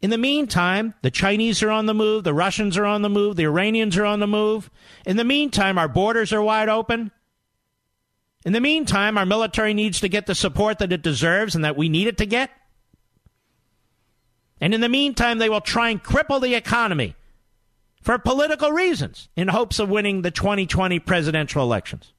In 0.00 0.10
the 0.10 0.18
meantime, 0.18 0.94
the 1.02 1.10
Chinese 1.12 1.62
are 1.62 1.70
on 1.70 1.86
the 1.86 1.94
move, 1.94 2.24
the 2.24 2.34
Russians 2.34 2.76
are 2.76 2.84
on 2.84 3.02
the 3.02 3.08
move, 3.08 3.36
the 3.36 3.44
Iranians 3.44 3.96
are 3.96 4.04
on 4.04 4.18
the 4.18 4.26
move. 4.26 4.68
In 5.06 5.16
the 5.16 5.24
meantime, 5.24 5.78
our 5.78 5.88
borders 5.88 6.32
are 6.32 6.42
wide 6.42 6.68
open. 6.68 7.12
In 8.44 8.52
the 8.52 8.60
meantime, 8.60 9.16
our 9.16 9.24
military 9.24 9.74
needs 9.74 10.00
to 10.00 10.08
get 10.08 10.26
the 10.26 10.34
support 10.34 10.80
that 10.80 10.92
it 10.92 11.02
deserves 11.02 11.54
and 11.54 11.64
that 11.64 11.76
we 11.76 11.88
need 11.88 12.08
it 12.08 12.18
to 12.18 12.26
get. 12.26 12.50
And 14.60 14.74
in 14.74 14.80
the 14.80 14.88
meantime, 14.88 15.38
they 15.38 15.48
will 15.48 15.60
try 15.60 15.90
and 15.90 16.02
cripple 16.02 16.40
the 16.40 16.54
economy 16.54 17.14
for 18.02 18.18
political 18.18 18.72
reasons 18.72 19.28
in 19.36 19.48
hopes 19.48 19.78
of 19.78 19.88
winning 19.88 20.22
the 20.22 20.30
2020 20.32 20.98
presidential 20.98 21.62
elections. 21.62 22.12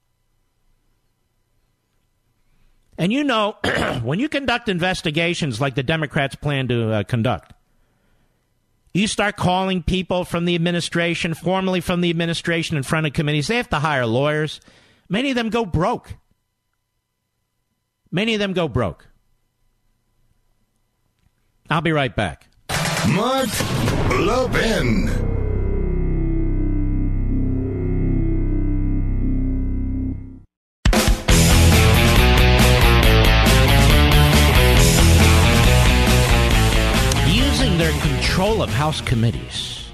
And 2.97 3.11
you 3.11 3.23
know, 3.23 3.57
when 4.03 4.19
you 4.19 4.29
conduct 4.29 4.69
investigations 4.69 5.59
like 5.59 5.75
the 5.75 5.83
Democrats 5.83 6.35
plan 6.35 6.67
to 6.67 6.91
uh, 6.91 7.03
conduct, 7.03 7.53
you 8.93 9.07
start 9.07 9.37
calling 9.37 9.81
people 9.81 10.23
from 10.23 10.45
the 10.45 10.53
administration, 10.55 11.33
formally 11.33 11.81
from 11.81 12.01
the 12.01 12.11
administration, 12.11 12.77
in 12.77 12.83
front 12.83 13.07
of 13.07 13.13
committees. 13.13 13.47
They 13.47 13.57
have 13.57 13.69
to 13.69 13.79
hire 13.79 14.05
lawyers. 14.05 14.61
Many 15.09 15.31
of 15.31 15.35
them 15.35 15.49
go 15.49 15.65
broke. 15.65 16.15
Many 18.11 18.35
of 18.35 18.39
them 18.39 18.53
go 18.53 18.67
broke. 18.67 19.07
I'll 21.69 21.81
be 21.81 21.91
right 21.91 22.15
back. 22.15 22.47
Mark 23.09 23.49
Levin. 24.09 25.22
Control 38.33 38.63
of 38.63 38.69
House 38.71 38.99
committees. 38.99 39.91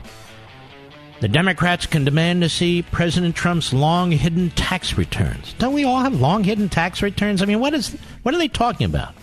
The 1.19 1.27
Democrats 1.27 1.85
can 1.85 2.05
demand 2.05 2.41
to 2.41 2.47
see 2.47 2.83
President 2.83 3.35
Trump's 3.35 3.73
long 3.73 4.11
hidden 4.11 4.49
tax 4.51 4.97
returns. 4.97 5.51
Don't 5.59 5.73
we 5.73 5.83
all 5.83 5.99
have 5.99 6.21
long 6.21 6.45
hidden 6.45 6.69
tax 6.69 7.01
returns? 7.01 7.41
I 7.41 7.45
mean, 7.45 7.59
what 7.59 7.73
is 7.73 7.97
what 8.23 8.33
are 8.33 8.37
they 8.37 8.47
talking 8.47 8.85
about? 8.85 9.13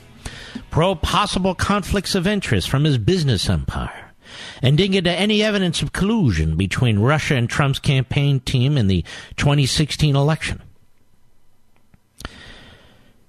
Pro 0.71 0.95
possible 0.95 1.55
conflicts 1.55 2.15
of 2.15 2.27
interest 2.27 2.69
from 2.69 2.85
his 2.85 2.99
business 2.99 3.49
empire 3.49 4.13
and 4.61 4.77
dig 4.77 4.95
into 4.95 5.11
any 5.11 5.43
evidence 5.43 5.81
of 5.81 5.95
collusion 5.95 6.55
between 6.55 6.99
Russia 6.99 7.37
and 7.37 7.49
Trump's 7.49 7.79
campaign 7.79 8.41
team 8.41 8.77
in 8.77 8.87
the 8.87 9.03
2016 9.37 10.15
election. 10.15 10.61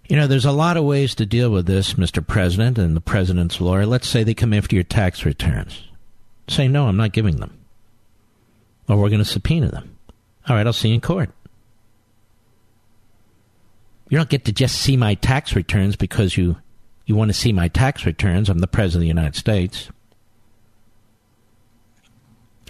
You 0.07 0.15
know, 0.15 0.27
there's 0.27 0.45
a 0.45 0.53
lot 0.53 0.77
of 0.77 0.85
ways 0.85 1.15
to 1.15 1.25
deal 1.25 1.49
with 1.49 1.65
this, 1.65 1.95
Mr. 1.95 2.25
President 2.25 2.77
and 2.77 2.95
the 2.95 3.01
president's 3.01 3.59
lawyer. 3.59 3.85
Let's 3.85 4.07
say 4.07 4.23
they 4.23 4.33
come 4.33 4.53
after 4.53 4.73
your 4.73 4.83
tax 4.83 5.25
returns. 5.25 5.83
Say, 6.47 6.69
no, 6.69 6.87
I'm 6.87 6.95
not 6.95 7.11
giving 7.11 7.37
them. 7.37 7.57
Or 8.87 8.95
we're 8.95 9.09
going 9.09 9.19
to 9.19 9.25
subpoena 9.25 9.69
them. 9.69 9.97
All 10.47 10.55
right, 10.55 10.65
I'll 10.65 10.71
see 10.71 10.89
you 10.89 10.95
in 10.95 11.01
court. 11.01 11.29
You 14.09 14.17
don't 14.17 14.29
get 14.29 14.45
to 14.45 14.53
just 14.53 14.75
see 14.75 14.95
my 14.95 15.15
tax 15.15 15.55
returns 15.57 15.97
because 15.97 16.37
you, 16.37 16.55
you 17.05 17.15
want 17.15 17.29
to 17.29 17.33
see 17.33 17.51
my 17.51 17.67
tax 17.67 18.05
returns. 18.05 18.49
I'm 18.49 18.59
the 18.59 18.67
President 18.67 18.99
of 18.99 19.01
the 19.01 19.07
United 19.07 19.35
States. 19.35 19.89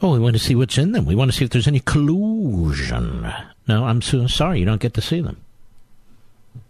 Oh, 0.01 0.13
we 0.13 0.19
want 0.19 0.35
to 0.35 0.41
see 0.41 0.55
what's 0.55 0.79
in 0.79 0.91
them. 0.91 1.05
We 1.05 1.15
want 1.15 1.31
to 1.31 1.37
see 1.37 1.45
if 1.45 1.51
there's 1.51 1.67
any 1.67 1.81
collusion. 1.81 3.31
No, 3.67 3.85
I'm 3.85 4.01
so 4.01 4.25
sorry. 4.25 4.57
You 4.59 4.65
don't 4.65 4.81
get 4.81 4.95
to 4.95 5.01
see 5.01 5.21
them. 5.21 5.43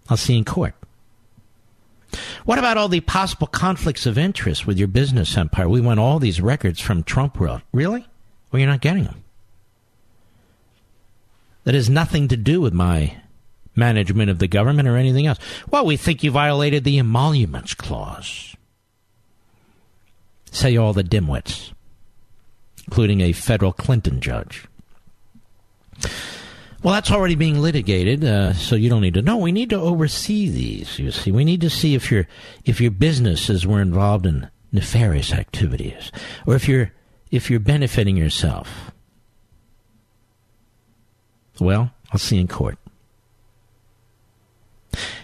I'll 0.09 0.17
see 0.17 0.33
you 0.33 0.39
in 0.39 0.45
court. 0.45 0.73
What 2.45 2.59
about 2.59 2.77
all 2.77 2.87
the 2.87 3.01
possible 3.01 3.47
conflicts 3.47 4.05
of 4.05 4.17
interest 4.17 4.65
with 4.65 4.77
your 4.77 4.87
business 4.87 5.35
empire? 5.37 5.67
We 5.67 5.81
want 5.81 5.99
all 5.99 6.19
these 6.19 6.39
records 6.39 6.79
from 6.79 7.03
Trump 7.03 7.39
World. 7.39 7.61
Really? 7.73 8.07
Well, 8.51 8.59
you're 8.59 8.69
not 8.69 8.81
getting 8.81 9.03
them. 9.03 9.23
That 11.65 11.75
has 11.75 11.89
nothing 11.89 12.29
to 12.29 12.37
do 12.37 12.61
with 12.61 12.73
my 12.73 13.17
management 13.75 14.31
of 14.31 14.39
the 14.39 14.47
government 14.47 14.87
or 14.87 14.95
anything 14.95 15.27
else. 15.27 15.37
Well, 15.69 15.85
we 15.85 15.97
think 15.97 16.23
you 16.23 16.31
violated 16.31 16.83
the 16.83 16.97
emoluments 16.97 17.73
clause. 17.73 18.55
Say 20.51 20.77
all 20.77 20.93
the 20.93 21.03
dimwits, 21.03 21.73
including 22.85 23.19
a 23.19 23.33
federal 23.33 23.73
Clinton 23.73 24.21
judge. 24.21 24.65
Well, 26.83 26.93
that's 26.93 27.11
already 27.11 27.35
being 27.35 27.59
litigated, 27.59 28.23
uh, 28.23 28.53
so 28.53 28.75
you 28.75 28.89
don't 28.89 29.01
need 29.01 29.15
to. 29.15 29.21
know. 29.21 29.37
we 29.37 29.51
need 29.51 29.71
to 29.71 29.79
oversee 29.79 30.47
these. 30.47 30.99
You 30.99 31.11
see, 31.11 31.31
we 31.31 31.43
need 31.43 31.61
to 31.61 31.69
see 31.69 31.95
if 31.95 32.11
your 32.11 32.27
if 32.65 32.79
your 32.79 32.91
businesses 32.91 33.65
were 33.65 33.81
involved 33.81 34.25
in 34.25 34.47
nefarious 34.71 35.33
activities, 35.33 36.11
or 36.45 36.55
if 36.55 36.67
you're 36.67 36.91
if 37.31 37.49
you're 37.49 37.59
benefiting 37.59 38.15
yourself. 38.15 38.91
Well, 41.59 41.91
I'll 42.11 42.19
see 42.19 42.35
you 42.35 42.41
in 42.41 42.47
court. 42.47 42.77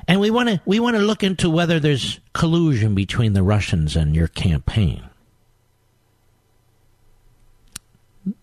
And 0.08 0.20
we 0.20 0.32
want 0.32 0.50
to 0.50 0.62
we 0.66 0.80
want 0.80 0.96
to 0.96 1.02
look 1.02 1.24
into 1.24 1.50
whether 1.50 1.80
there's 1.80 2.20
collusion 2.34 2.96
between 2.96 3.34
the 3.34 3.44
Russians 3.44 3.96
and 3.96 4.16
your 4.16 4.28
campaign. 4.28 5.04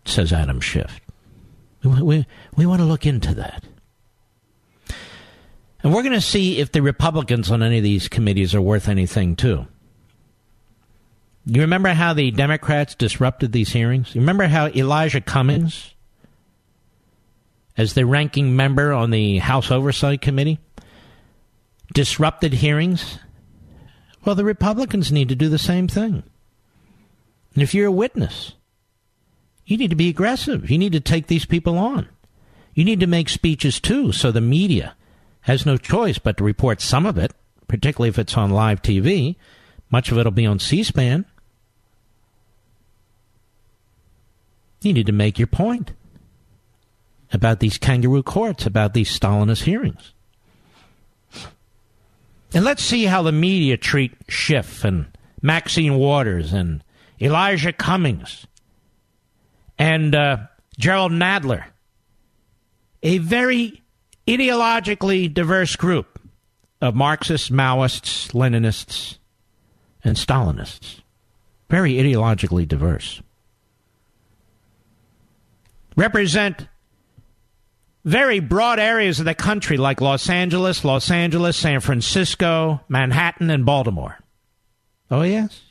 Says 0.04 0.32
Adam 0.32 0.60
Schiff. 0.60 1.00
We, 1.82 2.02
we, 2.02 2.26
we 2.56 2.66
want 2.66 2.80
to 2.80 2.86
look 2.86 3.06
into 3.06 3.34
that. 3.34 3.64
And 5.82 5.94
we're 5.94 6.02
going 6.02 6.14
to 6.14 6.20
see 6.20 6.58
if 6.58 6.72
the 6.72 6.82
Republicans 6.82 7.50
on 7.50 7.62
any 7.62 7.78
of 7.78 7.84
these 7.84 8.08
committees 8.08 8.54
are 8.54 8.60
worth 8.60 8.88
anything, 8.88 9.34
too. 9.34 9.66
You 11.46 11.62
remember 11.62 11.88
how 11.90 12.12
the 12.12 12.30
Democrats 12.30 12.94
disrupted 12.94 13.52
these 13.52 13.70
hearings? 13.70 14.14
You 14.14 14.20
remember 14.20 14.46
how 14.46 14.66
Elijah 14.68 15.22
Cummings 15.22 15.94
as 17.76 17.94
the 17.94 18.04
ranking 18.04 18.54
member 18.54 18.92
on 18.92 19.10
the 19.10 19.38
House 19.38 19.70
Oversight 19.70 20.20
Committee, 20.20 20.58
disrupted 21.94 22.52
hearings. 22.52 23.18
Well, 24.22 24.34
the 24.34 24.44
Republicans 24.44 25.10
need 25.10 25.30
to 25.30 25.34
do 25.34 25.48
the 25.48 25.58
same 25.58 25.88
thing. 25.88 26.22
And 27.54 27.62
if 27.62 27.74
you're 27.74 27.86
a 27.86 27.92
witness, 27.92 28.52
you 29.70 29.76
need 29.76 29.90
to 29.90 29.96
be 29.96 30.08
aggressive. 30.08 30.68
You 30.68 30.78
need 30.78 30.92
to 30.94 31.00
take 31.00 31.28
these 31.28 31.46
people 31.46 31.78
on. 31.78 32.08
You 32.74 32.84
need 32.84 32.98
to 33.00 33.06
make 33.06 33.28
speeches 33.28 33.78
too, 33.78 34.10
so 34.10 34.32
the 34.32 34.40
media 34.40 34.96
has 35.42 35.64
no 35.64 35.76
choice 35.76 36.18
but 36.18 36.36
to 36.38 36.44
report 36.44 36.80
some 36.80 37.06
of 37.06 37.16
it, 37.16 37.32
particularly 37.68 38.08
if 38.08 38.18
it's 38.18 38.36
on 38.36 38.50
live 38.50 38.82
TV. 38.82 39.36
Much 39.88 40.10
of 40.10 40.18
it 40.18 40.24
will 40.24 40.32
be 40.32 40.44
on 40.44 40.58
C 40.58 40.82
SPAN. 40.82 41.24
You 44.82 44.92
need 44.92 45.06
to 45.06 45.12
make 45.12 45.38
your 45.38 45.46
point 45.46 45.92
about 47.32 47.60
these 47.60 47.78
kangaroo 47.78 48.24
courts, 48.24 48.66
about 48.66 48.92
these 48.92 49.16
Stalinist 49.16 49.62
hearings. 49.62 50.14
And 52.52 52.64
let's 52.64 52.82
see 52.82 53.04
how 53.04 53.22
the 53.22 53.30
media 53.30 53.76
treat 53.76 54.16
Schiff 54.28 54.84
and 54.84 55.06
Maxine 55.40 55.94
Waters 55.94 56.52
and 56.52 56.82
Elijah 57.20 57.72
Cummings 57.72 58.48
and 59.80 60.14
uh, 60.14 60.36
Jerrold 60.78 61.10
Nadler. 61.10 61.64
A 63.02 63.16
very 63.16 63.82
ideologically 64.28 65.32
diverse 65.32 65.74
group 65.74 66.20
of 66.82 66.94
Marxists, 66.94 67.48
Maoists, 67.48 68.30
Leninists, 68.32 69.16
and 70.04 70.16
Stalinists. 70.16 71.00
Very 71.70 71.94
ideologically 71.94 72.68
diverse. 72.68 73.22
Represent 75.96 76.68
very 78.04 78.40
broad 78.40 78.78
areas 78.78 79.18
of 79.18 79.24
the 79.24 79.34
country 79.34 79.78
like 79.78 80.02
Los 80.02 80.28
Angeles, 80.28 80.84
Los 80.84 81.10
Angeles, 81.10 81.56
San 81.56 81.80
Francisco, 81.80 82.82
Manhattan, 82.88 83.48
and 83.48 83.64
Baltimore. 83.64 84.18
Oh, 85.10 85.22
yes. 85.22 85.69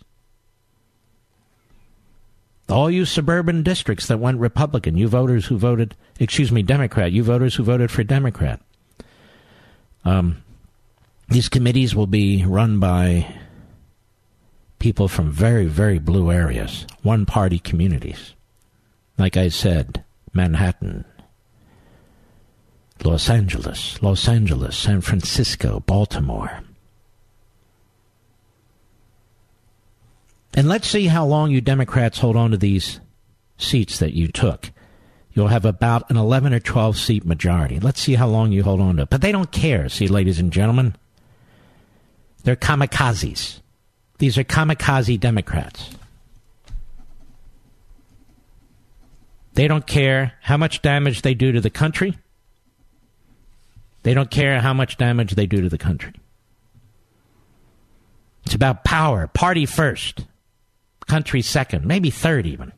All 2.70 2.92
you 2.92 3.06
suburban 3.06 3.64
districts 3.64 4.08
that 4.08 4.20
went 4.20 4.40
Republican, 4.40 4.96
you 4.96 5.08
voters 5.08 5.48
who 5.48 5.58
voted, 5.58 5.96
excuse 6.20 6.52
me, 6.52 6.62
Democrat, 6.62 7.12
you 7.12 7.24
voters 7.24 7.56
who 7.56 7.64
voted 7.64 7.90
for 7.90 8.04
Democrat. 8.04 8.62
Um, 10.06 10.44
these 11.30 11.50
committees 11.50 11.96
will 11.96 12.08
be 12.08 12.46
run 12.46 12.80
by 12.80 13.34
people 14.78 15.08
from 15.08 15.32
very, 15.32 15.66
very 15.66 16.00
blue 16.00 16.32
areas, 16.32 16.86
one 17.02 17.26
party 17.26 17.60
communities. 17.60 18.34
Like 19.18 19.36
I 19.36 19.50
said, 19.50 20.04
Manhattan, 20.34 21.06
Los 23.04 23.30
Angeles, 23.30 24.02
Los 24.02 24.28
Angeles, 24.28 24.78
San 24.78 25.02
Francisco, 25.02 25.82
Baltimore. 25.82 26.64
And 30.54 30.68
let's 30.68 30.88
see 30.88 31.08
how 31.08 31.26
long 31.26 31.52
you 31.52 31.62
Democrats 31.62 32.20
hold 32.20 32.36
on 32.36 32.52
to 32.52 32.58
these 32.58 33.00
seats 33.58 34.00
that 34.00 34.14
you 34.14 34.28
took. 34.28 34.72
You'll 35.34 35.48
have 35.48 35.66
about 35.66 36.10
an 36.10 36.18
11 36.18 36.54
or 36.54 36.60
12 36.60 36.98
seat 36.98 37.26
majority. 37.26 37.80
Let's 37.80 38.02
see 38.02 38.16
how 38.16 38.28
long 38.28 38.52
you 38.52 38.64
hold 38.64 38.82
on 38.82 38.98
to 38.98 39.04
it. 39.04 39.10
But 39.10 39.22
they 39.22 39.32
don't 39.32 39.52
care, 39.52 39.88
see, 39.90 40.08
ladies 40.08 40.40
and 40.40 40.52
gentlemen. 40.52 40.96
They're 42.44 42.56
kamikazes. 42.56 43.62
These 44.18 44.38
are 44.38 44.44
kamikaze 44.44 45.20
Democrats. 45.20 45.92
They 49.54 49.68
don't 49.68 49.86
care 49.86 50.34
how 50.42 50.58
much 50.58 50.82
damage 50.82 51.22
they 51.22 51.34
do 51.34 51.52
to 51.52 51.62
the 51.62 51.70
country. 51.70 52.18
They 54.04 54.14
don't 54.14 54.32
care 54.32 54.62
how 54.62 54.74
much 54.74 54.98
damage 54.98 55.36
they 55.36 55.46
do 55.46 55.62
to 55.62 55.70
the 55.70 55.78
country. 55.78 56.14
It's 58.46 58.56
about 58.56 58.84
power. 58.84 59.28
Party 59.28 59.66
first, 59.66 60.26
country 61.10 61.42
second, 61.42 61.86
maybe 61.86 62.10
third 62.10 62.46
even. 62.46 62.72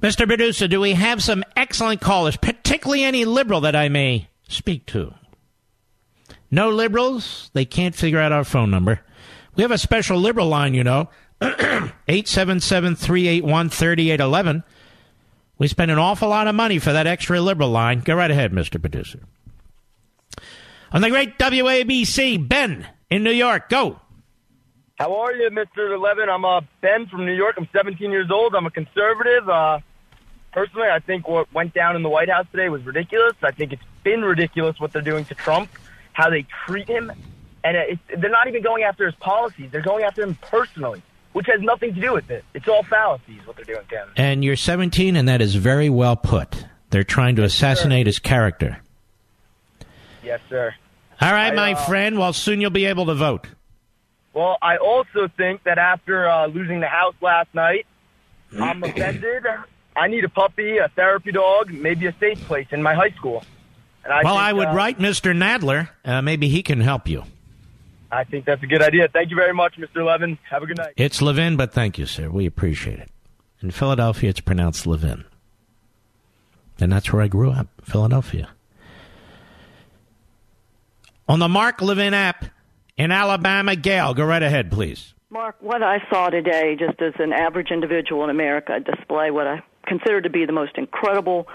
Mr. 0.00 0.26
Producer, 0.26 0.68
do 0.68 0.80
we 0.80 0.92
have 0.92 1.22
some 1.22 1.44
excellent 1.56 2.00
callers, 2.00 2.36
particularly 2.36 3.04
any 3.04 3.24
liberal 3.24 3.60
that 3.62 3.74
I 3.74 3.88
may 3.88 4.28
speak 4.48 4.86
to? 4.86 5.14
No 6.50 6.70
liberals? 6.70 7.50
They 7.54 7.64
can't 7.64 7.94
figure 7.94 8.20
out 8.20 8.32
our 8.32 8.44
phone 8.44 8.70
number. 8.70 9.00
We 9.54 9.62
have 9.62 9.70
a 9.70 9.78
special 9.78 10.18
liberal 10.18 10.48
line, 10.48 10.74
you 10.74 10.84
know. 10.84 11.08
877 11.40 12.96
381 12.96 13.70
3811. 13.70 14.64
We 15.58 15.68
spend 15.68 15.90
an 15.90 15.98
awful 15.98 16.28
lot 16.28 16.48
of 16.48 16.54
money 16.54 16.78
for 16.78 16.92
that 16.92 17.06
extra 17.06 17.40
liberal 17.40 17.70
line. 17.70 18.00
Go 18.00 18.14
right 18.16 18.30
ahead, 18.30 18.52
Mr. 18.52 18.80
Producer. 18.80 19.20
On 20.92 21.00
the 21.00 21.10
great 21.10 21.38
WABC, 21.38 22.48
Ben 22.48 22.86
in 23.08 23.22
New 23.22 23.30
York. 23.30 23.68
Go. 23.68 24.01
How 25.02 25.16
are 25.16 25.32
you, 25.34 25.50
Mr. 25.50 26.00
Levin? 26.00 26.28
I'm 26.28 26.44
uh, 26.44 26.60
Ben 26.80 27.08
from 27.08 27.26
New 27.26 27.34
York. 27.34 27.56
I'm 27.58 27.68
17 27.72 28.12
years 28.12 28.30
old. 28.30 28.54
I'm 28.54 28.66
a 28.66 28.70
conservative. 28.70 29.48
Uh, 29.48 29.80
personally, 30.52 30.86
I 30.86 31.00
think 31.00 31.26
what 31.26 31.52
went 31.52 31.74
down 31.74 31.96
in 31.96 32.04
the 32.04 32.08
White 32.08 32.28
House 32.28 32.46
today 32.52 32.68
was 32.68 32.86
ridiculous. 32.86 33.32
I 33.42 33.50
think 33.50 33.72
it's 33.72 33.82
been 34.04 34.22
ridiculous 34.22 34.78
what 34.78 34.92
they're 34.92 35.02
doing 35.02 35.24
to 35.24 35.34
Trump, 35.34 35.70
how 36.12 36.30
they 36.30 36.46
treat 36.66 36.86
him. 36.86 37.10
And 37.64 37.76
it's, 37.76 38.00
they're 38.16 38.30
not 38.30 38.46
even 38.46 38.62
going 38.62 38.84
after 38.84 39.04
his 39.04 39.16
policies. 39.16 39.72
They're 39.72 39.82
going 39.82 40.04
after 40.04 40.22
him 40.22 40.36
personally 40.40 41.02
which 41.32 41.46
has 41.46 41.62
nothing 41.62 41.94
to 41.94 42.00
do 42.00 42.12
with 42.12 42.30
it. 42.30 42.44
It's 42.52 42.68
all 42.68 42.82
fallacies 42.82 43.40
what 43.46 43.56
they're 43.56 43.64
doing 43.64 43.86
to 43.88 43.96
him. 43.96 44.08
And 44.18 44.44
you're 44.44 44.54
17, 44.54 45.16
and 45.16 45.28
that 45.28 45.40
is 45.40 45.54
very 45.54 45.88
well 45.88 46.14
put. 46.14 46.66
They're 46.90 47.04
trying 47.04 47.36
to 47.36 47.42
assassinate 47.42 48.04
his 48.04 48.18
character. 48.18 48.82
Yes, 50.22 50.40
sir. 50.50 50.74
All 51.22 51.32
right, 51.32 51.54
I, 51.54 51.56
my 51.56 51.72
uh, 51.72 51.86
friend. 51.86 52.18
Well, 52.18 52.34
soon 52.34 52.60
you'll 52.60 52.68
be 52.68 52.84
able 52.84 53.06
to 53.06 53.14
vote. 53.14 53.48
Well, 54.34 54.56
I 54.62 54.78
also 54.78 55.28
think 55.36 55.64
that 55.64 55.78
after 55.78 56.28
uh, 56.28 56.46
losing 56.46 56.80
the 56.80 56.88
house 56.88 57.14
last 57.20 57.54
night, 57.54 57.86
I'm 58.58 58.82
offended. 58.82 59.46
I 59.94 60.08
need 60.08 60.24
a 60.24 60.28
puppy, 60.28 60.78
a 60.78 60.88
therapy 60.88 61.32
dog, 61.32 61.70
maybe 61.70 62.06
a 62.06 62.14
safe 62.18 62.40
place 62.46 62.66
in 62.70 62.82
my 62.82 62.94
high 62.94 63.10
school. 63.10 63.44
And 64.04 64.12
I 64.12 64.22
well, 64.22 64.34
think, 64.34 64.44
I 64.44 64.52
would 64.52 64.68
uh, 64.68 64.74
write 64.74 64.98
Mr. 64.98 65.36
Nadler. 65.36 65.90
Uh, 66.04 66.22
maybe 66.22 66.48
he 66.48 66.62
can 66.62 66.80
help 66.80 67.08
you. 67.08 67.24
I 68.10 68.24
think 68.24 68.44
that's 68.44 68.62
a 68.62 68.66
good 68.66 68.82
idea. 68.82 69.08
Thank 69.08 69.30
you 69.30 69.36
very 69.36 69.54
much, 69.54 69.76
Mr. 69.78 70.04
Levin. 70.04 70.38
Have 70.50 70.62
a 70.62 70.66
good 70.66 70.76
night. 70.76 70.94
It's 70.96 71.22
Levin, 71.22 71.56
but 71.56 71.72
thank 71.72 71.98
you, 71.98 72.06
sir. 72.06 72.28
We 72.28 72.46
appreciate 72.46 72.98
it. 72.98 73.10
In 73.62 73.70
Philadelphia, 73.70 74.30
it's 74.30 74.40
pronounced 74.40 74.86
Levin. 74.86 75.24
And 76.80 76.92
that's 76.92 77.12
where 77.12 77.22
I 77.22 77.28
grew 77.28 77.52
up, 77.52 77.68
Philadelphia. 77.84 78.50
On 81.28 81.38
the 81.38 81.48
Mark 81.48 81.80
Levin 81.80 82.12
app 82.12 82.46
in 82.96 83.10
Alabama, 83.10 83.76
Gail, 83.76 84.14
go 84.14 84.24
right 84.24 84.42
ahead, 84.42 84.70
please. 84.70 85.14
Mark, 85.30 85.56
what 85.60 85.82
I 85.82 86.06
saw 86.10 86.28
today, 86.28 86.76
just 86.78 87.00
as 87.00 87.14
an 87.18 87.32
average 87.32 87.70
individual 87.70 88.22
in 88.24 88.30
America, 88.30 88.78
display 88.80 89.30
what 89.30 89.46
I 89.46 89.62
consider 89.86 90.20
to 90.20 90.28
be 90.28 90.44
the 90.44 90.52
most 90.52 90.76
incredible 90.76 91.48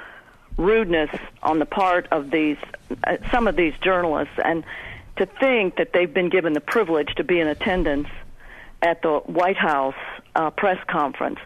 rudeness 0.57 1.11
on 1.43 1.59
the 1.59 1.65
part 1.65 2.07
of 2.11 2.31
these 2.31 2.57
uh, 3.05 3.17
some 3.31 3.47
of 3.47 3.55
these 3.55 3.73
journalists, 3.83 4.33
and 4.43 4.63
to 5.17 5.25
think 5.25 5.77
that 5.77 5.93
they've 5.93 6.13
been 6.13 6.29
given 6.29 6.53
the 6.53 6.61
privilege 6.61 7.13
to 7.15 7.23
be 7.23 7.39
in 7.39 7.47
attendance 7.47 8.07
at 8.81 9.01
the 9.01 9.19
White 9.25 9.57
House 9.57 9.95
uh, 10.35 10.49
press 10.49 10.83
conference. 10.87 11.39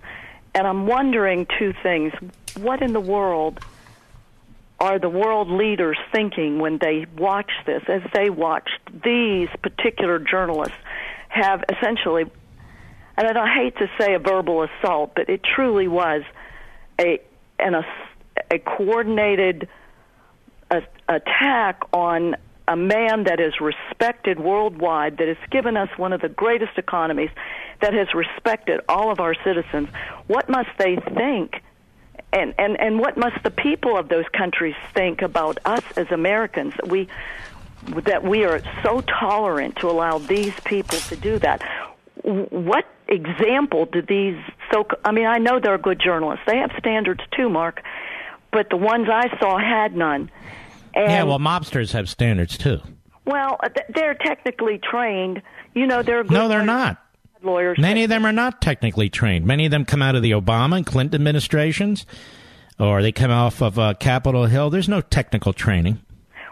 And 0.54 0.68
I'm 0.68 0.88
wondering 0.88 1.48
two 1.60 1.74
things. 1.84 2.14
What 2.58 2.82
in 2.82 2.94
the 2.94 3.00
world 3.00 3.60
are 4.82 4.98
the 4.98 5.10
world 5.10 5.48
leaders 5.48 5.98
thinking 6.12 6.58
when 6.58 6.80
they 6.80 7.06
watch 7.16 7.52
this, 7.68 7.84
as 7.88 8.02
they 8.16 8.32
watched 8.32 8.80
these 9.04 9.48
particular 9.62 10.18
journalists 10.18 10.76
have 11.30 11.64
essentially, 11.70 12.24
and 13.16 13.28
I 13.28 13.32
don't, 13.32 13.48
hate 13.48 13.78
to 13.78 13.88
say 14.00 14.16
a 14.16 14.20
verbal 14.20 14.64
assault, 14.64 15.12
but 15.16 15.30
it 15.30 15.42
truly 15.44 15.88
was 15.88 16.24
a 17.00 17.22
an 17.60 17.76
a, 17.76 17.84
a 18.50 18.58
coordinated 18.58 19.70
a, 20.72 20.82
attack 21.08 21.84
on 21.94 22.36
a 22.68 22.76
man 22.76 23.26
that 23.26 23.40
is 23.40 23.54
respected 23.62 24.40
worldwide, 24.40 25.18
that 25.18 25.28
has 25.28 25.38
given 25.52 25.78
us 25.78 25.90
one 25.98 26.12
of 26.12 26.22
the 26.22 26.30
greatest 26.30 26.78
economies, 26.78 27.30
that 27.82 27.94
has 27.94 28.08
respected 28.16 28.82
all 28.90 29.12
of 29.12 29.20
our 29.20 29.36
citizens, 29.44 29.90
what 30.26 30.50
must 30.50 30.70
they 30.80 30.96
think? 31.14 31.62
And, 32.34 32.54
and, 32.58 32.80
and 32.80 33.00
what 33.00 33.18
must 33.18 33.44
the 33.44 33.52
people 33.52 33.98
of 33.98 34.08
those 34.08 34.26
countries 34.32 34.76
think 34.94 35.22
about 35.22 35.58
us 35.66 35.84
as 35.98 36.10
Americans? 36.12 36.74
That 36.78 36.88
we, 36.88 37.10
that 38.06 38.24
we 38.24 38.46
are 38.46 38.62
so 38.84 39.02
tolerant 39.02 39.76
to 39.78 39.90
allow 39.90 40.18
these 40.18 40.54
people 40.66 40.98
to 41.00 41.16
do 41.16 41.40
that. 41.40 41.62
What 42.24 42.86
example 43.08 43.86
do 43.86 44.02
these 44.02 44.38
so? 44.72 44.88
I 45.04 45.12
mean, 45.12 45.26
I 45.26 45.40
know 45.40 45.60
they're 45.60 45.78
good 45.78 46.00
journalists. 46.00 46.46
They 46.46 46.58
have 46.58 46.72
standards 46.78 47.22
too, 47.36 47.50
Mark, 47.50 47.82
but 48.52 48.70
the 48.70 48.78
ones 48.78 49.08
I 49.10 49.38
saw 49.40 49.58
had 49.58 49.96
none. 49.96 50.30
And, 50.94 51.12
yeah, 51.12 51.24
well, 51.24 51.40
mobsters 51.40 51.94
have 51.94 52.10
standards 52.10 52.58
too. 52.58 52.80
Well, 53.26 53.60
they're 53.94 54.16
technically 54.16 54.78
trained. 54.80 55.42
You 55.74 55.88
know, 55.88 56.04
they're 56.04 56.24
good 56.24 56.34
No, 56.34 56.48
they're 56.48 56.66
not. 56.66 57.04
Lawyers. 57.44 57.78
Many 57.80 58.04
of 58.04 58.10
them 58.10 58.26
are 58.26 58.32
not 58.34 58.62
technically 58.62 59.10
trained. 59.10 59.46
Many 59.46 59.66
of 59.66 59.72
them 59.72 59.86
come 59.86 60.02
out 60.02 60.16
of 60.16 60.22
the 60.22 60.32
Obama 60.32 60.78
and 60.78 60.86
Clinton 60.86 61.16
administrations. 61.16 62.06
or 62.80 63.02
they 63.02 63.12
come 63.12 63.32
off 63.32 63.62
of 63.62 63.78
uh, 63.78 63.94
Capitol 63.96 64.46
Hill. 64.46 64.70
There's 64.70 64.90
no 64.90 65.02
technical 65.02 65.54
training. 65.54 66.00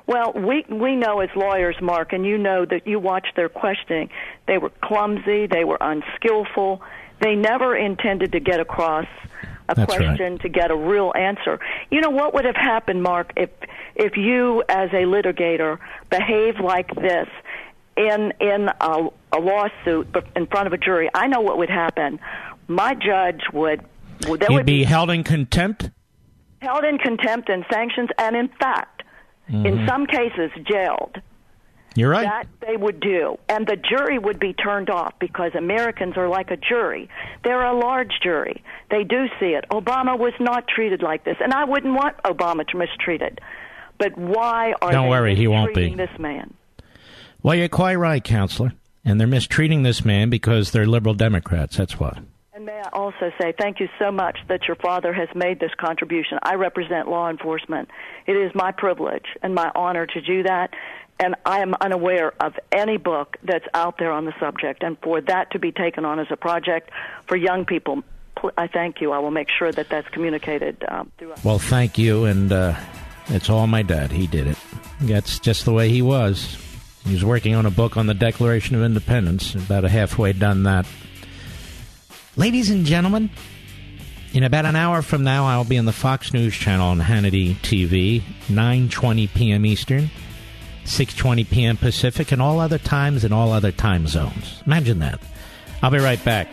Well, 0.08 0.34
we 0.34 0.66
we 0.70 0.96
know 0.96 1.20
as 1.20 1.30
lawyers, 1.36 1.76
Mark, 1.82 2.14
and 2.14 2.26
you 2.26 2.38
know 2.38 2.66
that 2.66 2.88
you 2.88 3.00
watched 3.00 3.36
their 3.36 3.50
questioning. 3.50 4.10
They 4.48 4.58
were 4.58 4.72
clumsy. 4.84 5.46
They 5.46 5.64
were 5.64 5.78
unskillful. 5.80 6.82
They 7.22 7.36
never 7.36 7.76
intended 7.76 8.32
to 8.32 8.40
get 8.40 8.60
across 8.60 9.06
a 9.68 9.76
That's 9.76 9.86
question 9.94 10.34
right. 10.34 10.42
to 10.42 10.50
get 10.50 10.72
a 10.72 10.76
real 10.76 11.14
answer. 11.16 11.60
You 11.92 12.02
know 12.02 12.10
what 12.10 12.34
would 12.34 12.46
have 12.46 12.56
happened, 12.56 13.04
Mark, 13.04 13.34
if 13.38 13.52
if 13.96 14.18
you 14.18 14.64
as 14.68 14.90
a 14.94 15.04
litigator 15.04 15.78
behave 16.10 16.60
like 16.60 16.94
this 16.96 17.28
in 18.00 18.34
in 18.40 18.70
a, 18.82 19.08
a 19.34 19.40
lawsuit 19.40 20.08
in 20.36 20.48
front 20.48 20.68
of 20.68 20.74
a 20.74 20.78
jury? 20.78 21.10
I 21.14 21.28
know 21.28 21.42
what 21.42 21.58
would 21.60 21.70
happen. 21.70 22.20
My 22.68 22.96
judge 22.96 23.42
would 23.54 23.82
would 24.28 24.40
there 24.40 24.50
would 24.52 24.66
be 24.66 24.84
held 24.84 25.10
in 25.12 25.24
contempt. 25.24 25.92
held 26.62 26.84
in 26.86 26.98
contempt 26.98 27.50
and 27.50 27.66
sanctions, 27.72 28.10
and 28.18 28.36
in 28.36 28.48
fact, 28.60 29.04
in 29.50 29.64
Mhm. 29.64 29.88
some 29.88 30.06
cases, 30.06 30.52
jailed. 30.66 31.18
You're 31.96 32.12
right. 32.12 32.24
That 32.26 32.48
they 32.66 32.78
would 32.78 33.00
do. 33.00 33.38
And 33.50 33.66
the 33.66 33.76
jury 33.76 34.20
would 34.20 34.40
be 34.40 34.54
turned 34.54 34.90
off 34.92 35.14
because 35.20 35.56
Americans 35.56 36.18
are 36.18 36.28
like 36.28 36.52
a 36.52 36.58
jury. 36.58 37.10
They're 37.44 37.66
a 37.66 37.74
large 37.74 38.14
jury. 38.22 38.62
They 38.92 39.04
do 39.04 39.28
see 39.40 39.54
it. 39.56 39.66
Obama 39.72 40.18
was 40.18 40.34
not 40.40 40.68
treated 40.68 41.02
like 41.02 41.24
this. 41.24 41.38
And 41.42 41.52
I 41.52 41.64
wouldn't 41.66 41.96
want 41.96 42.16
Obama 42.24 42.66
to 42.68 42.74
be 42.74 42.80
mistreated. 42.86 43.42
But 43.98 44.16
why 44.18 44.74
are 44.82 44.92
Don't 44.92 45.06
they 45.06 45.10
worry, 45.10 45.36
he 45.36 45.48
won't 45.48 45.74
be. 45.74 45.94
this 45.96 46.18
man? 46.20 46.54
Well, 47.42 47.56
you're 47.56 47.70
quite 47.70 47.96
right, 47.96 48.24
counselor. 48.24 48.74
And 49.06 49.20
they're 49.20 49.28
mistreating 49.28 49.84
this 49.84 50.04
man 50.04 50.30
because 50.30 50.72
they're 50.72 50.86
liberal 50.86 51.14
Democrats. 51.16 51.78
That's 51.78 52.00
why. 52.00 52.20
And 52.54 52.66
may 52.66 52.82
I 52.82 52.90
also 52.92 53.32
say 53.40 53.54
thank 53.58 53.80
you 53.80 53.88
so 53.98 54.12
much 54.12 54.38
that 54.50 54.68
your 54.68 54.76
father 54.76 55.14
has 55.14 55.30
made 55.34 55.60
this 55.62 55.72
contribution. 55.80 56.38
I 56.44 56.56
represent 56.56 57.08
law 57.08 57.30
enforcement. 57.30 57.90
It 58.28 58.34
is 58.34 58.54
my 58.54 58.74
privilege 58.74 59.26
and 59.42 59.56
my 59.56 59.72
honor 59.74 60.06
to 60.06 60.22
do 60.22 60.44
that. 60.44 60.72
And 61.22 61.36
I 61.46 61.60
am 61.60 61.76
unaware 61.80 62.34
of 62.42 62.54
any 62.72 62.98
book 62.98 63.38
that's 63.44 63.66
out 63.74 63.98
there 63.98 64.12
on 64.12 64.26
the 64.26 64.34
subject. 64.40 64.84
And 64.84 64.98
for 65.02 65.22
that 65.22 65.52
to 65.52 65.60
be 65.60 65.72
taken 65.72 66.04
on 66.04 66.20
as 66.20 66.28
a 66.30 66.38
project 66.38 66.92
for 67.28 67.38
young 67.38 67.66
people, 67.66 68.04
pl- 68.36 68.52
I 68.58 68.68
thank 68.68 69.00
you. 69.00 69.14
I 69.14 69.20
will 69.20 69.32
make 69.32 69.50
sure 69.50 69.72
that 69.72 69.90
that's 69.90 70.08
communicated 70.10 70.84
um, 70.88 71.12
throughout. 71.18 71.44
Well, 71.44 71.60
thank 71.60 71.98
you. 71.98 72.26
And 72.26 72.52
uh, 72.52 72.76
it's 73.28 73.50
all 73.50 73.68
my 73.68 73.82
dad. 73.82 74.12
He 74.12 74.28
did 74.28 74.48
it. 74.48 74.58
That's 75.02 75.40
just 75.40 75.64
the 75.64 75.72
way 75.72 75.90
he 75.90 76.02
was. 76.02 76.58
He 77.06 77.14
was 77.14 77.26
working 77.26 77.56
on 77.56 77.66
a 77.66 77.72
book 77.72 77.98
on 77.98 78.08
the 78.08 78.14
Declaration 78.14 78.76
of 78.76 78.84
Independence. 78.84 79.56
About 79.56 79.84
halfway 79.84 80.34
done 80.34 80.64
that. 80.64 80.86
Ladies 82.36 82.70
and 82.70 82.86
gentlemen, 82.86 83.30
in 84.34 84.44
about 84.44 84.66
an 84.66 84.76
hour 84.76 85.02
from 85.02 85.24
now, 85.24 85.48
I'll 85.48 85.64
be 85.64 85.78
on 85.78 85.86
the 85.86 85.92
Fox 85.92 86.34
News 86.34 86.56
channel 86.56 86.88
on 86.88 87.00
Hannity 87.00 87.56
TV, 87.56 88.22
9:20 88.48 89.34
p.m. 89.34 89.66
Eastern, 89.66 90.10
6:20 90.86 91.50
p.m. 91.50 91.78
Pacific, 91.78 92.32
and 92.32 92.42
all 92.42 92.60
other 92.60 92.78
times 92.78 93.24
in 93.24 93.34
all 93.34 93.52
other 93.52 93.72
time 93.72 94.08
zones. 94.08 94.62
Imagine 94.66 95.00
that. 95.00 95.20
I'll 95.82 95.92
be 95.92 95.98
right 95.98 96.24
back. 96.24 96.48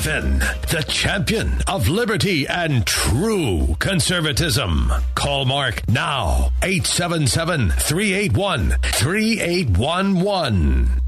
Levin, 0.00 0.38
the 0.38 0.82
champion 0.88 1.60
of 1.66 1.86
liberty 1.86 2.48
and 2.48 2.86
true 2.86 3.76
conservatism. 3.80 4.90
Call 5.14 5.44
Mark 5.44 5.86
now, 5.90 6.48
877 6.62 7.68
381 7.68 8.76
3811. 8.82 11.02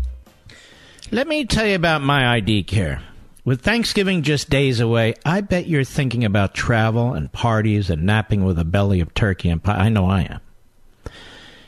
Let 1.10 1.26
me 1.26 1.46
tell 1.46 1.66
you 1.66 1.74
about 1.74 2.02
my 2.02 2.36
ID 2.36 2.64
care. 2.64 3.02
With 3.46 3.62
Thanksgiving 3.62 4.24
just 4.24 4.50
days 4.50 4.78
away, 4.78 5.14
I 5.24 5.40
bet 5.40 5.66
you're 5.66 5.84
thinking 5.84 6.26
about 6.26 6.52
travel 6.52 7.14
and 7.14 7.32
parties 7.32 7.88
and 7.88 8.02
napping 8.02 8.44
with 8.44 8.58
a 8.58 8.64
belly 8.64 9.00
of 9.00 9.14
turkey 9.14 9.48
and 9.48 9.64
pie. 9.64 9.86
I 9.86 9.88
know 9.88 10.04
I 10.04 10.22
am. 10.22 10.40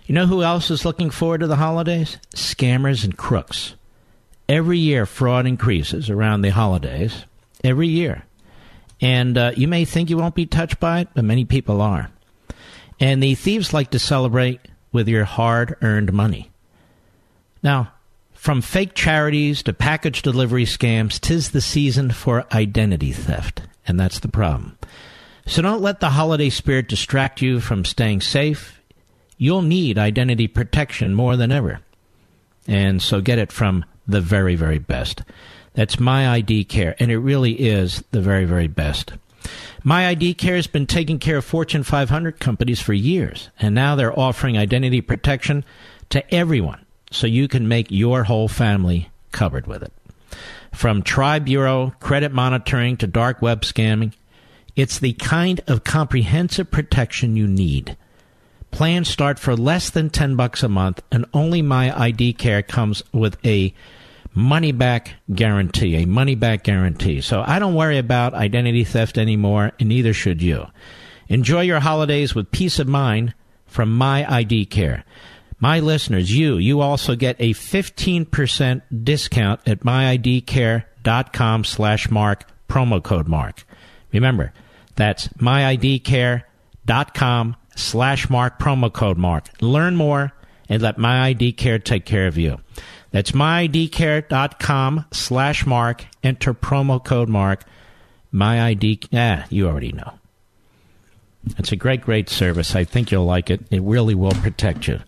You 0.05 0.15
know 0.15 0.27
who 0.27 0.43
else 0.43 0.71
is 0.71 0.85
looking 0.85 1.09
forward 1.09 1.41
to 1.41 1.47
the 1.47 1.57
holidays? 1.57 2.19
Scammers 2.35 3.03
and 3.03 3.17
crooks. 3.17 3.77
Every 4.49 4.79
year, 4.79 5.07
fraud 5.07 5.47
increases 5.47 6.11
around 6.11 6.43
the 6.43 6.51
holidays. 6.51 7.25
Every 7.63 7.89
year. 7.89 8.25
And 9.01 9.37
uh, 9.37 9.53
you 9.57 9.69
may 9.69 9.85
think 9.85 10.11
you 10.11 10.17
won't 10.17 10.35
be 10.35 10.47
touched 10.47 10.81
by 10.81 11.01
it, 11.01 11.09
but 11.15 11.25
many 11.25 11.45
people 11.45 11.81
are. 11.81 12.11
And 13.01 13.23
the 13.23 13.35
thieves 13.35 13.73
like 13.73 13.91
to 13.91 13.99
celebrate 13.99 14.61
with 14.93 15.09
your 15.09 15.25
hard 15.25 15.77
earned 15.83 16.13
money. 16.13 16.51
Now, 17.63 17.93
from 18.35 18.61
fake 18.61 18.95
charities 18.95 19.63
to 19.63 19.73
package 19.73 20.23
delivery 20.23 20.67
scams, 20.67 21.19
tis 21.19 21.51
the 21.51 21.61
season 21.61 22.11
for 22.11 22.45
identity 22.53 23.13
theft. 23.13 23.63
And 23.87 23.99
that's 23.99 24.21
the 24.21 24.29
problem. 24.29 24.79
So 25.47 25.63
don't 25.63 25.83
let 25.83 26.01
the 26.01 26.11
holiday 26.11 26.51
spirit 26.51 26.89
distract 26.89 27.43
you 27.43 27.61
from 27.61 27.85
staying 27.85 28.21
safe. 28.21 28.81
You'll 29.37 29.63
need 29.63 29.99
identity 29.99 30.47
protection 30.47 31.15
more 31.15 31.37
than 31.37 31.53
ever. 31.53 31.81
And 32.67 33.03
so 33.03 33.21
get 33.21 33.39
it 33.39 33.53
from 33.53 33.85
the 34.07 34.21
very, 34.21 34.55
very 34.55 34.79
best. 34.79 35.23
That's 35.75 35.99
My 35.99 36.29
ID 36.29 36.65
Care, 36.65 36.95
and 36.99 37.11
it 37.11 37.19
really 37.19 37.53
is 37.53 38.05
the 38.11 38.21
very, 38.21 38.45
very 38.45 38.69
best. 38.69 39.13
My 39.83 40.07
ID 40.07 40.35
Care 40.35 40.57
has 40.57 40.67
been 40.67 40.87
taking 40.87 41.19
care 41.19 41.39
of 41.39 41.45
Fortune 41.45 41.83
500 41.83 42.39
companies 42.39 42.81
for 42.81 42.95
years, 42.95 43.51
and 43.61 43.75
now 43.75 43.97
they're 43.97 44.19
offering 44.19 44.57
identity 44.57 45.01
protection 45.01 45.65
to 46.11 46.35
everyone 46.35 46.87
so 47.11 47.27
you 47.27 47.49
can 47.49 47.69
make 47.69 47.91
your 47.91 48.25
whole 48.25 48.49
family 48.49 49.11
covered 49.33 49.67
with 49.67 49.83
it. 49.83 49.93
From 50.73 51.03
Tri 51.03 51.39
Bureau 51.39 51.95
credit 52.01 52.33
monitoring 52.33 52.97
to 52.99 53.07
dark 53.07 53.43
web 53.43 53.63
scamming, 53.63 54.13
it's 54.75 54.99
the 54.99 55.13
kind 55.15 55.61
of 55.67 55.85
comprehensive 55.85 56.71
protection 56.71 57.37
you 57.37 57.47
need. 57.47 57.97
Plans 58.75 59.09
start 59.09 59.39
for 59.39 59.55
less 59.55 59.89
than 59.91 60.11
10 60.11 60.35
bucks 60.35 60.65
a 60.65 60.69
month 60.69 61.01
and 61.13 61.27
only 61.33 61.63
my 61.63 61.97
ID 61.97 62.33
care 62.33 62.61
comes 62.61 63.05
with 63.13 63.37
a 63.47 63.73
money 64.35 64.73
back 64.73 65.13
guarantee, 65.33 66.03
a 66.03 66.07
money 66.09 66.35
back 66.35 66.65
guarantee. 66.65 67.21
So 67.21 67.45
I 67.47 67.61
don't 67.61 67.77
worry 67.77 67.99
about 67.99 68.35
identity 68.35 68.83
theft 68.83 69.17
anymore 69.17 69.71
and 69.79 69.89
neither 69.91 70.13
should 70.13 70.43
you. 70.43 70.67
Enjoy 71.29 71.61
your 71.61 71.79
holidays 71.79 72.35
with 72.35 72.51
peace 72.51 72.81
of 72.81 72.89
mind 72.89 73.33
from 73.65 73.97
my 73.97 74.29
ID 74.29 74.67
care. 74.67 75.05
My 75.61 75.79
listeners, 75.79 76.37
you, 76.37 76.57
you 76.57 76.81
also 76.81 77.15
get 77.15 77.37
a 77.39 77.55
15% 77.55 78.83
discount 79.05 79.61
at 79.69 79.83
myidcare.com 79.83 81.63
slash 81.63 82.11
mark, 82.11 82.51
promo 82.69 83.01
code 83.01 83.29
mark. 83.29 83.65
Remember, 84.13 84.53
that's 84.97 85.29
myidcare.com 85.29 86.43
slash 87.77 88.29
mark, 88.31 88.59
promo 88.59 88.93
code 88.93 89.19
mark. 89.19 89.49
Learn 89.61 89.97
more 89.97 90.33
and 90.69 90.83
let 90.83 90.99
My 90.99 91.27
ID 91.29 91.53
Care 91.53 91.79
take 91.79 92.05
care 92.05 92.27
of 92.27 92.39
you. 92.39 92.59
That's 93.11 93.33
myidcare.com 93.33 95.07
slash 95.13 95.67
mark. 95.67 96.05
Enter 96.23 96.53
promo 96.55 97.05
code 97.05 97.29
mark. 97.29 97.65
My 98.33 98.61
ID, 98.65 99.01
you 99.51 99.69
already 99.69 99.93
know. 99.93 100.15
It's 101.59 101.73
a 101.73 101.77
great, 101.77 102.01
great 102.01 102.29
service. 102.29 102.75
I 102.75 102.85
think 102.85 103.13
you'll 103.13 103.25
like 103.27 103.51
it. 103.51 103.61
It 103.71 103.83
really 103.83 104.15
will 104.15 104.33
protect 104.33 104.89
you. 104.89 104.99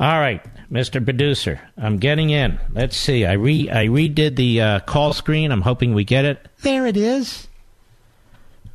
All 0.00 0.18
right, 0.18 0.42
Mr. 0.70 1.04
Producer, 1.04 1.60
I'm 1.76 1.98
getting 1.98 2.30
in. 2.30 2.58
Let's 2.72 2.96
see. 2.96 3.26
I 3.26 3.32
re 3.32 3.70
I 3.70 3.86
redid 3.86 4.36
the 4.36 4.60
uh, 4.60 4.80
call 4.80 5.12
screen. 5.12 5.52
I'm 5.52 5.60
hoping 5.60 5.94
we 5.94 6.04
get 6.04 6.24
it. 6.24 6.48
There 6.62 6.86
it 6.86 6.96
is. 6.96 7.48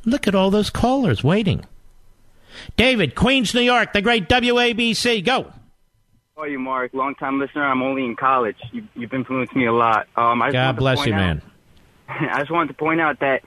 Look 0.04 0.28
at 0.28 0.34
all 0.34 0.50
those 0.50 0.70
callers 0.70 1.24
waiting. 1.24 1.64
David, 2.76 3.14
Queens, 3.14 3.54
New 3.54 3.60
York, 3.60 3.92
the 3.92 4.02
great 4.02 4.28
WABC. 4.28 5.24
Go. 5.24 5.52
How 6.36 6.42
are 6.42 6.48
you, 6.48 6.58
Mark? 6.58 6.94
Long 6.94 7.14
time 7.14 7.38
listener. 7.38 7.64
I'm 7.64 7.82
only 7.82 8.04
in 8.04 8.16
college. 8.16 8.56
You, 8.72 8.86
you've 8.94 9.12
influenced 9.12 9.54
me 9.54 9.66
a 9.66 9.72
lot. 9.72 10.08
Um, 10.16 10.40
I 10.40 10.46
just 10.46 10.54
God 10.54 10.76
bless 10.76 11.06
you, 11.06 11.12
out- 11.12 11.18
man. 11.18 11.42
I 12.08 12.38
just 12.38 12.50
wanted 12.50 12.68
to 12.68 12.74
point 12.74 13.00
out 13.00 13.20
that, 13.20 13.42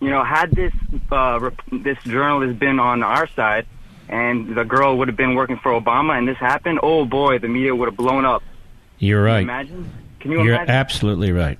you 0.00 0.10
know, 0.10 0.24
had 0.24 0.50
this 0.50 0.72
uh, 1.10 1.38
rep- 1.40 1.60
this 1.70 1.98
journalist 2.04 2.58
been 2.58 2.80
on 2.80 3.02
our 3.02 3.26
side, 3.28 3.66
and 4.08 4.56
the 4.56 4.64
girl 4.64 4.98
would 4.98 5.08
have 5.08 5.16
been 5.16 5.34
working 5.34 5.56
for 5.56 5.70
Obama, 5.72 6.18
and 6.18 6.26
this 6.26 6.36
happened, 6.36 6.80
oh 6.82 7.04
boy, 7.04 7.38
the 7.38 7.48
media 7.48 7.74
would 7.74 7.86
have 7.86 7.96
blown 7.96 8.24
up. 8.24 8.42
You're 8.98 9.22
right. 9.22 9.42
Imagine? 9.42 9.90
Can 10.20 10.32
you 10.32 10.36
imagine? 10.38 10.46
You're 10.46 10.54
imagine? 10.56 10.74
absolutely 10.74 11.32
right. 11.32 11.58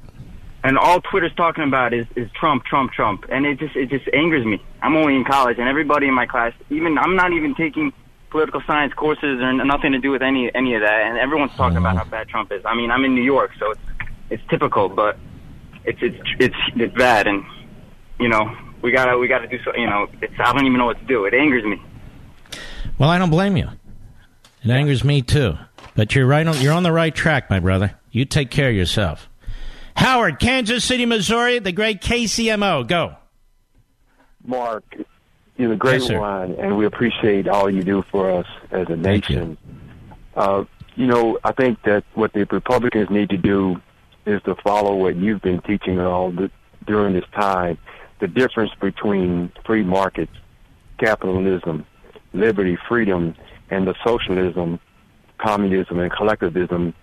And 0.64 0.78
all 0.78 1.00
Twitter's 1.00 1.34
talking 1.34 1.64
about 1.64 1.92
is, 1.92 2.06
is 2.14 2.30
Trump, 2.32 2.64
Trump, 2.64 2.92
Trump, 2.92 3.24
and 3.28 3.44
it 3.46 3.58
just 3.58 3.74
it 3.74 3.90
just 3.90 4.08
angers 4.12 4.44
me. 4.46 4.62
I'm 4.80 4.96
only 4.96 5.16
in 5.16 5.24
college, 5.24 5.58
and 5.58 5.68
everybody 5.68 6.06
in 6.06 6.14
my 6.14 6.26
class, 6.26 6.52
even 6.70 6.98
I'm 6.98 7.16
not 7.16 7.32
even 7.32 7.54
taking 7.54 7.92
political 8.30 8.62
science 8.66 8.94
courses 8.94 9.40
or 9.40 9.52
nothing 9.52 9.92
to 9.92 9.98
do 9.98 10.10
with 10.10 10.22
any 10.22 10.54
any 10.54 10.74
of 10.74 10.82
that, 10.82 11.02
and 11.02 11.18
everyone's 11.18 11.52
talking 11.52 11.78
about 11.78 11.96
how 11.96 12.04
bad 12.04 12.28
Trump 12.28 12.52
is. 12.52 12.62
I 12.64 12.74
mean, 12.74 12.90
I'm 12.90 13.04
in 13.04 13.14
New 13.14 13.22
York, 13.22 13.50
so 13.58 13.72
it's 13.72 13.80
it's 14.30 14.42
typical, 14.48 14.88
but 14.88 15.18
it's 15.84 15.98
it's 16.00 16.16
it's 16.38 16.56
it's 16.76 16.94
bad, 16.94 17.26
and 17.26 17.44
you 18.20 18.28
know 18.28 18.56
we 18.82 18.92
gotta 18.92 19.18
we 19.18 19.26
gotta 19.26 19.48
do 19.48 19.58
so. 19.64 19.74
You 19.74 19.86
know, 19.86 20.08
it's 20.20 20.34
I 20.38 20.52
don't 20.52 20.66
even 20.66 20.78
know 20.78 20.86
what 20.86 20.98
to 20.98 21.04
do. 21.06 21.24
It 21.24 21.34
angers 21.34 21.64
me. 21.64 21.82
Well, 22.98 23.10
I 23.10 23.18
don't 23.18 23.30
blame 23.30 23.56
you. 23.56 23.68
It 24.64 24.70
angers 24.70 25.02
me 25.02 25.22
too. 25.22 25.58
But 25.96 26.14
you're 26.14 26.26
right 26.26 26.46
on. 26.46 26.60
You're 26.60 26.72
on 26.72 26.84
the 26.84 26.92
right 26.92 27.14
track, 27.14 27.50
my 27.50 27.58
brother. 27.58 27.94
You 28.12 28.24
take 28.24 28.50
care 28.50 28.68
of 28.68 28.76
yourself. 28.76 29.28
Howard, 29.96 30.38
Kansas 30.38 30.84
City, 30.84 31.06
Missouri, 31.06 31.58
the 31.58 31.72
great 31.72 32.00
KCMO. 32.00 32.86
Go. 32.86 33.16
Mark, 34.44 34.84
you're 35.56 35.72
a 35.72 35.76
great 35.76 36.02
Yes, 36.02 36.18
one, 36.18 36.54
and 36.54 36.76
we 36.76 36.86
appreciate 36.86 37.46
all 37.46 37.70
you 37.70 37.82
do 37.82 38.02
for 38.10 38.30
us 38.30 38.46
as 38.70 38.88
a 38.88 38.96
nation. 38.96 39.56
Uh, 40.34 40.64
you 40.96 41.06
know, 41.06 41.38
I 41.44 41.52
think 41.52 41.82
that 41.84 42.04
what 42.14 42.32
the 42.32 42.44
Republicans 42.50 43.10
need 43.10 43.30
to 43.30 43.36
do 43.36 43.80
is 44.26 44.42
to 44.42 44.54
follow 44.56 44.94
what 44.96 45.16
you've 45.16 45.42
been 45.42 45.60
teaching 45.62 46.00
all 46.00 46.30
the, 46.30 46.50
during 46.86 47.14
this 47.14 47.24
time, 47.32 47.78
the 48.20 48.28
difference 48.28 48.72
between 48.80 49.52
free 49.64 49.82
markets, 49.82 50.32
capitalism, 50.98 51.86
liberty, 52.32 52.78
freedom, 52.88 53.34
and 53.70 53.86
the 53.86 53.94
socialism, 54.04 54.78
communism, 55.38 55.98
and 55.98 56.12
collectivism 56.12 56.94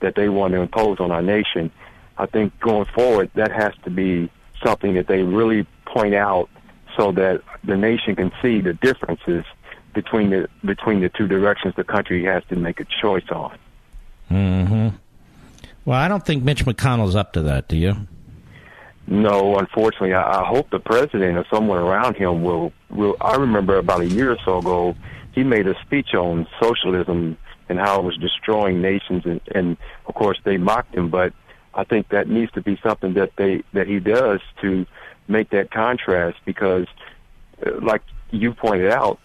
that 0.00 0.14
they 0.14 0.28
want 0.28 0.54
to 0.54 0.60
impose 0.60 1.00
on 1.00 1.10
our 1.10 1.22
nation. 1.22 1.70
I 2.18 2.26
think 2.26 2.58
going 2.60 2.86
forward, 2.86 3.30
that 3.34 3.52
has 3.52 3.72
to 3.84 3.90
be 3.90 4.30
something 4.64 4.94
that 4.94 5.06
they 5.06 5.22
really 5.22 5.66
point 5.86 6.14
out 6.14 6.48
so 6.96 7.12
that 7.12 7.42
the 7.64 7.76
nation 7.76 8.16
can 8.16 8.32
see 8.42 8.60
the 8.60 8.74
differences 8.74 9.44
between 9.94 10.30
the 10.30 10.48
between 10.64 11.00
the 11.00 11.08
two 11.08 11.26
directions 11.26 11.74
the 11.76 11.84
country 11.84 12.24
has 12.24 12.42
to 12.48 12.56
make 12.56 12.80
a 12.80 12.86
choice 13.00 13.28
on. 13.30 13.56
hmm 14.28 14.88
Well, 15.84 15.98
I 15.98 16.08
don't 16.08 16.24
think 16.24 16.42
Mitch 16.42 16.64
McConnell's 16.64 17.16
up 17.16 17.32
to 17.34 17.42
that. 17.42 17.68
Do 17.68 17.76
you? 17.76 17.94
No, 19.06 19.56
unfortunately, 19.56 20.12
I, 20.12 20.42
I 20.42 20.46
hope 20.46 20.70
the 20.70 20.80
president 20.80 21.38
or 21.38 21.46
someone 21.50 21.78
around 21.78 22.16
him 22.16 22.42
will. 22.42 22.72
Will 22.90 23.16
I 23.20 23.36
remember 23.36 23.78
about 23.78 24.00
a 24.00 24.06
year 24.06 24.32
or 24.32 24.38
so 24.44 24.58
ago, 24.58 24.96
he 25.32 25.44
made 25.44 25.66
a 25.66 25.74
speech 25.82 26.14
on 26.14 26.46
socialism 26.60 27.36
and 27.68 27.78
how 27.78 28.00
it 28.00 28.04
was 28.04 28.16
destroying 28.16 28.80
nations, 28.80 29.24
and, 29.24 29.40
and 29.54 29.76
of 30.06 30.14
course 30.14 30.38
they 30.44 30.56
mocked 30.56 30.94
him. 30.94 31.08
But 31.10 31.32
I 31.78 31.84
think 31.84 32.08
that 32.08 32.28
needs 32.28 32.50
to 32.52 32.60
be 32.60 32.76
something 32.82 33.14
that 33.14 33.36
they 33.36 33.62
that 33.72 33.86
he 33.86 34.00
does 34.00 34.40
to 34.62 34.84
make 35.28 35.50
that 35.50 35.70
contrast 35.70 36.38
because, 36.44 36.88
uh, 37.64 37.70
like 37.80 38.02
you 38.32 38.52
pointed 38.52 38.90
out, 38.90 39.20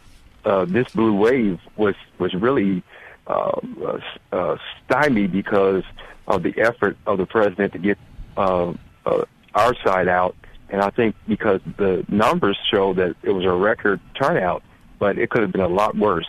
uh, 0.46 0.66
this 0.66 0.88
blue 0.90 1.16
wave 1.16 1.60
was 1.78 1.96
was 2.20 2.32
really 2.36 2.84
uh, 3.26 3.60
uh, 3.84 4.00
uh, 4.32 4.58
stymied 4.86 5.32
because 5.32 5.84
of 6.28 6.44
the 6.44 6.54
effort 6.60 6.96
of 7.08 7.18
the 7.18 7.26
president 7.26 7.74
to 7.74 7.80
get 7.80 7.98
uh, 8.38 8.72
uh, 9.08 9.26
our 9.56 9.74
side 9.84 10.08
out, 10.08 10.36
and 10.70 10.80
I 10.80 10.92
think 10.92 11.16
because 11.28 11.60
the 11.78 12.06
numbers 12.08 12.60
show 12.72 12.94
that 12.94 13.16
it 13.24 13.32
was 13.32 13.46
a 13.46 13.52
record 13.52 14.00
turnout, 14.14 14.62
but 15.00 15.18
it 15.18 15.32
could 15.32 15.42
have 15.42 15.52
been 15.52 15.62
a 15.62 15.68
lot 15.68 15.98
worse. 15.98 16.28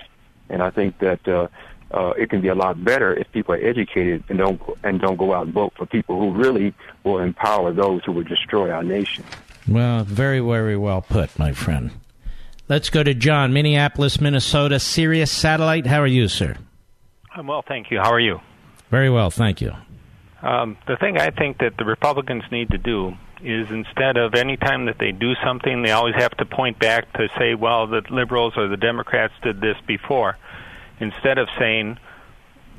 And 0.49 0.63
I 0.63 0.71
think 0.71 0.99
that 1.01 1.29
uh, 1.29 1.49
uh, 1.95 2.12
it 2.19 2.29
can 2.29 2.41
be 2.41 2.49
a 2.49 2.55
lot 2.55 2.83
better 2.83 3.15
if 3.15 3.31
people 3.33 3.55
are 3.55 3.65
educated 3.65 4.25
and 4.29 4.39
don't 4.39 4.61
and 4.83 5.01
don't 5.01 5.16
go 5.16 5.33
out 5.33 5.47
and 5.47 5.55
vote 5.55 5.73
for 5.77 5.87
people 5.87 6.19
who 6.19 6.33
really 6.33 6.75
will 7.05 7.19
empower 7.19 7.73
those 7.73 8.03
who 8.05 8.12
will 8.12 8.25
destroy 8.25 8.71
our 8.71 8.83
nation. 8.83 9.25
Well, 9.69 10.05
very, 10.05 10.41
very 10.41 10.77
well 10.77 11.03
put, 11.03 11.39
my 11.39 11.53
friend. 11.53 11.93
Let's 12.69 12.91
go 12.91 13.03
to 13.03 13.15
John, 13.15 13.53
Minneapolis, 13.53 14.21
Minnesota, 14.21 14.81
Sirius 14.81 15.31
Satellite. 15.31 15.87
How 15.87 16.01
are 16.01 16.07
you, 16.07 16.29
sir? 16.29 16.57
I'm 17.35 17.47
well, 17.47 17.62
thank 17.66 17.91
you. 17.91 17.99
How 17.99 18.11
are 18.11 18.21
you? 18.21 18.41
Very 18.91 19.11
well, 19.11 19.31
thank 19.31 19.61
you. 19.61 19.73
Um, 20.43 20.77
the 20.87 20.97
thing 20.97 21.16
I 21.16 21.31
think 21.31 21.59
that 21.59 21.77
the 21.79 21.85
Republicans 21.85 22.43
need 22.51 22.71
to 22.71 22.79
do 22.79 23.15
is 23.43 23.71
instead 23.71 24.16
of 24.16 24.35
any 24.35 24.57
time 24.57 24.87
that 24.87 24.99
they 24.99 25.12
do 25.12 25.35
something, 25.45 25.83
they 25.83 25.91
always 25.91 26.15
have 26.16 26.37
to 26.39 26.47
point 26.47 26.79
back 26.79 27.12
to 27.15 27.29
say, 27.39 27.55
well, 27.55 27.87
the 27.87 28.03
liberals 28.11 28.55
or 28.57 28.69
the 28.69 28.77
Democrats 28.77 29.35
did 29.43 29.61
this 29.61 29.77
before, 29.87 30.37
instead 31.12 31.39
of 31.39 31.48
saying, 31.59 31.98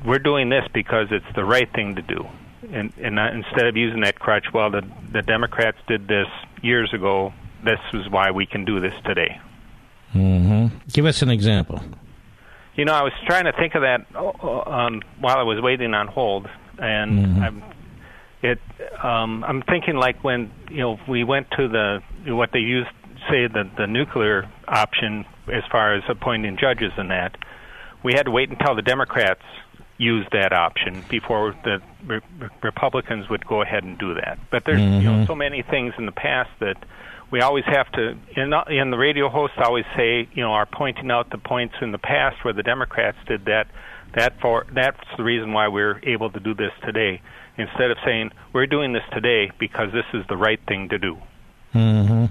we're 0.04 0.18
doing 0.18 0.48
this 0.48 0.64
because 0.72 1.08
it's 1.10 1.26
the 1.34 1.44
right 1.44 1.72
thing 1.72 1.96
to 1.96 2.02
do. 2.02 2.26
And, 2.72 2.92
and 3.00 3.14
not, 3.14 3.34
instead 3.34 3.66
of 3.66 3.76
using 3.76 4.00
that 4.00 4.18
crutch, 4.18 4.46
well, 4.52 4.70
the, 4.70 4.82
the 5.12 5.22
Democrats 5.22 5.78
did 5.86 6.08
this 6.08 6.26
years 6.62 6.92
ago, 6.92 7.32
this 7.64 7.80
is 7.92 8.08
why 8.08 8.30
we 8.30 8.46
can 8.46 8.64
do 8.64 8.80
this 8.80 8.94
today. 9.04 9.40
hmm 10.12 10.66
Give 10.92 11.06
us 11.06 11.22
an 11.22 11.30
example. 11.30 11.80
You 12.74 12.84
know, 12.84 12.92
I 12.92 13.02
was 13.02 13.12
trying 13.26 13.44
to 13.44 13.52
think 13.52 13.74
of 13.74 13.82
that 13.82 14.06
uh, 14.14 14.70
um, 14.70 15.02
while 15.18 15.38
I 15.38 15.42
was 15.42 15.60
waiting 15.62 15.94
on 15.94 16.08
hold, 16.08 16.46
and 16.78 17.42
I'm 17.42 17.62
it. 18.42 18.60
Um, 19.02 19.44
I'm 19.44 19.62
thinking 19.62 19.96
like 19.96 20.22
when 20.22 20.52
you 20.70 20.80
know 20.80 20.98
we 21.08 21.24
went 21.24 21.50
to 21.52 21.68
the 21.68 22.02
what 22.34 22.50
they 22.52 22.58
used 22.58 22.90
say 23.30 23.46
the 23.46 23.68
the 23.78 23.86
nuclear 23.86 24.50
option 24.68 25.24
as 25.52 25.62
far 25.70 25.94
as 25.94 26.02
appointing 26.08 26.58
judges 26.58 26.92
and 26.96 27.10
that. 27.10 27.36
We 28.02 28.12
had 28.14 28.24
to 28.26 28.30
wait 28.30 28.50
until 28.50 28.74
the 28.74 28.82
Democrats 28.82 29.42
used 29.98 30.28
that 30.32 30.52
option 30.52 31.02
before 31.08 31.54
the 31.64 31.80
re- 32.06 32.20
Republicans 32.62 33.28
would 33.30 33.46
go 33.46 33.62
ahead 33.62 33.82
and 33.84 33.98
do 33.98 34.14
that. 34.14 34.38
But 34.50 34.64
there's 34.66 34.80
you 34.80 35.00
know 35.10 35.18
Mhm. 35.22 35.26
so 35.26 35.34
many 35.34 35.62
things 35.62 35.94
in 35.98 36.04
the 36.06 36.12
past 36.12 36.50
that 36.60 36.76
we 37.30 37.40
always 37.40 37.64
have 37.64 37.90
to 37.92 38.14
and, 38.36 38.54
and 38.54 38.92
the 38.92 38.98
radio 38.98 39.28
hosts 39.28 39.56
always 39.58 39.84
say 39.96 40.28
you 40.34 40.42
know 40.42 40.52
are 40.52 40.66
pointing 40.66 41.10
out 41.10 41.30
the 41.30 41.38
points 41.38 41.74
in 41.80 41.92
the 41.92 41.98
past 41.98 42.44
where 42.44 42.52
the 42.54 42.62
Democrats 42.62 43.16
did 43.26 43.46
that 43.46 43.66
that 44.14 44.38
for 44.40 44.66
that's 44.72 45.00
the 45.16 45.24
reason 45.24 45.52
why 45.52 45.66
we're 45.68 45.98
able 46.04 46.30
to 46.30 46.40
do 46.40 46.54
this 46.54 46.72
today 46.84 47.20
instead 47.56 47.90
of 47.90 47.96
saying 48.04 48.30
we're 48.52 48.66
doing 48.66 48.92
this 48.92 49.02
today 49.12 49.50
because 49.58 49.90
this 49.92 50.04
is 50.12 50.24
the 50.28 50.36
right 50.36 50.60
thing 50.68 50.88
to 50.90 50.98
do 50.98 51.16
hmm 51.72 52.26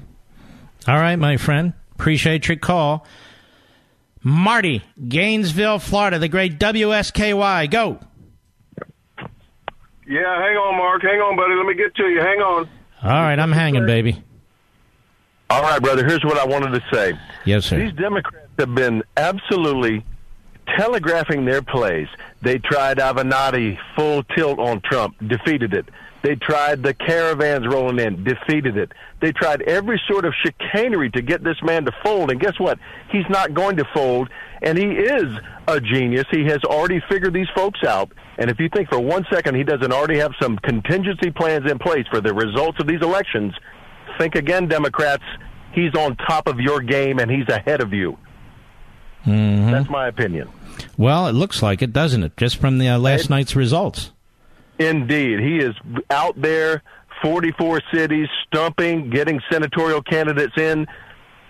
All 0.87 0.97
right, 0.99 1.15
my 1.17 1.35
friend. 1.37 1.73
Appreciate 1.95 2.47
your 2.47 2.57
call. 2.57 3.05
Marty, 4.27 4.81
Gainesville, 5.07 5.77
Florida, 5.77 6.17
the 6.17 6.27
great 6.27 6.59
WSKY. 6.59 7.69
Go. 7.69 7.99
Yeah, 10.07 10.41
hang 10.41 10.57
on, 10.57 10.77
Mark. 10.79 11.03
Hang 11.03 11.19
on, 11.19 11.35
buddy. 11.37 11.53
Let 11.53 11.67
me 11.67 11.75
get 11.75 11.93
to 11.95 12.09
you. 12.09 12.19
Hang 12.21 12.39
on. 12.39 12.67
All 13.03 13.21
right, 13.21 13.37
I'm 13.39 13.51
hanging, 13.51 13.85
baby. 13.85 14.23
All 15.51 15.61
right, 15.61 15.79
brother. 15.79 16.03
Here's 16.03 16.23
what 16.23 16.39
I 16.39 16.45
wanted 16.45 16.71
to 16.71 16.83
say. 16.91 17.13
Yes, 17.45 17.67
sir. 17.67 17.77
These 17.77 17.93
Democrats 17.93 18.49
have 18.57 18.73
been 18.73 19.03
absolutely 19.15 20.03
telegraphing 20.75 21.45
their 21.45 21.61
plays. 21.61 22.07
They 22.41 22.57
tried 22.57 22.97
Avenatti 22.97 23.77
full 23.95 24.23
tilt 24.35 24.57
on 24.57 24.81
Trump, 24.81 25.15
defeated 25.27 25.75
it. 25.75 25.85
They 26.25 26.33
tried 26.35 26.81
the 26.81 26.95
caravans 26.95 27.67
rolling 27.67 27.99
in, 27.99 28.23
defeated 28.23 28.77
it. 28.77 28.93
They 29.21 29.31
tried 29.31 29.61
every 29.61 30.01
sort 30.09 30.25
of 30.25 30.33
chicanery 30.43 31.11
to 31.11 31.21
get 31.21 31.43
this 31.43 31.57
man 31.61 31.85
to 31.85 31.91
fold. 32.03 32.31
And 32.31 32.39
guess 32.39 32.59
what? 32.59 32.79
He's 33.11 33.29
not 33.29 33.53
going 33.53 33.77
to 33.77 33.85
fold. 33.93 34.29
And 34.63 34.75
he 34.75 34.85
is 34.87 35.37
a 35.67 35.79
genius. 35.79 36.25
He 36.31 36.43
has 36.45 36.63
already 36.63 36.99
figured 37.07 37.31
these 37.35 37.49
folks 37.53 37.83
out. 37.83 38.11
And 38.39 38.49
if 38.49 38.59
you 38.59 38.69
think 38.69 38.89
for 38.89 38.99
one 38.99 39.23
second 39.31 39.53
he 39.53 39.63
doesn't 39.63 39.91
already 39.93 40.17
have 40.17 40.31
some 40.41 40.57
contingency 40.57 41.29
plans 41.29 41.69
in 41.69 41.77
place 41.77 42.07
for 42.09 42.21
the 42.21 42.33
results 42.33 42.79
of 42.79 42.87
these 42.87 43.03
elections, 43.03 43.53
think 44.17 44.33
again, 44.33 44.67
Democrats. 44.67 45.23
He's 45.73 45.93
on 45.93 46.15
top 46.15 46.47
of 46.47 46.59
your 46.59 46.81
game 46.81 47.19
and 47.19 47.29
he's 47.29 47.47
ahead 47.49 47.81
of 47.81 47.93
you. 47.93 48.17
Mhm. 49.27 49.69
That's 49.69 49.89
my 49.91 50.07
opinion. 50.07 50.49
Well, 50.97 51.27
it 51.27 51.33
looks 51.33 51.61
like 51.61 51.83
it, 51.83 51.93
doesn't 51.93 52.23
it? 52.23 52.35
Just 52.35 52.57
from 52.57 52.79
the 52.79 52.89
uh, 52.89 52.97
last 52.97 53.29
night's 53.29 53.55
results. 53.55 54.11
Indeed. 54.79 55.39
He 55.39 55.57
is 55.57 55.75
out 56.09 56.39
there, 56.41 56.83
44 57.21 57.81
cities, 57.93 58.27
stumping, 58.45 59.09
getting 59.09 59.41
senatorial 59.49 60.01
candidates 60.01 60.57
in. 60.57 60.87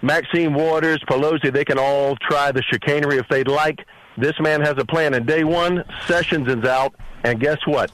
Maxine 0.02 0.54
Waters, 0.54 1.00
Pelosi, 1.10 1.52
they 1.52 1.66
can 1.66 1.80
all 1.80 2.16
try 2.18 2.52
the 2.52 2.62
chicanery 2.62 3.18
if 3.18 3.28
they'd 3.28 3.48
like. 3.48 3.80
This 4.18 4.40
man 4.40 4.62
has 4.62 4.76
a 4.78 4.86
plan. 4.86 5.14
And 5.14 5.26
day 5.26 5.44
one, 5.44 5.84
Sessions 6.06 6.48
is 6.48 6.64
out. 6.64 6.94
And 7.24 7.40
guess 7.40 7.58
what? 7.66 7.92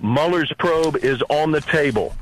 Mueller's 0.00 0.52
probe 0.58 0.96
is 0.96 1.20
on 1.28 1.50
the 1.50 1.60
table. 1.60 2.14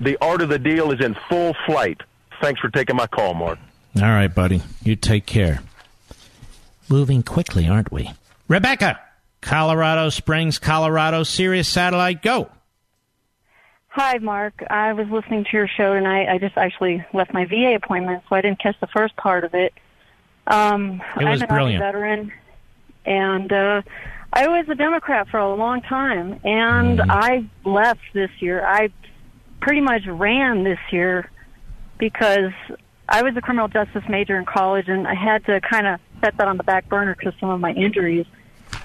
The 0.00 0.18
art 0.20 0.42
of 0.42 0.48
the 0.48 0.58
deal 0.58 0.90
is 0.92 1.00
in 1.00 1.14
full 1.28 1.54
flight. 1.66 2.00
Thanks 2.40 2.60
for 2.60 2.68
taking 2.68 2.96
my 2.96 3.06
call, 3.06 3.34
Mark. 3.34 3.58
All 3.96 4.02
right, 4.02 4.34
buddy. 4.34 4.62
You 4.82 4.96
take 4.96 5.26
care. 5.26 5.60
Moving 6.88 7.22
quickly, 7.22 7.68
aren't 7.68 7.92
we? 7.92 8.10
Rebecca, 8.48 9.00
Colorado 9.42 10.08
Springs, 10.08 10.58
Colorado, 10.58 11.24
Sirius 11.24 11.68
Satellite, 11.68 12.22
go. 12.22 12.48
Hi, 13.88 14.16
Mark. 14.18 14.62
I 14.70 14.94
was 14.94 15.06
listening 15.10 15.44
to 15.44 15.50
your 15.52 15.68
show 15.68 15.92
tonight. 15.92 16.28
I 16.32 16.38
just 16.38 16.56
actually 16.56 17.04
left 17.12 17.34
my 17.34 17.44
VA 17.44 17.74
appointment, 17.74 18.22
so 18.28 18.36
I 18.36 18.40
didn't 18.40 18.60
catch 18.60 18.80
the 18.80 18.86
first 18.86 19.14
part 19.16 19.44
of 19.44 19.52
it. 19.54 19.74
Um, 20.46 21.02
It 21.20 21.24
was 21.24 21.42
I'm 21.42 21.48
an 21.50 21.54
brilliant. 21.54 21.82
Army 21.82 21.92
veteran, 21.92 22.32
and 23.04 23.52
uh, 23.52 23.82
I 24.32 24.48
was 24.48 24.66
a 24.70 24.74
Democrat 24.74 25.28
for 25.28 25.38
a 25.38 25.54
long 25.54 25.82
time, 25.82 26.40
and 26.44 27.00
Mm-hmm. 27.00 27.10
I 27.10 27.44
left 27.68 28.00
this 28.14 28.30
year. 28.40 28.64
I 28.64 28.88
pretty 29.60 29.80
much 29.82 30.06
ran 30.06 30.64
this 30.64 30.78
year 30.90 31.30
because 31.98 32.52
I 33.08 33.22
was 33.22 33.36
a 33.36 33.40
criminal 33.42 33.68
justice 33.68 34.04
major 34.08 34.38
in 34.38 34.46
college, 34.46 34.88
and 34.88 35.06
I 35.06 35.14
had 35.14 35.44
to 35.46 35.60
kind 35.60 35.86
of 35.86 36.00
set 36.22 36.36
that 36.38 36.48
on 36.48 36.56
the 36.56 36.64
back 36.64 36.88
burner 36.88 37.14
because 37.14 37.34
some 37.38 37.50
of 37.50 37.60
my 37.60 37.72
injuries 37.72 38.24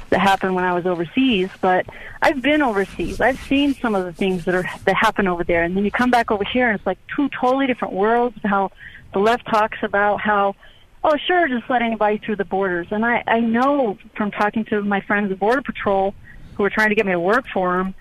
that 0.09 0.19
happened 0.19 0.55
when 0.55 0.63
I 0.63 0.73
was 0.73 0.85
overseas. 0.85 1.49
But 1.61 1.85
I've 2.21 2.41
been 2.41 2.61
overseas. 2.61 3.21
I've 3.21 3.39
seen 3.41 3.73
some 3.75 3.95
of 3.95 4.05
the 4.05 4.13
things 4.13 4.45
that 4.45 4.55
are 4.55 4.65
that 4.85 4.95
happen 4.95 5.27
over 5.27 5.43
there, 5.43 5.63
and 5.63 5.75
then 5.75 5.85
you 5.85 5.91
come 5.91 6.11
back 6.11 6.31
over 6.31 6.43
here, 6.43 6.69
and 6.69 6.77
it's 6.77 6.85
like 6.85 6.99
two 7.15 7.29
totally 7.29 7.67
different 7.67 7.93
worlds. 7.93 8.37
How 8.43 8.71
the 9.13 9.19
left 9.19 9.45
talks 9.47 9.77
about 9.83 10.21
how 10.21 10.55
oh, 11.03 11.17
sure, 11.25 11.47
just 11.47 11.69
let 11.69 11.81
anybody 11.81 12.17
through 12.17 12.35
the 12.35 12.45
borders. 12.45 12.87
And 12.91 13.05
I, 13.05 13.23
I 13.27 13.39
know 13.39 13.97
from 14.15 14.31
talking 14.31 14.65
to 14.65 14.81
my 14.81 15.01
friends 15.01 15.31
at 15.31 15.39
Border 15.39 15.61
Patrol 15.61 16.13
who 16.55 16.63
are 16.63 16.69
trying 16.69 16.89
to 16.89 16.95
get 16.95 17.05
me 17.05 17.13
to 17.13 17.19
work 17.19 17.45
for 17.53 17.77
them, 17.77 17.95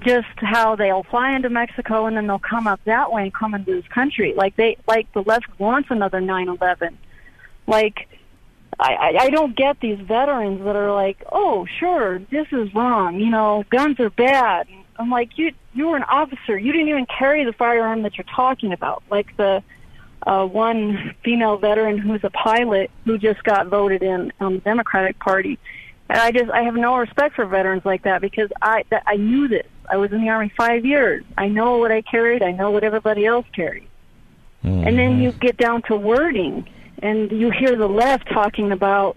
just 0.00 0.28
how 0.36 0.76
they'll 0.76 1.02
fly 1.02 1.34
into 1.34 1.48
Mexico 1.48 2.06
and 2.06 2.16
then 2.16 2.26
they'll 2.26 2.38
come 2.38 2.66
up 2.66 2.80
that 2.84 3.10
way 3.10 3.22
and 3.22 3.34
come 3.34 3.54
into 3.54 3.72
this 3.72 3.88
country. 3.88 4.34
Like 4.34 4.54
they, 4.56 4.76
like 4.86 5.10
the 5.12 5.22
left 5.22 5.46
wants 5.58 5.90
another 5.90 6.20
9/11. 6.20 6.94
Like, 7.66 8.08
I, 8.78 8.94
I, 8.94 9.16
I 9.22 9.30
don't 9.30 9.56
get 9.56 9.80
these 9.80 9.98
veterans 10.00 10.62
that 10.64 10.76
are 10.76 10.92
like, 10.92 11.22
oh, 11.32 11.66
sure, 11.78 12.18
this 12.30 12.46
is 12.52 12.74
wrong. 12.74 13.18
You 13.18 13.30
know, 13.30 13.64
guns 13.70 13.98
are 14.00 14.10
bad. 14.10 14.68
I'm 14.98 15.10
like, 15.10 15.38
you, 15.38 15.52
you 15.74 15.88
were 15.88 15.96
an 15.96 16.04
officer. 16.04 16.58
You 16.58 16.72
didn't 16.72 16.88
even 16.88 17.06
carry 17.06 17.44
the 17.44 17.52
firearm 17.52 18.02
that 18.02 18.16
you're 18.16 18.26
talking 18.34 18.72
about. 18.72 19.02
Like 19.10 19.36
the 19.36 19.62
uh, 20.26 20.44
one 20.44 21.14
female 21.24 21.56
veteran 21.56 21.98
who's 21.98 22.24
a 22.24 22.30
pilot 22.30 22.90
who 23.04 23.16
just 23.18 23.42
got 23.44 23.68
voted 23.68 24.02
in 24.02 24.32
on 24.40 24.54
the 24.54 24.60
Democratic 24.60 25.18
Party. 25.18 25.58
And 26.08 26.18
I 26.18 26.30
just 26.30 26.50
I 26.50 26.62
have 26.62 26.74
no 26.74 26.96
respect 26.96 27.34
for 27.34 27.46
veterans 27.46 27.84
like 27.84 28.04
that 28.04 28.20
because 28.20 28.50
I 28.62 28.84
that 28.90 29.02
I 29.06 29.16
knew 29.16 29.48
this. 29.48 29.66
I 29.90 29.96
was 29.96 30.12
in 30.12 30.20
the 30.20 30.28
army 30.28 30.52
five 30.56 30.84
years. 30.84 31.24
I 31.36 31.48
know 31.48 31.78
what 31.78 31.92
I 31.92 32.02
carried. 32.02 32.42
I 32.42 32.52
know 32.52 32.70
what 32.70 32.84
everybody 32.84 33.24
else 33.26 33.46
carried. 33.52 33.88
Mm-hmm. 34.64 34.86
And 34.86 34.98
then 34.98 35.20
you 35.20 35.32
get 35.32 35.56
down 35.56 35.82
to 35.82 35.96
wording, 35.96 36.68
and 37.02 37.30
you 37.30 37.50
hear 37.50 37.76
the 37.76 37.88
left 37.88 38.28
talking 38.28 38.72
about, 38.72 39.16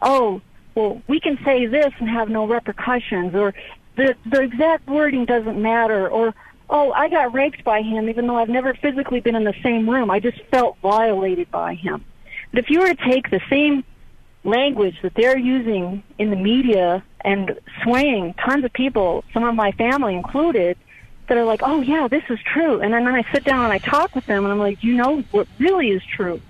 oh, 0.00 0.40
well, 0.74 1.02
we 1.06 1.20
can 1.20 1.38
say 1.44 1.66
this 1.66 1.92
and 1.98 2.08
have 2.08 2.28
no 2.28 2.46
repercussions, 2.46 3.34
or 3.34 3.54
the 3.96 4.14
the 4.26 4.40
exact 4.40 4.88
wording 4.88 5.24
doesn't 5.24 5.60
matter, 5.60 6.08
or 6.08 6.34
oh, 6.70 6.92
I 6.92 7.08
got 7.08 7.34
raped 7.34 7.62
by 7.64 7.82
him 7.82 8.08
even 8.08 8.26
though 8.26 8.36
I've 8.36 8.48
never 8.48 8.72
physically 8.74 9.20
been 9.20 9.34
in 9.34 9.44
the 9.44 9.54
same 9.62 9.88
room. 9.88 10.10
I 10.10 10.20
just 10.20 10.40
felt 10.50 10.78
violated 10.78 11.50
by 11.50 11.74
him. 11.74 12.04
But 12.50 12.64
if 12.64 12.70
you 12.70 12.80
were 12.80 12.94
to 12.94 13.04
take 13.08 13.30
the 13.30 13.40
same 13.50 13.84
language 14.44 14.96
that 15.02 15.14
they're 15.14 15.38
using 15.38 16.02
in 16.18 16.30
the 16.30 16.36
media 16.36 17.04
and 17.20 17.58
swaying 17.82 18.34
tons 18.34 18.64
of 18.64 18.72
people, 18.72 19.24
some 19.32 19.44
of 19.44 19.54
my 19.54 19.72
family 19.72 20.14
included, 20.14 20.76
that 21.28 21.38
are 21.38 21.44
like, 21.44 21.60
oh 21.62 21.80
yeah, 21.80 22.08
this 22.08 22.24
is 22.28 22.38
true. 22.44 22.80
And 22.80 22.92
then 22.92 23.06
I 23.06 23.22
sit 23.32 23.44
down 23.44 23.64
and 23.64 23.72
I 23.72 23.78
talk 23.78 24.14
with 24.14 24.26
them 24.26 24.44
and 24.44 24.52
I'm 24.52 24.58
like, 24.58 24.82
you 24.82 24.94
know 24.94 25.22
what 25.30 25.46
really 25.58 25.90
is 25.90 26.02
true? 26.04 26.40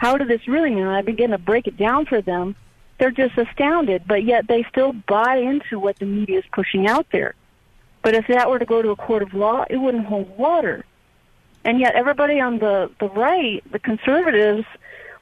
How 0.00 0.16
did 0.16 0.28
this 0.28 0.48
really 0.48 0.70
mean? 0.70 0.86
And 0.86 0.96
I 0.96 1.02
begin 1.02 1.32
to 1.32 1.38
break 1.38 1.66
it 1.66 1.76
down 1.76 2.06
for 2.06 2.22
them. 2.22 2.56
They're 2.98 3.10
just 3.10 3.36
astounded, 3.36 4.04
but 4.06 4.24
yet 4.24 4.48
they 4.48 4.62
still 4.70 4.94
buy 4.94 5.36
into 5.36 5.78
what 5.78 5.98
the 5.98 6.06
media 6.06 6.38
is 6.38 6.44
pushing 6.54 6.88
out 6.88 7.06
there. 7.12 7.34
But 8.00 8.14
if 8.14 8.26
that 8.28 8.48
were 8.48 8.58
to 8.58 8.64
go 8.64 8.80
to 8.80 8.88
a 8.92 8.96
court 8.96 9.22
of 9.22 9.34
law, 9.34 9.66
it 9.68 9.76
wouldn't 9.76 10.06
hold 10.06 10.38
water. 10.38 10.86
And 11.66 11.78
yet 11.78 11.96
everybody 11.96 12.40
on 12.40 12.60
the, 12.60 12.90
the 12.98 13.10
right, 13.10 13.62
the 13.70 13.78
conservatives, 13.78 14.64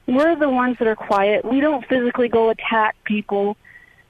we're 0.07 0.37
the 0.37 0.49
ones 0.49 0.77
that 0.79 0.87
are 0.87 0.95
quiet. 0.95 1.43
We 1.43 1.59
don't 1.59 1.85
physically 1.85 2.29
go 2.29 2.49
attack 2.49 2.95
people 3.03 3.57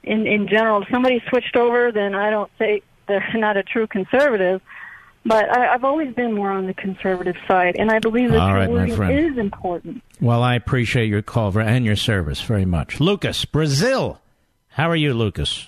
in, 0.04 0.28
in 0.28 0.48
general. 0.48 0.84
If 0.84 0.90
somebody 0.90 1.24
switched 1.30 1.56
over, 1.56 1.92
then 1.92 2.14
I 2.14 2.30
don't 2.30 2.52
say 2.60 2.84
they're 3.08 3.28
not 3.34 3.58
a 3.58 3.64
true 3.64 3.88
conservative. 3.88 4.62
But 5.30 5.56
I, 5.56 5.76
I've 5.76 5.84
always 5.84 6.12
been 6.16 6.34
more 6.34 6.50
on 6.50 6.66
the 6.66 6.74
conservative 6.74 7.36
side, 7.48 7.76
and 7.78 7.92
I 7.92 8.00
believe 8.00 8.32
that 8.32 8.52
right, 8.52 8.68
wording 8.68 9.32
is 9.32 9.38
important. 9.38 10.02
Well, 10.20 10.42
I 10.42 10.56
appreciate 10.56 11.06
your 11.06 11.22
call 11.22 11.56
and 11.60 11.86
your 11.86 11.96
service 11.96 12.42
very 12.42 12.66
much. 12.66 13.00
Lucas, 13.00 13.46
Brazil. 13.46 14.20
How 14.70 14.90
are 14.90 14.96
you, 14.96 15.14
Lucas? 15.14 15.68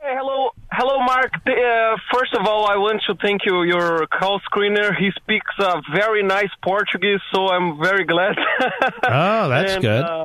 Hey, 0.00 0.14
hello, 0.16 0.52
hello, 0.72 1.00
Mark. 1.04 1.32
Uh, 1.34 1.96
first 2.14 2.34
of 2.34 2.46
all, 2.46 2.64
I 2.66 2.76
want 2.76 3.02
to 3.08 3.14
thank 3.16 3.42
you, 3.44 3.62
your 3.62 4.06
call 4.06 4.40
screener. 4.50 4.96
He 4.96 5.10
speaks 5.16 5.50
uh, 5.58 5.82
very 5.94 6.22
nice 6.22 6.48
Portuguese, 6.62 7.20
so 7.34 7.48
I'm 7.48 7.78
very 7.78 8.06
glad. 8.06 8.36
oh, 9.02 9.50
that's 9.50 9.72
and, 9.74 9.82
good. 9.82 10.02
Uh, 10.02 10.24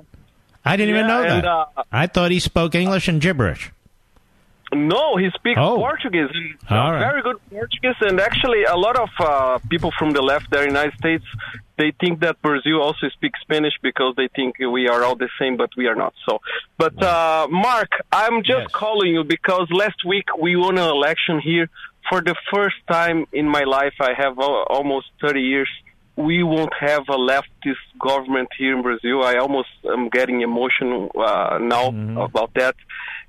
I 0.63 0.77
didn't 0.77 0.95
even 0.95 1.07
know 1.07 1.21
that. 1.21 1.31
and, 1.31 1.45
uh, 1.45 1.65
I 1.91 2.07
thought 2.07 2.31
he 2.31 2.39
spoke 2.39 2.75
English 2.75 3.09
and 3.09 3.19
gibberish. 3.19 3.73
No, 4.75 5.15
he 5.17 5.29
speaks 5.31 5.59
Oh. 5.59 5.75
Portuguese. 5.77 6.29
and, 6.33 6.55
All 6.79 6.91
right. 6.91 6.99
Very 6.99 7.21
good 7.21 7.37
Portuguese, 7.49 7.95
and 8.01 8.19
actually, 8.19 8.63
a 8.63 8.75
lot 8.75 8.97
of 8.97 9.09
uh, 9.19 9.59
people 9.69 9.91
from 9.97 10.11
the 10.11 10.21
left 10.21 10.49
there 10.51 10.63
in 10.63 10.73
the 10.73 10.79
United 10.79 10.97
States 10.99 11.25
they 11.75 11.91
think 11.99 12.19
that 12.19 12.39
Brazil 12.43 12.79
also 12.83 13.09
speaks 13.09 13.39
Spanish 13.41 13.73
because 13.81 14.13
they 14.15 14.27
think 14.35 14.59
we 14.59 14.87
are 14.87 15.03
all 15.03 15.15
the 15.15 15.29
same, 15.39 15.57
but 15.57 15.71
we 15.75 15.87
are 15.87 15.95
not. 15.95 16.13
So, 16.29 16.39
but 16.77 16.93
uh, 17.01 17.47
Mark, 17.49 17.89
I'm 18.11 18.43
just 18.43 18.71
calling 18.71 19.11
you 19.11 19.23
because 19.23 19.67
last 19.71 20.05
week 20.05 20.27
we 20.39 20.55
won 20.55 20.77
an 20.77 20.87
election 20.87 21.39
here 21.39 21.69
for 22.09 22.21
the 22.21 22.35
first 22.53 22.75
time 22.87 23.25
in 23.33 23.49
my 23.49 23.63
life. 23.63 23.95
I 23.99 24.13
have 24.15 24.37
al- 24.37 24.67
almost 24.69 25.07
30 25.19 25.41
years. 25.41 25.69
We 26.15 26.43
won't 26.43 26.73
have 26.79 27.09
a 27.09 27.17
leftist 27.17 27.85
government 27.99 28.49
here 28.55 28.75
in 28.77 28.83
Brazil. 28.83 29.23
I 29.23 29.37
almost 29.37 29.69
am 29.83 30.09
getting 30.09 30.41
emotional 30.41 31.09
uh, 31.19 31.57
now 31.59 31.87
about 32.23 32.53
that. 32.53 32.75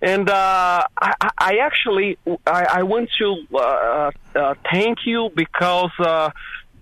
And 0.03 0.29
uh, 0.29 0.83
I, 1.01 1.13
I- 1.39 1.59
actually 1.59 2.19
I, 2.47 2.67
I 2.79 2.83
want 2.83 3.11
to 3.19 3.47
uh, 3.55 4.11
uh, 4.35 4.55
thank 4.71 4.99
you 5.07 5.31
because 5.35 5.91
uh, 5.99 6.31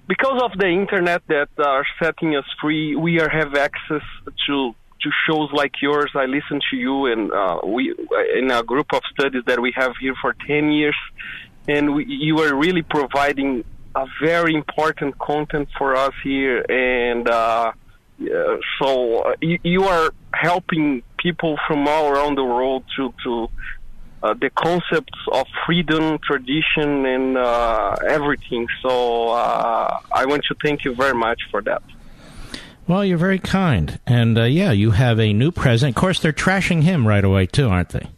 because 0.08 0.42
of 0.42 0.58
the 0.58 0.66
internet 0.68 1.22
that 1.28 1.48
are 1.58 1.86
setting 2.02 2.36
us 2.36 2.44
free, 2.60 2.96
we 2.96 3.20
are 3.20 3.28
have 3.28 3.54
access 3.54 4.02
to 4.46 4.74
to 5.02 5.10
shows 5.26 5.50
like 5.52 5.72
yours. 5.82 6.10
I 6.14 6.26
listen 6.26 6.60
to 6.70 6.76
you, 6.76 7.06
and 7.06 7.32
uh, 7.32 7.60
we 7.64 7.94
in 8.36 8.50
a 8.50 8.62
group 8.62 8.92
of 8.92 9.02
studies 9.12 9.42
that 9.46 9.60
we 9.60 9.72
have 9.76 9.92
here 10.00 10.14
for 10.20 10.34
ten 10.46 10.72
years, 10.72 10.96
and 11.68 11.94
we, 11.94 12.06
you 12.06 12.38
are 12.40 12.54
really 12.54 12.82
providing 12.82 13.64
a 13.94 14.06
very 14.20 14.54
important 14.54 15.18
content 15.18 15.68
for 15.76 15.96
us 15.96 16.14
here, 16.24 16.64
and 16.70 17.28
uh, 17.28 17.72
yeah, 18.18 18.56
so 18.80 19.18
uh, 19.20 19.34
you, 19.40 19.58
you 19.62 19.84
are 19.84 20.12
helping 20.32 21.02
people 21.22 21.58
from 21.66 21.86
all 21.88 22.08
around 22.08 22.36
the 22.36 22.44
world 22.44 22.84
to 22.96 23.14
to 23.24 23.48
uh, 24.22 24.34
the 24.34 24.50
concepts 24.50 25.18
of 25.32 25.46
freedom, 25.66 26.18
tradition, 26.18 27.04
and 27.06 27.36
uh, 27.36 27.96
everything. 28.08 28.66
So 28.82 29.28
uh, 29.30 29.98
I 30.12 30.26
want 30.26 30.44
to 30.44 30.54
thank 30.62 30.84
you 30.84 30.94
very 30.94 31.14
much 31.14 31.40
for 31.50 31.60
that. 31.62 31.82
Well, 32.86 33.04
you're 33.04 33.18
very 33.18 33.38
kind. 33.38 33.98
And 34.06 34.38
uh, 34.38 34.44
yeah, 34.44 34.72
you 34.72 34.90
have 34.92 35.18
a 35.18 35.32
new 35.32 35.50
president. 35.50 35.96
Of 35.96 36.00
course, 36.00 36.20
they're 36.20 36.32
trashing 36.32 36.82
him 36.82 37.06
right 37.06 37.24
away, 37.24 37.46
too, 37.46 37.68
aren't 37.68 37.90
they? 37.90 38.08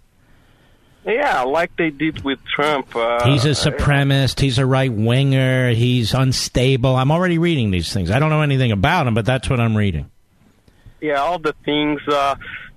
Yeah, 1.07 1.43
like 1.43 1.77
they 1.77 1.91
did 1.91 2.25
with 2.25 2.39
Trump. 2.47 2.97
Uh, 2.97 3.27
He's 3.27 3.45
a 3.45 3.51
supremacist. 3.51 4.41
He's 4.41 4.57
a 4.59 4.65
right 4.65 4.93
winger. 4.93 5.71
He's 5.71 6.15
unstable. 6.15 6.97
I'm 6.97 7.11
already 7.11 7.37
reading 7.37 7.71
these 7.71 7.93
things. 7.93 8.11
I 8.11 8.19
don't 8.19 8.31
know 8.31 8.41
anything 8.41 8.73
about 8.73 9.07
him, 9.07 9.13
but 9.13 9.27
that's 9.27 9.51
what 9.51 9.61
I'm 9.61 9.77
reading. 9.77 10.11
yeah, 11.03 11.17
all 11.17 11.39
the 11.39 11.55
things. 11.65 12.01
Uh, 12.09 12.15
uh, 12.15 12.37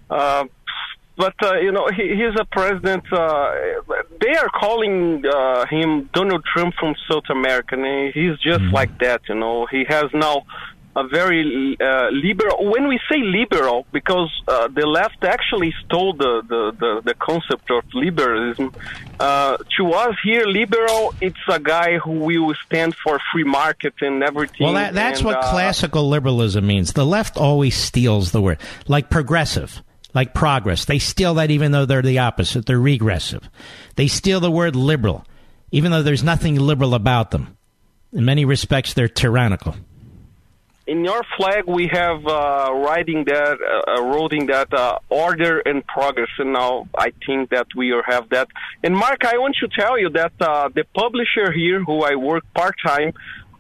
but 0.10 1.34
uh, 1.42 1.56
you 1.56 1.72
know, 1.72 1.88
he, 1.88 2.10
he's 2.10 2.40
a 2.40 2.46
president. 2.46 3.12
Uh, 3.12 3.52
they 4.22 4.36
are 4.36 4.50
calling 4.50 5.26
uh, 5.26 5.66
him 5.66 6.10
Donald 6.14 6.46
Trump 6.46 6.76
from 6.80 6.96
South 7.10 7.30
America. 7.30 7.76
And 7.76 8.14
he's 8.14 8.38
just 8.40 8.64
like 8.72 9.00
that. 9.00 9.22
You 9.28 9.36
know, 9.36 9.66
he 9.66 9.84
has 9.86 10.06
now 10.14 10.46
a 10.96 11.08
very 11.08 11.78
uh, 11.80 12.10
liberal. 12.12 12.72
When 12.72 12.88
we 12.88 13.00
say 13.10 13.20
liberal, 13.22 13.86
because 13.92 14.30
uh, 14.48 14.68
the 14.68 14.86
left 14.86 15.24
actually 15.24 15.74
stole 15.86 16.14
the 16.14 16.42
the, 16.48 16.72
the, 16.80 17.02
the 17.04 17.14
concept 17.16 17.70
of 17.72 17.84
liberalism. 17.94 18.74
Uh, 19.20 19.58
to 19.78 19.94
us 19.94 20.16
here, 20.24 20.46
liberal, 20.46 21.14
it's 21.22 21.38
a 21.50 21.60
guy 21.60 21.98
who 21.98 22.12
will 22.12 22.54
stand 22.68 22.96
for 22.96 23.20
free 23.32 23.44
market 23.44 23.96
and 24.02 24.24
everything. 24.24 24.66
Well, 24.66 24.74
that, 24.74 24.94
that's 24.94 25.20
and, 25.20 25.26
what 25.26 25.38
uh, 25.38 25.50
classical 25.50 26.08
liberalism 26.08 26.68
means. 26.68 26.94
The 26.94 27.06
left 27.06 27.38
always 27.38 27.76
steals 27.76 28.32
the 28.32 28.42
word, 28.42 28.60
like 28.88 29.10
progressive, 29.10 29.82
like 30.14 30.34
progress. 30.34 30.86
They 30.86 31.00
steal 31.00 31.36
that 31.36 31.52
even 31.52 31.72
though 31.72 31.86
they're 31.86 32.02
the 32.02 32.20
opposite. 32.20 32.66
They're 32.66 32.80
regressive. 32.80 33.50
They 33.96 34.08
steal 34.08 34.40
the 34.40 34.52
word 34.52 34.76
liberal, 34.76 35.26
even 35.72 35.92
though 35.92 36.04
there's 36.04 36.24
nothing 36.24 36.56
liberal 36.56 36.94
about 36.94 37.32
them. 37.32 37.58
In 38.14 38.26
many 38.26 38.46
respects, 38.46 38.94
they're 38.94 39.10
tyrannical. 39.10 39.76
in 40.88 41.04
your 41.04 41.22
flag 41.36 41.66
we 41.68 41.88
have 41.92 42.26
uh, 42.26 42.72
writing 42.86 43.26
that 43.26 43.58
uh, 43.62 43.92
uh, 43.92 44.02
writing 44.04 44.46
that 44.48 44.74
uh, 44.74 44.98
order 45.10 45.60
and 45.60 45.86
progress 45.86 46.30
and 46.40 46.54
now 46.54 46.88
i 46.98 47.12
think 47.26 47.50
that 47.50 47.68
we 47.76 47.94
have 48.06 48.30
that 48.30 48.48
and 48.86 48.96
mark 48.96 49.26
i 49.26 49.38
want 49.38 49.54
to 49.60 49.68
tell 49.68 50.00
you 50.00 50.10
that 50.10 50.32
uh, 50.40 50.70
the 50.74 50.86
publisher 50.96 51.52
here 51.52 51.84
who 51.84 52.04
i 52.04 52.16
work 52.16 52.44
part-time 52.54 53.12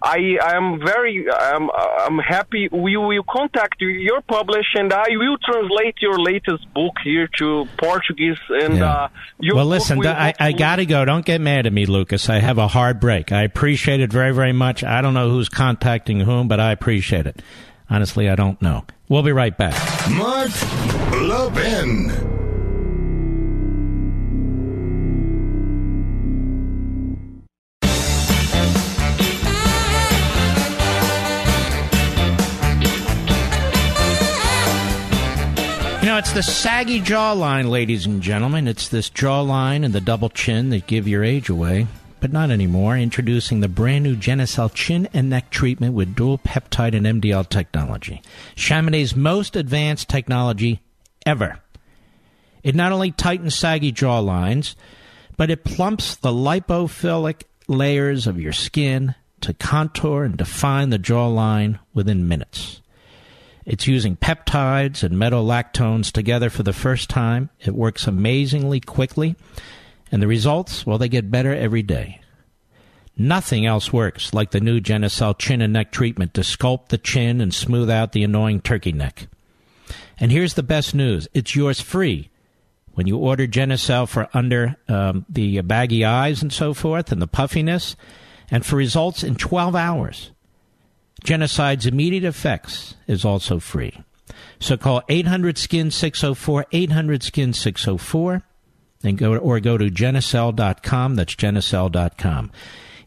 I 0.01 0.37
am 0.41 0.79
very 0.79 1.25
I'm 1.31 1.69
I'm 1.71 2.19
happy. 2.19 2.69
We 2.71 2.97
will 2.97 3.23
contact 3.29 3.81
you, 3.81 3.87
your 3.87 4.21
publish, 4.21 4.65
and 4.75 4.93
I 4.93 5.05
will 5.11 5.37
translate 5.43 5.95
your 6.01 6.19
latest 6.19 6.71
book 6.73 6.93
here 7.03 7.27
to 7.39 7.67
Portuguese. 7.77 8.37
And 8.49 8.81
uh, 8.81 9.09
your 9.39 9.55
well, 9.55 9.65
listen, 9.65 9.97
will 9.97 10.03
th- 10.03 10.15
I, 10.15 10.33
I 10.39 10.51
got 10.51 10.77
to 10.77 10.85
go. 10.85 11.03
Don't 11.05 11.25
get 11.25 11.41
mad 11.41 11.65
at 11.65 11.73
me, 11.73 11.85
Lucas. 11.85 12.29
I 12.29 12.39
have 12.39 12.57
a 12.57 12.67
hard 12.67 12.99
break. 12.99 13.31
I 13.31 13.43
appreciate 13.43 13.99
it 13.99 14.11
very, 14.11 14.33
very 14.33 14.53
much. 14.53 14.83
I 14.83 15.01
don't 15.01 15.13
know 15.13 15.29
who's 15.29 15.49
contacting 15.49 16.19
whom, 16.19 16.47
but 16.47 16.59
I 16.59 16.71
appreciate 16.71 17.25
it. 17.25 17.41
Honestly, 17.89 18.29
I 18.29 18.35
don't 18.35 18.61
know. 18.61 18.85
We'll 19.09 19.23
be 19.23 19.31
right 19.31 19.57
back. 19.57 19.73
Mark 20.11 20.51
Levin. 21.11 22.46
Know, 36.17 36.21
it's 36.21 36.33
the 36.33 36.41
saggy 36.41 36.99
jawline, 36.99 37.69
ladies 37.69 38.07
and 38.07 38.23
gentlemen. 38.23 38.67
It's 38.67 38.87
this 38.87 39.07
jawline 39.07 39.85
and 39.85 39.93
the 39.93 40.01
double 40.01 40.31
chin 40.31 40.71
that 40.71 40.87
give 40.87 41.07
your 41.07 41.23
age 41.23 41.47
away. 41.47 41.85
But 42.19 42.33
not 42.33 42.49
anymore. 42.49 42.97
Introducing 42.97 43.59
the 43.59 43.67
brand 43.67 44.03
new 44.03 44.15
Genucel 44.15 44.73
chin 44.73 45.07
and 45.13 45.29
neck 45.29 45.51
treatment 45.51 45.93
with 45.93 46.15
dual 46.15 46.39
peptide 46.39 46.95
and 46.95 47.21
MDL 47.21 47.47
technology. 47.47 48.23
Chamonix's 48.55 49.15
most 49.15 49.55
advanced 49.55 50.09
technology 50.09 50.81
ever. 51.23 51.59
It 52.63 52.73
not 52.73 52.91
only 52.91 53.11
tightens 53.11 53.53
saggy 53.53 53.93
jawlines, 53.93 54.73
but 55.37 55.51
it 55.51 55.63
plumps 55.63 56.15
the 56.15 56.31
lipophilic 56.31 57.43
layers 57.67 58.25
of 58.25 58.41
your 58.41 58.53
skin 58.53 59.13
to 59.41 59.53
contour 59.53 60.23
and 60.23 60.35
define 60.35 60.89
the 60.89 60.97
jawline 60.97 61.77
within 61.93 62.27
minutes. 62.27 62.81
It's 63.67 63.85
using 63.85 64.15
peptides 64.15 65.03
and 65.03 65.15
metolactones 65.15 66.09
together 66.09 66.49
for 66.49 66.63
the 66.63 66.71
first 66.71 67.09
time. 67.09 67.49
It 67.59 67.75
works 67.75 68.07
amazingly 68.07 68.79
quickly, 68.79 69.35
and 70.09 70.21
the 70.21 70.27
results, 70.27 70.85
well, 70.85 70.97
they 70.97 71.09
get 71.09 71.29
better 71.29 71.53
every 71.53 71.83
day. 71.83 72.21
Nothing 73.17 73.65
else 73.65 73.91
works 73.91 74.33
like 74.33 74.51
the 74.51 74.61
new 74.61 74.79
Genucel 74.79 75.37
chin 75.37 75.61
and 75.61 75.73
neck 75.73 75.91
treatment 75.91 76.33
to 76.35 76.41
sculpt 76.41 76.87
the 76.87 76.97
chin 76.97 77.41
and 77.41 77.53
smooth 77.53 77.89
out 77.89 78.13
the 78.13 78.23
annoying 78.23 78.61
turkey 78.61 78.93
neck. 78.93 79.27
And 80.17 80.31
here's 80.31 80.53
the 80.53 80.63
best 80.63 80.95
news 80.95 81.27
it's 81.33 81.53
yours 81.53 81.81
free 81.81 82.29
when 82.93 83.05
you 83.05 83.17
order 83.17 83.47
Genucel 83.47 84.07
for 84.07 84.29
under 84.33 84.77
um, 84.87 85.25
the 85.27 85.59
baggy 85.59 86.05
eyes 86.05 86.41
and 86.41 86.53
so 86.53 86.73
forth 86.73 87.11
and 87.11 87.21
the 87.21 87.27
puffiness, 87.27 87.97
and 88.49 88.65
for 88.65 88.77
results 88.77 89.23
in 89.23 89.35
12 89.35 89.75
hours. 89.75 90.31
Genucel's 91.23 91.85
immediate 91.85 92.23
effects 92.23 92.95
is 93.07 93.25
also 93.25 93.59
free. 93.59 94.03
So 94.59 94.77
call 94.77 95.01
800 95.09 95.57
skin 95.57 95.91
604 95.91 96.65
800 96.71 97.23
skin 97.23 97.53
604 97.53 98.43
and 99.03 99.17
go 99.17 99.37
or 99.37 99.59
go 99.59 99.77
to 99.77 99.85
genucel.com 99.85 101.15
that's 101.15 101.35
genucel.com. 101.35 102.51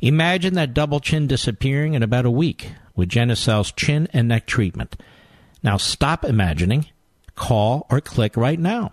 Imagine 0.00 0.54
that 0.54 0.74
double 0.74 1.00
chin 1.00 1.26
disappearing 1.26 1.94
in 1.94 2.02
about 2.02 2.24
a 2.24 2.30
week 2.30 2.72
with 2.96 3.10
Genucel's 3.10 3.72
chin 3.72 4.08
and 4.12 4.28
neck 4.28 4.46
treatment. 4.46 4.96
Now 5.62 5.76
stop 5.76 6.24
imagining, 6.24 6.86
call 7.34 7.86
or 7.90 8.00
click 8.00 8.36
right 8.36 8.58
now. 8.58 8.92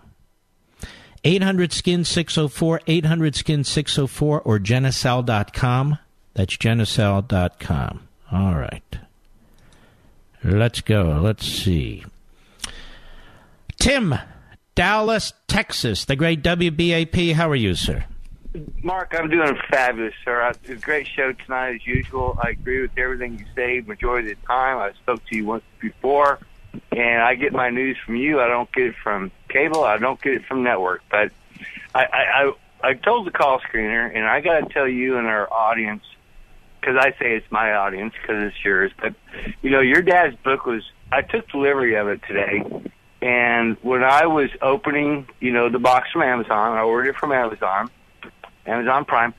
800 1.24 1.72
skin 1.72 2.04
604 2.04 2.82
800 2.86 3.34
skin 3.34 3.64
604 3.64 4.40
or 4.42 4.58
genucel.com 4.58 5.98
that's 6.34 6.56
genucel.com. 6.56 8.08
All 8.30 8.54
right. 8.54 8.98
Let's 10.44 10.80
go. 10.80 11.20
Let's 11.22 11.46
see. 11.46 12.04
Tim, 13.78 14.14
Dallas, 14.74 15.32
Texas, 15.46 16.04
the 16.04 16.16
great 16.16 16.42
WBAP. 16.42 17.34
How 17.34 17.50
are 17.50 17.56
you, 17.56 17.74
sir? 17.74 18.04
Mark, 18.82 19.14
I'm 19.16 19.28
doing 19.28 19.56
fabulous, 19.70 20.14
sir. 20.24 20.50
It's 20.50 20.70
a 20.70 20.76
great 20.76 21.06
show 21.06 21.32
tonight, 21.32 21.76
as 21.76 21.86
usual. 21.86 22.38
I 22.42 22.50
agree 22.50 22.80
with 22.80 22.96
everything 22.96 23.38
you 23.38 23.44
say 23.54 23.80
majority 23.80 24.32
of 24.32 24.40
the 24.40 24.46
time. 24.46 24.78
I 24.78 24.92
spoke 25.02 25.24
to 25.26 25.36
you 25.36 25.44
once 25.44 25.64
before, 25.80 26.38
and 26.90 27.22
I 27.22 27.34
get 27.34 27.52
my 27.52 27.70
news 27.70 27.96
from 28.04 28.16
you. 28.16 28.40
I 28.40 28.48
don't 28.48 28.70
get 28.72 28.86
it 28.86 28.94
from 29.02 29.30
cable. 29.48 29.84
I 29.84 29.98
don't 29.98 30.20
get 30.20 30.34
it 30.34 30.44
from 30.46 30.62
network. 30.62 31.02
But 31.10 31.30
I, 31.94 32.04
I, 32.04 32.42
I, 32.42 32.52
I 32.90 32.94
told 32.94 33.26
the 33.26 33.32
call 33.32 33.60
screener, 33.60 34.10
and 34.14 34.24
I 34.26 34.40
got 34.40 34.60
to 34.60 34.72
tell 34.72 34.88
you 34.88 35.18
and 35.18 35.26
our 35.26 35.52
audience– 35.52 36.02
because 36.80 36.96
I 36.96 37.10
say 37.12 37.36
it's 37.36 37.50
my 37.50 37.72
audience 37.72 38.14
because 38.20 38.42
it's 38.42 38.64
yours. 38.64 38.92
But 39.00 39.14
you 39.62 39.70
know, 39.70 39.80
your 39.80 40.02
dad's 40.02 40.36
book 40.36 40.66
was. 40.66 40.82
I 41.10 41.22
took 41.22 41.48
delivery 41.48 41.94
of 41.94 42.08
it 42.08 42.20
today, 42.26 42.62
and 43.22 43.76
when 43.82 44.04
I 44.04 44.26
was 44.26 44.50
opening, 44.60 45.26
you 45.40 45.52
know, 45.52 45.70
the 45.70 45.78
box 45.78 46.10
from 46.12 46.22
Amazon, 46.22 46.76
I 46.76 46.82
ordered 46.82 47.10
it 47.10 47.16
from 47.16 47.32
Amazon, 47.32 47.90
Amazon 48.66 49.04
Prime. 49.04 49.34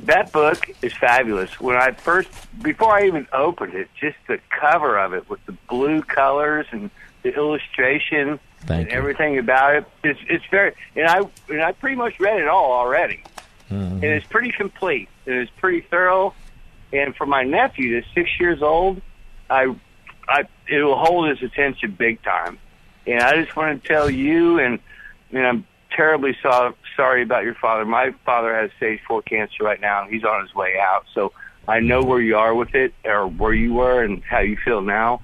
That 0.00 0.32
book 0.32 0.68
is 0.82 0.92
fabulous. 0.92 1.60
When 1.60 1.76
I 1.76 1.92
first, 1.92 2.28
before 2.62 2.92
I 2.92 3.06
even 3.06 3.26
opened 3.32 3.74
it, 3.74 3.88
just 4.00 4.16
the 4.26 4.38
cover 4.50 4.98
of 4.98 5.12
it 5.12 5.28
with 5.28 5.44
the 5.46 5.52
blue 5.68 6.02
colors 6.02 6.66
and 6.70 6.90
the 7.22 7.34
illustration 7.34 8.38
Thank 8.60 8.88
and 8.88 8.92
everything 8.92 9.38
about 9.38 9.76
it, 9.76 9.84
it's 10.04 10.20
it's 10.28 10.44
very. 10.50 10.74
And 10.94 11.06
I 11.06 11.20
and 11.48 11.62
I 11.62 11.72
pretty 11.72 11.96
much 11.96 12.20
read 12.20 12.40
it 12.40 12.48
all 12.48 12.72
already 12.72 13.22
Mm-hmm. 13.70 13.94
and 13.94 14.04
it's 14.04 14.26
pretty 14.26 14.50
complete. 14.50 15.08
It 15.26 15.34
is 15.34 15.48
pretty 15.58 15.82
thorough. 15.82 16.34
And 16.92 17.14
for 17.14 17.26
my 17.26 17.44
nephew, 17.44 17.94
that's 17.94 18.12
six 18.14 18.30
years 18.40 18.62
old, 18.62 19.02
I, 19.50 19.74
I, 20.26 20.44
it 20.68 20.82
will 20.82 20.98
hold 20.98 21.28
his 21.28 21.42
attention 21.42 21.94
big 21.98 22.22
time. 22.22 22.58
And 23.06 23.20
I 23.20 23.42
just 23.42 23.54
want 23.56 23.82
to 23.82 23.88
tell 23.88 24.08
you, 24.08 24.58
and, 24.58 24.78
and 25.32 25.46
I'm 25.46 25.66
terribly 25.94 26.36
so, 26.42 26.74
sorry 26.96 27.22
about 27.22 27.44
your 27.44 27.54
father. 27.54 27.84
My 27.84 28.12
father 28.24 28.54
has 28.54 28.70
stage 28.78 29.00
four 29.06 29.22
cancer 29.22 29.64
right 29.64 29.80
now, 29.80 30.06
he's 30.08 30.24
on 30.24 30.42
his 30.42 30.54
way 30.54 30.78
out. 30.80 31.04
So 31.14 31.32
I 31.66 31.80
know 31.80 32.02
where 32.02 32.20
you 32.20 32.36
are 32.36 32.54
with 32.54 32.74
it, 32.74 32.94
or 33.04 33.26
where 33.26 33.52
you 33.52 33.74
were, 33.74 34.02
and 34.02 34.22
how 34.24 34.40
you 34.40 34.56
feel 34.64 34.80
now. 34.80 35.20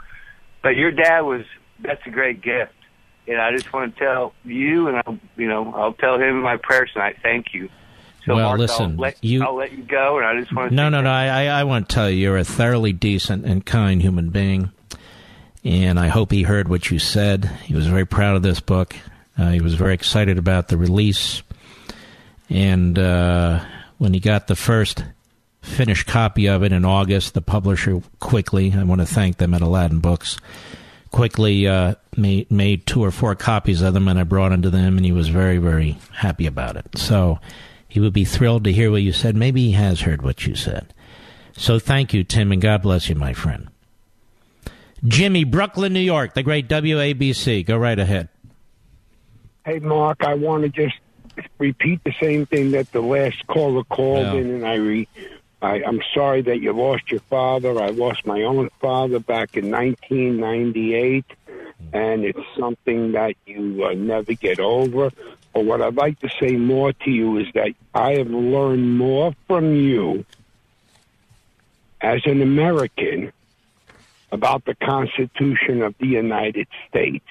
But 0.62 0.76
your 0.76 0.90
dad 0.90 1.20
was, 1.20 1.44
that's 1.80 2.06
a 2.06 2.10
great 2.10 2.42
gift. 2.42 2.72
And 3.26 3.40
I 3.40 3.52
just 3.56 3.72
want 3.72 3.94
to 3.94 3.98
tell 3.98 4.34
you, 4.44 4.88
and 4.88 4.98
I'll, 4.98 5.18
you 5.36 5.48
know, 5.48 5.72
I'll 5.74 5.94
tell 5.94 6.16
him 6.16 6.36
in 6.36 6.42
my 6.42 6.58
prayers 6.58 6.90
tonight, 6.92 7.16
thank 7.22 7.54
you. 7.54 7.70
So 8.26 8.36
well, 8.36 8.48
Mark, 8.48 8.58
listen, 8.58 8.92
I'll 8.92 8.96
let, 8.96 9.22
you. 9.22 9.44
I'll 9.44 9.54
let 9.54 9.72
you 9.72 9.82
go, 9.82 10.16
and 10.16 10.26
I 10.26 10.40
just 10.40 10.54
want 10.54 10.70
to 10.70 10.74
No, 10.74 10.88
no, 10.88 11.02
no. 11.02 11.10
I, 11.10 11.46
I, 11.46 11.64
want 11.64 11.88
to 11.88 11.94
tell 11.94 12.08
you, 12.08 12.16
you're 12.16 12.38
a 12.38 12.44
thoroughly 12.44 12.94
decent 12.94 13.44
and 13.44 13.64
kind 13.64 14.00
human 14.00 14.30
being, 14.30 14.70
and 15.62 16.00
I 16.00 16.08
hope 16.08 16.32
he 16.32 16.42
heard 16.42 16.68
what 16.68 16.90
you 16.90 16.98
said. 16.98 17.44
He 17.64 17.74
was 17.74 17.86
very 17.86 18.06
proud 18.06 18.36
of 18.36 18.42
this 18.42 18.60
book. 18.60 18.96
Uh, 19.36 19.50
he 19.50 19.60
was 19.60 19.74
very 19.74 19.92
excited 19.92 20.38
about 20.38 20.68
the 20.68 20.78
release, 20.78 21.42
and 22.48 22.98
uh, 22.98 23.62
when 23.98 24.14
he 24.14 24.20
got 24.20 24.46
the 24.46 24.56
first 24.56 25.04
finished 25.60 26.06
copy 26.06 26.48
of 26.48 26.62
it 26.62 26.72
in 26.72 26.86
August, 26.86 27.34
the 27.34 27.42
publisher 27.42 28.00
quickly, 28.20 28.72
I 28.74 28.84
want 28.84 29.02
to 29.02 29.06
thank 29.06 29.36
them 29.36 29.52
at 29.52 29.60
Aladdin 29.60 30.00
Books, 30.00 30.38
quickly 31.10 31.68
uh, 31.68 31.96
made 32.16 32.50
made 32.50 32.86
two 32.86 33.04
or 33.04 33.10
four 33.10 33.34
copies 33.34 33.82
of 33.82 33.92
them, 33.92 34.08
and 34.08 34.18
I 34.18 34.22
brought 34.22 34.48
them 34.48 34.62
to 34.62 34.70
them, 34.70 34.96
and 34.96 35.04
he 35.04 35.12
was 35.12 35.28
very, 35.28 35.58
very 35.58 35.98
happy 36.12 36.46
about 36.46 36.76
it. 36.76 36.96
So 36.96 37.38
he 37.94 38.00
would 38.00 38.12
be 38.12 38.24
thrilled 38.24 38.64
to 38.64 38.72
hear 38.72 38.90
what 38.90 39.02
you 39.02 39.12
said. 39.12 39.36
Maybe 39.36 39.66
he 39.66 39.70
has 39.70 40.00
heard 40.00 40.20
what 40.20 40.48
you 40.48 40.56
said. 40.56 40.92
So 41.56 41.78
thank 41.78 42.12
you, 42.12 42.24
Tim, 42.24 42.50
and 42.50 42.60
God 42.60 42.82
bless 42.82 43.08
you, 43.08 43.14
my 43.14 43.32
friend. 43.32 43.68
Jimmy, 45.04 45.44
Brooklyn, 45.44 45.92
New 45.92 46.00
York, 46.00 46.34
the 46.34 46.42
great 46.42 46.66
WABC. 46.66 47.64
Go 47.64 47.76
right 47.76 47.96
ahead. 47.96 48.30
Hey, 49.64 49.78
Mark, 49.78 50.24
I 50.24 50.34
want 50.34 50.64
to 50.64 50.68
just 50.70 50.96
repeat 51.58 52.02
the 52.02 52.12
same 52.20 52.46
thing 52.46 52.72
that 52.72 52.90
the 52.90 53.00
last 53.00 53.46
caller 53.46 53.84
called 53.84 54.26
Yeah. 54.26 54.40
in, 54.40 54.50
and 54.50 54.66
I, 54.66 54.74
re, 54.74 55.06
I, 55.62 55.84
I'm 55.84 56.00
sorry 56.12 56.42
that 56.42 56.58
you 56.60 56.72
lost 56.72 57.12
your 57.12 57.20
father. 57.20 57.80
I 57.80 57.90
lost 57.90 58.26
my 58.26 58.42
own 58.42 58.70
father 58.80 59.20
back 59.20 59.56
in 59.56 59.70
1998, 59.70 61.24
and 61.92 62.24
it's 62.24 62.40
something 62.58 63.12
that 63.12 63.36
you 63.46 63.84
uh, 63.88 63.92
never 63.94 64.32
get 64.34 64.58
over. 64.58 65.12
But 65.54 65.64
what 65.64 65.80
I'd 65.80 65.94
like 65.94 66.18
to 66.20 66.28
say 66.40 66.56
more 66.56 66.92
to 66.92 67.10
you 67.10 67.38
is 67.38 67.46
that 67.54 67.74
I 67.94 68.14
have 68.14 68.26
learned 68.26 68.98
more 68.98 69.32
from 69.46 69.76
you 69.76 70.26
as 72.00 72.26
an 72.26 72.42
American 72.42 73.32
about 74.32 74.64
the 74.64 74.74
Constitution 74.74 75.82
of 75.82 75.94
the 75.98 76.08
United 76.08 76.66
States 76.88 77.24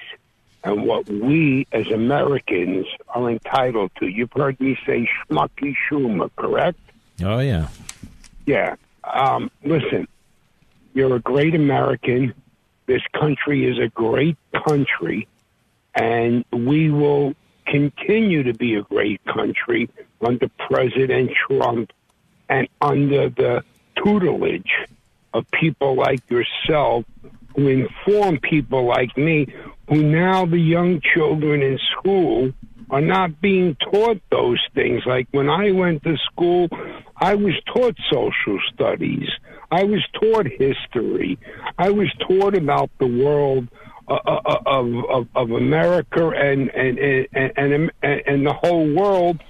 and 0.63 0.85
what 0.85 1.07
we 1.09 1.67
as 1.73 1.87
Americans 1.87 2.87
are 3.09 3.29
entitled 3.29 3.91
to. 3.99 4.07
You've 4.07 4.31
heard 4.31 4.59
me 4.61 4.77
say 4.85 5.09
schmucky 5.27 5.75
Schumer, 5.89 6.29
correct? 6.37 6.79
Oh, 7.21 7.39
yeah. 7.39 7.67
Yeah. 8.45 8.75
Um, 9.03 9.51
listen, 9.65 10.07
you're 10.93 11.15
a 11.15 11.19
great 11.19 11.55
American. 11.55 12.33
This 12.85 13.01
country 13.13 13.69
is 13.69 13.77
a 13.79 13.89
great 13.89 14.37
country, 14.65 15.27
and 15.93 16.45
we 16.53 16.89
will 16.89 17.35
continue 17.65 18.43
to 18.43 18.53
be 18.53 18.75
a 18.75 18.81
great 18.83 19.23
country 19.25 19.89
under 20.25 20.49
President 20.67 21.31
Trump 21.47 21.91
and 22.49 22.67
under 22.81 23.29
the 23.29 23.63
tutelage 24.03 24.71
of 25.33 25.45
people 25.51 25.95
like 25.95 26.21
yourself 26.29 27.05
who 27.55 27.67
inform 27.67 28.39
people 28.39 28.85
like 28.85 29.15
me 29.17 29.47
who 29.89 30.03
now 30.03 30.45
the 30.45 30.59
young 30.59 31.01
children 31.13 31.61
in 31.61 31.79
school 31.91 32.51
are 32.89 33.01
not 33.01 33.41
being 33.41 33.75
taught 33.91 34.21
those 34.29 34.59
things. 34.73 35.01
Like 35.05 35.27
when 35.31 35.49
I 35.49 35.71
went 35.71 36.03
to 36.03 36.15
school, 36.17 36.69
I 37.17 37.35
was 37.35 37.53
taught 37.73 37.95
social 38.11 38.59
studies. 38.73 39.29
I 39.71 39.83
was 39.83 40.03
taught 40.13 40.45
history. 40.45 41.39
I 41.77 41.89
was 41.89 42.07
taught 42.27 42.55
about 42.55 42.91
the 42.99 43.07
world 43.07 43.67
of, 44.07 44.93
of 45.05 45.27
of 45.35 45.51
America 45.51 46.29
and 46.29 46.69
and 46.69 46.99
and 47.33 47.91
and, 48.01 48.21
and, 48.27 48.45
the 48.45 48.53
whole 48.53 48.93
world, 48.93 49.41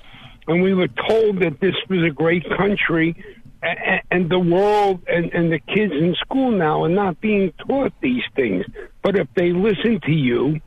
and 0.47 0.61
we 0.61 0.73
were 0.73 0.87
told 0.87 1.39
that 1.39 1.59
this 1.59 1.75
was 1.89 2.03
a 2.03 2.11
great 2.11 2.45
country. 2.57 3.15
And, 3.61 4.01
and 4.11 4.29
the 4.29 4.39
world 4.39 5.03
and, 5.07 5.33
and 5.33 5.51
the 5.51 5.59
kids 5.59 5.93
in 5.93 6.15
school 6.15 6.51
now 6.51 6.83
are 6.83 6.89
not 6.89 7.21
being 7.21 7.53
taught 7.65 7.93
these 8.01 8.23
things. 8.35 8.65
But 9.01 9.15
if 9.15 9.27
they 9.35 9.53
listen 9.53 10.01
to 10.01 10.11
you 10.11 10.59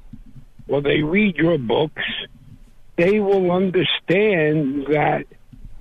or 0.67 0.81
they 0.81 1.03
read 1.03 1.37
your 1.37 1.59
books, 1.59 2.03
they 2.97 3.21
will 3.21 3.53
understand 3.53 4.87
that 4.87 5.27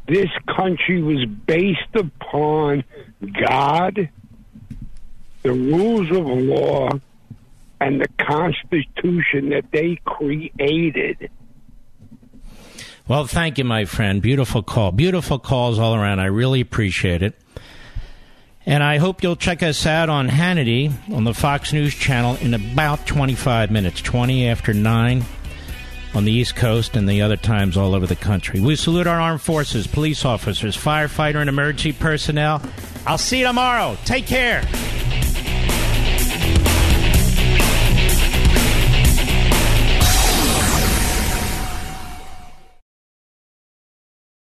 this 0.07 0.29
country 0.55 1.01
was 1.01 1.25
based 1.25 1.95
upon 1.95 2.83
God, 3.47 4.09
the 5.41 5.51
rules 5.53 6.11
of 6.11 6.25
law, 6.25 6.89
and 7.79 8.01
the 8.01 8.07
Constitution 8.19 9.49
that 9.49 9.65
they 9.71 9.99
created. 10.05 11.29
Well, 13.07 13.27
thank 13.27 13.57
you, 13.57 13.63
my 13.63 13.85
friend. 13.85 14.21
Beautiful 14.21 14.63
call. 14.63 14.91
Beautiful 14.91 15.37
calls 15.37 15.77
all 15.77 15.93
around. 15.93 16.19
I 16.19 16.25
really 16.25 16.61
appreciate 16.61 17.21
it. 17.21 17.35
And 18.65 18.83
I 18.83 18.97
hope 18.97 19.21
you'll 19.21 19.35
check 19.35 19.61
us 19.61 19.85
out 19.85 20.09
on 20.09 20.27
Hannity 20.27 20.91
on 21.13 21.23
the 21.23 21.35
Fox 21.35 21.71
News 21.71 21.93
channel 21.93 22.35
in 22.37 22.55
about 22.55 23.05
25 23.05 23.69
minutes, 23.69 24.01
20 24.01 24.47
after 24.47 24.73
9 24.73 25.23
on 26.15 26.25
the 26.25 26.31
East 26.31 26.55
Coast 26.55 26.95
and 26.95 27.07
the 27.07 27.21
other 27.21 27.35
times 27.35 27.77
all 27.77 27.93
over 27.93 28.07
the 28.07 28.15
country. 28.15 28.59
We 28.59 28.75
salute 28.75 29.05
our 29.05 29.19
armed 29.19 29.41
forces, 29.41 29.85
police 29.85 30.25
officers, 30.25 30.75
firefighter, 30.75 31.35
and 31.35 31.49
emergency 31.49 31.91
personnel. 31.91 32.59
I'll 33.05 33.19
see 33.19 33.39
you 33.39 33.45
tomorrow. 33.45 33.97
Take 34.05 34.25
care. 34.25 34.63